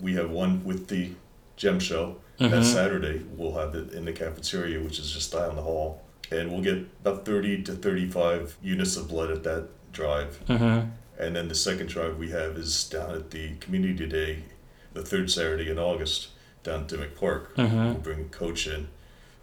we 0.00 0.14
have 0.14 0.30
one 0.30 0.64
with 0.64 0.88
the 0.88 1.12
gem 1.56 1.78
show. 1.78 2.16
That 2.38 2.50
Mhm. 2.50 2.64
Saturday, 2.64 3.22
we'll 3.36 3.54
have 3.54 3.76
it 3.76 3.92
in 3.92 4.04
the 4.04 4.12
cafeteria, 4.12 4.80
which 4.80 4.98
is 4.98 5.12
just 5.12 5.32
down 5.32 5.54
the 5.54 5.62
hall. 5.62 6.02
And 6.32 6.50
we'll 6.50 6.62
get 6.62 6.78
about 7.04 7.24
30 7.24 7.62
to 7.62 7.72
35 7.72 8.56
units 8.62 8.96
of 8.96 9.06
blood 9.08 9.30
at 9.30 9.44
that 9.44 9.68
drive. 9.92 10.42
Mm-hmm. 10.46 10.88
And 11.18 11.36
then 11.36 11.48
the 11.48 11.54
second 11.54 11.88
drive 11.88 12.16
we 12.16 12.30
have 12.30 12.56
is 12.56 12.88
down 12.88 13.14
at 13.14 13.30
the 13.30 13.54
Community 13.56 14.06
Day, 14.06 14.44
the 14.92 15.02
third 15.02 15.30
Saturday 15.30 15.70
in 15.70 15.78
August, 15.78 16.28
down 16.64 16.80
at 16.82 16.88
Dimmick 16.88 17.18
Park. 17.18 17.54
Mhm. 17.56 17.92
We'll 17.92 17.94
bring 17.94 18.20
a 18.20 18.24
coach 18.24 18.66
in. 18.66 18.88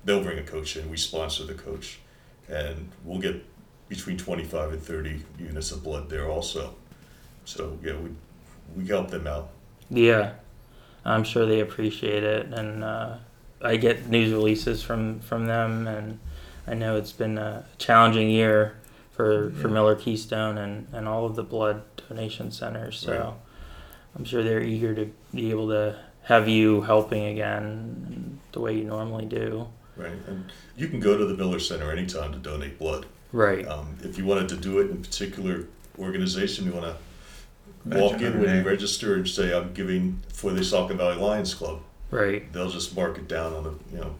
They'll 0.03 0.23
bring 0.23 0.39
a 0.39 0.43
coach 0.43 0.75
in. 0.75 0.89
We 0.89 0.97
sponsor 0.97 1.45
the 1.45 1.53
coach. 1.53 1.99
And 2.47 2.89
we'll 3.03 3.19
get 3.19 3.45
between 3.87 4.17
25 4.17 4.73
and 4.73 4.81
30 4.81 5.21
units 5.39 5.71
of 5.71 5.83
blood 5.83 6.09
there 6.09 6.27
also. 6.29 6.75
So, 7.45 7.77
yeah, 7.83 7.95
we, 7.95 8.09
we 8.75 8.87
help 8.87 9.09
them 9.09 9.27
out. 9.27 9.49
Yeah, 9.89 10.33
I'm 11.03 11.23
sure 11.23 11.45
they 11.45 11.61
appreciate 11.61 12.23
it, 12.23 12.47
and 12.53 12.83
uh, 12.83 13.17
I 13.61 13.77
get 13.77 14.07
news 14.07 14.31
releases 14.31 14.83
from 14.83 15.19
from 15.21 15.47
them, 15.47 15.87
and 15.87 16.19
I 16.67 16.75
know 16.75 16.95
it's 16.97 17.11
been 17.11 17.37
a 17.39 17.65
challenging 17.79 18.29
year 18.29 18.75
for 19.19 19.51
for 19.51 19.67
Yeah. 19.67 19.73
Miller 19.73 19.95
Keystone 19.95 20.57
and 20.57 20.87
and 20.93 21.05
all 21.05 21.25
of 21.25 21.35
the 21.35 21.43
blood 21.43 21.81
donation 22.07 22.51
centers. 22.51 22.97
So 22.99 23.11
Right. 23.11 23.33
I'm 24.15 24.23
sure 24.23 24.41
they're 24.43 24.63
eager 24.63 24.95
to 24.95 25.11
be 25.35 25.49
able 25.51 25.67
to 25.69 25.97
have 26.23 26.47
you 26.47 26.81
helping 26.83 27.25
again 27.25 28.39
the 28.53 28.61
way 28.61 28.77
you 28.77 28.85
normally 28.85 29.25
do. 29.25 29.67
Right. 29.97 30.13
And 30.27 30.45
you 30.77 30.87
can 30.87 31.01
go 31.01 31.17
to 31.17 31.25
the 31.25 31.33
Miller 31.35 31.59
Center 31.59 31.91
anytime 31.91 32.31
to 32.31 32.37
donate 32.37 32.79
blood. 32.79 33.07
Right. 33.33 33.67
Um, 33.67 33.97
if 34.03 34.17
you 34.17 34.23
wanted 34.23 34.47
to 34.49 34.55
do 34.55 34.79
it 34.79 34.89
in 34.89 34.93
a 34.93 35.01
particular 35.01 35.65
organization, 35.99 36.65
you 36.65 36.71
want 36.71 36.85
to 36.85 36.95
Mention 37.83 38.01
walk 38.03 38.21
in 38.21 38.39
when 38.39 38.55
you 38.55 38.63
register 38.63 39.15
and 39.15 39.27
say, 39.27 39.53
I'm 39.53 39.73
giving 39.73 40.21
for 40.31 40.51
the 40.53 40.61
Saucon 40.61 40.95
Valley 40.97 41.17
Lions 41.17 41.53
Club. 41.53 41.81
Right. 42.09 42.51
They'll 42.53 42.69
just 42.69 42.95
mark 42.95 43.17
it 43.17 43.27
down 43.27 43.53
on 43.53 43.63
the, 43.63 43.73
you 43.91 43.97
know, 44.01 44.11
and 44.11 44.15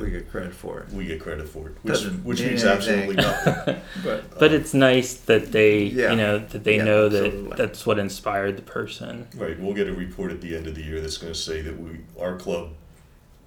We 0.00 0.10
get 0.10 0.28
credit 0.30 0.52
for 0.52 0.80
it. 0.80 0.90
we 0.92 1.06
get 1.06 1.20
credit 1.20 1.48
for 1.48 1.68
it, 1.68 1.76
which, 1.82 1.94
Doesn't 1.94 2.24
which 2.24 2.40
mean 2.40 2.48
means 2.50 2.64
anything. 2.64 3.10
absolutely 3.10 3.16
nothing. 3.24 3.80
But 4.02 4.38
But 4.38 4.52
it's 4.52 4.74
nice 4.74 5.14
that 5.14 5.52
they, 5.52 5.84
Yeah. 5.84 6.10
you 6.10 6.16
know, 6.16 6.38
that 6.38 6.64
they 6.64 6.76
Yeah, 6.78 6.84
know 6.84 7.06
absolutely. 7.06 7.48
that 7.50 7.56
that's 7.56 7.86
what 7.86 7.98
inspired 7.98 8.56
the 8.56 8.62
person. 8.62 9.28
Right, 9.36 9.58
we'll 9.60 9.74
get 9.74 9.88
a 9.88 9.92
report 9.94 10.32
at 10.32 10.40
the 10.40 10.56
end 10.56 10.66
of 10.66 10.74
the 10.74 10.82
year 10.82 11.00
that's 11.00 11.18
going 11.18 11.32
to 11.32 11.38
say 11.38 11.60
that 11.62 11.78
we, 11.78 11.98
our 12.20 12.36
club 12.36 12.70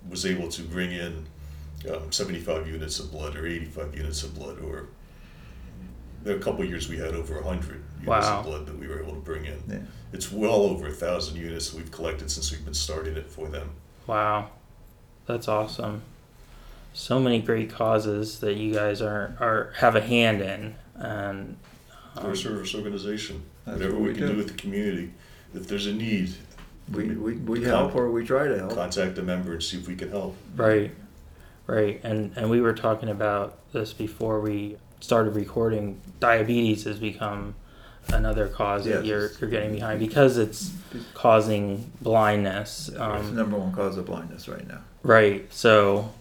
was 0.09 0.25
able 0.25 0.47
to 0.49 0.61
bring 0.63 0.91
in 0.93 1.25
um, 1.93 2.11
75 2.11 2.67
units 2.67 2.99
of 2.99 3.11
blood 3.11 3.35
or 3.35 3.45
85 3.45 3.95
units 3.97 4.23
of 4.23 4.33
blood, 4.35 4.59
or 4.63 4.87
there 6.23 6.35
are 6.35 6.37
a 6.37 6.41
couple 6.41 6.61
of 6.63 6.69
years 6.69 6.89
we 6.89 6.97
had 6.97 7.13
over 7.15 7.35
100 7.35 7.83
units 8.01 8.05
Wow. 8.07 8.39
of 8.39 8.45
blood 8.45 8.65
that 8.65 8.77
we 8.79 8.87
were 8.87 9.01
able 9.01 9.13
to 9.13 9.19
bring 9.19 9.45
in. 9.45 9.61
yeah. 9.69 9.79
It's 10.13 10.31
well 10.31 10.61
over 10.63 10.87
a 10.87 10.91
thousand 10.93 11.35
units 11.37 11.73
we've 11.73 11.91
collected 11.91 12.31
since 12.31 12.49
we've 12.51 12.63
been 12.65 12.73
starting 12.73 13.15
it 13.17 13.29
for 13.29 13.47
them. 13.49 13.71
Wow, 14.07 14.49
that's 15.27 15.47
awesome. 15.47 16.01
So 16.93 17.19
many 17.19 17.39
great 17.41 17.69
causes 17.69 18.39
that 18.39 18.55
you 18.55 18.73
guys 18.73 19.01
are, 19.01 19.35
are 19.39 19.73
have 19.77 19.95
a 19.95 20.01
hand 20.01 20.41
in, 20.41 20.75
and 20.95 21.55
We're 22.17 22.23
a 22.23 22.27
um, 22.29 22.35
service 22.35 22.75
organization. 22.75 23.43
That's 23.65 23.77
Whatever 23.79 23.95
what 23.99 24.09
we 24.09 24.13
can 24.15 24.27
do 24.27 24.35
with 24.37 24.47
the 24.47 24.53
community. 24.55 25.13
If 25.53 25.67
there's 25.67 25.87
a 25.87 25.93
need, 25.93 26.33
We, 26.91 27.09
we, 27.15 27.33
we 27.35 27.63
help 27.63 27.95
or 27.95 28.11
we 28.11 28.25
try 28.25 28.47
to 28.47 28.57
help. 28.57 28.73
contact 28.75 29.17
a 29.17 29.21
member 29.23 29.53
and 29.53 29.63
see 29.63 29.77
if 29.77 29.87
we 29.87 29.95
can 29.95 30.09
help. 30.09 30.35
Right, 30.55 30.91
right, 31.67 31.99
and 32.03 32.33
and 32.35 32.49
we 32.49 32.61
were 32.61 32.73
talking 32.73 33.09
about 33.09 33.57
this 33.71 33.93
before 33.93 34.39
we 34.41 34.77
started 34.99 35.35
recording. 35.35 36.01
Diabetes 36.19 36.83
has 36.83 36.99
become 36.99 37.55
another 38.11 38.47
cause 38.47 38.85
that 38.85 39.05
you're 39.05 39.31
you're 39.39 39.49
getting 39.49 39.71
behind 39.73 39.99
because 39.99 40.37
it's 40.37 40.73
causing 41.13 41.91
blindness. 42.01 42.89
It's 42.89 42.97
the 42.97 43.03
Um, 43.03 43.35
number 43.35 43.57
one 43.57 43.71
cause 43.71 43.97
of 43.97 44.05
blindness 44.05 44.47
right 44.49 44.67
now. 44.67 44.81
right, 45.03 45.45
so 45.53 46.11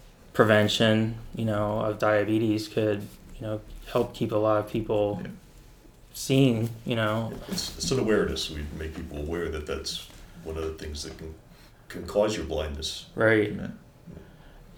prevention, 0.42 1.16
you 1.34 1.44
know, 1.44 1.80
of 1.80 1.98
diabetes 1.98 2.68
could 2.68 3.00
you 3.34 3.42
know 3.44 3.60
help 3.90 4.14
keep 4.14 4.30
a 4.30 4.36
lot 4.36 4.56
of 4.64 4.70
people 4.70 5.18
Yeah. 5.20 5.30
seeing, 6.14 6.70
you 6.86 6.94
know, 6.94 7.32
It's, 7.48 7.76
it's 7.76 7.90
an 7.90 7.98
awareness. 7.98 8.48
We 8.48 8.64
make 8.78 8.94
people 8.94 9.18
aware 9.18 9.48
that 9.48 9.66
that's 9.66 10.06
one 10.44 10.56
of 10.56 10.62
the 10.62 10.74
things 10.74 11.02
that 11.02 11.18
can 11.18 11.34
can 11.88 12.06
cause 12.06 12.36
your 12.36 12.46
blindness. 12.46 13.06
right. 13.16 13.52
Yeah. 13.52 13.66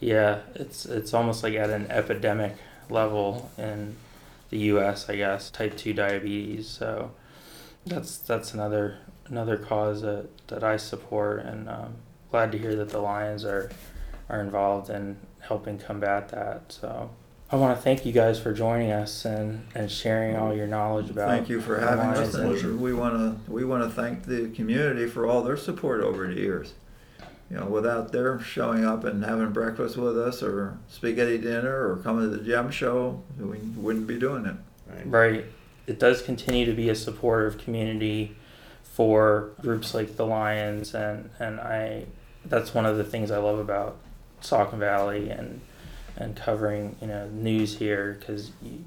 Yeah, 0.01 0.39
it's 0.55 0.87
it's 0.87 1.13
almost 1.13 1.43
like 1.43 1.53
at 1.57 1.69
an 1.69 1.87
epidemic 1.91 2.55
level 2.89 3.51
in 3.59 3.97
the 4.49 4.59
U.S. 4.73 5.11
I 5.11 5.17
guess 5.17 5.51
type 5.51 5.77
two 5.77 5.93
diabetes. 5.93 6.69
So 6.69 7.11
that's 7.85 8.17
that's 8.17 8.55
another 8.55 8.97
another 9.27 9.59
cause 9.59 10.01
that, 10.01 10.25
that 10.49 10.65
I 10.65 10.79
support, 10.79 11.45
and 11.45 11.69
um, 11.69 11.93
glad 12.31 12.51
to 12.53 12.59
hear 12.59 12.75
that 12.77 12.89
the 12.89 13.01
Lions 13.01 13.45
are 13.45 13.69
are 14.31 14.41
involved 14.41 14.89
in 14.89 15.17
helping 15.41 15.79
combat 15.79 16.29
that. 16.31 16.73
So 16.73 17.11
I 17.53 17.57
want 17.57 17.77
to 17.77 17.83
thank 17.83 18.07
you 18.07 18.13
guys 18.13 18.39
for 18.39 18.53
joining 18.53 18.93
us 18.93 19.25
and, 19.25 19.67
and 19.75 19.91
sharing 19.91 20.37
all 20.37 20.55
your 20.55 20.69
knowledge 20.69 21.11
about. 21.11 21.29
Thank 21.29 21.49
you 21.49 21.61
for 21.61 21.81
having 21.81 22.07
us, 22.07 22.35
and 22.35 22.81
we 22.81 22.95
want 22.95 23.15
to 23.15 23.53
we 23.53 23.65
want 23.65 23.83
to 23.83 23.91
thank 23.91 24.25
the 24.25 24.51
community 24.51 25.07
for 25.09 25.27
all 25.27 25.43
their 25.43 25.57
support 25.57 26.01
over 26.01 26.29
the 26.29 26.41
years. 26.41 26.75
You 27.51 27.57
know, 27.57 27.67
without 27.67 28.13
their 28.13 28.39
showing 28.39 28.85
up 28.85 29.03
and 29.03 29.25
having 29.25 29.51
breakfast 29.51 29.97
with 29.97 30.17
us, 30.17 30.45
or 30.45 30.79
spaghetti 30.89 31.39
dinner, 31.39 31.91
or 31.91 31.97
coming 31.97 32.31
to 32.31 32.37
the 32.37 32.45
gem 32.45 32.71
show, 32.71 33.21
we 33.37 33.59
wouldn't 33.59 34.07
be 34.07 34.17
doing 34.17 34.47
it. 34.47 34.55
Right? 34.87 35.07
Right. 35.07 35.45
It 35.89 35.99
does 35.99 36.23
continue 36.23 36.67
to 36.67 36.73
be 36.73 36.89
a 36.89 36.95
supportive 36.95 37.59
community 37.59 38.37
for 38.85 39.51
groups 39.61 39.93
like 39.93 40.17
the 40.17 40.25
Lions, 40.25 40.95
and, 40.95 41.31
and 41.41 41.59
I 41.59 42.07
that's 42.45 42.73
one 42.73 42.87
of 42.87 42.97
the 42.97 43.05
things 43.05 43.33
I 43.33 43.39
love 43.39 43.59
about 43.59 43.97
Saucon 44.43 44.79
Valley 44.79 45.31
and 45.31 45.61
and 46.17 46.37
covering 46.37 46.97
you 47.01 47.07
know 47.07 47.29
news 47.29 47.79
here 47.79 48.17
because 48.19 48.53
you, 48.63 48.85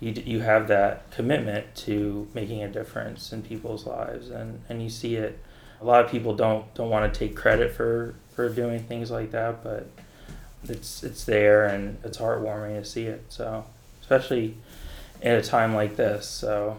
you 0.00 0.22
you 0.24 0.40
have 0.40 0.68
that 0.68 1.10
commitment 1.10 1.74
to 1.74 2.28
making 2.34 2.62
a 2.62 2.68
difference 2.68 3.32
in 3.32 3.42
people's 3.42 3.86
lives, 3.86 4.30
and, 4.30 4.60
and 4.68 4.82
you 4.82 4.90
see 4.90 5.16
it. 5.16 5.38
A 5.80 5.84
lot 5.84 6.04
of 6.04 6.10
people 6.10 6.34
don't 6.34 6.72
don't 6.74 6.90
want 6.90 7.12
to 7.12 7.18
take 7.18 7.36
credit 7.36 7.72
for 7.72 8.14
for 8.34 8.48
doing 8.48 8.80
things 8.80 9.10
like 9.10 9.30
that, 9.32 9.62
but 9.62 9.88
it's 10.64 11.02
it's 11.02 11.24
there 11.24 11.66
and 11.66 11.98
it's 12.04 12.18
heartwarming 12.18 12.78
to 12.78 12.84
see 12.84 13.06
it. 13.06 13.24
So 13.28 13.64
especially 14.00 14.56
at 15.22 15.38
a 15.38 15.42
time 15.42 15.74
like 15.74 15.96
this. 15.96 16.26
So 16.26 16.78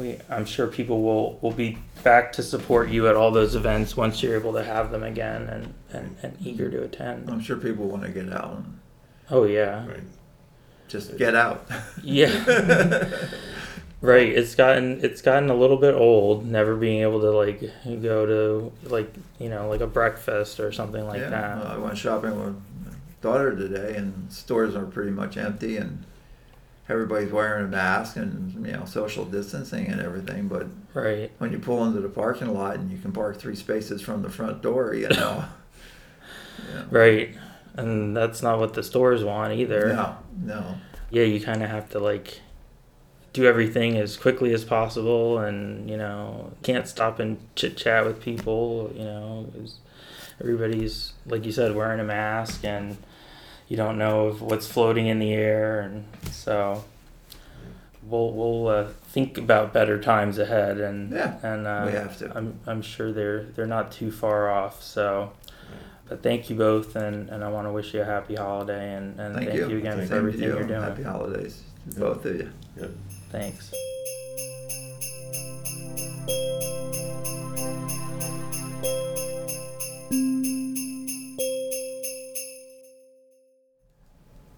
we, 0.00 0.18
I'm 0.28 0.44
sure 0.44 0.66
people 0.66 1.02
will, 1.02 1.38
will 1.42 1.52
be 1.52 1.78
back 2.02 2.32
to 2.32 2.42
support 2.42 2.88
you 2.90 3.06
at 3.08 3.14
all 3.16 3.30
those 3.30 3.54
events 3.54 3.96
once 3.96 4.22
you're 4.22 4.34
able 4.38 4.52
to 4.54 4.64
have 4.64 4.90
them 4.90 5.02
again 5.02 5.42
and, 5.42 5.74
and, 5.92 6.16
and 6.22 6.36
eager 6.44 6.70
to 6.70 6.82
attend. 6.82 7.30
I'm 7.30 7.40
sure 7.40 7.56
people 7.56 7.86
want 7.86 8.02
to 8.02 8.10
get 8.10 8.32
out 8.32 8.56
and 8.56 8.78
Oh 9.30 9.44
yeah, 9.44 9.86
Right. 9.86 10.00
just 10.88 11.16
get 11.16 11.36
out. 11.36 11.64
yeah. 12.02 12.32
right. 14.00 14.28
It's 14.28 14.54
gotten 14.56 15.04
it's 15.04 15.22
gotten 15.22 15.50
a 15.50 15.54
little 15.54 15.76
bit 15.76 15.94
old. 15.94 16.44
Never 16.46 16.74
being 16.76 17.02
able 17.02 17.20
to 17.20 17.30
like 17.30 17.60
go 18.02 18.26
to 18.26 18.72
like 18.88 19.12
you 19.38 19.48
know 19.48 19.68
like 19.68 19.80
a 19.82 19.86
breakfast 19.86 20.58
or 20.58 20.72
something 20.72 21.06
like 21.06 21.20
yeah, 21.20 21.30
that. 21.30 21.66
I 21.66 21.76
went 21.78 21.96
shopping 21.96 22.38
with 22.44 22.54
my 22.86 22.92
daughter 23.20 23.54
today, 23.54 23.94
and 23.96 24.32
stores 24.32 24.74
are 24.74 24.84
pretty 24.86 25.12
much 25.12 25.36
empty, 25.36 25.76
and 25.76 26.04
everybody's 26.90 27.30
wearing 27.30 27.64
a 27.64 27.68
mask 27.68 28.16
and 28.16 28.66
you 28.66 28.72
know 28.72 28.84
social 28.84 29.24
distancing 29.24 29.86
and 29.86 30.00
everything. 30.00 30.48
But 30.48 30.66
right. 30.92 31.30
when 31.38 31.52
you 31.52 31.58
pull 31.58 31.84
into 31.84 32.00
the 32.00 32.08
parking 32.08 32.52
lot 32.52 32.76
and 32.76 32.90
you 32.90 32.98
can 32.98 33.12
park 33.12 33.38
three 33.38 33.56
spaces 33.56 34.02
from 34.02 34.22
the 34.22 34.30
front 34.30 34.62
door, 34.62 34.94
you 34.94 35.08
know. 35.08 35.44
yeah. 36.68 36.84
Right. 36.90 37.36
And 37.74 38.16
that's 38.16 38.42
not 38.42 38.58
what 38.58 38.74
the 38.74 38.82
stores 38.82 39.22
want 39.22 39.52
either. 39.54 39.88
No, 39.88 40.16
no. 40.42 40.74
yeah, 41.10 41.22
you 41.22 41.40
kind 41.40 41.62
of 41.62 41.70
have 41.70 41.88
to 41.90 42.00
like 42.00 42.40
do 43.32 43.46
everything 43.46 43.96
as 43.96 44.16
quickly 44.16 44.52
as 44.52 44.64
possible, 44.64 45.38
and 45.38 45.88
you 45.88 45.96
know 45.96 46.52
can't 46.62 46.88
stop 46.88 47.20
and 47.20 47.38
chit 47.54 47.76
chat 47.76 48.04
with 48.04 48.20
people. 48.20 48.90
You 48.94 49.04
know, 49.04 49.52
everybody's 50.40 51.12
like 51.26 51.44
you 51.46 51.52
said 51.52 51.74
wearing 51.76 52.00
a 52.00 52.04
mask, 52.04 52.64
and 52.64 52.98
you 53.70 53.76
don't 53.76 53.96
know 53.96 54.28
if 54.30 54.40
what's 54.42 54.66
floating 54.66 55.06
in 55.06 55.20
the 55.20 55.32
air, 55.32 55.80
and 55.80 56.04
so 56.30 56.84
we'll 58.02 58.32
we'll 58.32 58.66
uh, 58.66 58.88
think 59.12 59.38
about 59.38 59.72
better 59.72 59.98
times 59.98 60.38
ahead, 60.38 60.78
and 60.78 61.12
Yeah, 61.12 61.38
and 61.42 61.66
uh, 61.66 61.84
we 61.86 61.92
have 61.92 62.18
to. 62.18 62.36
I'm 62.36 62.58
I'm 62.66 62.82
sure 62.82 63.12
they're 63.12 63.44
they're 63.44 63.66
not 63.66 63.92
too 63.92 64.10
far 64.12 64.50
off. 64.50 64.82
So. 64.82 65.32
But 66.08 66.24
thank 66.24 66.50
you 66.50 66.56
both, 66.56 66.96
and, 66.96 67.28
and 67.30 67.44
I 67.44 67.48
want 67.50 67.68
to 67.68 67.72
wish 67.72 67.94
you 67.94 68.00
a 68.02 68.04
happy 68.04 68.34
holiday, 68.34 68.94
and, 68.96 69.20
and 69.20 69.32
Thank 69.32 69.50
thank, 69.50 69.60
you. 69.60 69.68
you. 69.68 69.78
again 69.78 69.92
Thank 69.98 70.08
for 70.08 70.14
Same 70.14 70.18
everything 70.18 70.42
you. 70.42 70.54
you're 70.56 70.66
doing. 70.66 70.82
Happy 70.82 71.04
holidays 71.04 71.62
to 71.92 72.00
both 72.00 72.24
of 72.24 72.34
you. 72.34 72.50
Yeah. 72.76 72.88
Thanks. 73.30 73.70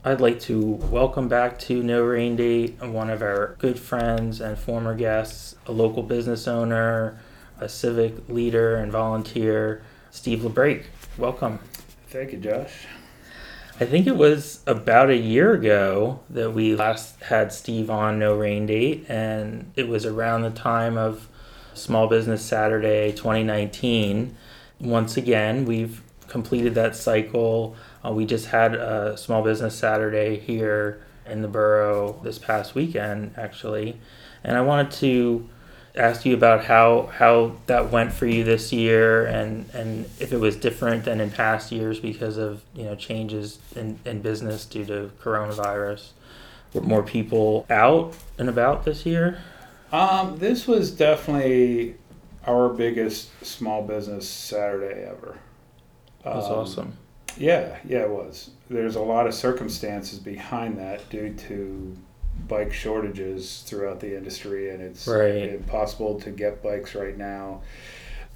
I'd 0.05 0.21
like 0.21 0.41
to 0.41 0.61
welcome 0.91 1.29
back 1.29 1.61
to 1.61 1.81
No 1.81 2.03
Rain 2.03 2.35
Date 2.35 2.83
one 2.83 3.09
of 3.09 3.23
our 3.23 3.55
good 3.61 3.79
friends 3.79 4.41
and 4.41 4.59
former 4.59 4.97
guests, 4.97 5.55
a 5.67 5.71
local 5.71 6.03
business 6.03 6.49
owner, 6.49 7.21
a 7.61 7.69
civic 7.69 8.29
leader, 8.29 8.75
and 8.75 8.91
volunteer, 8.91 9.85
Steve 10.11 10.41
LeBrake. 10.41 10.87
Welcome. 11.17 11.61
Thank 12.09 12.33
you, 12.33 12.39
Josh. 12.39 12.87
I 13.79 13.85
think 13.85 14.09
it 14.09 14.17
was 14.17 14.65
about 14.67 15.09
a 15.09 15.17
year 15.17 15.53
ago 15.53 16.19
that 16.31 16.51
we 16.51 16.75
last 16.75 17.23
had 17.23 17.53
Steve 17.53 17.89
on 17.89 18.19
No 18.19 18.37
Rain 18.37 18.67
Date, 18.67 19.07
and 19.09 19.71
it 19.77 19.87
was 19.87 20.05
around 20.05 20.43
the 20.43 20.51
time 20.51 20.99
of 20.99 21.29
Small 21.75 22.09
Business 22.09 22.45
Saturday 22.45 23.13
2019. 23.13 24.37
Once 24.81 25.17
again, 25.17 25.65
we've 25.65 26.03
completed 26.27 26.75
that 26.75 26.97
cycle. 26.97 27.77
Uh, 28.05 28.13
we 28.13 28.27
just 28.27 28.47
had 28.47 28.75
a 28.75 29.17
Small 29.17 29.43
Business 29.43 29.75
Saturday 29.75 30.39
here 30.39 31.03
in 31.27 31.43
the 31.43 31.49
borough 31.49 32.21
this 32.25 32.39
past 32.39 32.75
weekend, 32.75 33.35
actually, 33.37 33.99
and 34.43 34.57
I 34.57 34.61
wanted 34.61 34.91
to 34.93 35.49
ask 35.95 36.25
you 36.25 36.35
about 36.35 36.65
how 36.65 37.07
how 37.19 37.53
that 37.67 37.91
went 37.91 38.13
for 38.13 38.27
you 38.27 38.43
this 38.45 38.73
year 38.73 39.27
and 39.27 39.69
and 39.75 40.07
if 40.19 40.33
it 40.33 40.39
was 40.39 40.57
different 40.57 41.05
than 41.05 41.21
in 41.21 41.31
past 41.31 41.71
years 41.71 42.01
because 42.01 42.39
of 42.39 42.63
you 42.75 42.85
know 42.85 42.95
changes 42.95 43.59
in, 43.77 43.99
in 44.07 44.23
business 44.23 44.65
due 44.65 44.85
to 44.87 45.11
coronavirus. 45.21 46.11
Were 46.73 46.81
more 46.81 47.03
people 47.03 47.67
out 47.69 48.15
and 48.39 48.49
about 48.49 48.87
this 48.87 49.05
year? 49.05 49.39
Um, 49.93 50.39
this 50.39 50.67
was 50.67 50.91
definitely 50.91 51.97
our 52.47 52.71
biggest 52.71 53.29
small 53.45 53.83
business 53.83 54.27
Saturday 54.27 55.03
ever. 55.05 55.37
that 56.25 56.35
was 56.35 56.47
Um, 56.47 56.53
awesome 56.53 56.99
Yeah, 57.39 57.77
yeah, 57.87 58.01
it 58.01 58.11
was. 58.11 58.51
There's 58.71 58.97
a 58.97 59.01
lot 59.03 59.27
of 59.27 59.35
circumstances 59.35 60.19
behind 60.19 60.79
that 60.79 61.09
due 61.11 61.35
to 61.49 61.97
bike 62.49 62.73
shortages 62.73 63.63
throughout 63.67 64.01
the 64.01 64.17
industry, 64.17 64.71
and 64.71 64.83
it's 64.83 65.07
Right. 65.07 65.51
impossible 65.51 66.21
to 66.21 66.31
get 66.31 66.63
bikes 66.63 66.95
right 66.95 67.17
now. 67.17 67.63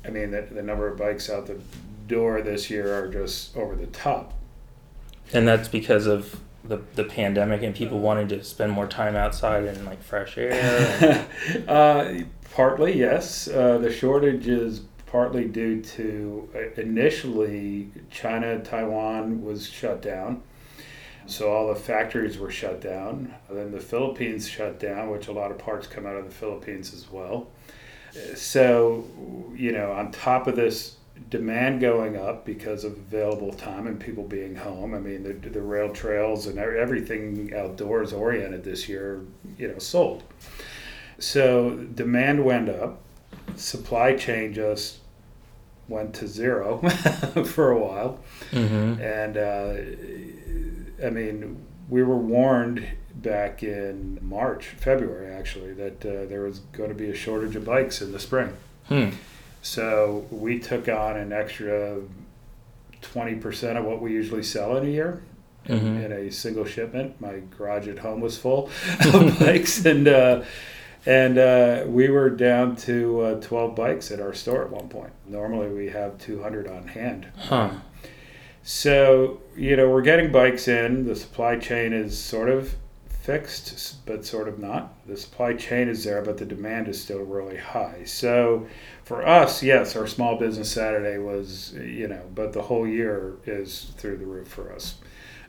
I 0.05 0.11
mean, 0.11 0.30
the, 0.30 0.42
the 0.42 0.62
number 0.62 0.86
of 0.88 0.97
bikes 0.99 1.28
out 1.30 1.47
the 1.47 1.59
door 2.07 2.40
this 2.42 2.70
year 2.70 2.94
are 2.94 3.09
just 3.09 3.57
over 3.57 3.74
the 3.74 3.86
top. 3.86 4.32
and 5.32 5.49
that's 5.49 5.66
because 5.68 6.07
of 6.07 6.40
the, 6.62 6.78
the 6.94 7.03
pandemic 7.05 7.62
and 7.62 7.74
people 7.74 7.99
wanting 7.99 8.28
to 8.28 8.42
spend 8.44 8.70
more 8.72 8.86
time 8.86 9.16
outside 9.16 9.64
in 9.64 9.84
like 9.84 10.01
fresh 10.03 10.36
air 10.38 11.26
uh, 11.68 12.12
partly, 12.55 12.97
yes. 12.99 13.49
Uh, 13.49 13.78
the 13.78 13.92
shortage 13.92 14.47
is 14.47 14.82
partly 15.07 15.46
due 15.46 15.80
to 15.82 16.48
uh, 16.54 16.80
initially 16.80 17.90
China, 18.11 18.59
Taiwan 18.61 19.44
was 19.44 19.68
shut 19.68 20.02
down. 20.02 20.42
So 21.26 21.50
all 21.50 21.68
the 21.68 21.74
factories 21.74 22.38
were 22.38 22.50
shut 22.50 22.80
down. 22.80 23.34
Then 23.50 23.72
the 23.72 23.80
Philippines 23.80 24.48
shut 24.48 24.78
down, 24.78 25.11
which 25.11 25.26
a 25.26 25.32
lot 25.32 25.50
of 25.50 25.59
parts 25.59 25.86
come 25.86 26.07
out 26.07 26.14
of 26.16 26.24
the 26.24 26.34
Philippines 26.34 26.94
as 26.94 27.11
well. 27.11 27.48
So, 28.34 29.04
you 29.54 29.72
know, 29.72 29.92
on 29.92 30.11
top 30.12 30.46
of 30.46 30.57
this 30.57 30.96
demand 31.30 31.80
going 31.80 32.16
up 32.16 32.44
because 32.44 32.84
of 32.84 32.92
available 32.92 33.52
time 33.52 33.86
and 33.86 33.98
people 33.98 34.24
being 34.24 34.54
home, 34.54 34.94
I 34.94 34.98
mean, 34.98 35.22
the, 35.22 35.32
the 35.32 35.61
rail 35.61 35.92
trails 35.92 36.46
and 36.46 36.59
everything 36.59 37.52
outdoors 37.54 38.12
oriented 38.12 38.64
this 38.64 38.88
year, 38.88 39.22
you 39.59 39.68
know, 39.68 39.78
sold. 39.78 40.22
So 41.18 41.76
demand 41.76 42.44
went 42.44 42.68
up, 42.68 43.02
supply 43.55 44.14
chain 44.14 44.53
just 44.53 44.99
went 45.88 46.14
to 46.14 46.26
zero 46.26 46.78
for 47.47 47.70
a 47.70 47.78
while. 47.78 48.18
Mm-hmm. 48.51 49.01
And 49.01 49.36
uh, 49.36 51.07
I 51.07 51.11
mean, 51.11 51.64
we 51.88 52.03
were 52.03 52.16
warned 52.18 52.86
back 53.14 53.62
in 53.62 54.18
March, 54.20 54.66
February 54.78 55.32
actually, 55.32 55.72
that 55.74 56.05
uh, 56.05 56.26
there 56.28 56.42
was 56.42 56.59
going 56.72 56.88
to 56.88 56.94
be 56.94 57.09
a 57.11 57.14
shortage 57.14 57.57
of 57.57 57.64
bikes 57.64 58.03
in 58.03 58.12
the 58.12 58.18
spring. 58.20 58.53
Hmm. 58.88 59.11
So 59.62 60.26
we 60.30 60.59
took 60.59 60.88
on 60.88 61.16
an 61.16 61.32
extra 61.32 62.01
20% 63.03 63.76
of 63.76 63.84
what 63.84 64.01
we 64.01 64.12
usually 64.12 64.42
sell 64.42 64.76
in 64.76 64.86
a 64.86 64.90
year. 64.90 65.22
In, 65.66 65.80
Mhm. 65.80 66.05
in 66.05 66.12
a 66.12 66.30
single 66.30 66.64
shipment, 66.64 67.20
my 67.20 67.40
garage 67.59 67.88
at 67.88 67.99
home 67.99 68.20
was 68.20 68.38
full 68.38 68.70
of 69.12 69.36
bikes, 69.40 69.84
and 69.84 70.07
uh, 70.07 70.42
and 71.07 71.38
uh, 71.38 71.84
we 71.86 72.09
were 72.09 72.28
down 72.28 72.74
to 72.76 73.20
uh, 73.20 73.40
12 73.40 73.76
bikes 73.76 74.11
at 74.11 74.20
our 74.20 74.34
store 74.34 74.64
at 74.64 74.70
one 74.70 74.88
point. 74.88 75.12
Normally, 75.26 75.68
we 75.68 75.88
have 75.90 76.18
200 76.18 76.66
on 76.66 76.88
hand. 76.88 77.28
Huh. 77.36 77.70
So, 78.64 79.40
you 79.57 79.76
know, 79.76 79.88
we're 79.88 80.02
getting 80.02 80.32
bikes 80.32 80.66
in. 80.66 81.07
The 81.07 81.14
supply 81.14 81.57
chain 81.57 81.92
is 81.92 82.18
sort 82.18 82.48
of 82.48 82.74
fixed, 83.09 84.04
but 84.04 84.26
sort 84.26 84.48
of 84.48 84.59
not. 84.59 85.07
The 85.07 85.16
supply 85.16 85.54
chain 85.54 85.88
is 85.88 86.02
there, 86.02 86.22
but 86.22 86.38
the 86.38 86.44
demand 86.44 86.88
is 86.88 87.00
still 87.00 87.20
really 87.20 87.57
high. 87.57 88.02
So, 88.04 88.66
for 89.04 89.24
us, 89.24 89.62
yes, 89.62 89.94
our 89.94 90.09
small 90.09 90.36
business 90.36 90.72
Saturday 90.72 91.18
was, 91.18 91.74
you 91.74 92.09
know, 92.09 92.22
but 92.34 92.52
the 92.52 92.62
whole 92.62 92.86
year 92.86 93.36
is 93.46 93.92
through 93.96 94.16
the 94.16 94.26
roof 94.26 94.48
for 94.48 94.72
us, 94.72 94.96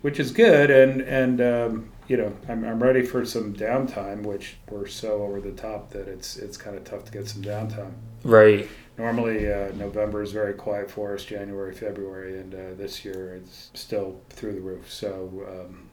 which 0.01 0.19
is 0.19 0.31
good. 0.31 0.69
And, 0.69 1.01
and, 1.01 1.41
um, 1.41 1.89
you 2.07 2.17
know, 2.17 2.33
I'm, 2.47 2.63
I'm 2.63 2.81
ready 2.81 3.01
for 3.03 3.25
some 3.25 3.53
downtime, 3.53 4.23
which 4.23 4.57
we're 4.69 4.87
so 4.87 5.23
over 5.23 5.41
the 5.41 5.51
top 5.51 5.91
that 5.91 6.07
it's, 6.07 6.37
it's 6.37 6.57
kind 6.57 6.77
of 6.77 6.83
tough 6.85 7.05
to 7.05 7.11
get 7.11 7.27
some 7.27 7.41
downtime. 7.41 7.91
Right. 8.23 8.67
Normally, 8.97 9.51
uh, 9.51 9.71
November 9.75 10.23
is 10.23 10.31
very 10.31 10.53
quiet 10.53 10.89
for 10.89 11.13
us, 11.13 11.23
January, 11.25 11.73
February, 11.73 12.39
and 12.39 12.53
uh, 12.53 12.57
this 12.75 13.05
year 13.05 13.35
it's 13.35 13.69
still 13.73 14.21
through 14.29 14.53
the 14.53 14.61
roof. 14.61 14.91
So, 14.91 15.45
um, 15.47 15.89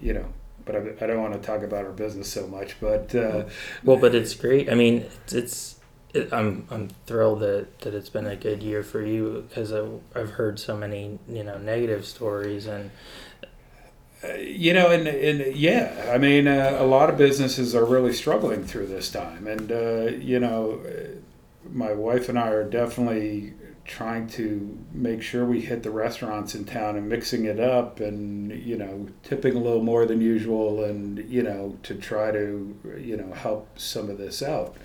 you 0.00 0.14
know, 0.14 0.26
but 0.64 0.76
I, 0.76 1.04
I 1.04 1.06
don't 1.06 1.20
want 1.20 1.34
to 1.34 1.40
talk 1.40 1.62
about 1.62 1.84
our 1.84 1.92
business 1.92 2.32
so 2.32 2.46
much. 2.46 2.76
But 2.80 3.14
uh, 3.14 3.44
Well, 3.84 3.96
but 3.96 4.14
it's 4.14 4.34
great. 4.34 4.70
I 4.70 4.74
mean, 4.74 5.06
it's, 5.24 5.32
it's 5.32 5.76
it, 6.14 6.32
I'm 6.32 6.66
I'm 6.70 6.88
thrilled 7.06 7.40
that, 7.40 7.80
that 7.80 7.94
it's 7.94 8.08
been 8.08 8.26
a 8.26 8.36
good 8.36 8.62
year 8.62 8.82
for 8.82 9.02
you 9.02 9.44
because 9.48 9.72
I've, 9.72 10.00
I've 10.14 10.30
heard 10.30 10.58
so 10.58 10.76
many 10.76 11.18
you 11.28 11.44
know 11.44 11.58
negative 11.58 12.06
stories 12.06 12.66
and 12.66 12.90
you 14.38 14.72
know, 14.72 14.90
and, 14.90 15.06
and 15.06 15.56
yeah, 15.56 16.10
I 16.12 16.18
mean, 16.18 16.48
uh, 16.48 16.76
a 16.78 16.86
lot 16.86 17.10
of 17.10 17.16
businesses 17.16 17.74
are 17.74 17.84
really 17.84 18.12
struggling 18.12 18.64
through 18.64 18.86
this 18.86 19.10
time. 19.10 19.46
And, 19.46 19.70
uh, 19.70 20.16
you 20.18 20.40
know, 20.40 20.80
uh, 20.86 21.18
my 21.70 21.92
wife 21.92 22.28
and 22.28 22.38
I 22.38 22.48
are 22.48 22.68
definitely 22.68 23.54
trying 23.84 24.26
to 24.26 24.76
make 24.92 25.22
sure 25.22 25.44
we 25.44 25.60
hit 25.60 25.82
the 25.82 25.90
restaurants 25.90 26.54
in 26.54 26.64
town 26.64 26.96
and 26.96 27.08
mixing 27.08 27.44
it 27.44 27.60
up 27.60 28.00
and, 28.00 28.50
you 28.50 28.76
know, 28.76 29.08
tipping 29.22 29.54
a 29.54 29.60
little 29.60 29.82
more 29.82 30.06
than 30.06 30.20
usual 30.20 30.82
and, 30.82 31.18
you 31.30 31.42
know, 31.42 31.76
to 31.84 31.94
try 31.94 32.32
to, 32.32 32.98
you 32.98 33.16
know, 33.16 33.32
help 33.32 33.78
some 33.78 34.10
of 34.10 34.18
this 34.18 34.42
out. 34.42 34.76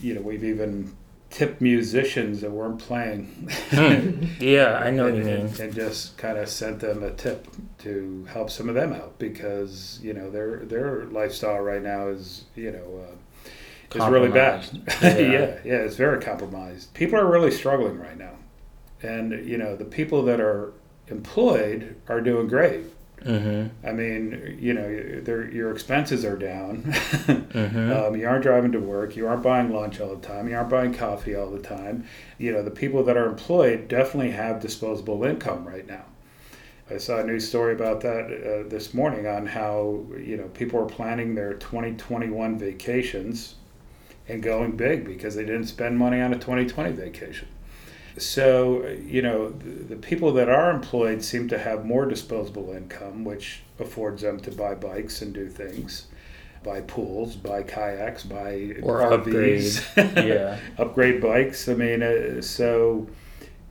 You 0.00 0.14
know, 0.14 0.20
we've 0.20 0.44
even 0.44 0.96
tipped 1.30 1.60
musicians 1.60 2.40
that 2.40 2.50
weren't 2.50 2.80
playing. 2.80 3.48
Hmm. 3.70 4.24
yeah, 4.40 4.80
I 4.82 4.90
know 4.90 5.04
what 5.04 5.14
you 5.14 5.20
and, 5.20 5.26
mean. 5.26 5.46
and, 5.46 5.60
and 5.60 5.74
just 5.74 6.16
kind 6.18 6.36
of 6.36 6.48
sent 6.48 6.80
them 6.80 7.02
a 7.02 7.12
tip 7.12 7.46
to 7.78 8.26
help 8.30 8.50
some 8.50 8.68
of 8.68 8.74
them 8.74 8.92
out 8.92 9.18
because 9.18 10.00
you 10.02 10.12
know 10.12 10.30
their 10.30 10.58
their 10.58 11.04
lifestyle 11.06 11.60
right 11.60 11.82
now 11.82 12.08
is 12.08 12.44
you 12.54 12.72
know 12.72 13.06
uh, 13.06 13.96
is 13.96 14.10
really 14.10 14.30
bad. 14.30 14.66
Yeah. 15.02 15.18
Yeah. 15.18 15.58
yeah, 15.64 15.74
it's 15.76 15.96
very 15.96 16.20
compromised. 16.20 16.92
People 16.94 17.18
are 17.18 17.30
really 17.30 17.50
struggling 17.50 17.98
right 17.98 18.18
now, 18.18 18.34
and 19.02 19.46
you 19.46 19.56
know 19.56 19.76
the 19.76 19.84
people 19.84 20.22
that 20.24 20.40
are 20.40 20.72
employed 21.08 21.96
are 22.08 22.20
doing 22.20 22.48
great. 22.48 22.84
Mm-hmm. 23.24 23.86
I 23.86 23.92
mean, 23.92 24.58
you 24.60 24.72
know, 24.72 24.88
your 24.88 25.72
expenses 25.72 26.24
are 26.24 26.36
down. 26.36 26.94
Mm-hmm. 27.50 27.92
Um, 27.92 28.16
you 28.16 28.26
aren't 28.26 28.42
driving 28.42 28.72
to 28.72 28.78
work. 28.78 29.16
You 29.16 29.26
aren't 29.26 29.42
buying 29.42 29.72
lunch 29.72 30.00
all 30.00 30.14
the 30.14 30.26
time. 30.26 30.48
You 30.48 30.56
aren't 30.56 30.70
buying 30.70 30.94
coffee 30.94 31.34
all 31.34 31.50
the 31.50 31.58
time. 31.58 32.06
You 32.38 32.52
know, 32.52 32.62
the 32.62 32.70
people 32.70 33.02
that 33.04 33.16
are 33.16 33.26
employed 33.26 33.88
definitely 33.88 34.30
have 34.30 34.60
disposable 34.60 35.24
income 35.24 35.66
right 35.66 35.86
now. 35.86 36.04
I 36.90 36.98
saw 36.98 37.18
a 37.18 37.24
news 37.24 37.48
story 37.48 37.72
about 37.72 38.00
that 38.00 38.24
uh, 38.24 38.68
this 38.68 38.94
morning 38.94 39.26
on 39.26 39.46
how, 39.46 40.04
you 40.16 40.36
know, 40.36 40.48
people 40.48 40.80
are 40.80 40.86
planning 40.86 41.34
their 41.34 41.54
2021 41.54 42.58
vacations 42.58 43.56
and 44.28 44.42
going 44.42 44.76
big 44.76 45.04
because 45.04 45.34
they 45.34 45.44
didn't 45.44 45.66
spend 45.66 45.98
money 45.98 46.20
on 46.20 46.32
a 46.32 46.36
2020 46.36 46.92
vacation. 46.92 47.48
So, 48.18 48.86
you 48.86 49.22
know, 49.22 49.50
the, 49.50 49.94
the 49.94 49.96
people 49.96 50.32
that 50.32 50.48
are 50.48 50.70
employed 50.70 51.22
seem 51.22 51.48
to 51.48 51.58
have 51.58 51.84
more 51.84 52.06
disposable 52.06 52.72
income, 52.72 53.24
which 53.24 53.62
affords 53.78 54.22
them 54.22 54.40
to 54.40 54.50
buy 54.50 54.74
bikes 54.74 55.22
and 55.22 55.32
do 55.32 55.48
things 55.48 56.06
buy 56.62 56.80
pools, 56.82 57.36
buy 57.36 57.62
kayaks, 57.62 58.24
buy 58.24 58.74
Or 58.82 59.00
RVs, 59.00 59.96
yeah. 60.26 60.58
upgrade 60.78 61.20
bikes. 61.20 61.68
I 61.68 61.74
mean, 61.74 62.02
uh, 62.02 62.42
so 62.42 63.08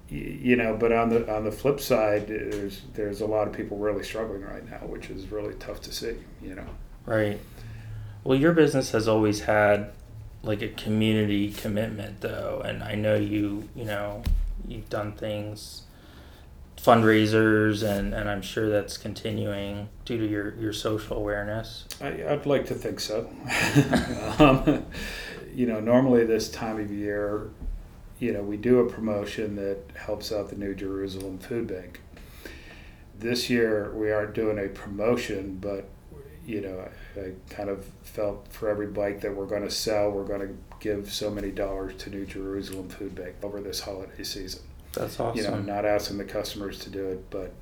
you 0.09 0.55
know, 0.55 0.75
but 0.75 0.91
on 0.91 1.09
the 1.09 1.31
on 1.31 1.43
the 1.43 1.51
flip 1.51 1.79
side, 1.79 2.27
there's 2.27 2.81
there's 2.93 3.21
a 3.21 3.25
lot 3.25 3.47
of 3.47 3.53
people 3.53 3.77
really 3.77 4.03
struggling 4.03 4.41
right 4.41 4.67
now, 4.69 4.87
which 4.87 5.09
is 5.09 5.31
really 5.31 5.53
tough 5.55 5.81
to 5.81 5.93
see. 5.93 6.15
You 6.41 6.55
know, 6.55 6.67
Right. 7.05 7.39
Well, 8.23 8.37
your 8.37 8.53
business 8.53 8.91
has 8.91 9.07
always 9.07 9.41
had 9.41 9.91
like 10.43 10.61
a 10.61 10.69
community 10.69 11.51
commitment, 11.51 12.21
though, 12.21 12.61
and 12.63 12.83
I 12.83 12.95
know 12.95 13.15
you. 13.15 13.69
You 13.75 13.85
know, 13.85 14.23
you've 14.67 14.89
done 14.89 15.13
things, 15.13 15.83
fundraisers, 16.77 17.83
and 17.83 18.13
and 18.13 18.29
I'm 18.29 18.41
sure 18.41 18.69
that's 18.69 18.97
continuing 18.97 19.89
due 20.05 20.17
to 20.17 20.27
your 20.27 20.55
your 20.55 20.73
social 20.73 21.17
awareness. 21.17 21.85
I, 22.01 22.25
I'd 22.27 22.45
like 22.45 22.65
to 22.67 22.75
think 22.75 22.99
so. 22.99 23.29
um, 24.39 24.85
you 25.53 25.65
know, 25.65 25.79
normally 25.79 26.25
this 26.25 26.49
time 26.49 26.79
of 26.79 26.91
year, 26.91 27.49
you 28.19 28.31
know, 28.31 28.41
we 28.41 28.57
do 28.57 28.79
a 28.79 28.89
promotion 28.89 29.55
that 29.55 29.79
helps 29.95 30.31
out 30.31 30.49
the 30.49 30.55
New 30.55 30.73
Jerusalem 30.73 31.39
Food 31.39 31.67
Bank. 31.67 32.01
This 33.17 33.49
year, 33.49 33.93
we 33.93 34.11
aren't 34.11 34.33
doing 34.33 34.57
a 34.57 34.69
promotion, 34.69 35.57
but 35.59 35.89
you 36.49 36.61
know, 36.61 36.83
I, 37.15 37.19
I 37.19 37.31
kind 37.51 37.69
of 37.69 37.85
felt 38.01 38.47
for 38.49 38.69
every 38.69 38.87
bike 38.87 39.21
that 39.21 39.35
we're 39.35 39.45
going 39.45 39.61
to 39.61 39.69
sell, 39.69 40.09
we're 40.09 40.25
going 40.25 40.41
to 40.41 40.55
give 40.79 41.13
so 41.13 41.29
many 41.29 41.51
dollars 41.51 41.95
to 41.97 42.09
New 42.09 42.25
Jerusalem 42.25 42.89
Food 42.89 43.13
Bank 43.13 43.35
over 43.43 43.61
this 43.61 43.79
holiday 43.81 44.23
season. 44.23 44.61
That's 44.93 45.19
awesome. 45.19 45.37
You 45.37 45.43
know, 45.49 45.59
not 45.61 45.85
asking 45.85 46.17
the 46.17 46.23
customers 46.25 46.79
to 46.79 46.89
do 46.89 47.05
it, 47.09 47.29
but 47.29 47.53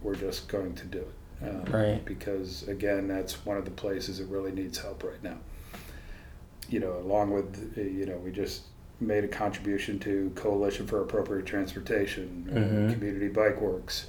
we're 0.00 0.14
just 0.14 0.48
going 0.48 0.74
to 0.76 0.86
do 0.86 0.98
it. 1.00 1.46
Um, 1.46 1.64
Right. 1.70 2.02
Because 2.06 2.66
again, 2.68 3.06
that's 3.06 3.44
one 3.44 3.58
of 3.58 3.66
the 3.66 3.70
places 3.70 4.16
that 4.18 4.26
really 4.26 4.52
needs 4.52 4.78
help 4.78 5.04
right 5.04 5.22
now. 5.22 5.36
You 6.70 6.80
know, 6.80 6.96
along 6.96 7.32
with, 7.32 7.74
uh, 7.76 7.82
you 7.82 8.06
know, 8.06 8.16
we 8.16 8.30
just 8.30 8.62
made 8.98 9.24
a 9.24 9.28
contribution 9.28 9.98
to 9.98 10.32
Coalition 10.36 10.86
for 10.86 11.02
Appropriate 11.02 11.44
Transportation, 11.44 12.48
Mhm. 12.50 12.94
Community 12.94 13.28
Bike 13.28 13.60
Works. 13.60 14.06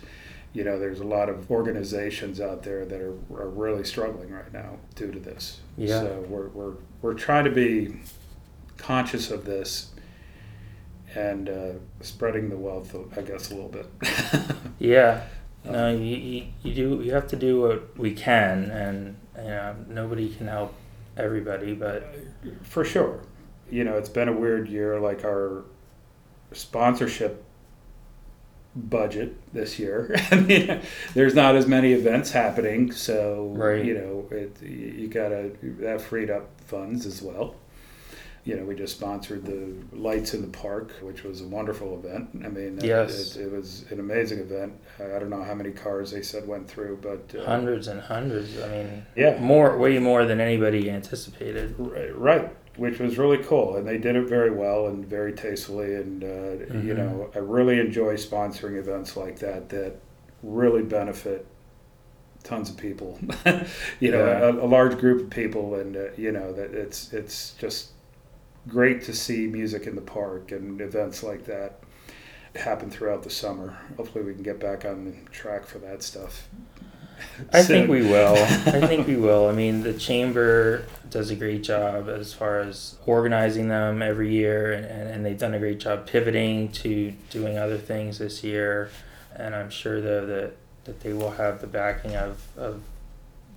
You 0.54 0.64
know, 0.64 0.78
there's 0.80 1.00
a 1.00 1.04
lot 1.06 1.30
of 1.30 1.50
organizations 1.50 2.40
out 2.40 2.62
there 2.64 2.86
that 2.86 3.02
are, 3.02 3.16
are 3.36 3.50
really 3.50 3.84
struggling 3.84 4.32
right 4.32 4.54
now 4.54 4.78
due 4.96 5.12
to 5.12 5.20
this. 5.20 5.60
Yeah. 5.78 6.02
So 6.02 6.26
we're, 6.30 6.48
we're, 6.50 6.74
we're 7.02 7.14
trying 7.16 7.46
to 7.46 7.52
be 7.52 7.96
conscious 8.78 9.32
of 9.32 9.46
this 9.46 9.90
and 11.16 11.50
uh, 11.50 11.72
spreading 12.02 12.50
the 12.50 12.58
wealth, 12.58 12.96
I 13.18 13.22
guess, 13.22 13.52
a 13.52 13.56
little 13.56 13.70
bit. 13.70 13.88
Yeah. 14.80 15.24
No, 15.66 15.92
you, 15.92 16.16
you, 16.18 16.48
you 16.62 16.74
do. 16.74 17.02
You 17.04 17.14
have 17.14 17.28
to 17.28 17.38
do 17.38 17.62
what 17.62 17.98
we 17.98 18.14
can, 18.14 18.70
and 18.70 19.16
you 19.38 19.44
know, 19.44 19.76
nobody 19.88 20.28
can 20.34 20.48
help 20.48 20.74
everybody, 21.16 21.74
but 21.74 22.14
For 22.64 22.84
sure. 22.84 23.22
You 23.72 23.86
know, 23.86 23.94
it's 23.98 24.10
been 24.10 24.28
a 24.28 24.34
weird 24.34 24.68
year. 24.68 25.00
Like 25.00 25.24
our 25.24 25.64
sponsorship 26.52 27.46
budget 28.76 29.36
this 29.54 29.78
year. 29.80 30.16
I 30.32 30.40
mean, 30.40 30.82
there's 31.14 31.36
not 31.36 31.56
as 31.56 31.68
many 31.68 31.94
events 31.94 32.32
happening, 32.32 32.92
so 32.92 33.54
Right. 33.56 33.84
you 33.86 33.94
know, 33.96 34.28
it 34.32 34.62
you 34.62 35.08
gotta 35.08 35.52
that 35.80 36.02
freed 36.02 36.30
up 36.30 36.50
funds 36.66 37.06
as 37.06 37.22
well. 37.22 37.56
You 38.46 38.58
know, 38.58 38.66
we 38.66 38.76
just 38.76 38.98
sponsored 38.98 39.46
the 39.46 39.74
lights 39.98 40.34
in 40.34 40.42
the 40.42 40.50
park, 40.50 40.92
which 41.02 41.24
was 41.24 41.40
a 41.40 41.48
wonderful 41.48 41.98
event. 41.98 42.30
I 42.44 42.50
mean, 42.50 42.78
it- 42.80 42.84
Yes. 42.84 43.38
it, 43.38 43.44
it 43.44 43.52
was 43.54 43.86
an 43.90 44.02
amazing 44.02 44.40
event. 44.40 44.74
I 45.00 45.18
don't 45.18 45.30
know 45.30 45.44
how 45.44 45.54
many 45.54 45.72
cars 45.72 46.12
they 46.12 46.22
said 46.22 46.46
went 46.46 46.68
through, 46.68 47.00
but 47.02 47.34
uh, 47.40 47.46
hundreds 47.46 47.88
and 47.88 48.02
hundreds. 48.02 48.60
I 48.62 48.68
mean, 48.68 49.06
Yeah. 49.16 49.40
more, 49.40 49.78
way 49.78 49.98
more 50.00 50.26
than 50.26 50.42
anybody 50.42 50.90
anticipated. 50.92 51.76
Right, 51.78 52.14
right, 52.18 52.52
which 52.78 53.00
was 53.00 53.18
really 53.18 53.38
cool, 53.38 53.76
and 53.76 53.88
they 53.88 53.98
did 53.98 54.16
it 54.16 54.28
very 54.28 54.50
well 54.52 54.88
and 54.88 55.06
very 55.06 55.34
tastefully. 55.34 55.96
And 55.96 56.24
uh, 56.24 56.28
you 56.76 56.94
Mhm. 56.94 56.98
know, 56.98 57.30
I 57.36 57.40
really 57.40 57.80
enjoy 57.80 58.16
sponsoring 58.16 58.78
events 58.78 59.16
like 59.18 59.40
that 59.40 59.70
that 59.70 59.96
really 60.44 60.84
benefit 60.84 61.46
tons 62.44 62.70
of 62.70 62.78
people, 62.78 63.20
you 64.00 64.12
know, 64.12 64.26
a, 64.26 64.52
a 64.66 64.68
large 64.68 64.98
group 65.00 65.22
of 65.24 65.30
people, 65.30 65.76
and 65.76 65.96
uh, 65.96 66.06
you 66.18 66.32
know 66.32 66.52
that 66.54 66.74
it's 66.74 67.14
it's 67.14 67.54
just 67.60 67.92
great 68.68 69.04
to 69.04 69.14
see 69.14 69.48
music 69.48 69.88
in 69.88 69.96
the 69.96 70.02
park 70.02 70.52
and 70.52 70.82
events 70.82 71.24
like 71.24 71.46
that 71.46 71.80
happen 72.56 72.90
throughout 72.90 73.24
the 73.24 73.30
summer. 73.30 73.78
Hopefully, 73.98 74.24
we 74.26 74.34
can 74.34 74.44
get 74.44 74.60
back 74.60 74.86
on 74.86 75.28
track 75.32 75.66
for 75.66 75.80
that 75.80 76.04
stuff. 76.04 76.50
I 77.52 77.62
soon. 77.62 77.88
think 77.88 77.90
we 77.90 78.02
will. 78.02 78.36
I 78.36 78.48
think 78.88 79.08
we 79.08 79.16
will. 79.16 79.48
I 79.48 79.52
mean, 79.52 79.84
the 79.84 79.94
chamber 79.94 80.86
does 81.10 81.30
a 81.30 81.36
great 81.36 81.64
job 81.64 82.10
as 82.10 82.34
far 82.34 82.60
as 82.60 82.96
organizing 83.06 83.68
them 83.68 84.02
every 84.02 84.32
year, 84.32 84.74
and, 84.74 84.86
and, 84.86 85.10
and 85.10 85.26
they've 85.26 85.38
done 85.38 85.54
a 85.54 85.60
great 85.60 85.80
job 85.80 86.08
pivoting 86.08 86.72
to 86.72 87.12
doing 87.30 87.58
other 87.58 87.78
things 87.78 88.18
this 88.18 88.44
year. 88.44 88.90
And 89.36 89.56
I'm 89.56 89.70
sure, 89.70 90.02
though, 90.02 90.26
that, 90.26 90.54
that 90.86 91.00
they 91.02 91.14
will 91.14 91.32
have 91.32 91.62
the 91.62 91.68
backing 91.68 92.16
of, 92.16 92.42
of 92.58 92.82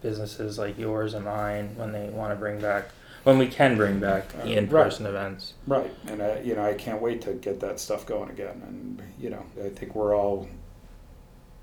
businesses 0.02 0.58
like 0.58 0.78
yours 0.78 1.14
and 1.14 1.24
mine 1.24 1.74
when 1.76 1.92
they 1.92 2.08
want 2.08 2.32
to 2.32 2.36
bring 2.36 2.60
back, 2.60 2.90
when 3.24 3.38
we 3.38 3.46
can 3.46 3.76
bring 3.76 3.98
back 3.98 4.28
the 4.28 4.42
Uh, 4.42 4.46
in 4.46 4.68
person 4.68 5.06
events. 5.06 5.54
Right, 5.66 5.92
and 6.06 6.22
I, 6.22 6.40
you 6.40 6.54
know, 6.54 6.64
I 6.64 6.74
can't 6.74 7.02
wait 7.02 7.22
to 7.22 7.32
get 7.32 7.60
that 7.60 7.80
stuff 7.80 8.06
going 8.06 8.30
again. 8.30 8.62
And 8.66 9.02
you 9.18 9.30
know, 9.30 9.44
I 9.64 9.70
think 9.70 9.94
we're 9.94 10.14
all 10.14 10.46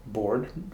bored. 0.05 0.49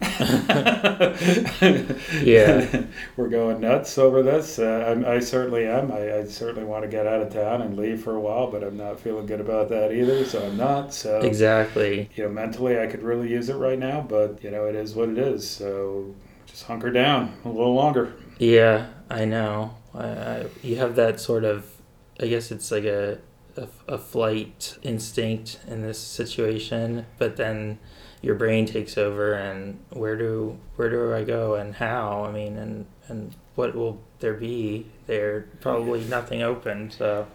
Yeah. 2.22 2.84
we're 3.16 3.28
going 3.28 3.60
nuts 3.60 3.96
over 3.98 4.22
this. 4.22 4.58
Uh, 4.58 5.02
I, 5.06 5.14
I 5.16 5.18
certainly 5.20 5.66
am. 5.66 5.90
I, 5.92 6.18
I 6.18 6.24
certainly 6.24 6.64
want 6.64 6.82
to 6.84 6.88
get 6.88 7.06
out 7.06 7.22
of 7.22 7.32
town 7.32 7.62
and 7.62 7.76
leave 7.76 8.02
for 8.02 8.14
a 8.14 8.20
while, 8.20 8.50
but 8.50 8.62
I'm 8.62 8.76
not 8.76 9.00
feeling 9.00 9.26
good 9.26 9.40
about 9.40 9.68
that 9.70 9.92
either. 9.92 10.24
So 10.24 10.44
I'm 10.46 10.56
not. 10.56 10.92
So 10.94 11.20
Exactly. 11.20 12.10
you 12.14 12.24
know, 12.24 12.30
mentally, 12.30 12.78
I 12.78 12.86
could 12.86 13.02
really 13.02 13.28
use 13.30 13.48
it 13.48 13.56
right 13.56 13.78
now, 13.78 14.00
but 14.02 14.42
you 14.42 14.50
know, 14.50 14.66
it 14.66 14.74
is 14.74 14.94
what 14.94 15.08
it 15.08 15.18
is. 15.18 15.48
So 15.48 16.14
just 16.46 16.64
hunker 16.64 16.90
down 16.90 17.34
a 17.44 17.48
little 17.48 17.74
longer. 17.74 18.14
Yeah, 18.38 18.88
I 19.08 19.24
know. 19.24 19.76
I, 19.94 20.04
I, 20.06 20.46
you 20.62 20.76
have 20.76 20.96
that 20.96 21.20
sort 21.20 21.44
of, 21.44 21.66
I 22.20 22.26
guess 22.26 22.50
it's 22.50 22.70
like 22.70 22.84
a, 22.84 23.18
a, 23.56 23.68
a 23.88 23.98
flight 23.98 24.78
instinct 24.82 25.60
in 25.66 25.82
this 25.82 25.98
situation, 25.98 27.06
but 27.18 27.36
then 27.36 27.78
your 28.22 28.34
brain 28.34 28.66
takes 28.66 28.98
over 28.98 29.32
and 29.34 29.78
where 29.90 30.16
do 30.16 30.58
where 30.76 30.90
do 30.90 31.14
I 31.14 31.24
go 31.24 31.54
and 31.54 31.74
how? 31.74 32.24
I 32.24 32.32
mean, 32.32 32.56
and 32.58 32.86
and 33.08 33.34
what 33.54 33.74
will 33.74 34.00
there 34.20 34.34
be 34.34 34.86
there? 35.06 35.46
Probably 35.60 36.04
nothing 36.04 36.42
open. 36.42 36.90
So 36.90 37.26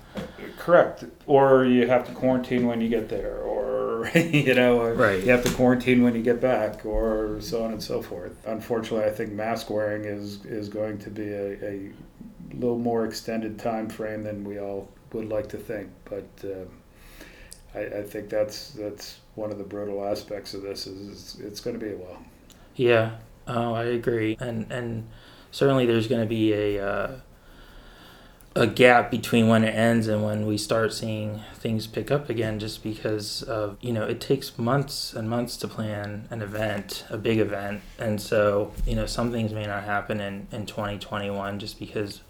Correct. 0.58 1.04
Or 1.28 1.66
you 1.66 1.88
have 1.88 2.06
to 2.08 2.14
quarantine 2.14 2.66
when 2.68 2.82
you 2.82 2.88
get 2.90 3.10
there, 3.10 3.38
or 3.42 4.10
you 4.16 4.54
know, 4.54 4.90
Right. 4.92 5.22
you 5.24 5.32
have 5.32 5.44
to 5.44 5.52
quarantine 5.52 6.04
when 6.04 6.16
you 6.16 6.22
get 6.22 6.40
back, 6.40 6.86
or 6.86 7.38
so 7.42 7.64
on 7.64 7.72
and 7.72 7.84
so 7.84 8.02
forth. 8.02 8.34
Unfortunately, 8.46 9.06
I 9.06 9.12
think 9.12 9.32
mask 9.34 9.70
wearing 9.70 10.06
is 10.06 10.46
is 10.46 10.70
going 10.70 10.98
to 11.00 11.10
be 11.10 11.28
a, 11.34 11.52
a 11.66 11.92
little 12.54 12.78
more 12.78 13.06
extended 13.06 13.58
time 13.60 13.90
frame 13.90 14.24
than 14.24 14.44
we 14.44 14.60
all 14.60 14.88
would 15.14 15.30
like 15.30 15.50
to 15.50 15.58
think. 15.58 15.90
But 16.06 16.28
uh, 16.44 16.66
I, 17.76 18.00
I 18.00 18.04
think 18.04 18.30
that's 18.30 18.72
that's 18.72 19.20
one 19.36 19.52
of 19.52 19.58
the 19.58 19.64
brutal 19.64 20.06
aspects 20.06 20.54
of 20.54 20.62
this 20.62 20.88
is 20.88 21.10
it's, 21.10 21.40
it's 21.40 21.60
going 21.60 21.78
to 21.78 21.86
be 21.86 21.92
a 21.92 21.98
while. 21.98 22.24
yeah, 22.76 23.18
oh, 23.48 23.74
I 23.74 23.84
agree, 23.86 24.38
and 24.40 24.72
and 24.72 25.08
certainly 25.52 25.86
there's 25.86 26.08
going 26.08 26.22
to 26.22 26.28
be 26.28 26.54
a. 26.54 26.86
Uh, 26.86 27.20
a 28.58 28.66
gap 28.66 29.12
between 29.12 29.50
when 29.50 29.66
it 29.66 29.76
ends 29.76 30.08
and 30.08 30.24
when 30.24 30.46
we 30.46 30.58
start 30.58 30.94
seeing 30.94 31.42
things 31.56 31.88
pick 31.88 32.10
up 32.10 32.30
again 32.30 32.58
just 32.58 32.82
because 32.84 33.44
of 33.44 33.78
you 33.82 33.92
know 33.92 34.04
it 34.04 34.22
takes 34.22 34.58
months 34.58 35.14
and 35.14 35.30
months 35.30 35.58
to 35.58 35.68
plan 35.68 36.26
an 36.30 36.42
event 36.42 37.04
a 37.10 37.18
big 37.18 37.38
event 37.38 37.82
and 38.00 38.22
so 38.22 38.72
you 38.86 38.96
know 38.96 39.06
some 39.06 39.30
things 39.30 39.52
may 39.52 39.66
not 39.66 39.84
happen 39.84 40.22
in 40.22 40.48
in 40.54 40.66
2021 40.66 41.60
just 41.60 41.78
because 41.78 42.22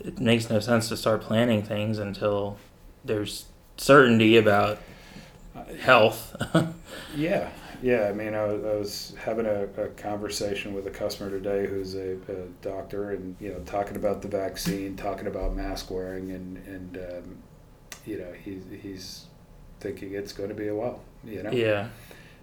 it 0.00 0.20
makes 0.20 0.50
no 0.50 0.60
sense 0.60 0.90
to 0.90 0.96
start 0.96 1.22
planning 1.22 1.62
things 1.62 1.98
until 1.98 2.58
there's 3.02 3.46
certainty 3.76 4.36
about 4.36 4.78
health 5.80 6.34
Yeah, 7.16 7.48
yeah. 7.82 8.08
I 8.08 8.12
mean, 8.12 8.34
I 8.34 8.44
was, 8.44 8.64
I 8.64 8.74
was 8.76 9.14
having 9.18 9.46
a, 9.46 9.64
a 9.80 9.88
conversation 9.88 10.74
with 10.74 10.86
a 10.86 10.90
customer 10.90 11.30
today 11.30 11.66
who's 11.66 11.94
a, 11.94 12.12
a 12.28 12.46
doctor, 12.60 13.12
and 13.12 13.36
you 13.40 13.50
know, 13.50 13.60
talking 13.60 13.96
about 13.96 14.22
the 14.22 14.28
vaccine, 14.28 14.96
talking 14.96 15.26
about 15.26 15.54
mask 15.54 15.90
wearing, 15.90 16.30
and 16.30 16.58
and 16.66 16.96
um, 16.98 17.36
you 18.04 18.18
know, 18.18 18.32
he's 18.32 18.62
he's 18.82 19.26
thinking 19.80 20.12
it's 20.12 20.32
going 20.32 20.50
to 20.50 20.54
be 20.54 20.68
a 20.68 20.74
while. 20.74 21.00
You 21.24 21.42
know, 21.42 21.50
yeah 21.50 21.88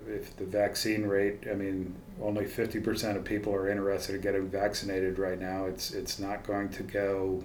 if 0.07 0.35
the 0.37 0.45
vaccine 0.45 1.03
rate, 1.03 1.45
I 1.49 1.53
mean, 1.53 1.95
only 2.21 2.45
fifty 2.45 2.79
percent 2.79 3.17
of 3.17 3.23
people 3.23 3.53
are 3.53 3.69
interested 3.69 4.15
in 4.15 4.21
getting 4.21 4.49
vaccinated 4.49 5.19
right 5.19 5.39
now. 5.39 5.65
It's 5.65 5.91
it's 5.91 6.19
not 6.19 6.45
going 6.45 6.69
to 6.69 6.83
go 6.83 7.43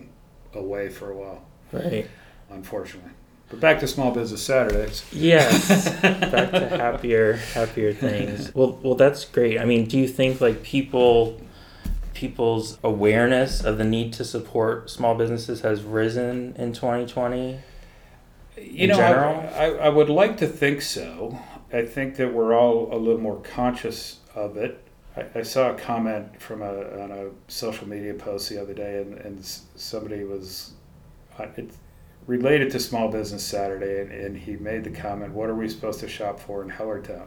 away 0.55 0.89
for 0.89 1.11
a 1.11 1.17
while, 1.17 1.45
right 1.73 2.09
unfortunately. 2.51 3.13
But 3.49 3.61
back 3.61 3.81
to 3.81 3.89
Small 3.89 4.11
Business 4.11 4.43
Saturdays. 4.43 5.05
Yes, 5.11 5.89
back 6.03 6.51
to 6.51 6.69
happier, 6.69 7.35
happier 7.35 7.95
things. 7.95 8.55
Well, 8.55 8.79
well, 8.83 8.95
that's 8.95 9.25
great. 9.25 9.59
I 9.59 9.65
mean, 9.65 9.87
do 9.87 9.99
you 9.99 10.07
think 10.07 10.41
like 10.41 10.63
people, 10.63 11.41
people's 12.13 12.79
awareness 12.83 13.65
of 13.65 13.79
the 13.79 13.85
need 13.85 14.13
to 14.15 14.25
support 14.25 14.91
small 14.91 15.15
businesses 15.15 15.63
has 15.63 15.83
risen 15.83 16.55
in 16.57 16.75
2020? 16.75 17.61
You 18.59 18.65
in 18.65 18.91
know, 18.91 18.97
general? 18.97 19.41
I, 19.55 19.65
I, 19.65 19.69
I 19.87 19.89
would 19.89 20.11
like 20.11 20.37
to 20.39 20.47
think 20.47 20.83
so. 20.83 21.39
I 21.73 21.87
think 21.87 22.17
that 22.17 22.35
we're 22.35 22.55
all 22.55 22.95
a 22.95 22.97
little 22.97 23.21
more 23.21 23.41
conscious 23.41 24.19
of 24.35 24.59
it. 24.59 24.83
I, 25.17 25.27
I 25.37 25.43
saw 25.43 25.71
a 25.71 25.75
comment 25.75 26.41
from 26.41 26.61
a 26.61 27.03
on 27.03 27.13
a 27.13 27.31
social 27.51 27.89
media 27.89 28.13
post 28.13 28.51
the 28.51 28.61
other 28.61 28.75
day, 28.75 29.01
and, 29.01 29.15
and 29.15 29.45
somebody 29.45 30.25
was 30.25 30.73
it 31.57 31.71
related 32.29 32.71
to 32.71 32.79
Small 32.79 33.09
Business 33.09 33.43
Saturday, 33.43 34.01
and, 34.03 34.13
and 34.13 34.37
he 34.37 34.57
made 34.57 34.85
the 34.85 34.91
comment, 34.91 35.33
"What 35.33 35.49
are 35.51 35.55
we 35.55 35.69
supposed 35.69 35.99
to 36.01 36.09
shop 36.09 36.39
for 36.39 36.63
in 36.63 36.71
Hellertown?" 36.71 37.27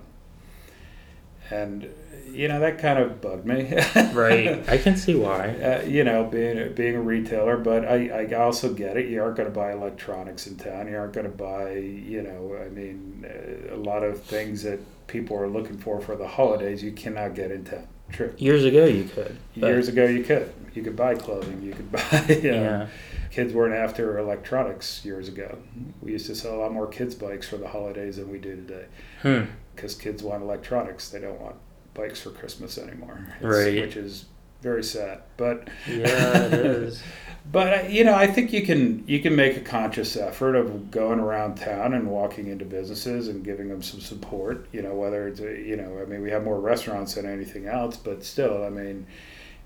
And 1.50 1.90
you 2.32 2.48
know 2.48 2.62
that 2.62 2.80
kind 2.80 2.98
of 2.98 3.20
bugged 3.20 3.46
me. 3.46 3.74
Right. 4.14 4.68
I 4.70 4.78
can 4.78 4.96
see 4.96 5.16
why. 5.16 5.50
uh, 5.50 5.84
you 5.86 6.04
know, 6.04 6.24
being 6.26 6.60
a, 6.60 6.66
being 6.68 6.96
a 6.96 7.02
retailer, 7.02 7.58
but 7.58 7.84
I, 7.84 8.28
I 8.30 8.34
also 8.36 8.74
get 8.74 8.96
it. 8.96 9.08
You 9.08 9.22
aren't 9.22 9.38
going 9.38 9.50
to 9.50 9.56
buy 9.56 9.72
electronics 9.74 10.48
in 10.48 10.56
town. 10.56 10.88
You 10.88 10.98
aren't 10.98 11.14
going 11.14 11.30
to 11.30 11.36
buy, 11.36 11.74
you 11.74 12.22
know, 12.22 12.58
I 12.64 12.70
mean, 12.70 13.26
uh, 13.28 13.76
a 13.76 13.78
lot 13.78 14.04
of 14.04 14.22
things 14.22 14.64
that 14.64 14.80
people 15.08 15.36
are 15.38 15.48
looking 15.48 15.78
for 15.78 16.00
for 16.00 16.16
the 16.16 16.28
holidays. 16.28 16.84
You 16.84 16.92
cannot 16.92 17.36
get 17.36 17.52
in 17.52 17.66
town. 17.66 17.88
True. 18.12 18.34
Years 18.38 18.64
ago, 18.66 18.86
you 18.86 19.06
could. 19.06 19.38
Years 19.56 19.88
ago, 19.88 20.06
you 20.06 20.24
could. 20.24 20.52
You 20.74 20.84
could 20.84 20.96
buy 20.96 21.16
clothing. 21.16 21.62
You 21.62 21.74
could 21.74 21.92
buy. 21.92 22.00
Know, 22.28 22.36
yeah. 22.42 22.88
Kids 23.30 23.54
weren't 23.54 23.74
after 23.74 24.18
electronics 24.18 25.04
years 25.06 25.28
ago. 25.30 25.58
We 26.02 26.12
used 26.12 26.26
to 26.28 26.36
sell 26.36 26.56
a 26.56 26.60
lot 26.60 26.74
more 26.74 26.88
kids' 26.88 27.16
bikes 27.16 27.48
for 27.48 27.58
the 27.58 27.68
holidays 27.68 28.18
than 28.18 28.30
we 28.30 28.38
do 28.40 28.56
today 28.56 28.86
Hmm. 29.22 29.44
because 29.76 29.96
kids 29.96 30.22
want 30.22 30.44
electronics. 30.44 31.10
They 31.10 31.20
don't 31.20 31.40
want 31.40 31.56
bikes 31.94 32.22
for 32.22 32.30
Christmas 32.32 32.78
anymore. 32.78 33.28
It's- 33.40 33.44
Right. 33.44 33.82
Which 33.82 33.96
is 33.96 34.26
very 34.62 34.84
sad. 34.84 35.22
But 35.38 35.68
Yeah, 35.88 36.46
it 36.46 36.54
is. 36.54 37.04
but 37.52 37.92
you 37.92 38.04
know, 38.04 38.16
I 38.16 38.28
think 38.28 38.54
you 38.54 38.66
can 38.66 39.04
you 39.08 39.20
can 39.20 39.36
make 39.36 39.58
a 39.58 39.62
conscious 39.62 40.16
effort 40.16 40.56
of 40.56 40.92
going 40.92 41.20
around 41.20 41.56
town 41.56 41.94
and 41.94 42.10
walking 42.10 42.48
into 42.48 42.66
businesses 42.66 43.28
and 43.28 43.44
giving 43.44 43.70
them 43.70 43.82
some 43.82 44.00
support. 44.00 44.68
You 44.72 44.84
know, 44.84 44.94
whether 44.96 45.28
it's 45.28 45.40
a, 45.40 45.60
you 45.60 45.76
know, 45.76 46.00
I 46.02 46.06
mean, 46.06 46.22
we 46.22 46.32
have 46.32 46.44
more 46.44 46.60
restaurants 46.60 47.16
than 47.16 47.26
anything 47.26 47.66
else, 47.66 47.98
but 47.98 48.24
still, 48.24 48.64
I 48.64 48.70
mean, 48.70 49.08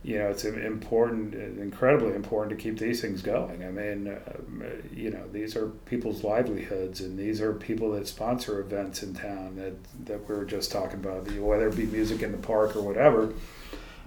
you 0.03 0.19
know, 0.19 0.29
it's 0.29 0.45
important, 0.45 1.33
incredibly 1.33 2.13
important 2.13 2.57
to 2.57 2.63
keep 2.63 2.77
these 2.77 3.01
things 3.01 3.21
going. 3.21 3.65
I 3.65 3.71
mean, 3.71 4.07
um, 4.07 4.63
you 4.93 5.09
know, 5.09 5.27
these 5.33 5.55
are 5.55 5.67
people's 5.67 6.23
livelihoods, 6.23 7.01
and 7.01 7.17
these 7.17 7.41
are 7.41 7.53
people 7.53 7.91
that 7.93 8.07
sponsor 8.07 8.59
events 8.61 9.03
in 9.03 9.13
town 9.13 9.57
that 9.57 9.73
that 10.05 10.29
we 10.29 10.35
were 10.35 10.45
just 10.45 10.71
talking 10.71 10.99
about, 10.99 11.29
whether 11.33 11.67
it 11.67 11.75
be 11.75 11.85
music 11.87 12.21
in 12.21 12.31
the 12.31 12.37
park 12.37 12.75
or 12.75 12.81
whatever 12.81 13.33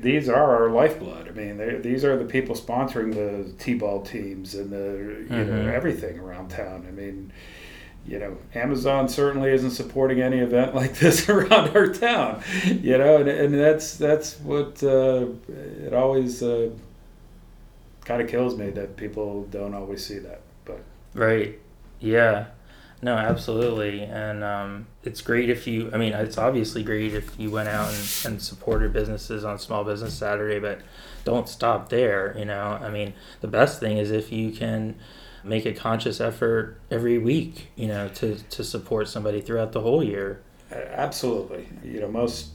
these 0.01 0.28
are 0.28 0.62
our 0.64 0.70
lifeblood. 0.70 1.28
I 1.28 1.32
mean, 1.32 1.82
these 1.82 2.05
are 2.05 2.16
the 2.16 2.24
people 2.24 2.55
sponsoring 2.55 3.14
the 3.14 3.53
t-ball 3.62 4.03
teams 4.03 4.55
and 4.55 4.70
the 4.70 5.26
you 5.28 5.44
know 5.44 5.53
Mhm. 5.53 5.72
everything 5.72 6.18
around 6.18 6.49
town. 6.51 6.84
I 6.88 6.92
mean, 6.92 7.32
you 8.07 8.18
know, 8.18 8.36
Amazon 8.55 9.09
certainly 9.09 9.51
isn't 9.51 9.72
supporting 9.72 10.20
any 10.20 10.38
event 10.38 10.74
like 10.82 10.94
this 10.94 11.28
around 11.28 11.76
our 11.76 11.88
town. 11.88 12.42
You 12.64 12.96
know, 12.99 13.16
and, 13.18 13.28
and 13.28 13.55
that's 13.55 13.96
that's 13.96 14.38
what 14.40 14.82
uh, 14.82 15.26
it 15.49 15.92
always 15.92 16.42
uh, 16.42 16.70
kind 18.05 18.22
of 18.22 18.28
kills 18.28 18.57
me 18.57 18.70
that 18.70 18.96
people 18.96 19.44
don't 19.51 19.74
always 19.74 20.05
see 20.07 20.18
that. 20.20 20.40
But 20.64 20.80
Right. 21.14 21.59
Yeah. 22.01 22.46
No, 23.01 23.14
absolutely. 23.14 24.03
And 24.03 24.42
um, 24.42 24.86
it's 25.05 25.20
great 25.20 25.51
if 25.51 25.66
you, 25.68 25.90
I 25.92 25.99
mean, 25.99 26.12
it's 26.14 26.36
obviously 26.36 26.82
great 26.82 27.14
if 27.14 27.38
you 27.38 27.51
went 27.51 27.68
out 27.68 27.88
and, 27.94 28.32
and 28.32 28.42
supported 28.42 28.92
businesses 28.92 29.44
on 29.44 29.59
Small 29.59 29.84
Business 29.84 30.14
Saturday, 30.14 30.59
but 30.59 30.80
don't 31.24 31.49
stop 31.49 31.90
there. 31.90 32.36
You 32.36 32.44
know, 32.44 32.78
I 32.82 32.90
mean, 32.90 33.14
the 33.40 33.46
best 33.49 33.78
thing 33.78 33.99
is 33.99 34.11
if 34.11 34.32
you 34.32 34.51
can 34.51 34.96
make 35.44 35.64
a 35.64 35.72
conscious 35.72 36.20
effort 36.20 36.80
every 36.90 37.18
week, 37.18 37.68
you 37.76 37.86
know, 37.86 38.09
to, 38.09 38.34
to 38.51 38.64
support 38.64 39.07
somebody 39.09 39.40
throughout 39.40 39.70
the 39.70 39.80
whole 39.80 40.03
year. 40.03 40.42
Absolutely. 40.72 41.68
You 41.84 42.01
know, 42.01 42.09
most 42.09 42.49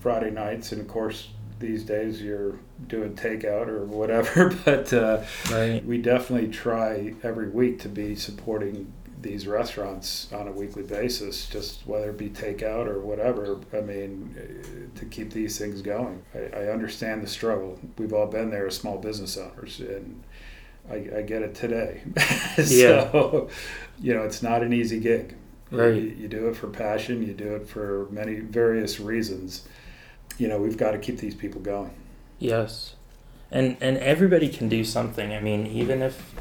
Friday 0.00 0.30
nights, 0.30 0.72
and 0.72 0.80
of 0.80 0.88
course, 0.88 1.28
these 1.60 1.84
days 1.84 2.20
you're 2.20 2.58
doing 2.88 3.14
takeout 3.14 3.68
or 3.68 3.84
whatever, 3.84 4.54
but 4.64 4.92
uh, 4.92 5.22
Right. 5.50 5.84
we 5.86 5.98
definitely 5.98 6.48
try 6.48 7.14
every 7.22 7.48
week 7.48 7.78
to 7.82 7.88
be 7.88 8.14
supporting 8.16 8.92
these 9.20 9.46
restaurants 9.46 10.32
on 10.32 10.48
a 10.48 10.52
weekly 10.52 10.82
basis, 10.82 11.48
just 11.48 11.86
whether 11.86 12.10
it 12.10 12.18
be 12.18 12.30
takeout 12.30 12.86
or 12.86 13.00
whatever. 13.00 13.58
I 13.72 13.80
mean, 13.80 14.90
to 14.94 15.04
keep 15.06 15.32
these 15.32 15.58
things 15.58 15.82
going. 15.82 16.22
I, 16.34 16.38
I 16.38 16.68
understand 16.68 17.22
the 17.22 17.26
struggle. 17.26 17.78
We've 17.98 18.12
all 18.12 18.26
been 18.26 18.50
there 18.50 18.66
as 18.66 18.76
small 18.76 18.98
business 18.98 19.36
owners, 19.36 19.80
and 19.80 20.22
I, 20.90 21.18
I 21.18 21.22
get 21.22 21.42
it 21.42 21.54
today. 21.54 22.02
Yeah. 22.58 23.12
so, 23.12 23.50
you 24.00 24.14
know, 24.14 24.22
it's 24.22 24.42
not 24.42 24.62
an 24.62 24.72
easy 24.72 24.98
gig. 24.98 25.36
Right. 25.70 25.94
You, 25.94 26.00
you 26.02 26.28
do 26.28 26.48
it 26.48 26.56
for 26.56 26.68
passion. 26.68 27.26
You 27.26 27.34
do 27.34 27.56
it 27.56 27.68
for 27.68 28.08
many 28.10 28.36
various 28.36 28.98
reasons. 28.98 29.68
You 30.38 30.48
know, 30.48 30.58
we've 30.58 30.78
got 30.78 30.92
to 30.92 30.98
keep 30.98 31.18
these 31.18 31.34
people 31.34 31.60
going. 31.60 31.90
Yes. 32.38 32.94
And 33.50 33.76
and 33.80 33.98
everybody 33.98 34.48
can 34.48 34.68
do 34.68 34.84
something. 34.84 35.34
I 35.34 35.40
mean, 35.40 35.66
even 35.66 36.02
if 36.02 36.34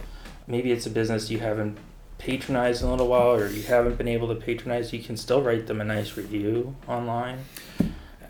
maybe 0.48 0.72
it's 0.72 0.86
a 0.86 0.90
business 0.90 1.30
you 1.30 1.40
haven't 1.40 1.78
patronized 2.26 2.82
in 2.82 2.88
a 2.88 2.92
little 2.92 3.08
while 3.08 3.34
or 3.36 3.48
you 3.48 3.62
haven't 3.64 3.98
been 3.98 4.08
able 4.08 4.28
to 4.30 4.36
patronize, 4.36 4.92
you 4.92 5.00
can 5.00 5.16
still 5.16 5.42
write 5.44 5.68
them 5.68 5.80
a 5.80 5.84
nice 5.84 6.18
review 6.18 6.76
online, 6.88 7.40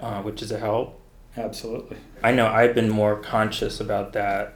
uh, 0.01 0.21
which 0.21 0.41
is 0.41 0.51
a 0.51 0.59
help. 0.59 0.99
Absolutely. 1.37 1.97
I 2.21 2.31
know 2.31 2.47
I've 2.47 2.75
been 2.75 2.89
more 2.89 3.15
conscious 3.17 3.79
about 3.79 4.11
that 4.13 4.55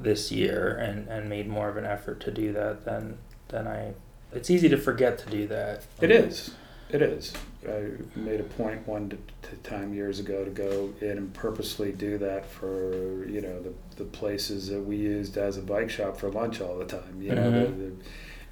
this 0.00 0.32
year 0.32 0.76
and, 0.76 1.06
and 1.08 1.28
made 1.28 1.48
more 1.48 1.68
of 1.68 1.76
an 1.76 1.84
effort 1.84 2.18
to 2.20 2.30
do 2.32 2.52
that 2.52 2.84
than 2.84 3.18
than 3.48 3.68
I. 3.68 3.92
It's 4.32 4.50
easy 4.50 4.68
to 4.70 4.76
forget 4.78 5.18
to 5.18 5.30
do 5.30 5.46
that. 5.48 5.84
It 6.00 6.10
is. 6.10 6.54
It 6.90 7.02
is. 7.02 7.32
I 7.68 7.90
made 8.18 8.40
a 8.40 8.44
point 8.44 8.86
one 8.88 9.10
t- 9.10 9.16
t- 9.42 9.56
time 9.62 9.94
years 9.94 10.18
ago 10.18 10.44
to 10.44 10.50
go 10.50 10.90
in 11.00 11.18
and 11.18 11.32
purposely 11.34 11.92
do 11.92 12.18
that 12.18 12.46
for 12.46 13.24
you 13.28 13.40
know 13.40 13.60
the, 13.62 13.72
the 13.96 14.04
places 14.04 14.68
that 14.68 14.80
we 14.80 14.96
used 14.96 15.36
as 15.36 15.56
a 15.56 15.62
bike 15.62 15.90
shop 15.90 16.16
for 16.18 16.28
lunch 16.30 16.60
all 16.60 16.78
the 16.78 16.84
time. 16.86 17.20
You 17.22 17.34
know, 17.34 17.50
Mhm. 17.50 17.60
the, 17.78 17.84
the, 17.84 17.92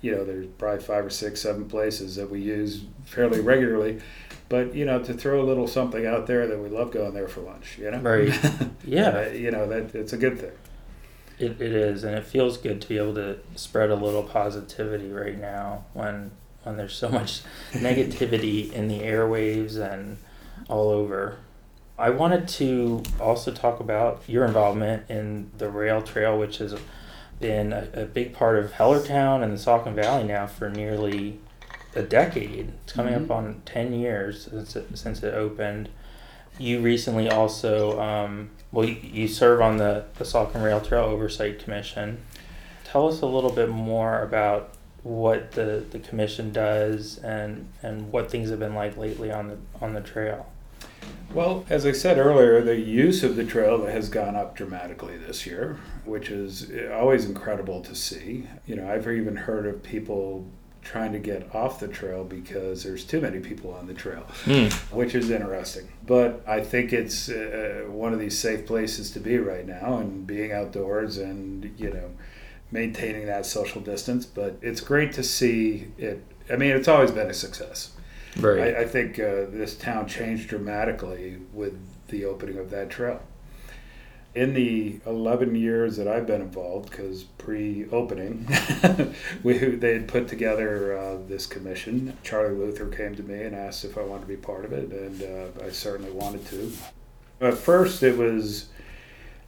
you 0.01 0.13
know, 0.13 0.25
there's 0.25 0.47
probably 0.59 0.83
five 0.83 1.05
or 1.05 1.11
six, 1.11 1.41
seven 1.41 1.67
places 1.67 2.17
that 2.17 2.31
we 2.31 2.41
use 2.41 2.85
fairly 3.05 3.41
regularly. 3.41 4.01
But 4.49 4.75
you 4.75 4.85
know, 4.85 5.03
to 5.03 5.15
throw 5.15 5.43
a 5.43 5.47
little 5.47 5.69
something 5.69 6.07
out 6.07 6.27
there 6.27 6.47
that 6.47 6.59
we 6.59 6.69
love 6.69 6.91
going 6.91 7.15
there 7.15 7.29
for 7.29 7.41
lunch. 7.41 7.79
You 7.79 7.91
know, 7.91 7.99
Right. 7.99 8.33
Yeah. 8.85 9.09
Uh, 9.11 9.31
you 9.31 9.51
know 9.51 9.69
that 9.69 9.95
it's 9.95 10.13
a 10.13 10.17
good 10.17 10.39
thing. 10.41 10.53
It, 11.39 11.61
it 11.61 11.73
is, 11.73 12.05
and 12.05 12.15
it 12.15 12.25
feels 12.25 12.59
good 12.59 12.83
to 12.83 12.89
be 12.89 12.99
able 12.99 13.15
to 13.15 13.39
spread 13.55 13.91
a 13.91 13.95
little 13.95 14.23
positivity 14.23 15.11
right 15.11 15.39
now 15.39 15.85
when 15.95 16.33
when 16.65 16.77
there's 16.77 16.95
so 16.95 17.09
much 17.09 17.43
negativity 17.73 18.73
in 18.73 18.89
the 18.89 19.01
airwaves 19.01 19.77
and 19.77 20.19
all 20.69 20.89
over. 20.91 21.39
I 21.99 22.11
wanted 22.11 22.49
to 22.49 23.03
also 23.21 23.53
talk 23.53 23.81
about 23.81 24.23
your 24.27 24.47
involvement 24.47 25.09
in 25.11 25.51
the 25.59 25.69
rail 25.69 26.01
trail, 26.01 26.39
which 26.39 26.59
has 26.59 26.75
been 27.41 27.73
a, 27.73 27.89
a 27.95 28.05
big 28.05 28.33
part 28.33 28.59
of 28.59 28.73
Hellertown 28.73 29.43
and 29.43 29.53
the 29.53 29.57
Saucon 29.57 29.95
Valley 29.95 30.25
now 30.25 30.47
for 30.47 30.69
nearly 30.69 31.39
a 31.97 32.03
decade. 32.03 32.73
It's 32.85 32.93
coming 32.93 33.15
Mhm. 33.15 33.25
up 33.25 33.31
on 33.31 33.63
ten 33.65 33.93
years 33.93 34.45
since 34.51 34.77
it, 34.77 34.87
since 34.97 35.23
it 35.23 35.35
opened. 35.35 35.89
You 36.59 36.81
recently 36.81 37.29
also, 37.29 37.99
um, 38.01 38.51
well, 38.71 38.87
you, 38.87 38.97
you 39.03 39.29
serve 39.29 39.61
on 39.61 39.79
the, 39.79 40.05
the 40.19 40.25
Saucon 40.25 40.63
Rail 40.63 40.81
Trail 40.81 41.05
Oversight 41.05 41.59
Commission. 41.59 42.19
Tell 42.85 43.09
us 43.09 43.21
a 43.23 43.27
little 43.27 43.51
bit 43.53 43.69
more 43.71 44.23
about 44.23 44.75
what 45.03 45.53
the, 45.53 45.83
the 45.91 45.99
commission 45.99 46.53
does 46.53 47.17
and, 47.19 47.67
and 47.83 48.13
what 48.13 48.31
things 48.31 48.51
have 48.51 48.59
been 48.59 48.75
like 48.75 48.97
lately 48.99 49.33
on 49.33 49.49
the 49.49 49.57
on 49.81 49.95
the 49.95 50.01
trail. 50.03 50.47
Well, 51.33 51.65
as 51.71 51.87
I 51.87 51.93
said 51.93 52.19
earlier, 52.19 52.61
the 52.61 52.77
use 52.79 53.23
of 53.23 53.37
the 53.37 53.45
trail 53.45 53.87
has 53.87 54.09
gone 54.11 54.37
up 54.37 54.55
dramatically 54.57 55.17
this 55.17 55.47
year, 55.47 55.79
which 56.11 56.31
is 56.31 56.71
always 56.93 57.25
incredible 57.25 57.81
to 57.83 57.95
see. 57.95 58.47
You 58.67 58.77
know, 58.77 58.91
I've 58.91 59.07
even 59.09 59.37
heard 59.37 59.67
of 59.67 59.83
people 59.83 60.45
trying 60.83 61.13
to 61.13 61.19
get 61.19 61.55
off 61.55 61.79
the 61.79 61.89
trail 61.89 62.25
because 62.25 62.83
there's 62.83 63.05
too 63.05 63.21
many 63.21 63.39
people 63.39 63.73
on 63.73 63.87
the 63.87 63.95
trail, 63.95 64.25
which 64.91 65.15
is 65.15 65.31
interesting. 65.31 65.89
But 66.07 66.43
I 66.47 66.61
think 66.61 66.93
it's 66.93 67.29
uh, 67.29 67.85
one 67.89 68.13
of 68.13 68.19
these 68.19 68.39
safe 68.39 68.67
places 68.67 69.11
to 69.13 69.21
be 69.21 69.39
right 69.39 69.67
now 69.67 69.99
and 69.99 70.27
being 70.27 70.53
outdoors 70.53 71.19
and, 71.19 71.73
you 71.79 71.91
know, 71.91 72.11
maintaining 72.71 73.27
that 73.27 73.47
social 73.47 73.81
distance. 73.81 74.27
But 74.27 74.57
it's 74.63 74.81
great 74.81 75.13
to 75.15 75.23
see 75.23 75.89
it. 75.99 76.25
I 76.53 76.57
mean, 76.57 76.71
it's 76.71 76.89
always 76.89 77.11
been 77.11 77.31
a 77.31 77.35
success. 77.35 77.93
Right. 78.39 78.75
I, 78.75 78.81
I 78.81 78.87
think 78.87 79.19
uh, 79.19 79.47
this 79.49 79.77
town 79.77 80.09
changed 80.09 80.49
dramatically 80.49 81.39
with 81.53 81.79
the 82.09 82.25
opening 82.25 82.59
of 82.59 82.71
that 82.71 82.91
trail. 82.91 83.21
In 84.33 84.55
the 84.55 85.01
11 85.07 85.57
years 85.57 85.97
that 85.97 86.07
I've 86.07 86.27
been 86.27 86.41
involved, 86.41 86.91
because 86.91 87.25
pre-opening, 87.25 88.47
we 89.43 89.59
they 89.59 89.95
had 89.95 90.07
put 90.07 90.29
together 90.29 90.97
uh, 90.97 91.19
this 91.27 91.47
commission. 91.47 92.17
Charlie 92.23 92.55
Luther 92.55 92.87
came 92.87 93.17
to 93.17 93.25
me 93.25 93.43
and 93.43 93.57
asked 93.57 93.85
if 93.85 93.99
I 93.99 94.03
wanted 94.03 94.23
to 94.23 94.29
be 94.29 94.37
part 94.37 94.65
of 94.65 94.73
it, 94.73 94.93
and 94.93 95.23
uh, 95.23 95.65
I 95.65 95.71
certainly 95.71 96.13
wanted 96.13 96.47
to. 96.47 96.73
At 97.41 97.55
first, 97.55 98.05
it 98.05 98.17
was 98.17 98.67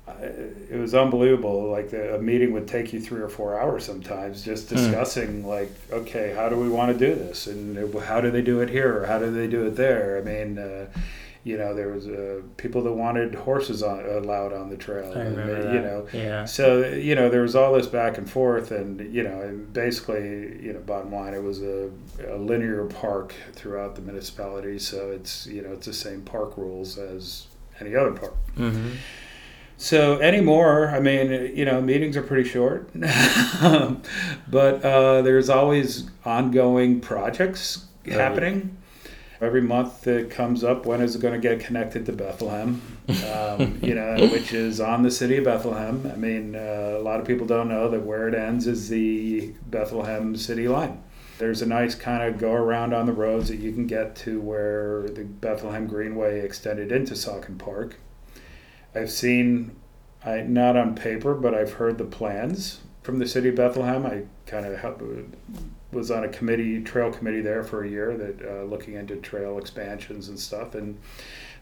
uh, 0.08 0.14
it 0.20 0.80
was 0.80 0.94
unbelievable. 0.94 1.70
Like 1.70 1.90
the, 1.90 2.16
a 2.16 2.18
meeting 2.18 2.52
would 2.52 2.66
take 2.66 2.92
you 2.92 3.00
three 3.00 3.20
or 3.20 3.28
four 3.28 3.60
hours 3.60 3.84
sometimes, 3.84 4.42
just 4.42 4.68
discussing 4.68 5.46
like, 5.46 5.70
okay, 5.92 6.34
how 6.34 6.48
do 6.48 6.56
we 6.56 6.68
want 6.68 6.92
to 6.92 6.98
do 6.98 7.14
this, 7.14 7.46
and 7.46 7.94
how 8.02 8.20
do 8.20 8.32
they 8.32 8.42
do 8.42 8.60
it 8.60 8.68
here, 8.68 8.98
or 8.98 9.06
how 9.06 9.20
do 9.20 9.30
they 9.30 9.46
do 9.46 9.64
it 9.64 9.76
there? 9.76 10.18
I 10.18 10.22
mean, 10.22 10.58
uh, 10.58 10.86
you 11.44 11.58
know, 11.58 11.74
there 11.74 11.88
was 11.88 12.06
uh, 12.06 12.42
people 12.56 12.82
that 12.82 12.92
wanted 12.92 13.34
horses 13.34 13.82
on, 13.82 14.04
allowed 14.06 14.52
on 14.52 14.70
the 14.70 14.76
trail. 14.76 15.12
I 15.12 15.22
and. 15.22 15.74
You 15.74 15.80
know, 15.80 16.06
yeah. 16.12 16.44
so 16.44 16.86
you 16.86 17.14
know 17.16 17.28
there 17.28 17.42
was 17.42 17.56
all 17.56 17.72
this 17.74 17.86
back 17.86 18.16
and 18.16 18.30
forth, 18.30 18.70
and 18.70 19.12
you 19.12 19.24
know, 19.24 19.40
and 19.40 19.72
basically, 19.72 20.62
you 20.62 20.72
know, 20.72 20.80
bottom 20.80 21.12
line, 21.12 21.34
it 21.34 21.42
was 21.42 21.60
a, 21.62 21.90
a 22.28 22.36
linear 22.36 22.84
park 22.84 23.34
throughout 23.54 23.96
the 23.96 24.02
municipality. 24.02 24.78
So 24.78 25.10
it's 25.10 25.46
you 25.46 25.62
know 25.62 25.72
it's 25.72 25.86
the 25.86 25.92
same 25.92 26.22
park 26.22 26.56
rules 26.56 26.96
as 26.96 27.46
any 27.80 27.96
other 27.96 28.12
park. 28.12 28.36
Mm-hmm. 28.56 28.90
So 29.78 30.20
anymore, 30.20 30.90
I 30.90 31.00
mean, 31.00 31.56
you 31.56 31.64
know, 31.64 31.80
meetings 31.80 32.16
are 32.16 32.22
pretty 32.22 32.48
short, 32.48 32.88
but 32.94 34.84
uh, 34.84 35.22
there's 35.22 35.48
always 35.50 36.08
ongoing 36.24 37.00
projects 37.00 37.86
happening. 38.06 38.76
Every 39.42 39.60
month 39.60 40.06
it 40.06 40.30
comes 40.30 40.62
up. 40.62 40.86
When 40.86 41.00
is 41.00 41.16
it 41.16 41.20
going 41.20 41.34
to 41.34 41.40
get 41.40 41.58
connected 41.58 42.06
to 42.06 42.12
Bethlehem? 42.12 42.80
Um, 43.08 43.80
you 43.82 43.96
know, 43.96 44.28
which 44.28 44.52
is 44.52 44.80
on 44.80 45.02
the 45.02 45.10
city 45.10 45.36
of 45.36 45.44
Bethlehem. 45.44 46.08
I 46.12 46.16
mean, 46.16 46.54
uh, 46.54 46.94
a 46.96 47.02
lot 47.02 47.18
of 47.18 47.26
people 47.26 47.44
don't 47.44 47.68
know 47.68 47.90
that 47.90 48.02
where 48.02 48.28
it 48.28 48.34
ends 48.36 48.68
is 48.68 48.88
the 48.88 49.52
Bethlehem 49.66 50.36
city 50.36 50.68
line. 50.68 51.02
There's 51.38 51.60
a 51.60 51.66
nice 51.66 51.96
kind 51.96 52.22
of 52.22 52.38
go 52.38 52.52
around 52.52 52.94
on 52.94 53.06
the 53.06 53.12
roads 53.12 53.48
that 53.48 53.56
you 53.56 53.72
can 53.72 53.88
get 53.88 54.14
to 54.16 54.40
where 54.40 55.08
the 55.08 55.24
Bethlehem 55.24 55.88
Greenway 55.88 56.38
extended 56.38 56.92
into 56.92 57.14
Saucon 57.14 57.58
Park. 57.58 57.98
I've 58.94 59.10
seen, 59.10 59.74
I 60.24 60.42
not 60.42 60.76
on 60.76 60.94
paper, 60.94 61.34
but 61.34 61.52
I've 61.52 61.72
heard 61.74 61.98
the 61.98 62.04
plans 62.04 62.82
from 63.02 63.18
the 63.18 63.26
city 63.26 63.48
of 63.48 63.56
Bethlehem. 63.56 64.06
I 64.06 64.22
kind 64.46 64.66
of 64.66 64.78
help, 64.78 65.02
was 65.92 66.10
on 66.10 66.24
a 66.24 66.28
committee, 66.28 66.82
trail 66.82 67.12
committee 67.12 67.40
there 67.42 67.62
for 67.62 67.84
a 67.84 67.88
year 67.88 68.16
that 68.16 68.42
uh, 68.44 68.62
looking 68.64 68.94
into 68.94 69.16
trail 69.16 69.58
expansions 69.58 70.28
and 70.28 70.38
stuff, 70.40 70.74
and 70.74 70.98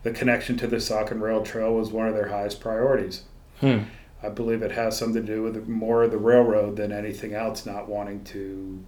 the 0.03 0.12
connection 0.12 0.57
to 0.59 0.66
the 0.66 0.76
Saucon 0.76 1.20
Rail 1.20 1.43
Trail 1.43 1.74
was 1.74 1.91
one 1.91 2.09
of 2.09 2.14
their 2.14 2.28
highest 2.28 2.61
priorities. 2.61 3.24
Hmm. 3.61 3.81
I 4.22 4.28
believe 4.28 4.62
it 4.62 4.72
has 4.72 4.97
something 4.97 5.24
to 5.26 5.35
do 5.35 5.43
with 5.43 5.66
more 5.68 6.05
of 6.05 6.11
the 6.11 6.18
railroad 6.18 6.76
than 6.76 6.93
anything 6.93 7.35
else, 7.35 7.66
not 7.66 7.89
wanting 7.89 8.22
to 8.24 8.83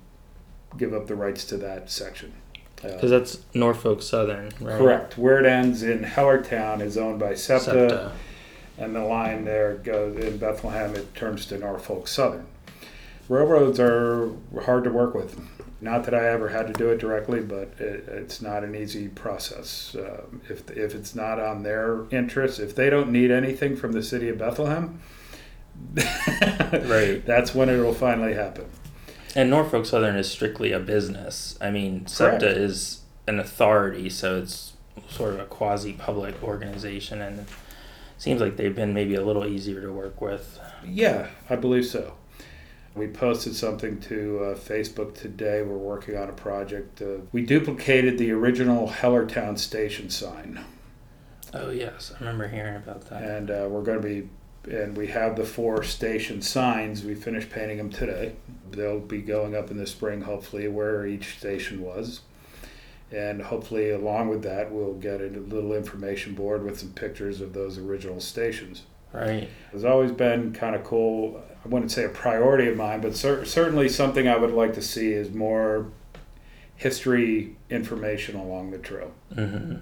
give 0.78 0.94
up 0.94 1.06
the 1.06 1.14
rights 1.16 1.44
to 1.46 1.56
that 1.58 1.90
section. 1.90 2.32
Uh, 2.84 2.88
Because 2.88 3.10
that's 3.10 3.40
Norfolk 3.54 4.02
Southern, 4.02 4.50
right? 4.60 4.78
Correct. 4.78 5.18
Where 5.18 5.38
it 5.38 5.46
ends 5.46 5.82
in 5.82 6.00
Hellertown 6.04 6.80
is 6.80 6.96
owned 6.96 7.18
by 7.18 7.34
SEPTA, 7.34 7.64
SEPTA. 7.88 8.12
and 8.78 8.94
the 8.94 9.02
line 9.04 9.44
there 9.44 9.74
goes 9.76 10.16
in 10.18 10.36
Bethlehem. 10.38 10.94
It 10.94 11.14
turns 11.14 11.46
to 11.46 11.58
Norfolk 11.58 12.08
Southern. 12.08 12.46
Railroads 13.28 13.78
are 13.80 14.30
hard 14.64 14.84
to 14.84 14.90
work 14.90 15.14
with. 15.14 15.40
Not 15.80 16.04
that 16.04 16.14
I 16.14 16.28
ever 16.28 16.48
had 16.50 16.68
to 16.68 16.72
do 16.72 16.90
it 16.90 16.98
directly, 16.98 17.40
but 17.40 17.74
it, 17.80 18.04
it's 18.08 18.40
not 18.40 18.62
an 18.62 18.74
easy 18.74 19.08
process. 19.08 19.96
Um, 19.98 20.40
if 20.48 20.70
if 20.70 20.94
it's 20.94 21.14
not 21.14 21.40
on 21.40 21.62
their 21.64 22.04
interest, 22.10 22.60
if 22.60 22.74
they 22.76 22.88
don't 22.88 23.10
need 23.10 23.30
anything 23.32 23.74
from 23.76 23.92
the 23.92 24.02
city 24.02 24.28
of 24.28 24.38
Bethlehem, 24.38 25.00
Right. 25.96 27.22
that's 27.26 27.54
when 27.54 27.68
it 27.68 27.78
will 27.78 27.94
finally 27.94 28.34
happen. 28.34 28.66
And 29.34 29.50
Norfolk 29.50 29.86
Southern 29.86 30.16
is 30.16 30.30
strictly 30.30 30.72
a 30.72 30.78
business. 30.78 31.56
I 31.60 31.70
mean, 31.70 32.06
SEPTA 32.06 32.40
Correct. 32.40 32.58
is 32.58 33.00
an 33.26 33.40
authority, 33.40 34.08
so 34.10 34.38
it's 34.42 34.74
sort 35.08 35.34
of 35.34 35.40
a 35.40 35.46
quasi 35.46 35.94
public 35.94 36.40
organization, 36.42 37.22
and 37.22 37.40
it 37.40 37.46
seems 38.18 38.40
like 38.40 38.56
they've 38.56 38.74
been 38.76 38.92
maybe 38.94 39.14
a 39.14 39.24
little 39.24 39.46
easier 39.46 39.80
to 39.80 39.90
work 39.92 40.20
with. 40.20 40.60
Yeah, 40.86 41.28
I 41.48 41.56
believe 41.56 41.86
so. 41.86 42.14
We 42.94 43.06
posted 43.08 43.56
something 43.56 44.00
to 44.02 44.40
uh, 44.44 44.54
Facebook 44.54 45.14
today. 45.14 45.62
We're 45.62 45.78
working 45.78 46.16
on 46.16 46.28
a 46.28 46.32
project. 46.32 47.00
Uh, 47.00 47.22
we 47.32 47.42
duplicated 47.44 48.18
the 48.18 48.30
original 48.32 48.88
Hellertown 48.88 49.58
station 49.58 50.10
sign. 50.10 50.62
Oh 51.54 51.70
yes, 51.70 52.12
I 52.14 52.18
remember 52.20 52.48
hearing 52.48 52.76
about 52.76 53.08
that. 53.10 53.22
and 53.22 53.50
uh, 53.50 53.66
we're 53.70 53.82
going 53.82 54.00
to 54.00 54.06
be 54.08 54.28
and 54.70 54.96
we 54.96 55.08
have 55.08 55.34
the 55.36 55.44
four 55.44 55.82
station 55.82 56.40
signs 56.40 57.02
we 57.02 57.16
finished 57.16 57.50
painting 57.50 57.78
them 57.78 57.90
today 57.90 58.32
they'll 58.70 59.00
be 59.00 59.20
going 59.20 59.56
up 59.56 59.72
in 59.72 59.76
the 59.76 59.86
spring 59.88 60.20
hopefully 60.22 60.68
where 60.68 61.04
each 61.04 61.36
station 61.38 61.82
was 61.82 62.20
and 63.10 63.42
hopefully 63.42 63.90
along 63.90 64.28
with 64.28 64.44
that 64.44 64.70
we'll 64.70 64.94
get 64.94 65.20
a 65.20 65.26
little 65.26 65.72
information 65.72 66.32
board 66.34 66.62
with 66.64 66.78
some 66.78 66.90
pictures 66.92 67.40
of 67.40 67.52
those 67.54 67.76
original 67.76 68.20
stations 68.20 68.82
Right. 69.12 69.48
it's 69.72 69.84
always 69.84 70.12
been 70.12 70.52
kind 70.52 70.74
of 70.74 70.84
cool 70.84 71.42
i 71.64 71.68
wouldn't 71.68 71.90
say 71.90 72.04
a 72.04 72.08
priority 72.08 72.68
of 72.68 72.76
mine 72.76 73.00
but 73.00 73.16
cer- 73.16 73.44
certainly 73.44 73.88
something 73.88 74.26
i 74.26 74.36
would 74.36 74.52
like 74.52 74.74
to 74.74 74.82
see 74.82 75.12
is 75.12 75.30
more 75.30 75.88
history 76.76 77.56
information 77.70 78.36
along 78.36 78.70
the 78.70 78.78
trail 78.78 79.12
hmm 79.34 79.76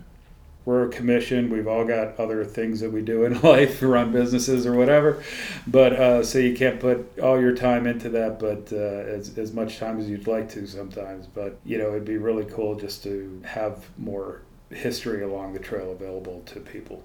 we're 0.65 0.87
a 0.87 0.89
commission. 0.91 1.51
We've 1.51 1.67
all 1.67 1.85
got 1.85 2.19
other 2.21 2.45
things 2.45 2.81
that 2.81 2.93
we 2.93 3.03
do 3.03 3.25
in 3.25 3.41
life, 3.43 3.83
run 3.83 4.13
businesses 4.13 4.67
or 4.67 4.75
whatever. 4.75 5.23
But 5.67 5.95
uh, 5.95 6.23
so 6.23 6.39
you 6.39 6.55
can't 6.55 6.79
put 6.79 7.19
all 7.19 7.41
your 7.41 7.55
time 7.55 7.87
into 7.87 8.09
that, 8.11 8.39
but 8.39 8.73
uh, 8.73 8.77
as, 8.77 9.37
as 9.39 9.53
much 9.53 9.79
time 9.79 9.99
as 9.99 10.09
you'd 10.09 10.27
like 10.27 10.49
to 10.51 10.67
sometimes. 10.67 11.27
But 11.27 11.59
you 11.65 11.79
know, 11.79 11.89
it'd 11.89 12.05
be 12.05 12.19
really 12.19 12.45
cool 12.45 12.75
just 12.75 13.03
to 13.05 13.43
have 13.45 13.87
more 13.99 14.43
history 14.71 15.23
along 15.25 15.55
the 15.55 15.59
trail 15.59 15.93
available 15.93 16.43
to 16.47 16.61
people. 16.61 17.03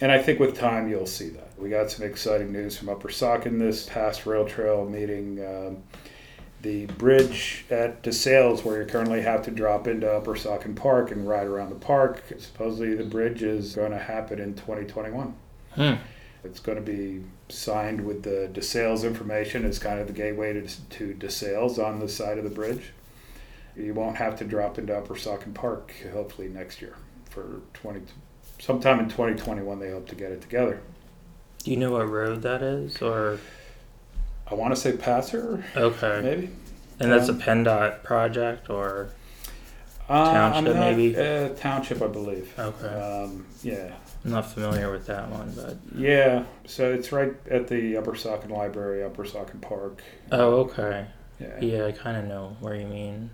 And 0.00 0.10
I 0.10 0.20
think 0.20 0.40
with 0.40 0.56
time 0.56 0.88
you'll 0.88 1.06
see 1.06 1.28
that. 1.30 1.58
We 1.58 1.68
got 1.68 1.90
some 1.90 2.06
exciting 2.06 2.52
news 2.52 2.78
from 2.78 2.88
Upper 2.88 3.08
Saucon 3.08 3.58
this 3.58 3.86
past 3.86 4.24
rail 4.24 4.46
trail 4.46 4.88
meeting. 4.88 5.44
Um, 5.44 5.82
the 6.62 6.86
bridge 6.86 7.64
at 7.70 8.02
DeSales, 8.02 8.64
where 8.64 8.80
you 8.80 8.86
currently 8.86 9.22
have 9.22 9.42
to 9.44 9.50
drop 9.50 9.86
into 9.86 10.10
Upper 10.10 10.34
Saucon 10.34 10.76
Park 10.76 11.10
and 11.10 11.26
ride 11.26 11.46
around 11.46 11.70
the 11.70 11.76
park, 11.76 12.22
supposedly 12.38 12.94
the 12.94 13.04
bridge 13.04 13.42
is 13.42 13.74
going 13.74 13.92
to 13.92 13.98
happen 13.98 14.38
in 14.38 14.54
2021. 14.54 15.34
Hmm. 15.74 15.94
It's 16.44 16.60
going 16.60 16.76
to 16.76 16.82
be 16.82 17.22
signed 17.48 18.04
with 18.04 18.22
the 18.22 18.50
DeSales 18.52 19.04
information 19.04 19.64
as 19.64 19.78
kind 19.78 20.00
of 20.00 20.06
the 20.06 20.12
gateway 20.12 20.54
to, 20.54 20.88
to 20.90 21.14
DeSales 21.14 21.82
on 21.82 21.98
the 21.98 22.08
side 22.08 22.38
of 22.38 22.44
the 22.44 22.50
bridge. 22.50 22.92
You 23.76 23.94
won't 23.94 24.16
have 24.16 24.38
to 24.38 24.44
drop 24.44 24.78
into 24.78 24.96
Upper 24.96 25.14
Saucon 25.14 25.54
Park 25.54 25.94
hopefully 26.12 26.48
next 26.48 26.82
year 26.82 26.96
for 27.30 27.62
20, 27.74 28.02
sometime 28.60 29.00
in 29.00 29.08
2021 29.08 29.78
they 29.80 29.90
hope 29.90 30.08
to 30.08 30.14
get 30.14 30.30
it 30.32 30.40
together. 30.40 30.80
Do 31.64 31.70
you 31.70 31.76
know 31.76 31.90
what 31.92 32.08
road 32.08 32.42
that 32.42 32.62
is, 32.62 33.02
or 33.02 33.38
I 34.46 34.54
want 34.54 34.74
to 34.74 34.80
say 34.80 34.92
Passer, 34.96 35.64
okay? 35.76 36.20
maybe. 36.22 36.50
And 36.98 37.10
that's 37.10 37.28
a 37.28 37.32
Um, 37.32 37.40
PennDOT 37.40 38.02
project, 38.02 38.68
or 38.70 39.08
Uh, 40.08 40.32
Township, 40.32 40.74
not- 40.74 40.80
maybe? 40.80 41.16
Uh, 41.16 41.50
township, 41.50 42.02
I 42.02 42.08
believe. 42.08 42.52
okay? 42.58 42.86
Um, 42.88 43.46
yeah, 43.62 43.92
I'm 44.24 44.32
not 44.32 44.50
familiar 44.50 44.90
with 44.90 45.06
that 45.06 45.28
one, 45.30 45.52
but 45.54 45.76
yeah. 45.94 46.44
So 46.66 46.92
it's 46.92 47.12
right 47.12 47.32
at 47.48 47.68
the 47.68 47.96
Upper 47.96 48.12
Saucon 48.12 48.50
Library, 48.50 49.04
Upper 49.04 49.24
Saucon 49.24 49.60
Park. 49.60 50.02
oh, 50.32 50.56
okay. 50.62 51.06
Yeah. 51.38 51.60
Yeah, 51.60 51.86
I 51.86 51.92
kind 51.92 52.16
of 52.16 52.24
know 52.24 52.56
where 52.60 52.74
you 52.74 52.86
mean. 52.86 53.30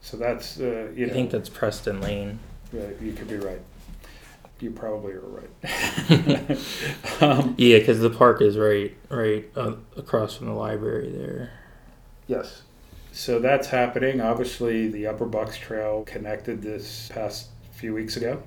So 0.00 0.16
that's 0.16 0.58
uh, 0.58 0.88
you 0.94 1.04
I 1.04 1.08
know, 1.08 1.12
think 1.14 1.30
that's 1.30 1.48
Preston 1.50 2.00
Lane. 2.00 2.38
right, 2.72 2.96
you 3.02 3.12
could 3.12 3.28
be 3.28 3.36
right. 3.36 3.60
You 4.60 4.70
probably 4.70 5.12
are 5.12 5.20
right. 5.20 5.50
um, 7.20 7.54
Yeah, 7.58 7.78
because 7.78 8.00
the 8.00 8.10
park 8.10 8.40
is 8.40 8.56
right, 8.56 8.94
right 9.10 9.44
uh, 9.56 9.74
across 9.96 10.36
from 10.36 10.46
the 10.46 10.52
library 10.54 11.10
there. 11.10 11.52
yes. 12.26 12.62
So 13.12 13.38
that's 13.38 13.68
happening. 13.68 14.20
Obviously, 14.20 14.88
the 14.88 15.06
Upper 15.06 15.26
Bucks 15.26 15.56
Trail 15.56 16.02
connected 16.04 16.62
this 16.62 17.08
past 17.14 17.48
few 17.72 17.94
weeks 17.94 18.16
ago. 18.16 18.42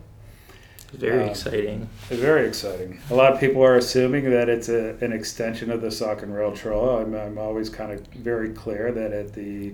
Very 0.94 1.24
Um, 1.24 1.30
exciting. 1.30 1.90
Very 2.10 2.48
exciting. 2.48 3.00
A 3.10 3.16
lot 3.16 3.34
of 3.34 3.40
people 3.40 3.64
are 3.64 3.76
assuming 3.76 4.30
that 4.30 4.50
it's 4.50 4.70
a, 4.70 4.96
an 5.02 5.14
extension 5.14 5.72
of 5.72 5.82
the 5.82 5.88
Saucon 5.88 6.34
Rail 6.36 6.54
Trail. 6.54 6.98
I'm, 7.00 7.14
I'm 7.14 7.38
always 7.38 7.70
kind 7.70 7.92
of 7.94 8.06
very 8.08 8.50
clear 8.52 8.92
that 8.92 9.12
at 9.14 9.34
the 9.34 9.74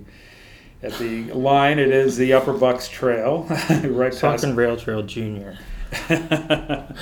at 0.82 0.98
the 0.98 1.32
line 1.32 1.78
it 1.78 1.90
is 1.90 2.16
the 2.16 2.32
Upper 2.34 2.52
Bucks 2.52 2.88
Trail, 2.88 3.44
right 3.84 4.16
past. 4.20 4.44
Saucon 4.44 4.56
Rail 4.56 4.76
Trail 4.76 5.02
Junior. 5.02 5.58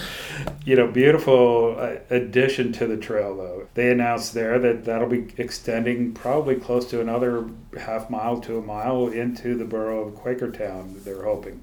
you 0.66 0.76
know, 0.76 0.86
beautiful 0.86 1.76
uh, 1.78 1.96
addition 2.10 2.72
to 2.72 2.86
the 2.86 2.96
trail 2.96 3.36
though. 3.36 3.68
They 3.74 3.90
announced 3.90 4.34
there 4.34 4.58
that 4.58 4.84
that'll 4.84 5.08
be 5.08 5.32
extending 5.36 6.12
probably 6.12 6.56
close 6.56 6.88
to 6.90 7.00
another 7.00 7.48
half 7.78 8.10
mile 8.10 8.40
to 8.42 8.58
a 8.58 8.62
mile 8.62 9.08
into 9.08 9.56
the 9.56 9.64
borough 9.64 10.08
of 10.08 10.14
Quakertown. 10.14 11.02
They're 11.04 11.24
hoping 11.24 11.62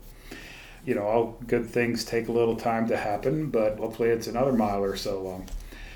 you 0.86 0.96
know, 0.96 1.04
all 1.04 1.38
good 1.46 1.70
things 1.70 2.04
take 2.04 2.28
a 2.30 2.32
little 2.32 2.56
time 2.56 2.88
to 2.88 2.98
happen, 2.98 3.50
but 3.50 3.78
hopefully 3.78 4.10
it's 4.10 4.28
another 4.28 4.54
mile 4.54 4.84
or 4.84 4.96
so 4.96 5.22
long. 5.22 5.48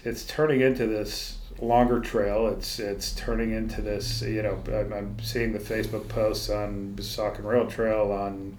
It's 0.03 0.25
turning 0.25 0.61
into 0.61 0.85
this 0.85 1.37
longer 1.59 1.99
trail. 1.99 2.47
It's 2.47 2.79
it's 2.79 3.13
turning 3.13 3.51
into 3.51 3.81
this. 3.81 4.21
You 4.21 4.43
know, 4.43 4.63
I'm, 4.67 4.93
I'm 4.93 5.19
seeing 5.19 5.53
the 5.53 5.59
Facebook 5.59 6.07
posts 6.09 6.49
on 6.49 6.95
Saucon 6.97 7.43
Rail 7.45 7.67
Trail 7.67 8.11
on 8.11 8.57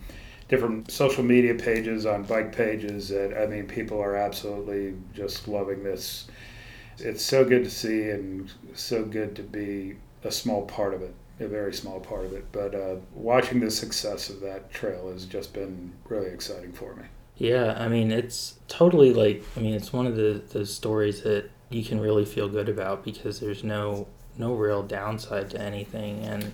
different 0.54 0.90
social 0.90 1.24
media 1.24 1.54
pages, 1.54 2.06
on 2.06 2.22
bike 2.24 2.54
pages. 2.54 3.08
That 3.08 3.36
I 3.36 3.46
mean, 3.46 3.66
people 3.66 4.00
are 4.00 4.16
absolutely 4.16 4.94
just 5.12 5.48
loving 5.48 5.82
this. 5.82 6.26
It's 6.98 7.24
so 7.24 7.44
good 7.44 7.64
to 7.64 7.70
see 7.70 8.10
and 8.10 8.50
so 8.74 9.04
good 9.04 9.34
to 9.36 9.42
be 9.42 9.96
a 10.22 10.30
small 10.30 10.62
part 10.62 10.94
of 10.94 11.02
it 11.02 11.14
a 11.40 11.48
very 11.48 11.72
small 11.72 11.98
part 12.00 12.24
of 12.24 12.32
it. 12.32 12.46
But 12.52 12.74
uh, 12.74 12.96
watching 13.14 13.60
the 13.60 13.70
success 13.70 14.30
of 14.30 14.40
that 14.40 14.72
trail 14.72 15.12
has 15.12 15.26
just 15.26 15.52
been 15.52 15.92
really 16.08 16.30
exciting 16.30 16.72
for 16.72 16.94
me. 16.94 17.04
Yeah, 17.36 17.74
I 17.76 17.88
mean 17.88 18.12
it's 18.12 18.54
totally 18.68 19.12
like 19.12 19.42
I 19.56 19.60
mean 19.60 19.74
it's 19.74 19.92
one 19.92 20.06
of 20.06 20.14
the 20.14 20.40
the 20.50 20.64
stories 20.64 21.22
that 21.22 21.50
you 21.68 21.82
can 21.82 22.00
really 22.00 22.24
feel 22.24 22.48
good 22.48 22.68
about 22.68 23.04
because 23.04 23.40
there's 23.40 23.64
no 23.64 24.06
no 24.38 24.54
real 24.54 24.84
downside 24.84 25.50
to 25.50 25.60
anything 25.60 26.24
and 26.24 26.52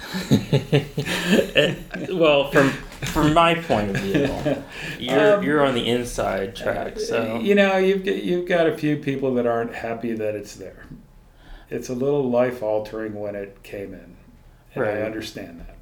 well 2.12 2.52
from 2.52 2.72
from 3.06 3.32
my 3.34 3.54
point 3.54 3.90
of 3.90 3.96
view 3.96 4.28
you're 4.98 5.34
Um, 5.36 5.42
you're 5.42 5.64
on 5.64 5.74
the 5.74 5.86
inside 5.88 6.54
track 6.54 6.98
so 6.98 7.38
you 7.40 7.54
know, 7.54 7.76
you've 7.78 8.04
got, 8.04 8.22
you've 8.22 8.46
got 8.48 8.66
a 8.66 8.76
few 8.76 8.96
people 8.96 9.34
that 9.34 9.46
aren't 9.46 9.74
happy 9.74 10.12
that 10.14 10.34
it's 10.34 10.54
there. 10.54 10.86
It's 11.70 11.88
a 11.88 11.94
little 11.94 12.28
life 12.28 12.62
altering 12.62 13.14
when 13.14 13.34
it 13.36 13.62
came 13.62 13.94
in, 13.94 14.16
and 14.74 14.84
I 14.84 14.94
Right. 14.94 15.02
understand 15.02 15.60
that. 15.60 15.76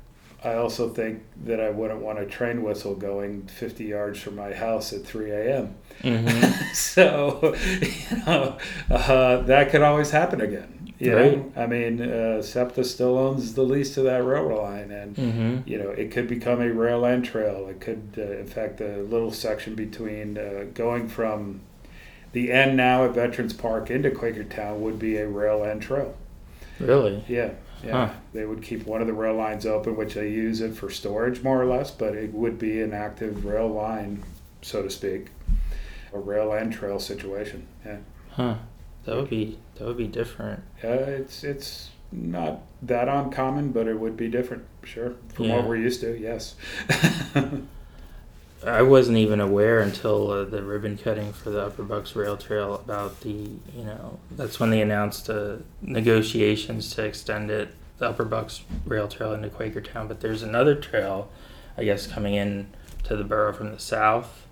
I 0.45 0.55
also 0.55 0.89
think 0.91 1.23
that 1.45 1.61
I 1.61 1.71
wouldn't 1.71 2.01
want 2.01 2.21
a 2.21 2.25
train 2.27 2.63
whistle 2.63 2.95
going 2.95 3.47
50 3.49 3.85
yards 3.85 4.21
from 4.21 4.37
my 4.37 4.53
house 4.53 4.93
at 4.93 5.05
3 5.05 5.31
a.m. 5.33 5.75
Mhm. 6.03 6.55
so, 6.75 7.57
you 7.81 8.17
know, 8.25 8.57
uh, 8.91 9.39
that 9.43 9.71
could 9.71 9.83
always 9.83 10.11
happen 10.13 10.41
again. 10.41 10.78
You 10.99 11.15
Right. 11.15 11.37
know, 11.57 11.63
I 11.63 11.67
mean, 11.67 12.03
uh, 12.03 12.43
SEPTA 12.43 12.83
still 12.85 13.17
owns 13.17 13.55
the 13.55 13.63
lease 13.63 13.95
to 13.95 14.03
that 14.03 14.25
railroad 14.25 14.63
line, 14.63 14.91
and 14.91 15.17
Mhm. 15.17 15.63
you 15.65 15.79
know, 15.79 15.91
it 15.91 16.11
could 16.11 16.27
become 16.27 16.61
a 16.61 16.71
rail 16.73 17.05
and 17.05 17.25
trail. 17.25 17.69
It 17.71 17.81
could, 17.81 18.03
uh, 18.19 18.23
in 18.23 18.47
fact, 18.47 18.79
the 18.79 18.99
little 19.09 19.31
section 19.31 19.75
between 19.77 20.37
uh, 20.37 20.65
going 20.75 21.07
from 21.09 21.61
the 22.33 22.51
end 22.53 22.77
now 22.77 23.05
at 23.05 23.15
Veterans 23.15 23.53
Park 23.53 23.91
into 23.91 24.11
Quakertown 24.11 24.81
would 24.81 24.99
be 24.99 25.17
a 25.19 25.29
rail 25.29 25.63
and 25.63 25.81
trail. 25.81 26.15
really 26.81 27.23
Yeah, 27.29 27.51
yeah. 27.85 28.07
Huh. 28.09 28.13
They 28.33 28.45
would 28.45 28.63
keep 28.63 28.87
one 28.87 29.01
of 29.01 29.07
the 29.07 29.13
rail 29.13 29.35
lines 29.35 29.67
open, 29.67 29.97
which 29.97 30.15
they 30.15 30.29
use 30.31 30.61
it 30.61 30.75
for 30.75 30.91
storage 30.91 31.43
more 31.45 31.61
or 31.63 31.67
less, 31.67 31.91
but 31.93 32.15
it 32.15 32.33
would 32.35 32.59
be 32.59 32.81
an 32.83 32.93
active 32.93 33.45
rail 33.45 33.69
line, 33.69 34.23
so 34.63 34.83
to 34.83 34.91
speak, 34.91 35.27
a 36.13 36.19
rail 36.19 36.53
and 36.53 36.73
trail 36.73 36.99
situation. 36.99 37.67
Yeah, 37.87 37.97
huh 38.31 38.55
that 39.09 39.17
would 39.17 39.31
be 39.31 39.59
that 39.77 39.87
would 39.87 39.97
be 39.97 40.07
different 40.07 40.63
uh, 40.85 40.89
it's 40.89 41.43
it's 41.45 41.91
not 42.13 42.61
that 42.81 43.07
uncommon, 43.09 43.71
but 43.73 43.87
it 43.87 43.99
would 44.01 44.17
be 44.17 44.29
different, 44.29 44.65
sure, 44.83 45.13
from 45.35 45.45
Yeah. 45.45 45.57
what 45.57 45.67
we're 45.69 45.77
used 45.77 46.01
to. 46.01 46.17
Yes. 46.19 46.55
I 48.67 48.83
wasn't 48.83 49.19
even 49.19 49.41
aware 49.41 49.81
until 49.81 50.31
uh, 50.31 50.45
the 50.45 50.63
ribbon 50.63 50.97
cutting 50.99 51.33
for 51.33 51.51
the 51.51 51.65
Upper 51.67 51.85
Bucks 51.85 52.17
Rail 52.17 52.37
Trail 52.37 52.75
about 52.75 53.21
the, 53.21 53.31
you 53.31 53.85
know, 53.85 54.19
that's 54.33 54.59
when 54.59 54.71
they 54.71 54.81
announced 54.81 55.31
uh, 55.31 55.57
negotiations 55.81 56.93
to 56.95 57.05
extend 57.05 57.51
it, 57.51 57.69
the 57.99 58.09
Upper 58.09 58.25
Bucks 58.25 58.63
Rail 58.85 59.07
Trail 59.07 59.33
into 59.35 59.49
Quakertown. 59.49 60.09
But 60.09 60.21
there's 60.21 60.43
another 60.43 60.75
trail, 60.75 61.31
I 61.77 61.85
guess, 61.85 62.07
coming 62.09 62.35
in 62.35 62.69
to 63.05 63.17
the 63.17 63.23
borough 63.25 63.53
from 63.53 63.71
the 63.71 63.79
south 63.79 64.47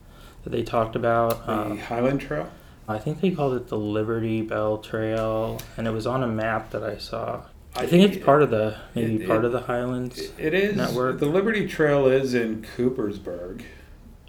that 0.45 0.51
they 0.51 0.63
talked 0.63 0.95
about. 0.95 1.45
the 1.47 1.53
Uh, 1.53 1.77
Highland 1.77 2.21
Trail. 2.21 2.49
I 2.89 2.99
think 2.99 3.21
they 3.21 3.31
called 3.33 3.55
it 3.55 3.69
the 3.69 3.79
Liberty 3.79 4.43
Bell 4.43 4.79
Trail, 4.79 5.61
and 5.77 5.87
it 5.87 5.91
was 5.91 6.07
on 6.07 6.23
a 6.23 6.29
map 6.29 6.71
that 6.71 6.85
I 6.85 6.99
saw. 6.99 7.43
I 7.75 7.87
think 7.87 8.11
it's 8.15 8.25
part 8.25 8.43
of 8.43 8.51
the 8.51 8.77
maybe 8.95 9.23
It- 9.23 9.27
part 9.27 9.41
it- 9.41 9.47
of 9.47 9.53
the 9.53 9.61
Highlands. 9.63 10.31
It 10.39 10.55
is. 10.55 10.77
network. 10.77 11.19
The 11.19 11.27
Liberty 11.27 11.67
Trail 11.67 12.07
is 12.07 12.33
in 12.35 12.65
Coopersburg. 12.77 13.63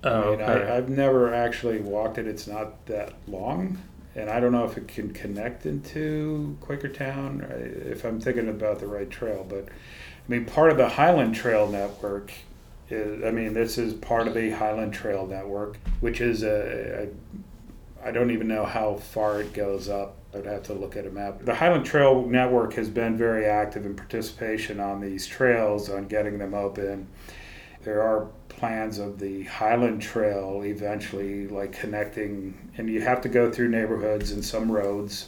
Oh, 0.04 0.10
I 0.10 0.32
mean, 0.32 0.42
okay. 0.42 0.70
I, 0.72 0.78
I've 0.78 0.90
never 0.90 1.34
actually 1.34 1.80
walked 1.80 2.18
it. 2.18 2.28
It's 2.28 2.48
not 2.48 2.86
that 2.88 3.14
long. 3.28 3.78
And 4.16 4.30
I 4.30 4.40
don't 4.40 4.52
know 4.52 4.66
if 4.66 4.78
it 4.78 4.88
can 4.88 5.12
connect 5.14 5.66
into 5.68 6.58
Quakertown, 6.62 7.44
uh, 7.44 7.90
if 7.92 8.04
I'm 8.04 8.20
thinking 8.20 8.50
about 8.50 8.80
the 8.80 8.88
right 8.88 9.10
trail. 9.10 9.46
But 9.48 9.66
I 9.68 9.72
mean, 10.28 10.46
part 10.46 10.72
of 10.72 10.78
the 10.78 10.90
Highland 10.90 11.36
Trail 11.36 11.68
network 11.70 12.32
is, 12.90 13.24
I 13.24 13.30
mean, 13.32 13.54
this 13.54 13.78
is 13.78 13.94
part 13.94 14.28
of 14.28 14.34
the 14.34 14.50
Highland 14.52 14.94
Trail 14.94 15.28
Network, 15.28 15.78
which 16.00 16.20
is 16.20 16.42
a, 16.44 17.04
a 17.04 17.08
I 18.08 18.12
don't 18.12 18.32
even 18.32 18.48
know 18.48 18.64
how 18.64 18.96
far 18.96 19.42
it 19.42 19.52
goes 19.52 19.90
up. 19.90 20.16
I'd 20.34 20.46
have 20.46 20.64
to 20.64 20.74
look 20.74 20.96
at 20.96 21.06
a 21.06 21.10
map. 21.10 21.44
The 21.44 21.54
Highland 21.54 21.86
Trail 21.86 22.26
Network 22.26 22.74
has 22.76 22.90
been 22.90 23.18
very 23.18 23.46
active 23.46 23.86
in 23.86 23.98
participation 23.98 24.80
on 24.80 25.02
these 25.02 25.28
trails, 25.28 25.90
on 25.90 26.08
getting 26.08 26.38
them 26.38 26.54
open. 26.54 27.08
There 27.84 28.02
are 28.02 28.28
plans 28.48 28.98
of 28.98 29.20
the 29.20 29.44
Highland 29.44 30.02
Trail 30.02 30.62
eventually, 30.64 31.50
like 31.50 31.74
connecting, 31.74 32.58
and 32.78 32.90
you 32.90 33.02
have 33.02 33.20
to 33.22 33.30
go 33.30 33.52
through 33.52 33.68
neighborhoods 33.70 34.32
and 34.32 34.44
some 34.44 34.72
roads, 34.72 35.28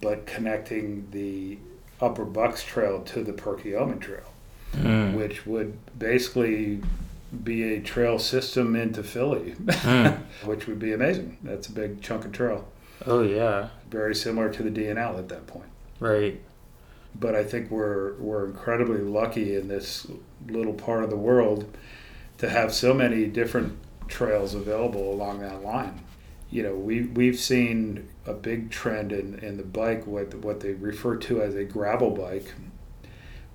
but 0.00 0.24
connecting 0.24 1.06
the 1.10 1.58
Upper 2.00 2.24
Bucks 2.24 2.62
Trail 2.64 3.02
to 3.02 3.24
the 3.24 3.32
Perkiomen 3.34 4.00
Trail, 4.00 4.32
Mm. 4.74 5.16
which 5.18 5.44
would 5.46 5.76
basically 5.98 6.80
be 7.44 7.62
a 7.74 7.80
trail 7.80 8.18
system 8.18 8.76
into 8.76 9.02
Philly, 9.02 9.54
Mm. 9.58 10.18
which 10.44 10.66
would 10.66 10.78
be 10.78 10.92
amazing. 10.92 11.38
That's 11.42 11.68
a 11.68 11.72
big 11.72 12.00
chunk 12.02 12.24
of 12.24 12.32
trail. 12.32 12.66
Oh 13.06 13.22
yeah, 13.22 13.68
Very 13.90 14.14
similar 14.14 14.50
to 14.52 14.62
the 14.62 14.70
D&L 14.70 15.18
at 15.18 15.28
that 15.28 15.46
point. 15.46 15.68
right. 16.00 16.40
But 17.18 17.34
I 17.34 17.44
think 17.44 17.70
we're 17.70 18.12
we're 18.16 18.44
incredibly 18.44 18.98
lucky 19.00 19.56
in 19.56 19.68
this 19.68 20.06
little 20.48 20.74
part 20.74 21.02
of 21.02 21.08
the 21.08 21.16
world 21.16 21.64
to 22.38 22.48
have 22.50 22.74
so 22.74 22.92
many 22.92 23.26
different 23.26 23.78
trails 24.06 24.54
available 24.54 25.10
along 25.14 25.40
that 25.40 25.62
line. 25.64 26.00
You 26.50 26.62
know, 26.64 26.74
we 26.74 27.02
we've 27.04 27.38
seen 27.40 28.06
a 28.26 28.34
big 28.34 28.70
trend 28.70 29.12
in, 29.12 29.38
in 29.38 29.56
the 29.56 29.62
bike 29.62 30.06
what 30.06 30.34
what 30.36 30.60
they 30.60 30.72
refer 30.74 31.16
to 31.16 31.40
as 31.40 31.54
a 31.54 31.64
gravel 31.64 32.10
bike, 32.10 32.52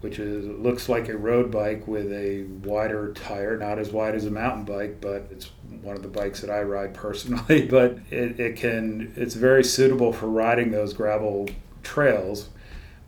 which 0.01 0.17
is 0.17 0.45
looks 0.45 0.89
like 0.89 1.07
a 1.07 1.17
road 1.17 1.51
bike 1.51 1.87
with 1.87 2.11
a 2.11 2.43
wider 2.63 3.13
tire, 3.13 3.57
not 3.57 3.77
as 3.79 3.91
wide 3.91 4.15
as 4.15 4.25
a 4.25 4.31
mountain 4.31 4.65
bike, 4.65 4.99
but 4.99 5.27
it's 5.31 5.51
one 5.81 5.95
of 5.95 6.01
the 6.01 6.09
bikes 6.09 6.41
that 6.41 6.49
I 6.49 6.63
ride 6.63 6.93
personally. 6.95 7.67
But 7.67 7.99
it, 8.09 8.39
it 8.39 8.55
can 8.57 9.13
it's 9.15 9.35
very 9.35 9.63
suitable 9.63 10.11
for 10.11 10.27
riding 10.27 10.71
those 10.71 10.93
gravel 10.93 11.47
trails, 11.83 12.49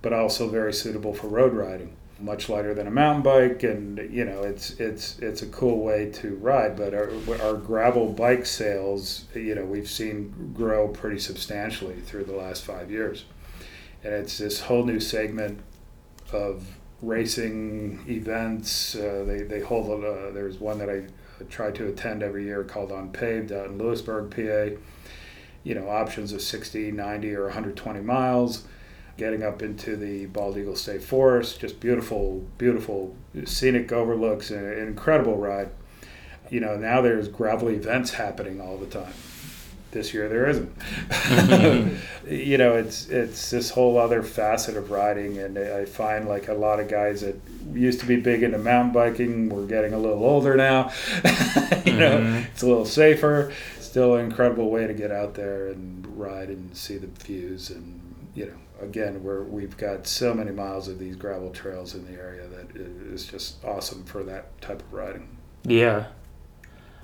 but 0.02 0.14
also 0.14 0.48
very 0.48 0.74
suitable 0.74 1.14
for 1.14 1.28
road 1.28 1.54
riding. 1.54 1.98
Much 2.20 2.48
lighter 2.48 2.74
than 2.74 2.88
a 2.88 2.92
mountain 2.92 3.24
bike, 3.24 3.64
and 3.64 3.98
you 4.14 4.24
know 4.24 4.44
it's 4.44 4.80
it's 4.80 5.18
it's 5.20 5.42
a 5.42 5.48
cool 5.48 5.84
way 5.84 6.10
to 6.12 6.36
ride. 6.36 6.78
But 6.78 6.94
our, 6.94 7.10
our 7.42 7.56
gravel 7.56 8.14
bike 8.14 8.46
sales, 8.46 9.26
you 9.34 9.56
know, 9.56 9.66
we've 9.66 9.90
seen 9.90 10.54
grow 10.56 10.88
pretty 10.88 11.20
substantially 11.20 12.00
through 12.02 12.26
the 12.26 12.36
last 12.36 12.64
five 12.64 12.92
years, 12.92 13.26
and 14.04 14.14
it's 14.14 14.38
this 14.38 14.62
whole 14.62 14.86
new 14.86 15.00
segment 15.00 15.60
of 16.32 16.66
racing 17.04 18.04
events. 18.08 18.96
Uh, 18.96 19.24
they 19.28 19.44
they 19.44 19.60
hold. 19.60 20.04
Uh, 20.04 20.32
there's 20.32 20.60
one 20.60 20.80
that 20.80 20.90
I 20.90 21.04
try 21.50 21.72
to 21.72 21.88
attend 21.88 22.24
every 22.24 22.46
year 22.46 22.64
called 22.64 22.92
Unpaved 22.92 23.52
out 23.52 23.68
in 23.68 23.78
Lewisburg, 23.78 24.32
PA. 24.32 24.80
You 25.64 25.76
know, 25.76 25.90
options 25.90 26.34
of 26.34 26.42
60, 26.42 26.92
90, 26.92 27.36
or 27.36 27.44
120 27.44 28.02
miles. 28.02 28.66
Getting 29.16 29.44
up 29.44 29.62
into 29.62 29.96
the 29.96 30.26
Bald 30.26 30.58
Eagle 30.58 30.76
State 30.76 31.04
Forest, 31.04 31.60
just 31.60 31.80
beautiful, 31.80 32.44
beautiful 32.58 33.16
scenic 33.46 33.92
overlooks, 33.92 34.50
an 34.50 34.66
incredible 34.80 35.38
ride. 35.38 35.70
You 36.50 36.60
know, 36.60 36.76
now 36.78 37.02
there's 37.02 37.28
gravel 37.28 37.70
events 37.70 38.12
happening 38.12 38.60
all 38.60 38.78
the 38.78 38.88
time. 38.88 39.14
This 39.94 40.14
year 40.14 40.28
there 40.28 40.50
isn't. 40.50 40.72
you 42.28 42.58
know, 42.58 42.76
it's 42.76 43.08
it's 43.10 43.50
this 43.52 43.70
whole 43.70 43.98
other 43.98 44.24
facet 44.24 44.76
of 44.76 44.90
riding, 44.92 45.38
and 45.38 45.58
I 45.58 45.86
find 45.86 46.28
like 46.28 46.48
a 46.48 46.54
lot 46.54 46.80
of 46.80 46.88
guys 46.88 47.22
that 47.22 47.36
used 47.74 48.00
to 48.00 48.06
be 48.06 48.16
big 48.18 48.44
into 48.44 48.58
mountain 48.58 48.92
biking, 48.94 49.50
we're 49.50 49.66
getting 49.68 49.94
a 49.94 50.00
little 50.00 50.24
older 50.24 50.56
now. 50.56 50.92
you 51.86 51.94
know, 51.94 52.20
Mhm. 52.20 52.46
it's 52.52 52.64
a 52.64 52.68
little 52.68 52.86
safer. 52.86 53.52
Still 53.80 54.16
an 54.16 54.26
incredible 54.26 54.70
way 54.72 54.88
to 54.88 54.94
get 54.94 55.12
out 55.12 55.36
there 55.36 55.68
and 55.68 56.06
ride 56.18 56.50
and 56.50 56.76
see 56.76 56.98
the 56.98 57.08
views, 57.24 57.70
and 57.70 58.00
you 58.34 58.48
know, 58.48 58.58
again, 58.86 59.24
we're 59.24 59.44
we've 59.44 59.78
got 59.78 60.08
so 60.08 60.34
many 60.34 60.52
miles 60.52 60.88
of 60.88 60.98
these 60.98 61.16
gravel 61.16 61.52
trails 61.52 61.94
in 61.94 62.06
the 62.12 62.20
area 62.20 62.48
that 62.48 62.76
is 62.76 63.26
just 63.28 63.64
awesome 63.64 64.04
for 64.06 64.24
that 64.24 64.60
type 64.62 64.82
of 64.82 64.92
riding. 64.92 65.28
Yeah. 65.66 66.06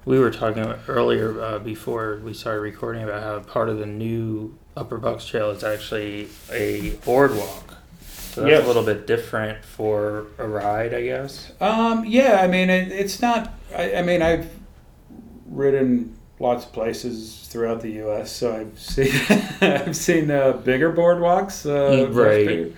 We 0.06 0.20
were 0.20 0.32
talking 0.32 0.64
earlier 0.88 1.40
uh, 1.42 1.60
before 1.60 2.20
we 2.24 2.34
started 2.34 2.62
recording 2.62 3.04
about 3.04 3.22
how 3.24 3.40
part 3.40 3.70
of 3.70 3.78
the 3.80 3.86
new 3.86 4.58
Upper 4.76 4.98
Bucks 4.98 5.26
Trail 5.26 5.52
is 5.52 5.64
actually 5.64 6.30
a 6.52 6.92
boardwalk. 7.06 7.76
So 8.08 8.42
that's 8.42 8.64
a 8.64 8.68
little 8.68 8.84
bit 8.84 9.06
different 9.08 9.64
for 9.66 10.28
a 10.38 10.48
ride, 10.48 10.94
I 10.94 11.02
guess. 11.04 11.52
Um, 11.60 12.06
yeah, 12.06 12.40
I 12.42 12.48
mean, 12.48 12.70
it, 12.70 12.92
it's 12.92 13.22
not. 13.22 13.54
I, 13.76 13.96
I 13.96 14.02
mean, 14.02 14.22
I've 14.22 14.50
ridden 15.48 16.16
lots 16.40 16.66
of 16.66 16.72
places 16.72 17.48
throughout 17.52 17.82
the 17.82 17.92
U.S., 17.94 18.32
so 18.32 18.56
I've 18.56 18.80
seen 18.80 19.12
I've 19.62 19.96
seen 19.96 20.32
uh, 20.32 20.54
bigger 20.54 20.92
boardwalks. 20.94 21.66
Uh, 21.70 22.08
Mm, 22.08 22.16
right. 22.16 22.48
bigger. 22.48 22.72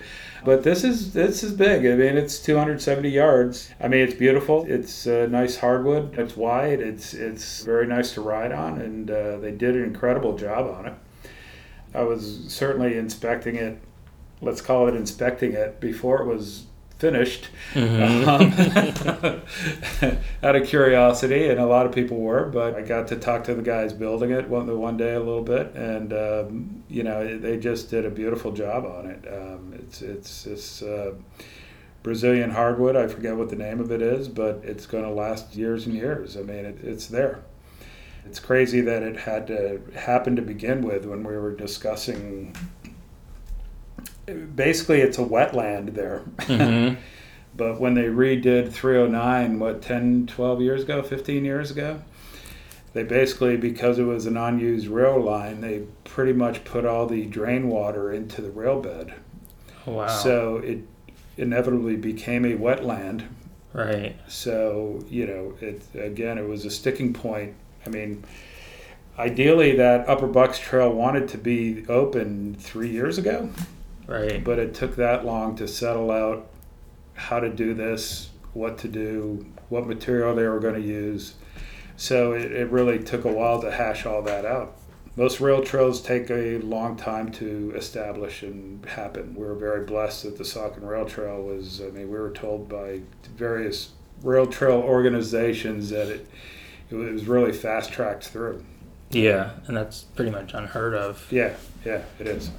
But 0.44 0.64
this 0.64 0.82
is 0.82 1.12
this 1.12 1.44
is 1.44 1.52
big. 1.52 1.86
I 1.86 1.94
mean, 1.94 2.16
it's 2.16 2.40
270 2.40 3.08
yards. 3.08 3.70
I 3.80 3.88
mean, 3.88 4.00
it's 4.00 4.14
beautiful. 4.14 4.64
It's 4.66 5.06
uh, 5.06 5.28
nice 5.30 5.56
hardwood. 5.56 6.18
It's 6.18 6.36
wide. 6.36 6.80
It's 6.80 7.14
it's 7.14 7.62
very 7.62 7.86
nice 7.86 8.14
to 8.14 8.22
ride 8.22 8.50
on, 8.52 8.80
and 8.80 9.10
uh, 9.10 9.38
they 9.38 9.52
did 9.52 9.76
an 9.76 9.84
incredible 9.84 10.36
job 10.36 10.66
on 10.66 10.86
it. 10.86 10.94
I 11.94 12.02
was 12.02 12.44
certainly 12.48 12.96
inspecting 12.96 13.56
it. 13.56 13.78
Let's 14.40 14.60
call 14.60 14.88
it 14.88 14.96
inspecting 14.96 15.52
it 15.52 15.78
before 15.78 16.22
it 16.22 16.26
was 16.26 16.66
finished 17.02 17.48
um, 17.74 18.54
out 20.44 20.54
of 20.54 20.64
curiosity, 20.64 21.48
and 21.48 21.58
a 21.58 21.66
lot 21.66 21.84
of 21.84 21.92
people 21.92 22.18
were. 22.18 22.44
But 22.44 22.76
I 22.76 22.82
got 22.82 23.08
to 23.08 23.16
talk 23.16 23.42
to 23.44 23.54
the 23.54 23.62
guys 23.62 23.92
building 23.92 24.30
it 24.30 24.48
one 24.48 24.66
the 24.66 24.76
one 24.76 24.96
day 24.96 25.14
a 25.14 25.18
little 25.18 25.42
bit, 25.42 25.74
and 25.74 26.12
um, 26.12 26.84
you 26.88 27.02
know 27.02 27.36
they 27.38 27.58
just 27.58 27.90
did 27.90 28.06
a 28.06 28.10
beautiful 28.10 28.52
job 28.52 28.86
on 28.86 29.06
it. 29.06 29.26
Um, 29.26 29.74
it's 29.74 30.00
it's 30.00 30.44
this 30.44 30.82
uh, 30.82 31.14
Brazilian 32.04 32.50
hardwood. 32.50 32.94
I 32.94 33.08
forget 33.08 33.36
what 33.36 33.48
the 33.48 33.56
name 33.56 33.80
of 33.80 33.90
it 33.90 34.00
is, 34.00 34.28
but 34.28 34.60
it's 34.62 34.86
going 34.86 35.04
to 35.04 35.10
last 35.10 35.56
years 35.56 35.86
and 35.86 35.96
years. 35.96 36.36
I 36.36 36.42
mean, 36.42 36.64
it, 36.64 36.78
it's 36.84 37.06
there. 37.06 37.42
It's 38.24 38.38
crazy 38.38 38.80
that 38.82 39.02
it 39.02 39.16
had 39.16 39.48
to 39.48 39.80
happen 39.96 40.36
to 40.36 40.42
begin 40.42 40.82
with 40.82 41.04
when 41.04 41.24
we 41.24 41.36
were 41.36 41.52
discussing. 41.52 42.54
Basically, 44.26 45.00
it's 45.00 45.18
a 45.18 45.24
wetland 45.24 45.94
there. 45.94 46.22
Mhm. 46.38 46.96
But 47.54 47.78
when 47.78 47.94
they 47.94 48.04
redid 48.04 48.72
309, 48.72 49.58
what, 49.58 49.82
10, 49.82 50.26
12 50.26 50.62
years 50.62 50.82
ago, 50.84 51.02
15 51.02 51.44
years 51.44 51.70
ago, 51.70 52.00
they 52.94 53.02
basically, 53.02 53.56
because 53.56 53.98
it 53.98 54.04
was 54.04 54.26
an 54.26 54.36
unused 54.36 54.86
rail 54.86 55.20
line, 55.20 55.60
they 55.60 55.82
pretty 56.04 56.32
much 56.32 56.64
put 56.64 56.84
all 56.86 57.06
the 57.06 57.26
drain 57.26 57.68
water 57.68 58.12
into 58.12 58.40
the 58.40 58.50
rail 58.50 58.80
bed. 58.80 59.14
Wow. 59.84 60.06
So 60.06 60.58
it 60.58 60.78
inevitably 61.36 61.96
became 61.96 62.44
a 62.44 62.56
wetland. 62.56 63.24
right. 63.72 64.16
So, 64.28 65.04
you 65.08 65.26
know, 65.26 65.54
it 65.60 65.82
again, 65.94 66.38
it 66.38 66.48
was 66.48 66.64
a 66.64 66.70
sticking 66.70 67.12
point. 67.12 67.54
I 67.84 67.90
mean, 67.90 68.24
ideally, 69.18 69.76
that 69.76 70.08
Upper 70.08 70.26
Bucks 70.26 70.58
Trail 70.58 70.90
wanted 70.92 71.28
to 71.28 71.38
be 71.38 71.84
open 71.88 72.54
three 72.54 72.90
years 72.90 73.18
ago 73.18 73.50
Right. 74.06 74.42
but 74.42 74.58
it 74.58 74.74
took 74.74 74.96
that 74.96 75.24
long 75.24 75.56
to 75.56 75.68
settle 75.68 76.10
out 76.10 76.48
how 77.14 77.40
to 77.40 77.48
do 77.48 77.74
this, 77.74 78.30
what 78.52 78.78
to 78.78 78.88
do, 78.88 79.46
what 79.68 79.86
material 79.86 80.34
they 80.34 80.46
were 80.46 80.60
going 80.60 80.74
to 80.74 80.86
use. 80.86 81.34
So 81.96 82.32
it, 82.32 82.52
it 82.52 82.70
really 82.70 82.98
took 82.98 83.24
a 83.24 83.32
while 83.32 83.60
to 83.62 83.70
hash 83.70 84.06
all 84.06 84.22
that 84.22 84.44
out. 84.44 84.76
Most 85.14 85.40
rail 85.40 85.62
trails 85.62 86.00
take 86.00 86.30
a 86.30 86.58
long 86.58 86.96
time 86.96 87.30
to 87.32 87.72
establish 87.76 88.42
and 88.42 88.84
happen. 88.86 89.34
We 89.34 89.44
were 89.44 89.54
very 89.54 89.84
blessed 89.84 90.22
that 90.24 90.38
the 90.38 90.44
Saucon 90.44 90.88
Rail 90.88 91.04
Trail 91.04 91.42
was, 91.42 91.82
I 91.82 91.90
mean, 91.90 92.10
we 92.10 92.18
were 92.18 92.30
told 92.30 92.68
by 92.68 93.02
various 93.36 93.90
rail 94.22 94.46
trail 94.46 94.78
organizations 94.78 95.90
that 95.90 96.08
it, 96.08 96.26
it 96.90 96.94
was 96.94 97.26
really 97.26 97.52
fast 97.52 97.92
tracked 97.92 98.24
through. 98.24 98.64
Yeah, 99.10 99.50
and 99.66 99.76
that's 99.76 100.04
pretty 100.04 100.30
much 100.30 100.54
unheard 100.54 100.94
of. 100.94 101.26
Yeah, 101.30 101.54
yeah, 101.84 102.02
it 102.18 102.26
is. 102.26 102.50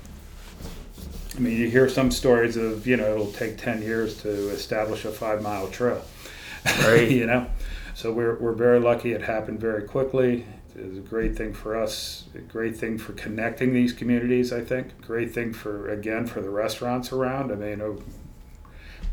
I 1.36 1.40
mean, 1.40 1.58
you 1.58 1.70
hear 1.70 1.90
some 1.90 2.12
stories 2.12 2.58
of, 2.58 2.86
you 2.86 2.98
know, 2.98 3.12
it'll 3.12 3.32
take 3.32 3.58
10 3.58 3.82
years 3.82 4.22
to 4.22 4.50
establish 4.50 5.06
a 5.06 5.12
five 5.12 5.42
mile 5.42 5.68
trail. 5.68 6.04
Right. 6.80 7.10
you 7.12 7.26
know? 7.26 7.48
So 7.96 8.12
we're, 8.12 8.36
we're 8.36 8.54
very 8.54 8.80
lucky 8.80 9.14
it 9.14 9.24
happened 9.24 9.60
very 9.60 9.84
quickly. 9.84 10.46
It 10.76 10.90
was 10.90 10.98
a 10.98 11.02
great 11.02 11.36
thing 11.36 11.54
for 11.54 11.78
us, 11.78 12.26
a 12.34 12.40
great 12.40 12.76
thing 12.76 12.98
for 12.98 13.14
connecting 13.14 13.74
these 13.74 13.94
communities, 13.94 14.52
I 14.52 14.62
think. 14.62 15.00
Great 15.02 15.32
thing 15.32 15.54
for, 15.54 15.90
again, 15.90 16.26
for 16.26 16.42
the 16.42 16.50
restaurants 16.50 17.12
around. 17.12 17.52
I 17.52 17.56
mean, 17.56 17.82
oh, 17.82 18.02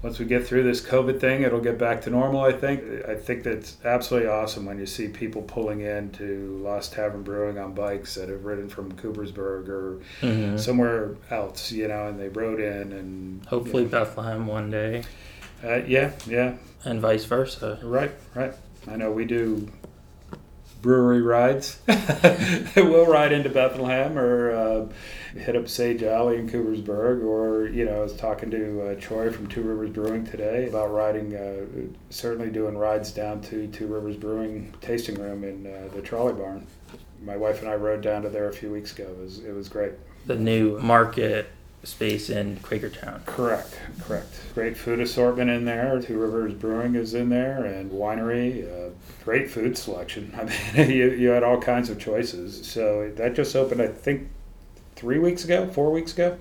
once 0.03 0.19
we 0.19 0.25
get 0.25 0.47
through 0.47 0.63
this 0.63 0.81
COVID 0.81 1.21
thing, 1.21 1.43
it'll 1.43 1.61
get 1.61 1.77
back 1.79 2.01
to 2.03 2.11
normal, 2.11 2.41
I 2.43 2.53
think. 2.53 2.83
I 3.07 3.15
think 3.15 3.43
that's 3.43 3.77
absolutely 3.85 4.29
awesome 4.29 4.65
when 4.67 4.79
you 4.79 4.87
see 4.87 5.09
people 5.09 5.43
pulling 5.43 5.81
in 5.83 6.11
to 6.13 6.59
Lost 6.65 6.93
Tavern 6.95 7.23
Brewing 7.23 7.59
on 7.59 7.75
bikes 7.75 8.15
that 8.15 8.29
have 8.29 8.45
ridden 8.45 8.69
from 8.69 8.93
Coopersburg 8.93 9.69
or 9.69 10.01
Mhm. 10.23 10.59
somewhere 10.59 11.17
else, 11.31 11.71
you 11.73 11.87
know, 11.89 12.07
and 12.09 12.19
they 12.19 12.29
rode 12.29 12.61
in 12.61 12.93
and 12.93 13.45
Hopefully 13.47 13.85
Bethlehem 13.85 14.47
one 14.47 14.71
day, 14.71 15.03
uh, 15.65 15.81
yeah, 15.87 16.13
yeah, 16.27 16.55
and 16.85 17.01
vice 17.01 17.27
versa. 17.27 17.79
right, 17.83 18.13
right. 18.35 18.55
I 18.89 18.97
know 18.97 19.11
we 19.13 19.27
do 19.27 19.69
brewery 20.81 21.23
rides. 21.23 21.81
we'll 22.77 23.07
ride 23.07 23.33
into 23.33 23.49
Bethlehem 23.49 24.19
or 24.19 24.51
uh, 24.51 25.39
hit 25.39 25.57
up 25.57 25.69
Sage 25.69 26.03
Alley 26.03 26.37
in 26.37 26.49
Coopersburg. 26.49 27.25
Or, 27.25 27.69
you 27.69 27.85
know, 27.85 27.99
I 27.99 28.01
was 28.01 28.17
talking 28.17 28.51
to 28.51 28.83
uh, 28.83 28.95
Troy 29.01 29.31
from 29.31 29.47
Two 29.47 29.63
Rivers 29.63 29.91
Brewing 29.91 30.25
today 30.27 30.69
about 30.69 30.93
riding, 30.93 31.35
uh, 31.35 31.67
certainly 32.11 32.51
doing 32.51 32.77
rides 32.77 33.13
down 33.13 33.41
to 33.43 33.67
Two 33.69 33.87
Rivers 33.87 34.17
Brewing 34.17 34.75
tasting 34.81 35.17
room 35.17 35.45
in 35.45 35.67
uh, 35.67 35.89
the 35.95 36.03
trolley 36.03 36.33
barn. 36.33 36.67
My 37.23 37.37
wife 37.37 37.61
and 37.61 37.69
I 37.69 37.75
rode 37.75 38.01
down 38.01 38.23
to 38.23 38.29
there 38.29 38.49
a 38.49 38.53
few 38.53 38.71
weeks 38.71 38.93
ago. 38.93 39.05
It 39.05 39.19
was, 39.19 39.39
it 39.41 39.53
was 39.53 39.69
great. 39.69 39.93
The 40.27 40.37
new 40.37 40.79
market 40.81 41.51
space 41.83 42.29
in 42.29 42.57
Quakertown. 42.59 43.25
Correct, 43.25 43.79
correct. 44.01 44.41
Great 44.55 44.77
food 44.77 45.01
assortment 45.01 45.51
in 45.51 45.65
there. 45.65 46.01
Two 46.01 46.19
Rivers 46.19 46.55
Brewing 46.55 46.95
is 46.95 47.15
in 47.15 47.29
there 47.29 47.65
and 47.65 47.91
winery. 47.91 48.90
Great 49.25 49.51
food 49.51 49.77
selection. 49.77 50.33
I 50.39 50.45
mean, 50.77 50.91
you, 50.91 51.11
you 51.11 51.29
had 51.29 51.43
all 51.43 51.61
kinds 51.61 51.91
of 51.91 51.99
choices. 51.99 52.67
So 52.67 53.11
that 53.17 53.35
just 53.35 53.55
opened, 53.57 53.83
I 53.83 53.89
think, 53.89 54.29
three 54.97 55.19
weeks 55.19 55.45
ago, 55.45 55.67
four 55.69 55.91
weeks 55.91 56.13
ago. 56.13 56.39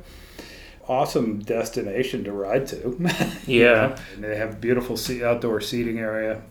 Awesome 0.87 1.39
destination 1.39 2.23
to 2.23 2.31
ride 2.31 2.67
to. 2.67 2.97
You 3.47 3.61
Yeah. 3.61 3.73
know? 3.73 3.95
And 4.15 4.23
they 4.23 4.35
have 4.37 4.59
beautiful 4.59 4.97
seat, 4.97 5.23
outdoor 5.23 5.61
seating 5.61 5.99
area. 5.99 6.41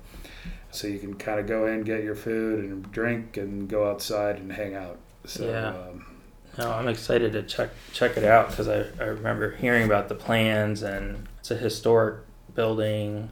So 0.71 0.87
you 0.87 0.99
can 0.99 1.15
kind 1.15 1.41
of 1.41 1.47
go 1.47 1.67
in, 1.67 1.83
get 1.83 2.05
your 2.05 2.15
food 2.15 2.65
and 2.65 2.91
drink, 2.93 3.37
and 3.37 3.69
go 3.69 3.91
outside 3.91 4.37
and 4.37 4.53
hang 4.53 4.75
out. 4.75 4.99
So, 5.25 5.47
Yeah. 5.47 5.69
um, 5.71 6.05
No, 6.59 6.71
I'm 6.71 6.89
excited 6.89 7.33
to 7.33 7.43
check 7.43 7.71
check 7.93 8.17
it 8.17 8.25
out 8.25 8.51
because 8.51 8.69
I, 8.69 8.85
I 9.01 9.07
remember 9.07 9.53
hearing 9.57 9.85
about 9.85 10.09
the 10.09 10.15
plans 10.15 10.83
and 10.83 11.27
it's 11.41 11.51
a 11.51 11.57
historic 11.57 12.17
building. 12.55 13.31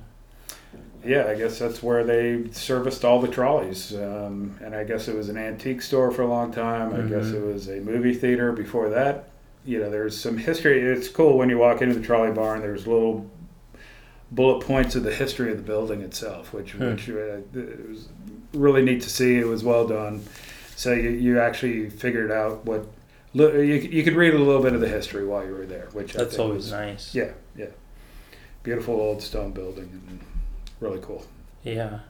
Yeah, 1.07 1.27
I 1.27 1.35
guess 1.35 1.59
that's 1.59 1.83
where 1.83 2.05
they 2.05 2.45
serviced 2.53 3.05
all 3.05 3.20
the 3.20 3.28
trolleys. 3.28 3.95
Um, 3.95 4.57
and 4.62 4.74
I 4.74 4.85
guess 4.85 5.09
it 5.09 5.16
was 5.16 5.28
an 5.28 5.37
antique 5.37 5.83
store 5.83 6.11
for 6.11 6.23
a 6.23 6.27
long 6.27 6.53
time. 6.53 6.93
I 6.95 7.03
guess 7.09 7.27
Mhm. 7.27 7.35
it 7.35 7.47
was 7.47 7.69
a 7.69 7.81
movie 7.81 8.15
theater 8.15 8.53
before 8.53 8.89
that. 8.91 9.28
You 9.65 9.81
know, 9.81 9.91
there's 9.91 10.19
some 10.19 10.37
history. 10.39 10.81
It's 10.81 11.09
cool 11.09 11.37
when 11.39 11.49
you 11.49 11.59
walk 11.59 11.83
into 11.83 11.95
the 11.95 12.05
trolley 12.05 12.33
barn, 12.33 12.61
there's 12.61 12.87
little 12.87 13.28
bullet 14.31 14.65
points 14.65 14.97
of 14.97 15.03
the 15.05 15.12
history 15.15 15.51
of 15.53 15.57
the 15.57 15.62
building 15.62 16.01
itself, 16.03 16.53
which, 16.53 16.73
Hmm. 16.73 16.87
which 16.91 17.09
uh, 17.09 17.39
it 17.55 17.89
was 17.89 18.09
really 18.53 18.83
neat 18.83 19.03
to 19.03 19.11
see. 19.11 19.37
It 19.39 19.47
was 19.47 19.62
well 19.65 19.87
done. 19.87 20.23
So 20.74 20.93
you, 20.93 21.11
you 21.11 21.41
actually 21.41 21.89
figured 21.91 22.31
out 22.31 22.65
what. 22.66 22.87
You, 23.33 23.55
you 23.55 24.03
could 24.03 24.15
read 24.16 24.33
a 24.35 24.39
little 24.39 24.62
bit 24.62 24.73
of 24.73 24.81
the 24.81 24.89
history 24.89 25.27
while 25.27 25.45
you 25.45 25.53
were 25.53 25.66
there, 25.66 25.89
which 25.93 26.16
I 26.16 26.20
That's 26.20 26.39
always 26.39 26.57
was, 26.57 26.73
nice. 26.73 27.15
yeah, 27.15 27.33
yeah. 27.55 27.66
Beautiful 28.62 28.95
old 28.95 29.20
stone 29.23 29.53
building 29.53 29.91
and 30.09 30.20
really 30.81 31.01
cool. 31.01 31.24
Yeah. 31.62 32.01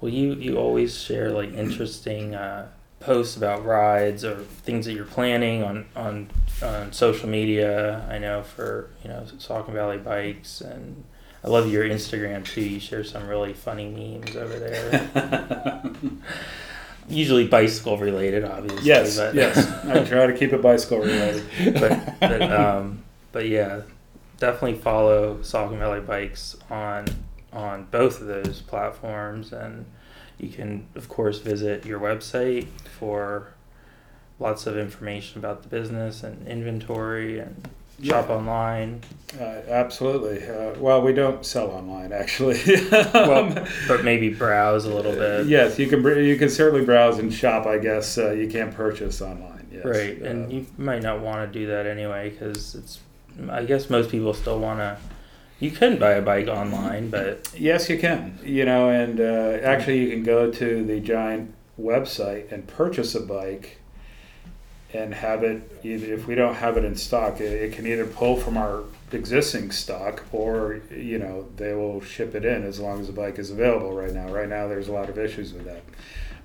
Well, 0.00 0.12
you 0.12 0.34
you 0.34 0.56
always 0.56 0.98
share 1.00 1.30
like 1.30 1.52
interesting 1.52 2.34
uh, 2.34 2.68
posts 3.00 3.36
about 3.36 3.64
rides 3.64 4.24
or 4.24 4.36
things 4.36 4.86
that 4.86 4.92
you're 4.92 5.04
planning 5.04 5.62
on 5.62 5.86
on 5.96 6.30
on 6.62 6.92
social 6.92 7.28
media. 7.28 8.06
I 8.08 8.18
know 8.18 8.42
for 8.42 8.90
you 9.02 9.08
know 9.10 9.24
Saucon 9.38 9.72
Valley 9.72 9.98
Bikes, 9.98 10.60
and 10.60 11.04
I 11.44 11.48
love 11.48 11.70
your 11.70 11.84
Instagram 11.84 12.44
too. 12.44 12.62
You 12.62 12.80
share 12.80 13.04
some 13.04 13.26
really 13.28 13.52
funny 13.52 13.88
memes 13.88 14.36
over 14.36 14.58
there. 14.58 15.82
Usually 17.08 17.46
bicycle 17.46 17.96
related, 17.96 18.44
obviously. 18.44 18.86
Yes, 18.86 19.16
but, 19.16 19.34
yes. 19.34 19.66
I 19.86 20.04
try 20.08 20.26
to 20.26 20.36
keep 20.36 20.52
it 20.52 20.60
bicycle 20.60 20.98
related. 20.98 21.80
but 21.80 22.20
but, 22.20 22.42
um, 22.42 23.02
but 23.32 23.48
yeah, 23.48 23.82
definitely 24.38 24.78
follow 24.78 25.38
Saucon 25.38 25.78
Valley 25.78 26.00
Bikes 26.00 26.56
on 26.70 27.06
on 27.52 27.84
both 27.90 28.20
of 28.20 28.26
those 28.26 28.60
platforms, 28.62 29.52
and 29.52 29.86
you 30.38 30.48
can 30.48 30.86
of 30.94 31.08
course 31.08 31.38
visit 31.38 31.84
your 31.86 31.98
website 32.00 32.66
for 32.98 33.48
lots 34.38 34.66
of 34.66 34.76
information 34.78 35.38
about 35.38 35.62
the 35.62 35.68
business 35.68 36.22
and 36.22 36.46
inventory 36.46 37.40
and 37.40 37.68
shop 38.02 38.30
online. 38.30 39.00
Uh, 39.40 39.42
absolutely. 39.68 40.46
Uh, 40.48 40.72
well, 40.78 41.02
we 41.02 41.12
don't 41.12 41.44
sell 41.44 41.70
online, 41.72 42.12
actually. 42.12 42.60
Well, 43.12 43.66
but 43.88 44.04
maybe 44.04 44.28
browse 44.32 44.84
a 44.84 44.94
little 44.94 45.12
bit. 45.12 45.46
yes, 45.46 45.78
you 45.78 45.88
can. 45.88 46.04
You 46.24 46.36
can 46.36 46.48
certainly 46.50 46.84
browse 46.84 47.18
and 47.18 47.32
shop. 47.34 47.66
I 47.66 47.78
guess 47.78 48.16
uh, 48.18 48.30
you 48.30 48.48
can't 48.48 48.72
purchase 48.74 49.20
online. 49.20 49.66
Yes. 49.72 49.84
Right, 49.84 50.22
Uh, 50.22 50.26
and 50.26 50.52
you 50.52 50.66
might 50.78 51.02
not 51.02 51.20
want 51.20 51.52
to 51.52 51.58
do 51.58 51.66
that 51.66 51.86
anyway 51.86 52.30
because 52.30 52.74
it's. 52.76 53.00
I 53.50 53.64
guess 53.64 53.90
most 53.90 54.10
people 54.10 54.32
still 54.34 54.58
want 54.60 54.78
to. 54.80 54.96
You 55.60 55.72
can 55.72 55.98
buy 55.98 56.12
a 56.12 56.22
bike 56.22 56.46
online, 56.46 57.10
but 57.10 57.52
Yes, 57.58 57.88
you 57.88 57.98
can. 57.98 58.38
You 58.44 58.64
know, 58.64 58.90
and 58.90 59.20
uh, 59.20 59.58
actually, 59.64 59.98
you 59.98 60.10
can 60.10 60.22
go 60.22 60.50
to 60.50 60.84
the 60.84 61.00
Giant 61.00 61.54
website 61.80 62.50
and 62.52 62.66
purchase 62.66 63.14
a 63.14 63.20
bike, 63.20 63.78
and 64.92 65.12
have 65.14 65.42
it. 65.42 65.80
If 65.82 66.26
we 66.26 66.34
don't 66.34 66.54
have 66.54 66.76
it 66.76 66.84
in 66.84 66.94
stock, 66.94 67.40
it 67.40 67.72
can 67.72 67.86
either 67.86 68.06
pull 68.06 68.36
from 68.36 68.56
our 68.56 68.84
existing 69.10 69.72
stock, 69.72 70.24
or 70.32 70.80
you 70.90 71.18
know, 71.18 71.48
they 71.56 71.74
will 71.74 72.00
ship 72.00 72.34
it 72.34 72.44
in 72.44 72.62
as 72.64 72.78
long 72.78 73.00
as 73.00 73.08
the 73.08 73.12
bike 73.12 73.38
is 73.38 73.50
available. 73.50 73.92
Right 73.92 74.12
now, 74.12 74.28
right 74.28 74.48
now, 74.48 74.68
there's 74.68 74.88
a 74.88 74.92
lot 74.92 75.08
of 75.08 75.18
issues 75.18 75.52
with 75.52 75.64
that, 75.64 75.82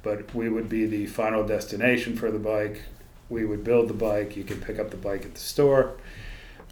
but 0.02 0.34
we 0.34 0.50
would 0.50 0.70
be 0.70 0.88
the 0.88 1.06
final 1.06 1.46
destination 1.46 2.16
for 2.16 2.32
the 2.32 2.40
bike. 2.40 2.82
We 3.30 3.46
would 3.46 3.64
build 3.64 3.90
the 3.90 3.94
bike. 3.94 4.36
You 4.36 4.44
can 4.44 4.60
pick 4.60 4.80
up 4.80 4.90
the 4.90 4.98
bike 4.98 5.24
at 5.24 5.36
the 5.36 5.40
store. 5.40 5.94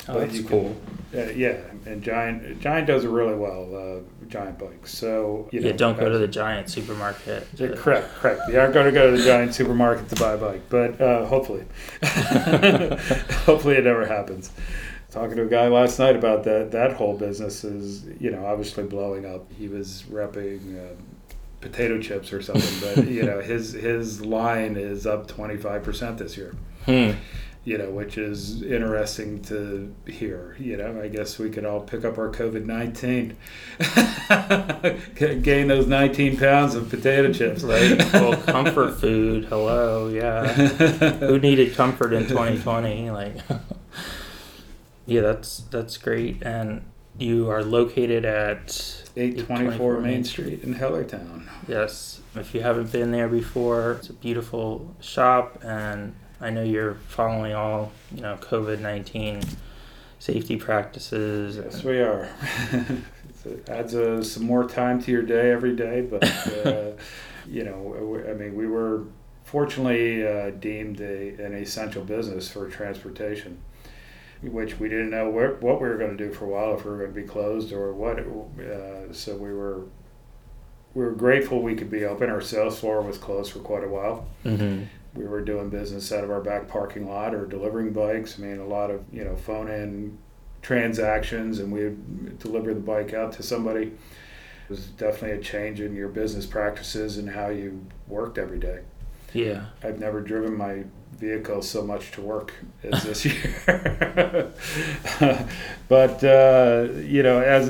Oh, 0.08 0.14
But 0.14 0.20
that's 0.20 0.34
you 0.36 0.44
can- 0.44 0.50
cool. 0.50 0.76
Uh, 1.14 1.30
yeah, 1.32 1.58
and 1.86 2.02
Giant 2.02 2.62
Giant 2.62 2.88
does 2.88 3.04
it 3.04 3.10
really 3.10 3.36
well. 3.36 3.76
Uh, 3.76 4.28
Giant 4.30 4.58
bikes. 4.58 4.94
So 4.98 5.50
you 5.52 5.60
know, 5.60 5.68
yeah, 5.68 5.74
don't 5.74 6.00
go 6.00 6.08
to 6.10 6.18
the 6.18 6.28
giant 6.28 6.70
supermarket. 6.70 7.46
Yeah, 7.58 7.74
correct, 7.76 8.08
correct. 8.16 8.44
You 8.48 8.62
aren't 8.62 8.74
going 8.74 8.86
to 8.86 8.94
go 8.94 9.12
to 9.12 9.18
the 9.18 9.24
giant 9.26 9.54
supermarket 9.54 10.08
to 10.08 10.16
buy 10.16 10.34
a 10.34 10.38
bike, 10.38 10.62
but 10.70 11.02
uh, 11.02 11.26
hopefully, 11.26 11.66
hopefully 13.46 13.76
it 13.76 13.84
never 13.84 14.06
happens. 14.06 14.52
Talking 15.12 15.36
to 15.36 15.44
a 15.44 15.48
guy 15.48 15.68
last 15.68 16.00
night 16.00 16.16
about 16.16 16.46
that. 16.46 16.72
That 16.72 16.94
whole 16.94 17.18
business 17.18 17.66
is, 17.66 18.06
you 18.20 18.32
know, 18.32 18.46
obviously 18.46 18.86
blowing 18.86 19.26
up. 19.26 19.52
He 19.52 19.68
was 19.68 20.04
repping 20.10 20.78
uh, 20.80 20.94
potato 21.60 22.00
chips 22.00 22.32
or 22.32 22.42
something, 22.42 22.96
but 22.96 23.08
you 23.10 23.24
know, 23.24 23.42
his 23.42 23.74
his 23.74 24.24
line 24.26 24.78
is 24.78 25.06
up 25.06 25.28
twenty 25.28 25.58
five 25.58 25.84
percent 25.84 26.18
this 26.20 26.38
year. 26.38 26.56
Hmm. 26.86 27.12
You 27.64 27.78
know, 27.78 27.92
which 27.92 28.18
is 28.18 28.64
interesting 28.64 29.42
to 29.44 29.94
hear. 30.08 30.56
You 30.60 30.78
know, 30.78 31.00
I 31.00 31.10
guess 31.10 31.38
we 31.38 31.52
could 31.52 31.64
all 31.64 31.82
pick 31.82 32.04
up 32.04 32.18
our 32.18 32.30
COVID 32.30 32.66
nineteen, 32.66 33.38
gain 35.44 35.68
those 35.68 35.86
nineteen 35.86 36.38
pounds 36.38 36.74
of 36.74 36.90
potato 36.90 37.32
chips. 37.32 37.62
Right. 37.64 37.98
Well, 38.14 38.42
comfort 38.42 39.00
food. 39.00 39.46
Hello. 39.46 40.08
Yeah. 40.08 40.48
Who 41.20 41.38
needed 41.38 41.76
comfort 41.76 42.14
in 42.14 42.28
2020? 42.28 43.12
Like. 43.12 43.36
yeah, 45.06 45.22
that's 45.22 45.60
that's 45.70 45.98
great, 45.98 46.42
and 46.44 46.84
you 47.18 47.50
are 47.50 47.64
located 47.64 48.26
at 48.26 49.04
824 49.16 50.00
Main 50.02 50.24
Street 50.24 50.64
in 50.64 50.76
Hellertown. 50.76 51.48
Yes, 51.68 52.22
if 52.36 52.56
you 52.56 52.62
haven't 52.62 52.92
been 52.92 53.12
there 53.12 53.28
before, 53.28 53.94
it's 53.94 54.10
a 54.10 54.14
beautiful 54.14 54.96
shop, 55.00 55.60
and 55.64 56.16
I 56.42 56.50
know 56.50 56.64
you're 56.64 56.96
following 57.08 57.54
all 57.54 57.92
you 58.14 58.22
know 58.22 58.36
COVID 58.38 58.80
nineteen 58.80 59.42
safety 60.20 60.58
practices. 60.58 61.58
Yes, 61.58 61.84
we 61.84 62.00
are. 62.00 62.30
it 63.46 63.70
adds 63.70 63.96
uh, 63.96 64.24
some 64.24 64.44
more 64.44 64.68
time 64.68 65.02
to 65.04 65.12
your 65.12 65.24
day 65.24 65.52
every 65.52 65.76
day, 65.76 66.02
but 66.02 66.24
uh, 66.66 66.92
you 67.50 67.64
know, 67.64 68.24
I 68.30 68.34
mean, 68.34 68.56
we 68.56 68.68
were 68.68 69.06
fortunately 69.44 70.26
uh, 70.26 70.52
deemed 70.52 71.02
a, 71.02 71.30
an 71.44 71.54
essential 71.54 72.04
business 72.04 72.50
for 72.50 72.70
transportation, 72.70 73.60
which 74.42 74.80
we 74.80 74.90
didn't 74.90 75.10
know 75.10 75.30
where, 75.30 75.56
what 75.56 75.82
we 75.82 75.88
were 75.88 75.98
going 75.98 76.16
to 76.16 76.28
do 76.28 76.32
for 76.32 76.46
a 76.46 76.48
while, 76.48 76.76
if 76.76 76.86
we 76.86 76.92
were 76.92 76.98
going 76.98 77.14
to 77.14 77.22
be 77.22 77.28
closed 77.28 77.74
or 77.74 77.94
what. 77.94 78.20
Uh, 78.20 79.12
so 79.12 79.36
we 79.36 79.54
were 79.54 79.86
we 80.94 81.04
were 81.04 81.12
grateful 81.12 81.62
we 81.62 81.76
could 81.76 81.90
be 81.90 82.06
open. 82.06 82.30
Our 82.30 82.42
sales 82.42 82.80
floor 82.80 83.02
was 83.02 83.18
closed 83.18 83.52
for 83.52 83.60
quite 83.60 83.84
a 83.84 83.90
while. 83.90 84.28
hmm 84.44 84.84
we 85.14 85.26
were 85.26 85.42
doing 85.42 85.70
business 85.70 86.12
out 86.12 86.24
of 86.24 86.32
our 86.32 86.42
back 86.42 86.68
parking 86.68 87.08
lot 87.08 87.36
or 87.36 87.46
delivering 87.46 87.92
bikes. 87.94 88.40
I 88.40 88.44
mean, 88.44 88.60
a 88.60 88.66
lot 88.66 88.90
of 88.92 89.04
you 89.12 89.24
know 89.24 89.36
phone 89.36 89.70
in 89.70 90.18
transactions, 90.62 91.60
and 91.60 91.72
we 91.72 91.84
would 91.84 92.40
deliver 92.40 92.74
the 92.74 92.80
bike 92.80 93.14
out 93.14 93.34
to 93.34 93.44
somebody. 93.44 93.88
It 93.88 94.70
was 94.70 94.86
definitely 94.88 95.38
a 95.38 95.42
change 95.42 95.82
in 95.82 95.96
your 95.96 96.08
business 96.08 96.46
practices 96.46 97.18
and 97.18 97.30
how 97.30 97.50
you 97.50 97.86
worked 98.08 98.38
every 98.38 98.60
day. 98.60 98.80
Yeah. 99.34 99.66
I've 99.84 100.00
never 100.00 100.22
driven 100.22 100.56
my 100.56 100.84
vehicle 101.18 101.62
so 101.62 101.84
much 101.84 102.12
to 102.12 102.22
work 102.22 102.54
as 102.84 103.04
this 103.06 103.26
year. 103.26 104.54
but 105.90 106.24
uh, 106.24 106.88
you 107.02 107.24
know, 107.24 107.42
as 107.42 107.70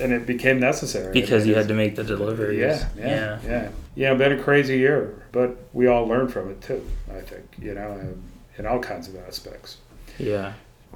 and 0.00 0.12
it 0.14 0.26
became 0.26 0.58
necessary 0.58 1.12
Because 1.12 1.42
I 1.42 1.44
mean, 1.44 1.48
you 1.48 1.54
had 1.56 1.68
to 1.68 1.74
make 1.74 1.94
the 1.96 2.04
deliveries. 2.04 2.58
yeah, 2.58 2.88
yeah, 2.96 3.06
yeah, 3.06 3.38
yeah. 3.46 3.68
Yeah, 4.00 4.14
been 4.14 4.32
a 4.32 4.42
crazy 4.42 4.78
year, 4.78 5.22
but 5.30 5.58
we 5.74 5.86
all 5.86 6.06
learned 6.06 6.32
from 6.32 6.50
it 6.50 6.62
too. 6.62 6.82
I 7.14 7.20
think 7.20 7.44
you 7.60 7.74
know, 7.74 7.92
in- 8.00 8.22
in 8.56 8.64
all 8.66 8.78
kinds 8.78 9.08
of 9.08 9.16
aspects. 9.28 9.76
Yeah. 10.18 10.54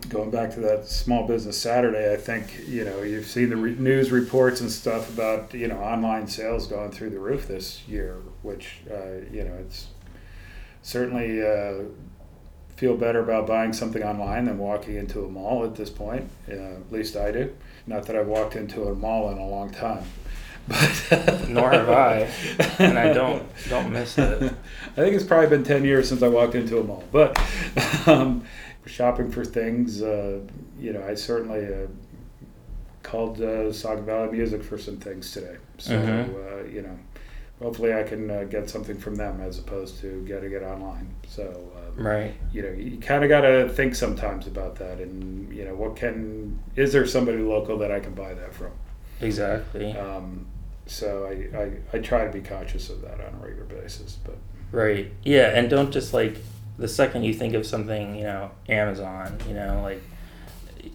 going 0.08 0.30
back 0.30 0.52
to 0.54 0.60
that 0.60 0.86
small 0.86 1.26
business 1.26 1.56
Saturday, 1.58 2.12
I 2.12 2.16
think 2.16 2.66
you 2.66 2.82
know 2.84 3.02
you've 3.02 3.26
seen 3.26 3.50
the 3.50 3.56
re- 3.56 3.76
news 3.78 4.10
reports 4.10 4.62
and 4.62 4.70
stuff 4.70 5.12
about 5.12 5.52
you 5.52 5.68
know 5.68 5.76
online 5.78 6.26
sales 6.28 6.66
going 6.66 6.90
through 6.92 7.10
the 7.10 7.18
roof 7.18 7.46
this 7.46 7.86
year, 7.86 8.16
which 8.42 8.78
uh, 8.90 9.20
you 9.30 9.44
know 9.44 9.54
it's 9.60 9.88
certainly 10.82 11.46
uh, 11.46 11.84
feel 12.76 12.96
better 12.96 13.20
about 13.20 13.46
buying 13.46 13.72
something 13.74 14.02
online 14.02 14.46
than 14.46 14.56
walking 14.58 14.96
into 14.96 15.24
a 15.26 15.28
mall 15.28 15.62
at 15.64 15.74
this 15.76 15.90
point. 15.90 16.28
Uh, 16.50 16.54
at 16.54 16.90
least 16.90 17.16
I 17.16 17.30
do. 17.32 17.54
Not 17.86 18.06
that 18.06 18.16
I've 18.16 18.26
walked 18.28 18.56
into 18.56 18.84
a 18.88 18.94
mall 18.94 19.30
in 19.30 19.36
a 19.38 19.46
long 19.46 19.70
time. 19.70 20.04
But 20.68 21.48
Nor 21.48 21.70
have 21.72 21.90
I, 21.90 22.20
and 22.78 22.98
I 22.98 23.12
don't 23.12 23.42
don't 23.68 23.92
miss 23.92 24.16
it. 24.18 24.42
I 24.42 24.94
think 24.94 25.14
it's 25.14 25.24
probably 25.24 25.48
been 25.48 25.64
ten 25.64 25.84
years 25.84 26.08
since 26.08 26.22
I 26.22 26.28
walked 26.28 26.54
into 26.54 26.78
a 26.80 26.84
mall. 26.84 27.04
But 27.12 27.38
um, 28.06 28.44
shopping 28.86 29.30
for 29.30 29.44
things, 29.44 30.02
uh, 30.02 30.40
you 30.78 30.92
know, 30.92 31.04
I 31.06 31.14
certainly 31.14 31.66
uh, 31.66 31.86
called 33.02 33.40
uh, 33.40 33.70
Saucon 33.72 34.04
Valley 34.04 34.32
Music 34.32 34.62
for 34.62 34.78
some 34.78 34.96
things 34.96 35.32
today. 35.32 35.56
So 35.78 35.92
Mhm. 35.98 36.28
uh, 36.34 36.64
you 36.68 36.82
know, 36.82 36.98
hopefully 37.60 37.92
I 37.94 38.02
can 38.02 38.30
uh, 38.30 38.44
get 38.44 38.70
something 38.70 38.96
from 38.96 39.16
them 39.16 39.40
as 39.40 39.58
opposed 39.58 40.00
to 40.00 40.24
getting 40.26 40.52
it 40.52 40.62
online. 40.62 41.08
So. 41.28 41.42
Um, 41.76 41.80
Right. 41.96 42.34
you 42.52 42.60
know 42.60 42.70
you 42.72 42.98
kind 42.98 43.22
of 43.22 43.28
got 43.28 43.42
to 43.42 43.68
think 43.68 43.94
sometimes 43.94 44.48
about 44.48 44.74
that 44.80 44.98
and 44.98 45.54
you 45.54 45.64
know 45.64 45.76
what 45.76 45.94
can 45.94 46.58
is 46.74 46.92
there 46.92 47.06
somebody 47.06 47.38
local 47.38 47.78
that 47.78 47.92
i 47.92 48.00
can 48.00 48.14
buy 48.14 48.34
that 48.34 48.52
from 48.52 48.72
Exactly. 49.20 49.92
um, 49.96 50.44
so 50.86 51.24
I, 51.26 51.58
I 51.58 51.70
i 51.94 51.98
try 51.98 52.24
to 52.26 52.32
be 52.32 52.40
conscious 52.40 52.90
of 52.90 53.00
that 53.02 53.20
on 53.20 53.34
a 53.34 53.44
regular 53.44 53.64
basis 53.64 54.18
but 54.24 54.36
Right. 54.74 55.12
Yeah, 55.22 55.56
and 55.56 55.70
don't 55.70 55.92
just 55.92 56.12
like 56.12 56.36
the 56.78 56.88
second 56.88 57.22
you 57.22 57.32
think 57.32 57.54
of 57.54 57.64
something, 57.64 58.16
you 58.16 58.24
know, 58.24 58.50
Amazon, 58.68 59.38
you 59.46 59.54
know, 59.54 59.80
like 59.84 60.02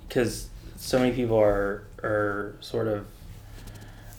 because 0.08 0.50
so 0.76 1.00
many 1.00 1.16
people 1.16 1.40
are 1.40 1.86
are 2.04 2.56
sort 2.60 2.90
of 2.90 3.08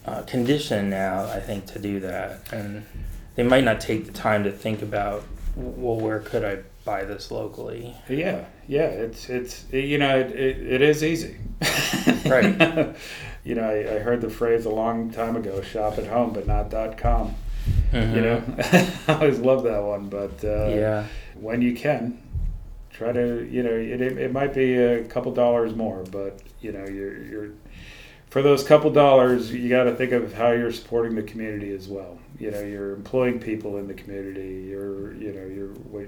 uh, 0.06 0.22
conditioned 0.22 0.88
now, 0.88 1.24
I 1.26 1.40
think, 1.40 1.66
to 1.66 1.78
do 1.78 2.00
that, 2.00 2.50
and 2.52 2.86
they 3.34 3.42
might 3.42 3.64
not 3.64 3.82
take 3.82 4.06
the 4.06 4.12
time 4.12 4.44
to 4.44 4.50
think 4.50 4.80
about, 4.80 5.24
well, 5.54 5.96
where 5.96 6.20
could 6.20 6.42
I 6.42 6.60
buy 6.86 7.04
this 7.04 7.30
locally? 7.30 7.94
yeah 8.08 8.46
yeah 8.66 8.86
it's 8.86 9.28
it's 9.28 9.66
you 9.70 9.98
know 9.98 10.18
it, 10.18 10.30
it, 10.30 10.72
it 10.72 10.80
is 10.80 11.04
easy 11.04 11.36
Right. 12.24 12.96
You 13.50 13.56
know 13.56 13.68
I, 13.68 13.96
I 13.96 13.98
heard 13.98 14.20
the 14.20 14.30
phrase 14.30 14.64
a 14.64 14.70
long 14.70 15.10
time 15.10 15.34
ago 15.36 15.60
shop 15.62 15.98
at 15.98 16.06
home 16.06 16.32
but 16.32 16.46
not 16.46 16.70
dot 16.70 16.96
com 16.96 17.34
you 17.92 18.22
know 18.26 18.42
i 19.08 19.14
always 19.14 19.38
love 19.40 19.64
that 19.64 19.82
one 19.82 20.08
but 20.08 20.36
uh, 20.44 20.68
Mm-hmm. 20.70 20.78
Yeah. 20.78 21.06
when 21.34 21.60
you 21.60 21.74
can 21.74 22.02
try 22.90 23.10
to 23.12 23.26
you 23.50 23.62
know 23.62 23.70
it, 23.72 24.00
it, 24.00 24.18
it 24.26 24.32
might 24.32 24.54
be 24.54 24.76
a 24.76 25.04
couple 25.04 25.32
dollars 25.32 25.74
more 25.74 26.04
but 26.10 26.40
you 26.60 26.70
know 26.72 26.84
you're 26.86 27.16
you're 27.30 27.50
for 28.28 28.42
those 28.42 28.62
couple 28.62 28.90
dollars 28.92 29.52
you 29.52 29.68
got 29.68 29.84
to 29.84 29.94
think 29.96 30.12
of 30.12 30.32
how 30.34 30.50
you're 30.52 30.70
supporting 30.72 31.14
the 31.16 31.22
community 31.32 31.72
as 31.74 31.88
well 31.88 32.18
you 32.38 32.50
know 32.52 32.60
you're 32.60 32.94
employing 32.94 33.40
people 33.40 33.76
in 33.78 33.88
the 33.88 33.94
community 33.94 34.66
you're 34.70 35.12
you 35.14 35.32
know 35.32 35.46
you're 35.56 36.06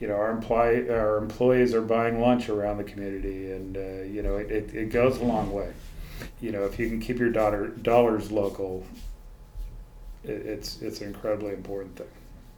you 0.00 0.08
know 0.08 0.14
our 0.14 0.30
employ 0.30 0.88
our 0.90 1.18
employees 1.18 1.74
are 1.74 1.82
buying 1.82 2.20
lunch 2.20 2.48
around 2.48 2.76
the 2.78 2.84
community 2.92 3.52
and 3.52 3.76
uh, 3.76 4.02
you 4.14 4.22
know 4.22 4.36
it, 4.36 4.50
it, 4.50 4.74
it 4.74 4.88
goes 4.90 5.18
a 5.18 5.24
long 5.24 5.52
way 5.52 5.70
you 6.40 6.50
know 6.52 6.64
if 6.64 6.78
you 6.78 6.88
can 6.88 7.00
keep 7.00 7.18
your 7.18 7.30
daughter 7.30 7.68
dollars 7.68 8.30
local 8.30 8.84
it, 10.24 10.30
it's 10.30 10.80
it's 10.82 11.00
an 11.00 11.08
incredibly 11.08 11.52
important 11.52 11.96
thing 11.96 12.06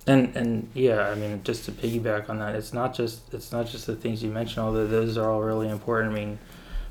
And 0.07 0.37
and 0.37 0.69
yeah, 0.75 1.09
I 1.09 1.15
mean, 1.15 1.41
just 1.45 1.65
to 1.65 1.73
piggyback 1.73 2.29
on 2.29 2.39
that, 2.39 2.55
it's 2.55 2.75
not 2.75 2.95
just 2.95 3.33
it's 3.33 3.53
not 3.53 3.67
just 3.67 3.87
the 3.87 3.97
things 3.97 4.23
you 4.23 4.31
mentioned, 4.31 4.59
although 4.65 4.87
those 4.87 5.17
are 5.17 5.31
all 5.31 5.41
really 5.43 5.69
important. 5.69 6.13
I 6.13 6.17
mean, 6.17 6.39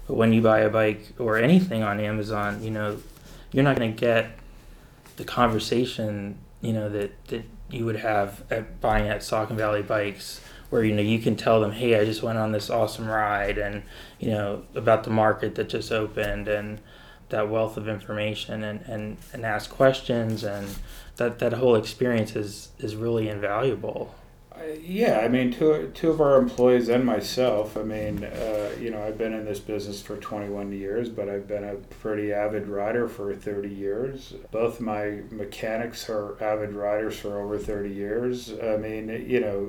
but 0.07 0.15
when 0.15 0.33
you 0.33 0.41
buy 0.41 0.59
a 0.61 0.69
bike 0.69 1.13
or 1.19 1.37
anything 1.37 1.83
on 1.83 1.99
Amazon, 1.99 2.63
you 2.63 2.71
know, 2.71 2.97
you're 3.51 3.63
not 3.63 3.77
going 3.77 3.93
to 3.93 3.99
get 3.99 4.31
the 5.17 5.23
conversation, 5.25 6.39
you 6.61 6.73
know, 6.73 6.89
that 6.89 7.11
that 7.27 7.43
you 7.69 7.85
would 7.85 7.97
have 7.97 8.43
at 8.51 8.81
buying 8.81 9.07
at 9.07 9.19
Saucon 9.21 9.57
Valley 9.57 9.83
Bikes, 9.83 10.41
where 10.73 10.83
you 10.83 10.95
know 10.95 11.03
you 11.03 11.19
can 11.19 11.35
tell 11.35 11.61
them, 11.61 11.71
hey, 11.71 11.99
I 11.99 12.03
just 12.03 12.23
went 12.23 12.39
on 12.39 12.51
this 12.51 12.71
awesome 12.71 13.07
ride, 13.07 13.59
and 13.59 13.83
you 14.19 14.31
know 14.31 14.63
about 14.73 15.03
the 15.03 15.11
market 15.11 15.53
that 15.53 15.69
just 15.69 15.91
opened, 15.91 16.47
and 16.47 16.79
that 17.29 17.47
wealth 17.47 17.77
of 17.77 17.87
information, 17.87 18.63
and 18.63 18.81
and 18.87 19.17
and 19.33 19.45
ask 19.45 19.69
questions 19.69 20.43
and 20.43 20.67
that 21.17 21.37
that 21.37 21.53
whole 21.53 21.75
experience 21.75 22.35
is 22.35 22.69
is 22.79 22.95
really 22.95 23.29
invaluable. 23.29 24.15
I- 24.55 24.79
Yeah, 24.85 25.19
I 25.19 25.27
mean, 25.29 25.51
two, 25.51 25.91
two 25.93 26.09
of 26.09 26.21
our 26.21 26.37
employees 26.37 26.87
and 26.87 27.03
myself. 27.05 27.75
I 27.75 27.81
mean, 27.83 28.23
uh, 28.23 28.69
you 28.79 28.91
know, 28.91 29.01
I've 29.01 29.17
been 29.17 29.33
in 29.33 29.45
this 29.45 29.59
business 29.59 30.01
for 30.01 30.15
21 30.17 30.71
years, 30.71 31.09
but 31.09 31.27
I've 31.27 31.47
been 31.47 31.63
a 31.63 31.75
pretty 31.75 32.31
avid 32.31 32.67
rider 32.67 33.07
for 33.07 33.33
30 33.35 33.69
years. 33.69 34.33
Both 34.51 34.79
my 34.79 35.21
mechanics 35.31 36.09
are 36.09 36.41
avid 36.41 36.73
riders 36.73 37.17
for 37.17 37.41
over 37.41 37.57
30 37.57 37.89
years. 37.89 38.53
I 38.61 38.77
mean, 38.77 39.09
you 39.27 39.39
know, 39.39 39.67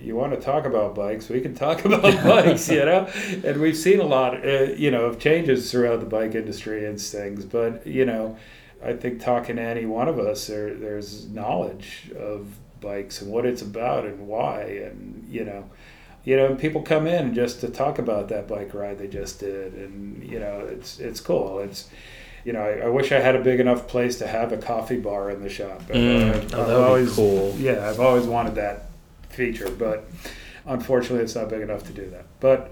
you 0.00 0.14
want 0.16 0.32
to 0.34 0.40
talk 0.40 0.64
about 0.66 0.94
bikes, 0.94 1.28
we 1.28 1.40
can 1.40 1.54
talk 1.54 1.84
about 1.86 2.02
bikes, 2.24 2.68
you 2.68 2.84
know, 2.84 3.08
and 3.44 3.60
we've 3.60 3.76
seen 3.76 4.00
a 4.00 4.04
lot, 4.06 4.44
uh, 4.46 4.64
you 4.76 4.90
know, 4.90 5.06
of 5.06 5.18
changes 5.18 5.70
throughout 5.72 6.00
the 6.00 6.06
bike 6.06 6.34
industry 6.34 6.84
and 6.86 7.00
things, 7.00 7.44
but, 7.44 7.86
you 7.86 8.04
know, 8.04 8.36
I 8.84 8.92
think 8.92 9.20
talking 9.22 9.56
to 9.56 9.62
any 9.62 9.86
one 9.86 10.08
of 10.08 10.18
us, 10.18 10.46
there, 10.46 10.74
there's 10.74 11.26
knowledge 11.28 12.10
of 12.18 12.48
bikes 12.80 13.22
and 13.22 13.30
what 13.30 13.44
it's 13.46 13.62
about 13.62 14.04
and 14.04 14.26
why, 14.28 14.62
and 14.62 15.26
you 15.28 15.44
know, 15.44 15.64
you 16.24 16.36
know, 16.36 16.46
and 16.46 16.58
people 16.58 16.82
come 16.82 17.06
in 17.06 17.34
just 17.34 17.60
to 17.60 17.68
talk 17.68 17.98
about 17.98 18.28
that 18.28 18.46
bike 18.48 18.74
ride 18.74 18.98
they 18.98 19.08
just 19.08 19.40
did, 19.40 19.74
and 19.74 20.22
you 20.22 20.38
know, 20.40 20.60
it's 20.70 20.98
it's 20.98 21.20
cool. 21.20 21.60
It's 21.60 21.88
you 22.44 22.52
know, 22.52 22.60
I, 22.60 22.86
I 22.86 22.88
wish 22.88 23.10
I 23.10 23.18
had 23.18 23.34
a 23.34 23.40
big 23.42 23.58
enough 23.60 23.88
place 23.88 24.18
to 24.18 24.26
have 24.26 24.52
a 24.52 24.56
coffee 24.56 24.98
bar 25.00 25.30
in 25.30 25.42
the 25.42 25.48
shop. 25.48 25.82
Mm, 25.88 26.30
I've- 26.34 26.38
oh, 26.38 26.40
I've 26.40 26.50
that 26.50 26.58
would 26.58 26.66
be 26.66 26.74
always, 26.74 27.12
cool. 27.14 27.54
Yeah, 27.58 27.88
I've 27.88 27.98
always 28.00 28.24
wanted 28.26 28.54
that 28.56 28.86
feature, 29.30 29.68
but 29.70 30.04
unfortunately, 30.64 31.22
it's 31.24 31.34
not 31.34 31.48
big 31.48 31.60
enough 31.62 31.84
to 31.86 31.92
do 31.92 32.08
that. 32.10 32.26
But 32.40 32.70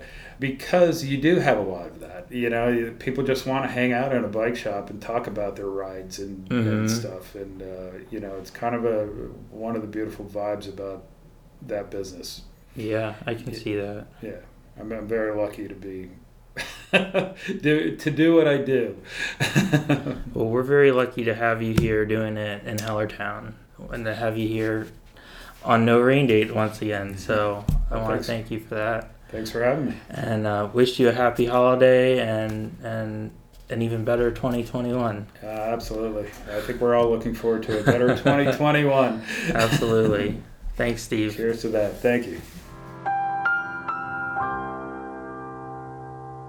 because 0.48 1.04
you 1.04 1.16
do 1.16 1.36
have 1.36 1.56
a 1.58 1.62
lot 1.62 1.86
of 1.86 2.00
that, 2.00 2.30
you 2.30 2.50
know, 2.50 2.92
people 2.98 3.24
just 3.24 3.46
want 3.46 3.64
to 3.64 3.70
hang 3.70 3.92
out 3.94 4.12
in 4.14 4.22
a 4.24 4.28
bike 4.28 4.56
shop 4.56 4.90
and 4.90 5.00
talk 5.00 5.26
about 5.26 5.56
their 5.56 5.68
rides 5.70 6.18
and, 6.18 6.46
Mhm. 6.50 6.68
and 6.72 6.90
stuff, 6.90 7.34
and 7.34 7.62
uh, 7.62 7.98
you 8.10 8.20
know, 8.20 8.34
it's 8.40 8.50
kind 8.50 8.74
of 8.74 8.84
a 8.84 9.06
one 9.50 9.74
of 9.76 9.80
the 9.82 9.88
beautiful 9.88 10.24
vibes 10.26 10.68
about 10.68 11.04
that 11.66 11.90
business. 11.90 12.42
Yeah, 12.76 13.14
I 13.26 13.34
can 13.34 13.54
see 13.54 13.74
that. 13.76 14.06
Yeah, 14.20 14.40
I'm, 14.78 14.92
I'm 14.92 15.06
very 15.08 15.34
lucky 15.34 15.66
to 15.68 15.74
be 15.74 16.10
do 16.92 17.96
to 17.96 18.10
do 18.10 18.34
what 18.34 18.46
I 18.46 18.58
do. 18.58 18.96
Well, 20.34 20.48
we're 20.48 20.62
very 20.62 20.90
lucky 20.90 21.22
to 21.24 21.34
have 21.34 21.62
you 21.62 21.74
here 21.78 22.04
doing 22.04 22.36
it 22.36 22.66
in 22.66 22.76
Hellertown, 22.76 23.52
and 23.92 24.04
to 24.04 24.14
have 24.14 24.36
you 24.36 24.48
here 24.48 24.88
on 25.64 25.84
No 25.84 26.00
Rain 26.00 26.26
Date 26.26 26.52
once 26.54 26.82
again. 26.82 27.16
So 27.16 27.64
I 27.90 27.94
Oh, 27.94 28.02
want 28.02 28.20
to 28.20 28.26
thank 28.26 28.50
you 28.50 28.58
for 28.60 28.74
that, 28.74 29.10
Thanks 29.30 29.50
for 29.50 29.62
having 29.64 29.86
me. 29.86 29.94
and 30.10 30.46
uh, 30.46 30.68
wish 30.72 30.98
you 31.00 31.08
a 31.08 31.12
happy 31.12 31.46
holiday 31.46 32.20
and 32.20 32.76
and 32.84 33.30
an 33.70 33.80
even 33.82 34.04
better 34.04 34.30
2021. 34.30 35.26
Uh, 35.42 35.46
absolutely, 35.46 36.28
I 36.54 36.60
think 36.60 36.80
we're 36.80 36.94
all 36.94 37.10
looking 37.10 37.34
forward 37.34 37.62
to 37.64 37.80
a 37.80 37.82
better 37.82 38.08
2021. 38.16 39.22
Absolutely. 39.54 40.40
Thanks, 40.76 41.02
Steve. 41.02 41.34
Cheers 41.36 41.62
to 41.62 41.68
that. 41.68 41.96
Thank 42.00 42.26
you. 42.26 42.40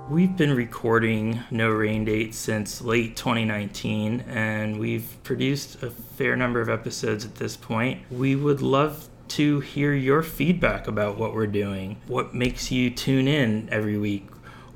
We've 0.08 0.38
been 0.38 0.54
recording 0.56 1.40
No 1.50 1.70
Rain 1.72 2.06
Date 2.06 2.36
since 2.36 2.80
late 2.82 3.16
2019, 3.16 4.22
and 4.28 4.80
we've 4.80 5.18
produced 5.24 5.82
a 5.82 5.90
fair 5.90 6.36
number 6.36 6.62
of 6.62 6.70
episodes 6.70 7.26
at 7.26 7.36
this 7.36 7.58
point. 7.58 8.02
We 8.12 8.36
would 8.36 8.62
love 8.62 9.08
to 9.30 9.60
hear 9.60 9.94
your 9.94 10.22
feedback 10.24 10.88
about 10.88 11.18
what 11.18 11.34
we're 11.34 11.48
doing. 11.48 11.98
What 12.08 12.34
makes 12.34 12.72
you 12.72 12.90
tune 12.90 13.28
in 13.28 13.70
every 13.72 13.98
week? 13.98 14.28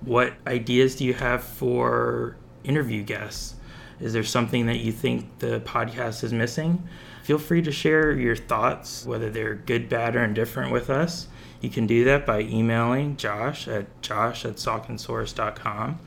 What 0.01 0.33
ideas 0.47 0.95
do 0.95 1.05
you 1.05 1.13
have 1.13 1.43
for 1.43 2.37
interview 2.63 3.03
guests? 3.03 3.55
Is 3.99 4.13
there 4.13 4.23
something 4.23 4.65
that 4.67 4.77
you 4.77 4.91
think 4.91 5.39
the 5.39 5.59
podcast 5.59 6.23
is 6.23 6.31
missing? 6.31 6.87
Feel 7.23 7.37
free 7.37 7.61
to 7.61 7.71
share 7.71 8.11
your 8.13 8.35
thoughts, 8.35 9.05
whether 9.05 9.29
they're 9.29 9.55
good, 9.55 9.89
bad, 9.89 10.15
or 10.15 10.23
indifferent, 10.23 10.71
with 10.71 10.89
us. 10.89 11.27
You 11.61 11.69
can 11.69 11.85
do 11.85 12.05
that 12.05 12.25
by 12.25 12.41
emailing 12.41 13.17
Josh 13.17 13.67
at 13.67 14.01
josh 14.01 14.45
at 14.45 14.55
sauconsource.com. 14.55 15.99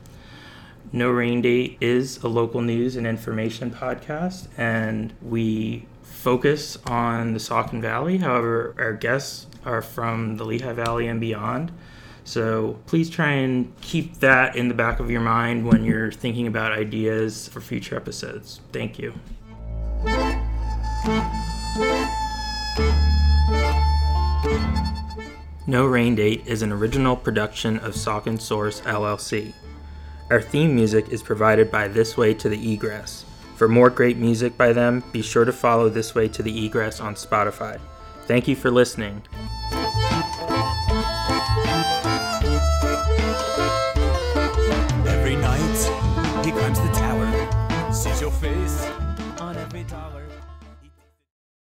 No 0.91 1.09
Rain 1.09 1.41
Date 1.41 1.77
is 1.79 2.21
a 2.23 2.27
local 2.27 2.61
news 2.61 2.95
and 2.95 3.07
information 3.07 3.71
podcast, 3.71 4.47
and 4.57 5.13
we 5.21 5.85
focus 6.23 6.77
on 6.85 7.33
the 7.33 7.39
Saucon 7.39 7.81
Valley. 7.81 8.17
However, 8.19 8.73
our 8.77 8.93
guests 8.93 9.45
are 9.65 9.81
from 9.81 10.37
the 10.37 10.45
Lehigh 10.45 10.71
Valley 10.71 11.07
and 11.07 11.19
beyond. 11.19 11.69
So 12.23 12.79
please 12.85 13.09
try 13.09 13.31
and 13.31 13.73
keep 13.81 14.21
that 14.21 14.55
in 14.55 14.69
the 14.69 14.73
back 14.73 15.01
of 15.01 15.11
your 15.11 15.19
mind 15.19 15.67
when 15.67 15.83
you're 15.83 16.13
thinking 16.13 16.47
about 16.47 16.71
ideas 16.71 17.49
for 17.49 17.59
future 17.59 17.97
episodes. 17.97 18.61
Thank 18.71 18.97
you. 18.97 19.13
No 25.67 25.85
Rain 25.85 26.15
Date 26.15 26.43
is 26.45 26.61
an 26.61 26.71
original 26.71 27.17
production 27.17 27.79
of 27.79 27.95
Saucon 27.95 28.39
Source 28.39 28.79
LLC. 28.81 29.53
Our 30.31 30.41
theme 30.41 30.73
music 30.73 31.09
is 31.09 31.21
provided 31.21 31.69
by 31.69 31.89
This 31.89 32.15
Way 32.15 32.33
to 32.35 32.47
the 32.47 32.73
Egress. 32.73 33.25
For 33.55 33.67
more 33.67 33.89
great 33.89 34.17
music 34.17 34.57
by 34.57 34.73
them, 34.73 35.03
be 35.11 35.21
sure 35.21 35.45
to 35.45 35.53
follow 35.53 35.89
This 35.89 36.15
Way 36.15 36.27
to 36.29 36.43
the 36.43 36.65
Egress 36.65 36.99
on 36.99 37.15
Spotify. 37.15 37.79
Thank 38.25 38.47
you 38.47 38.55
for 38.55 38.71
listening. 38.71 39.21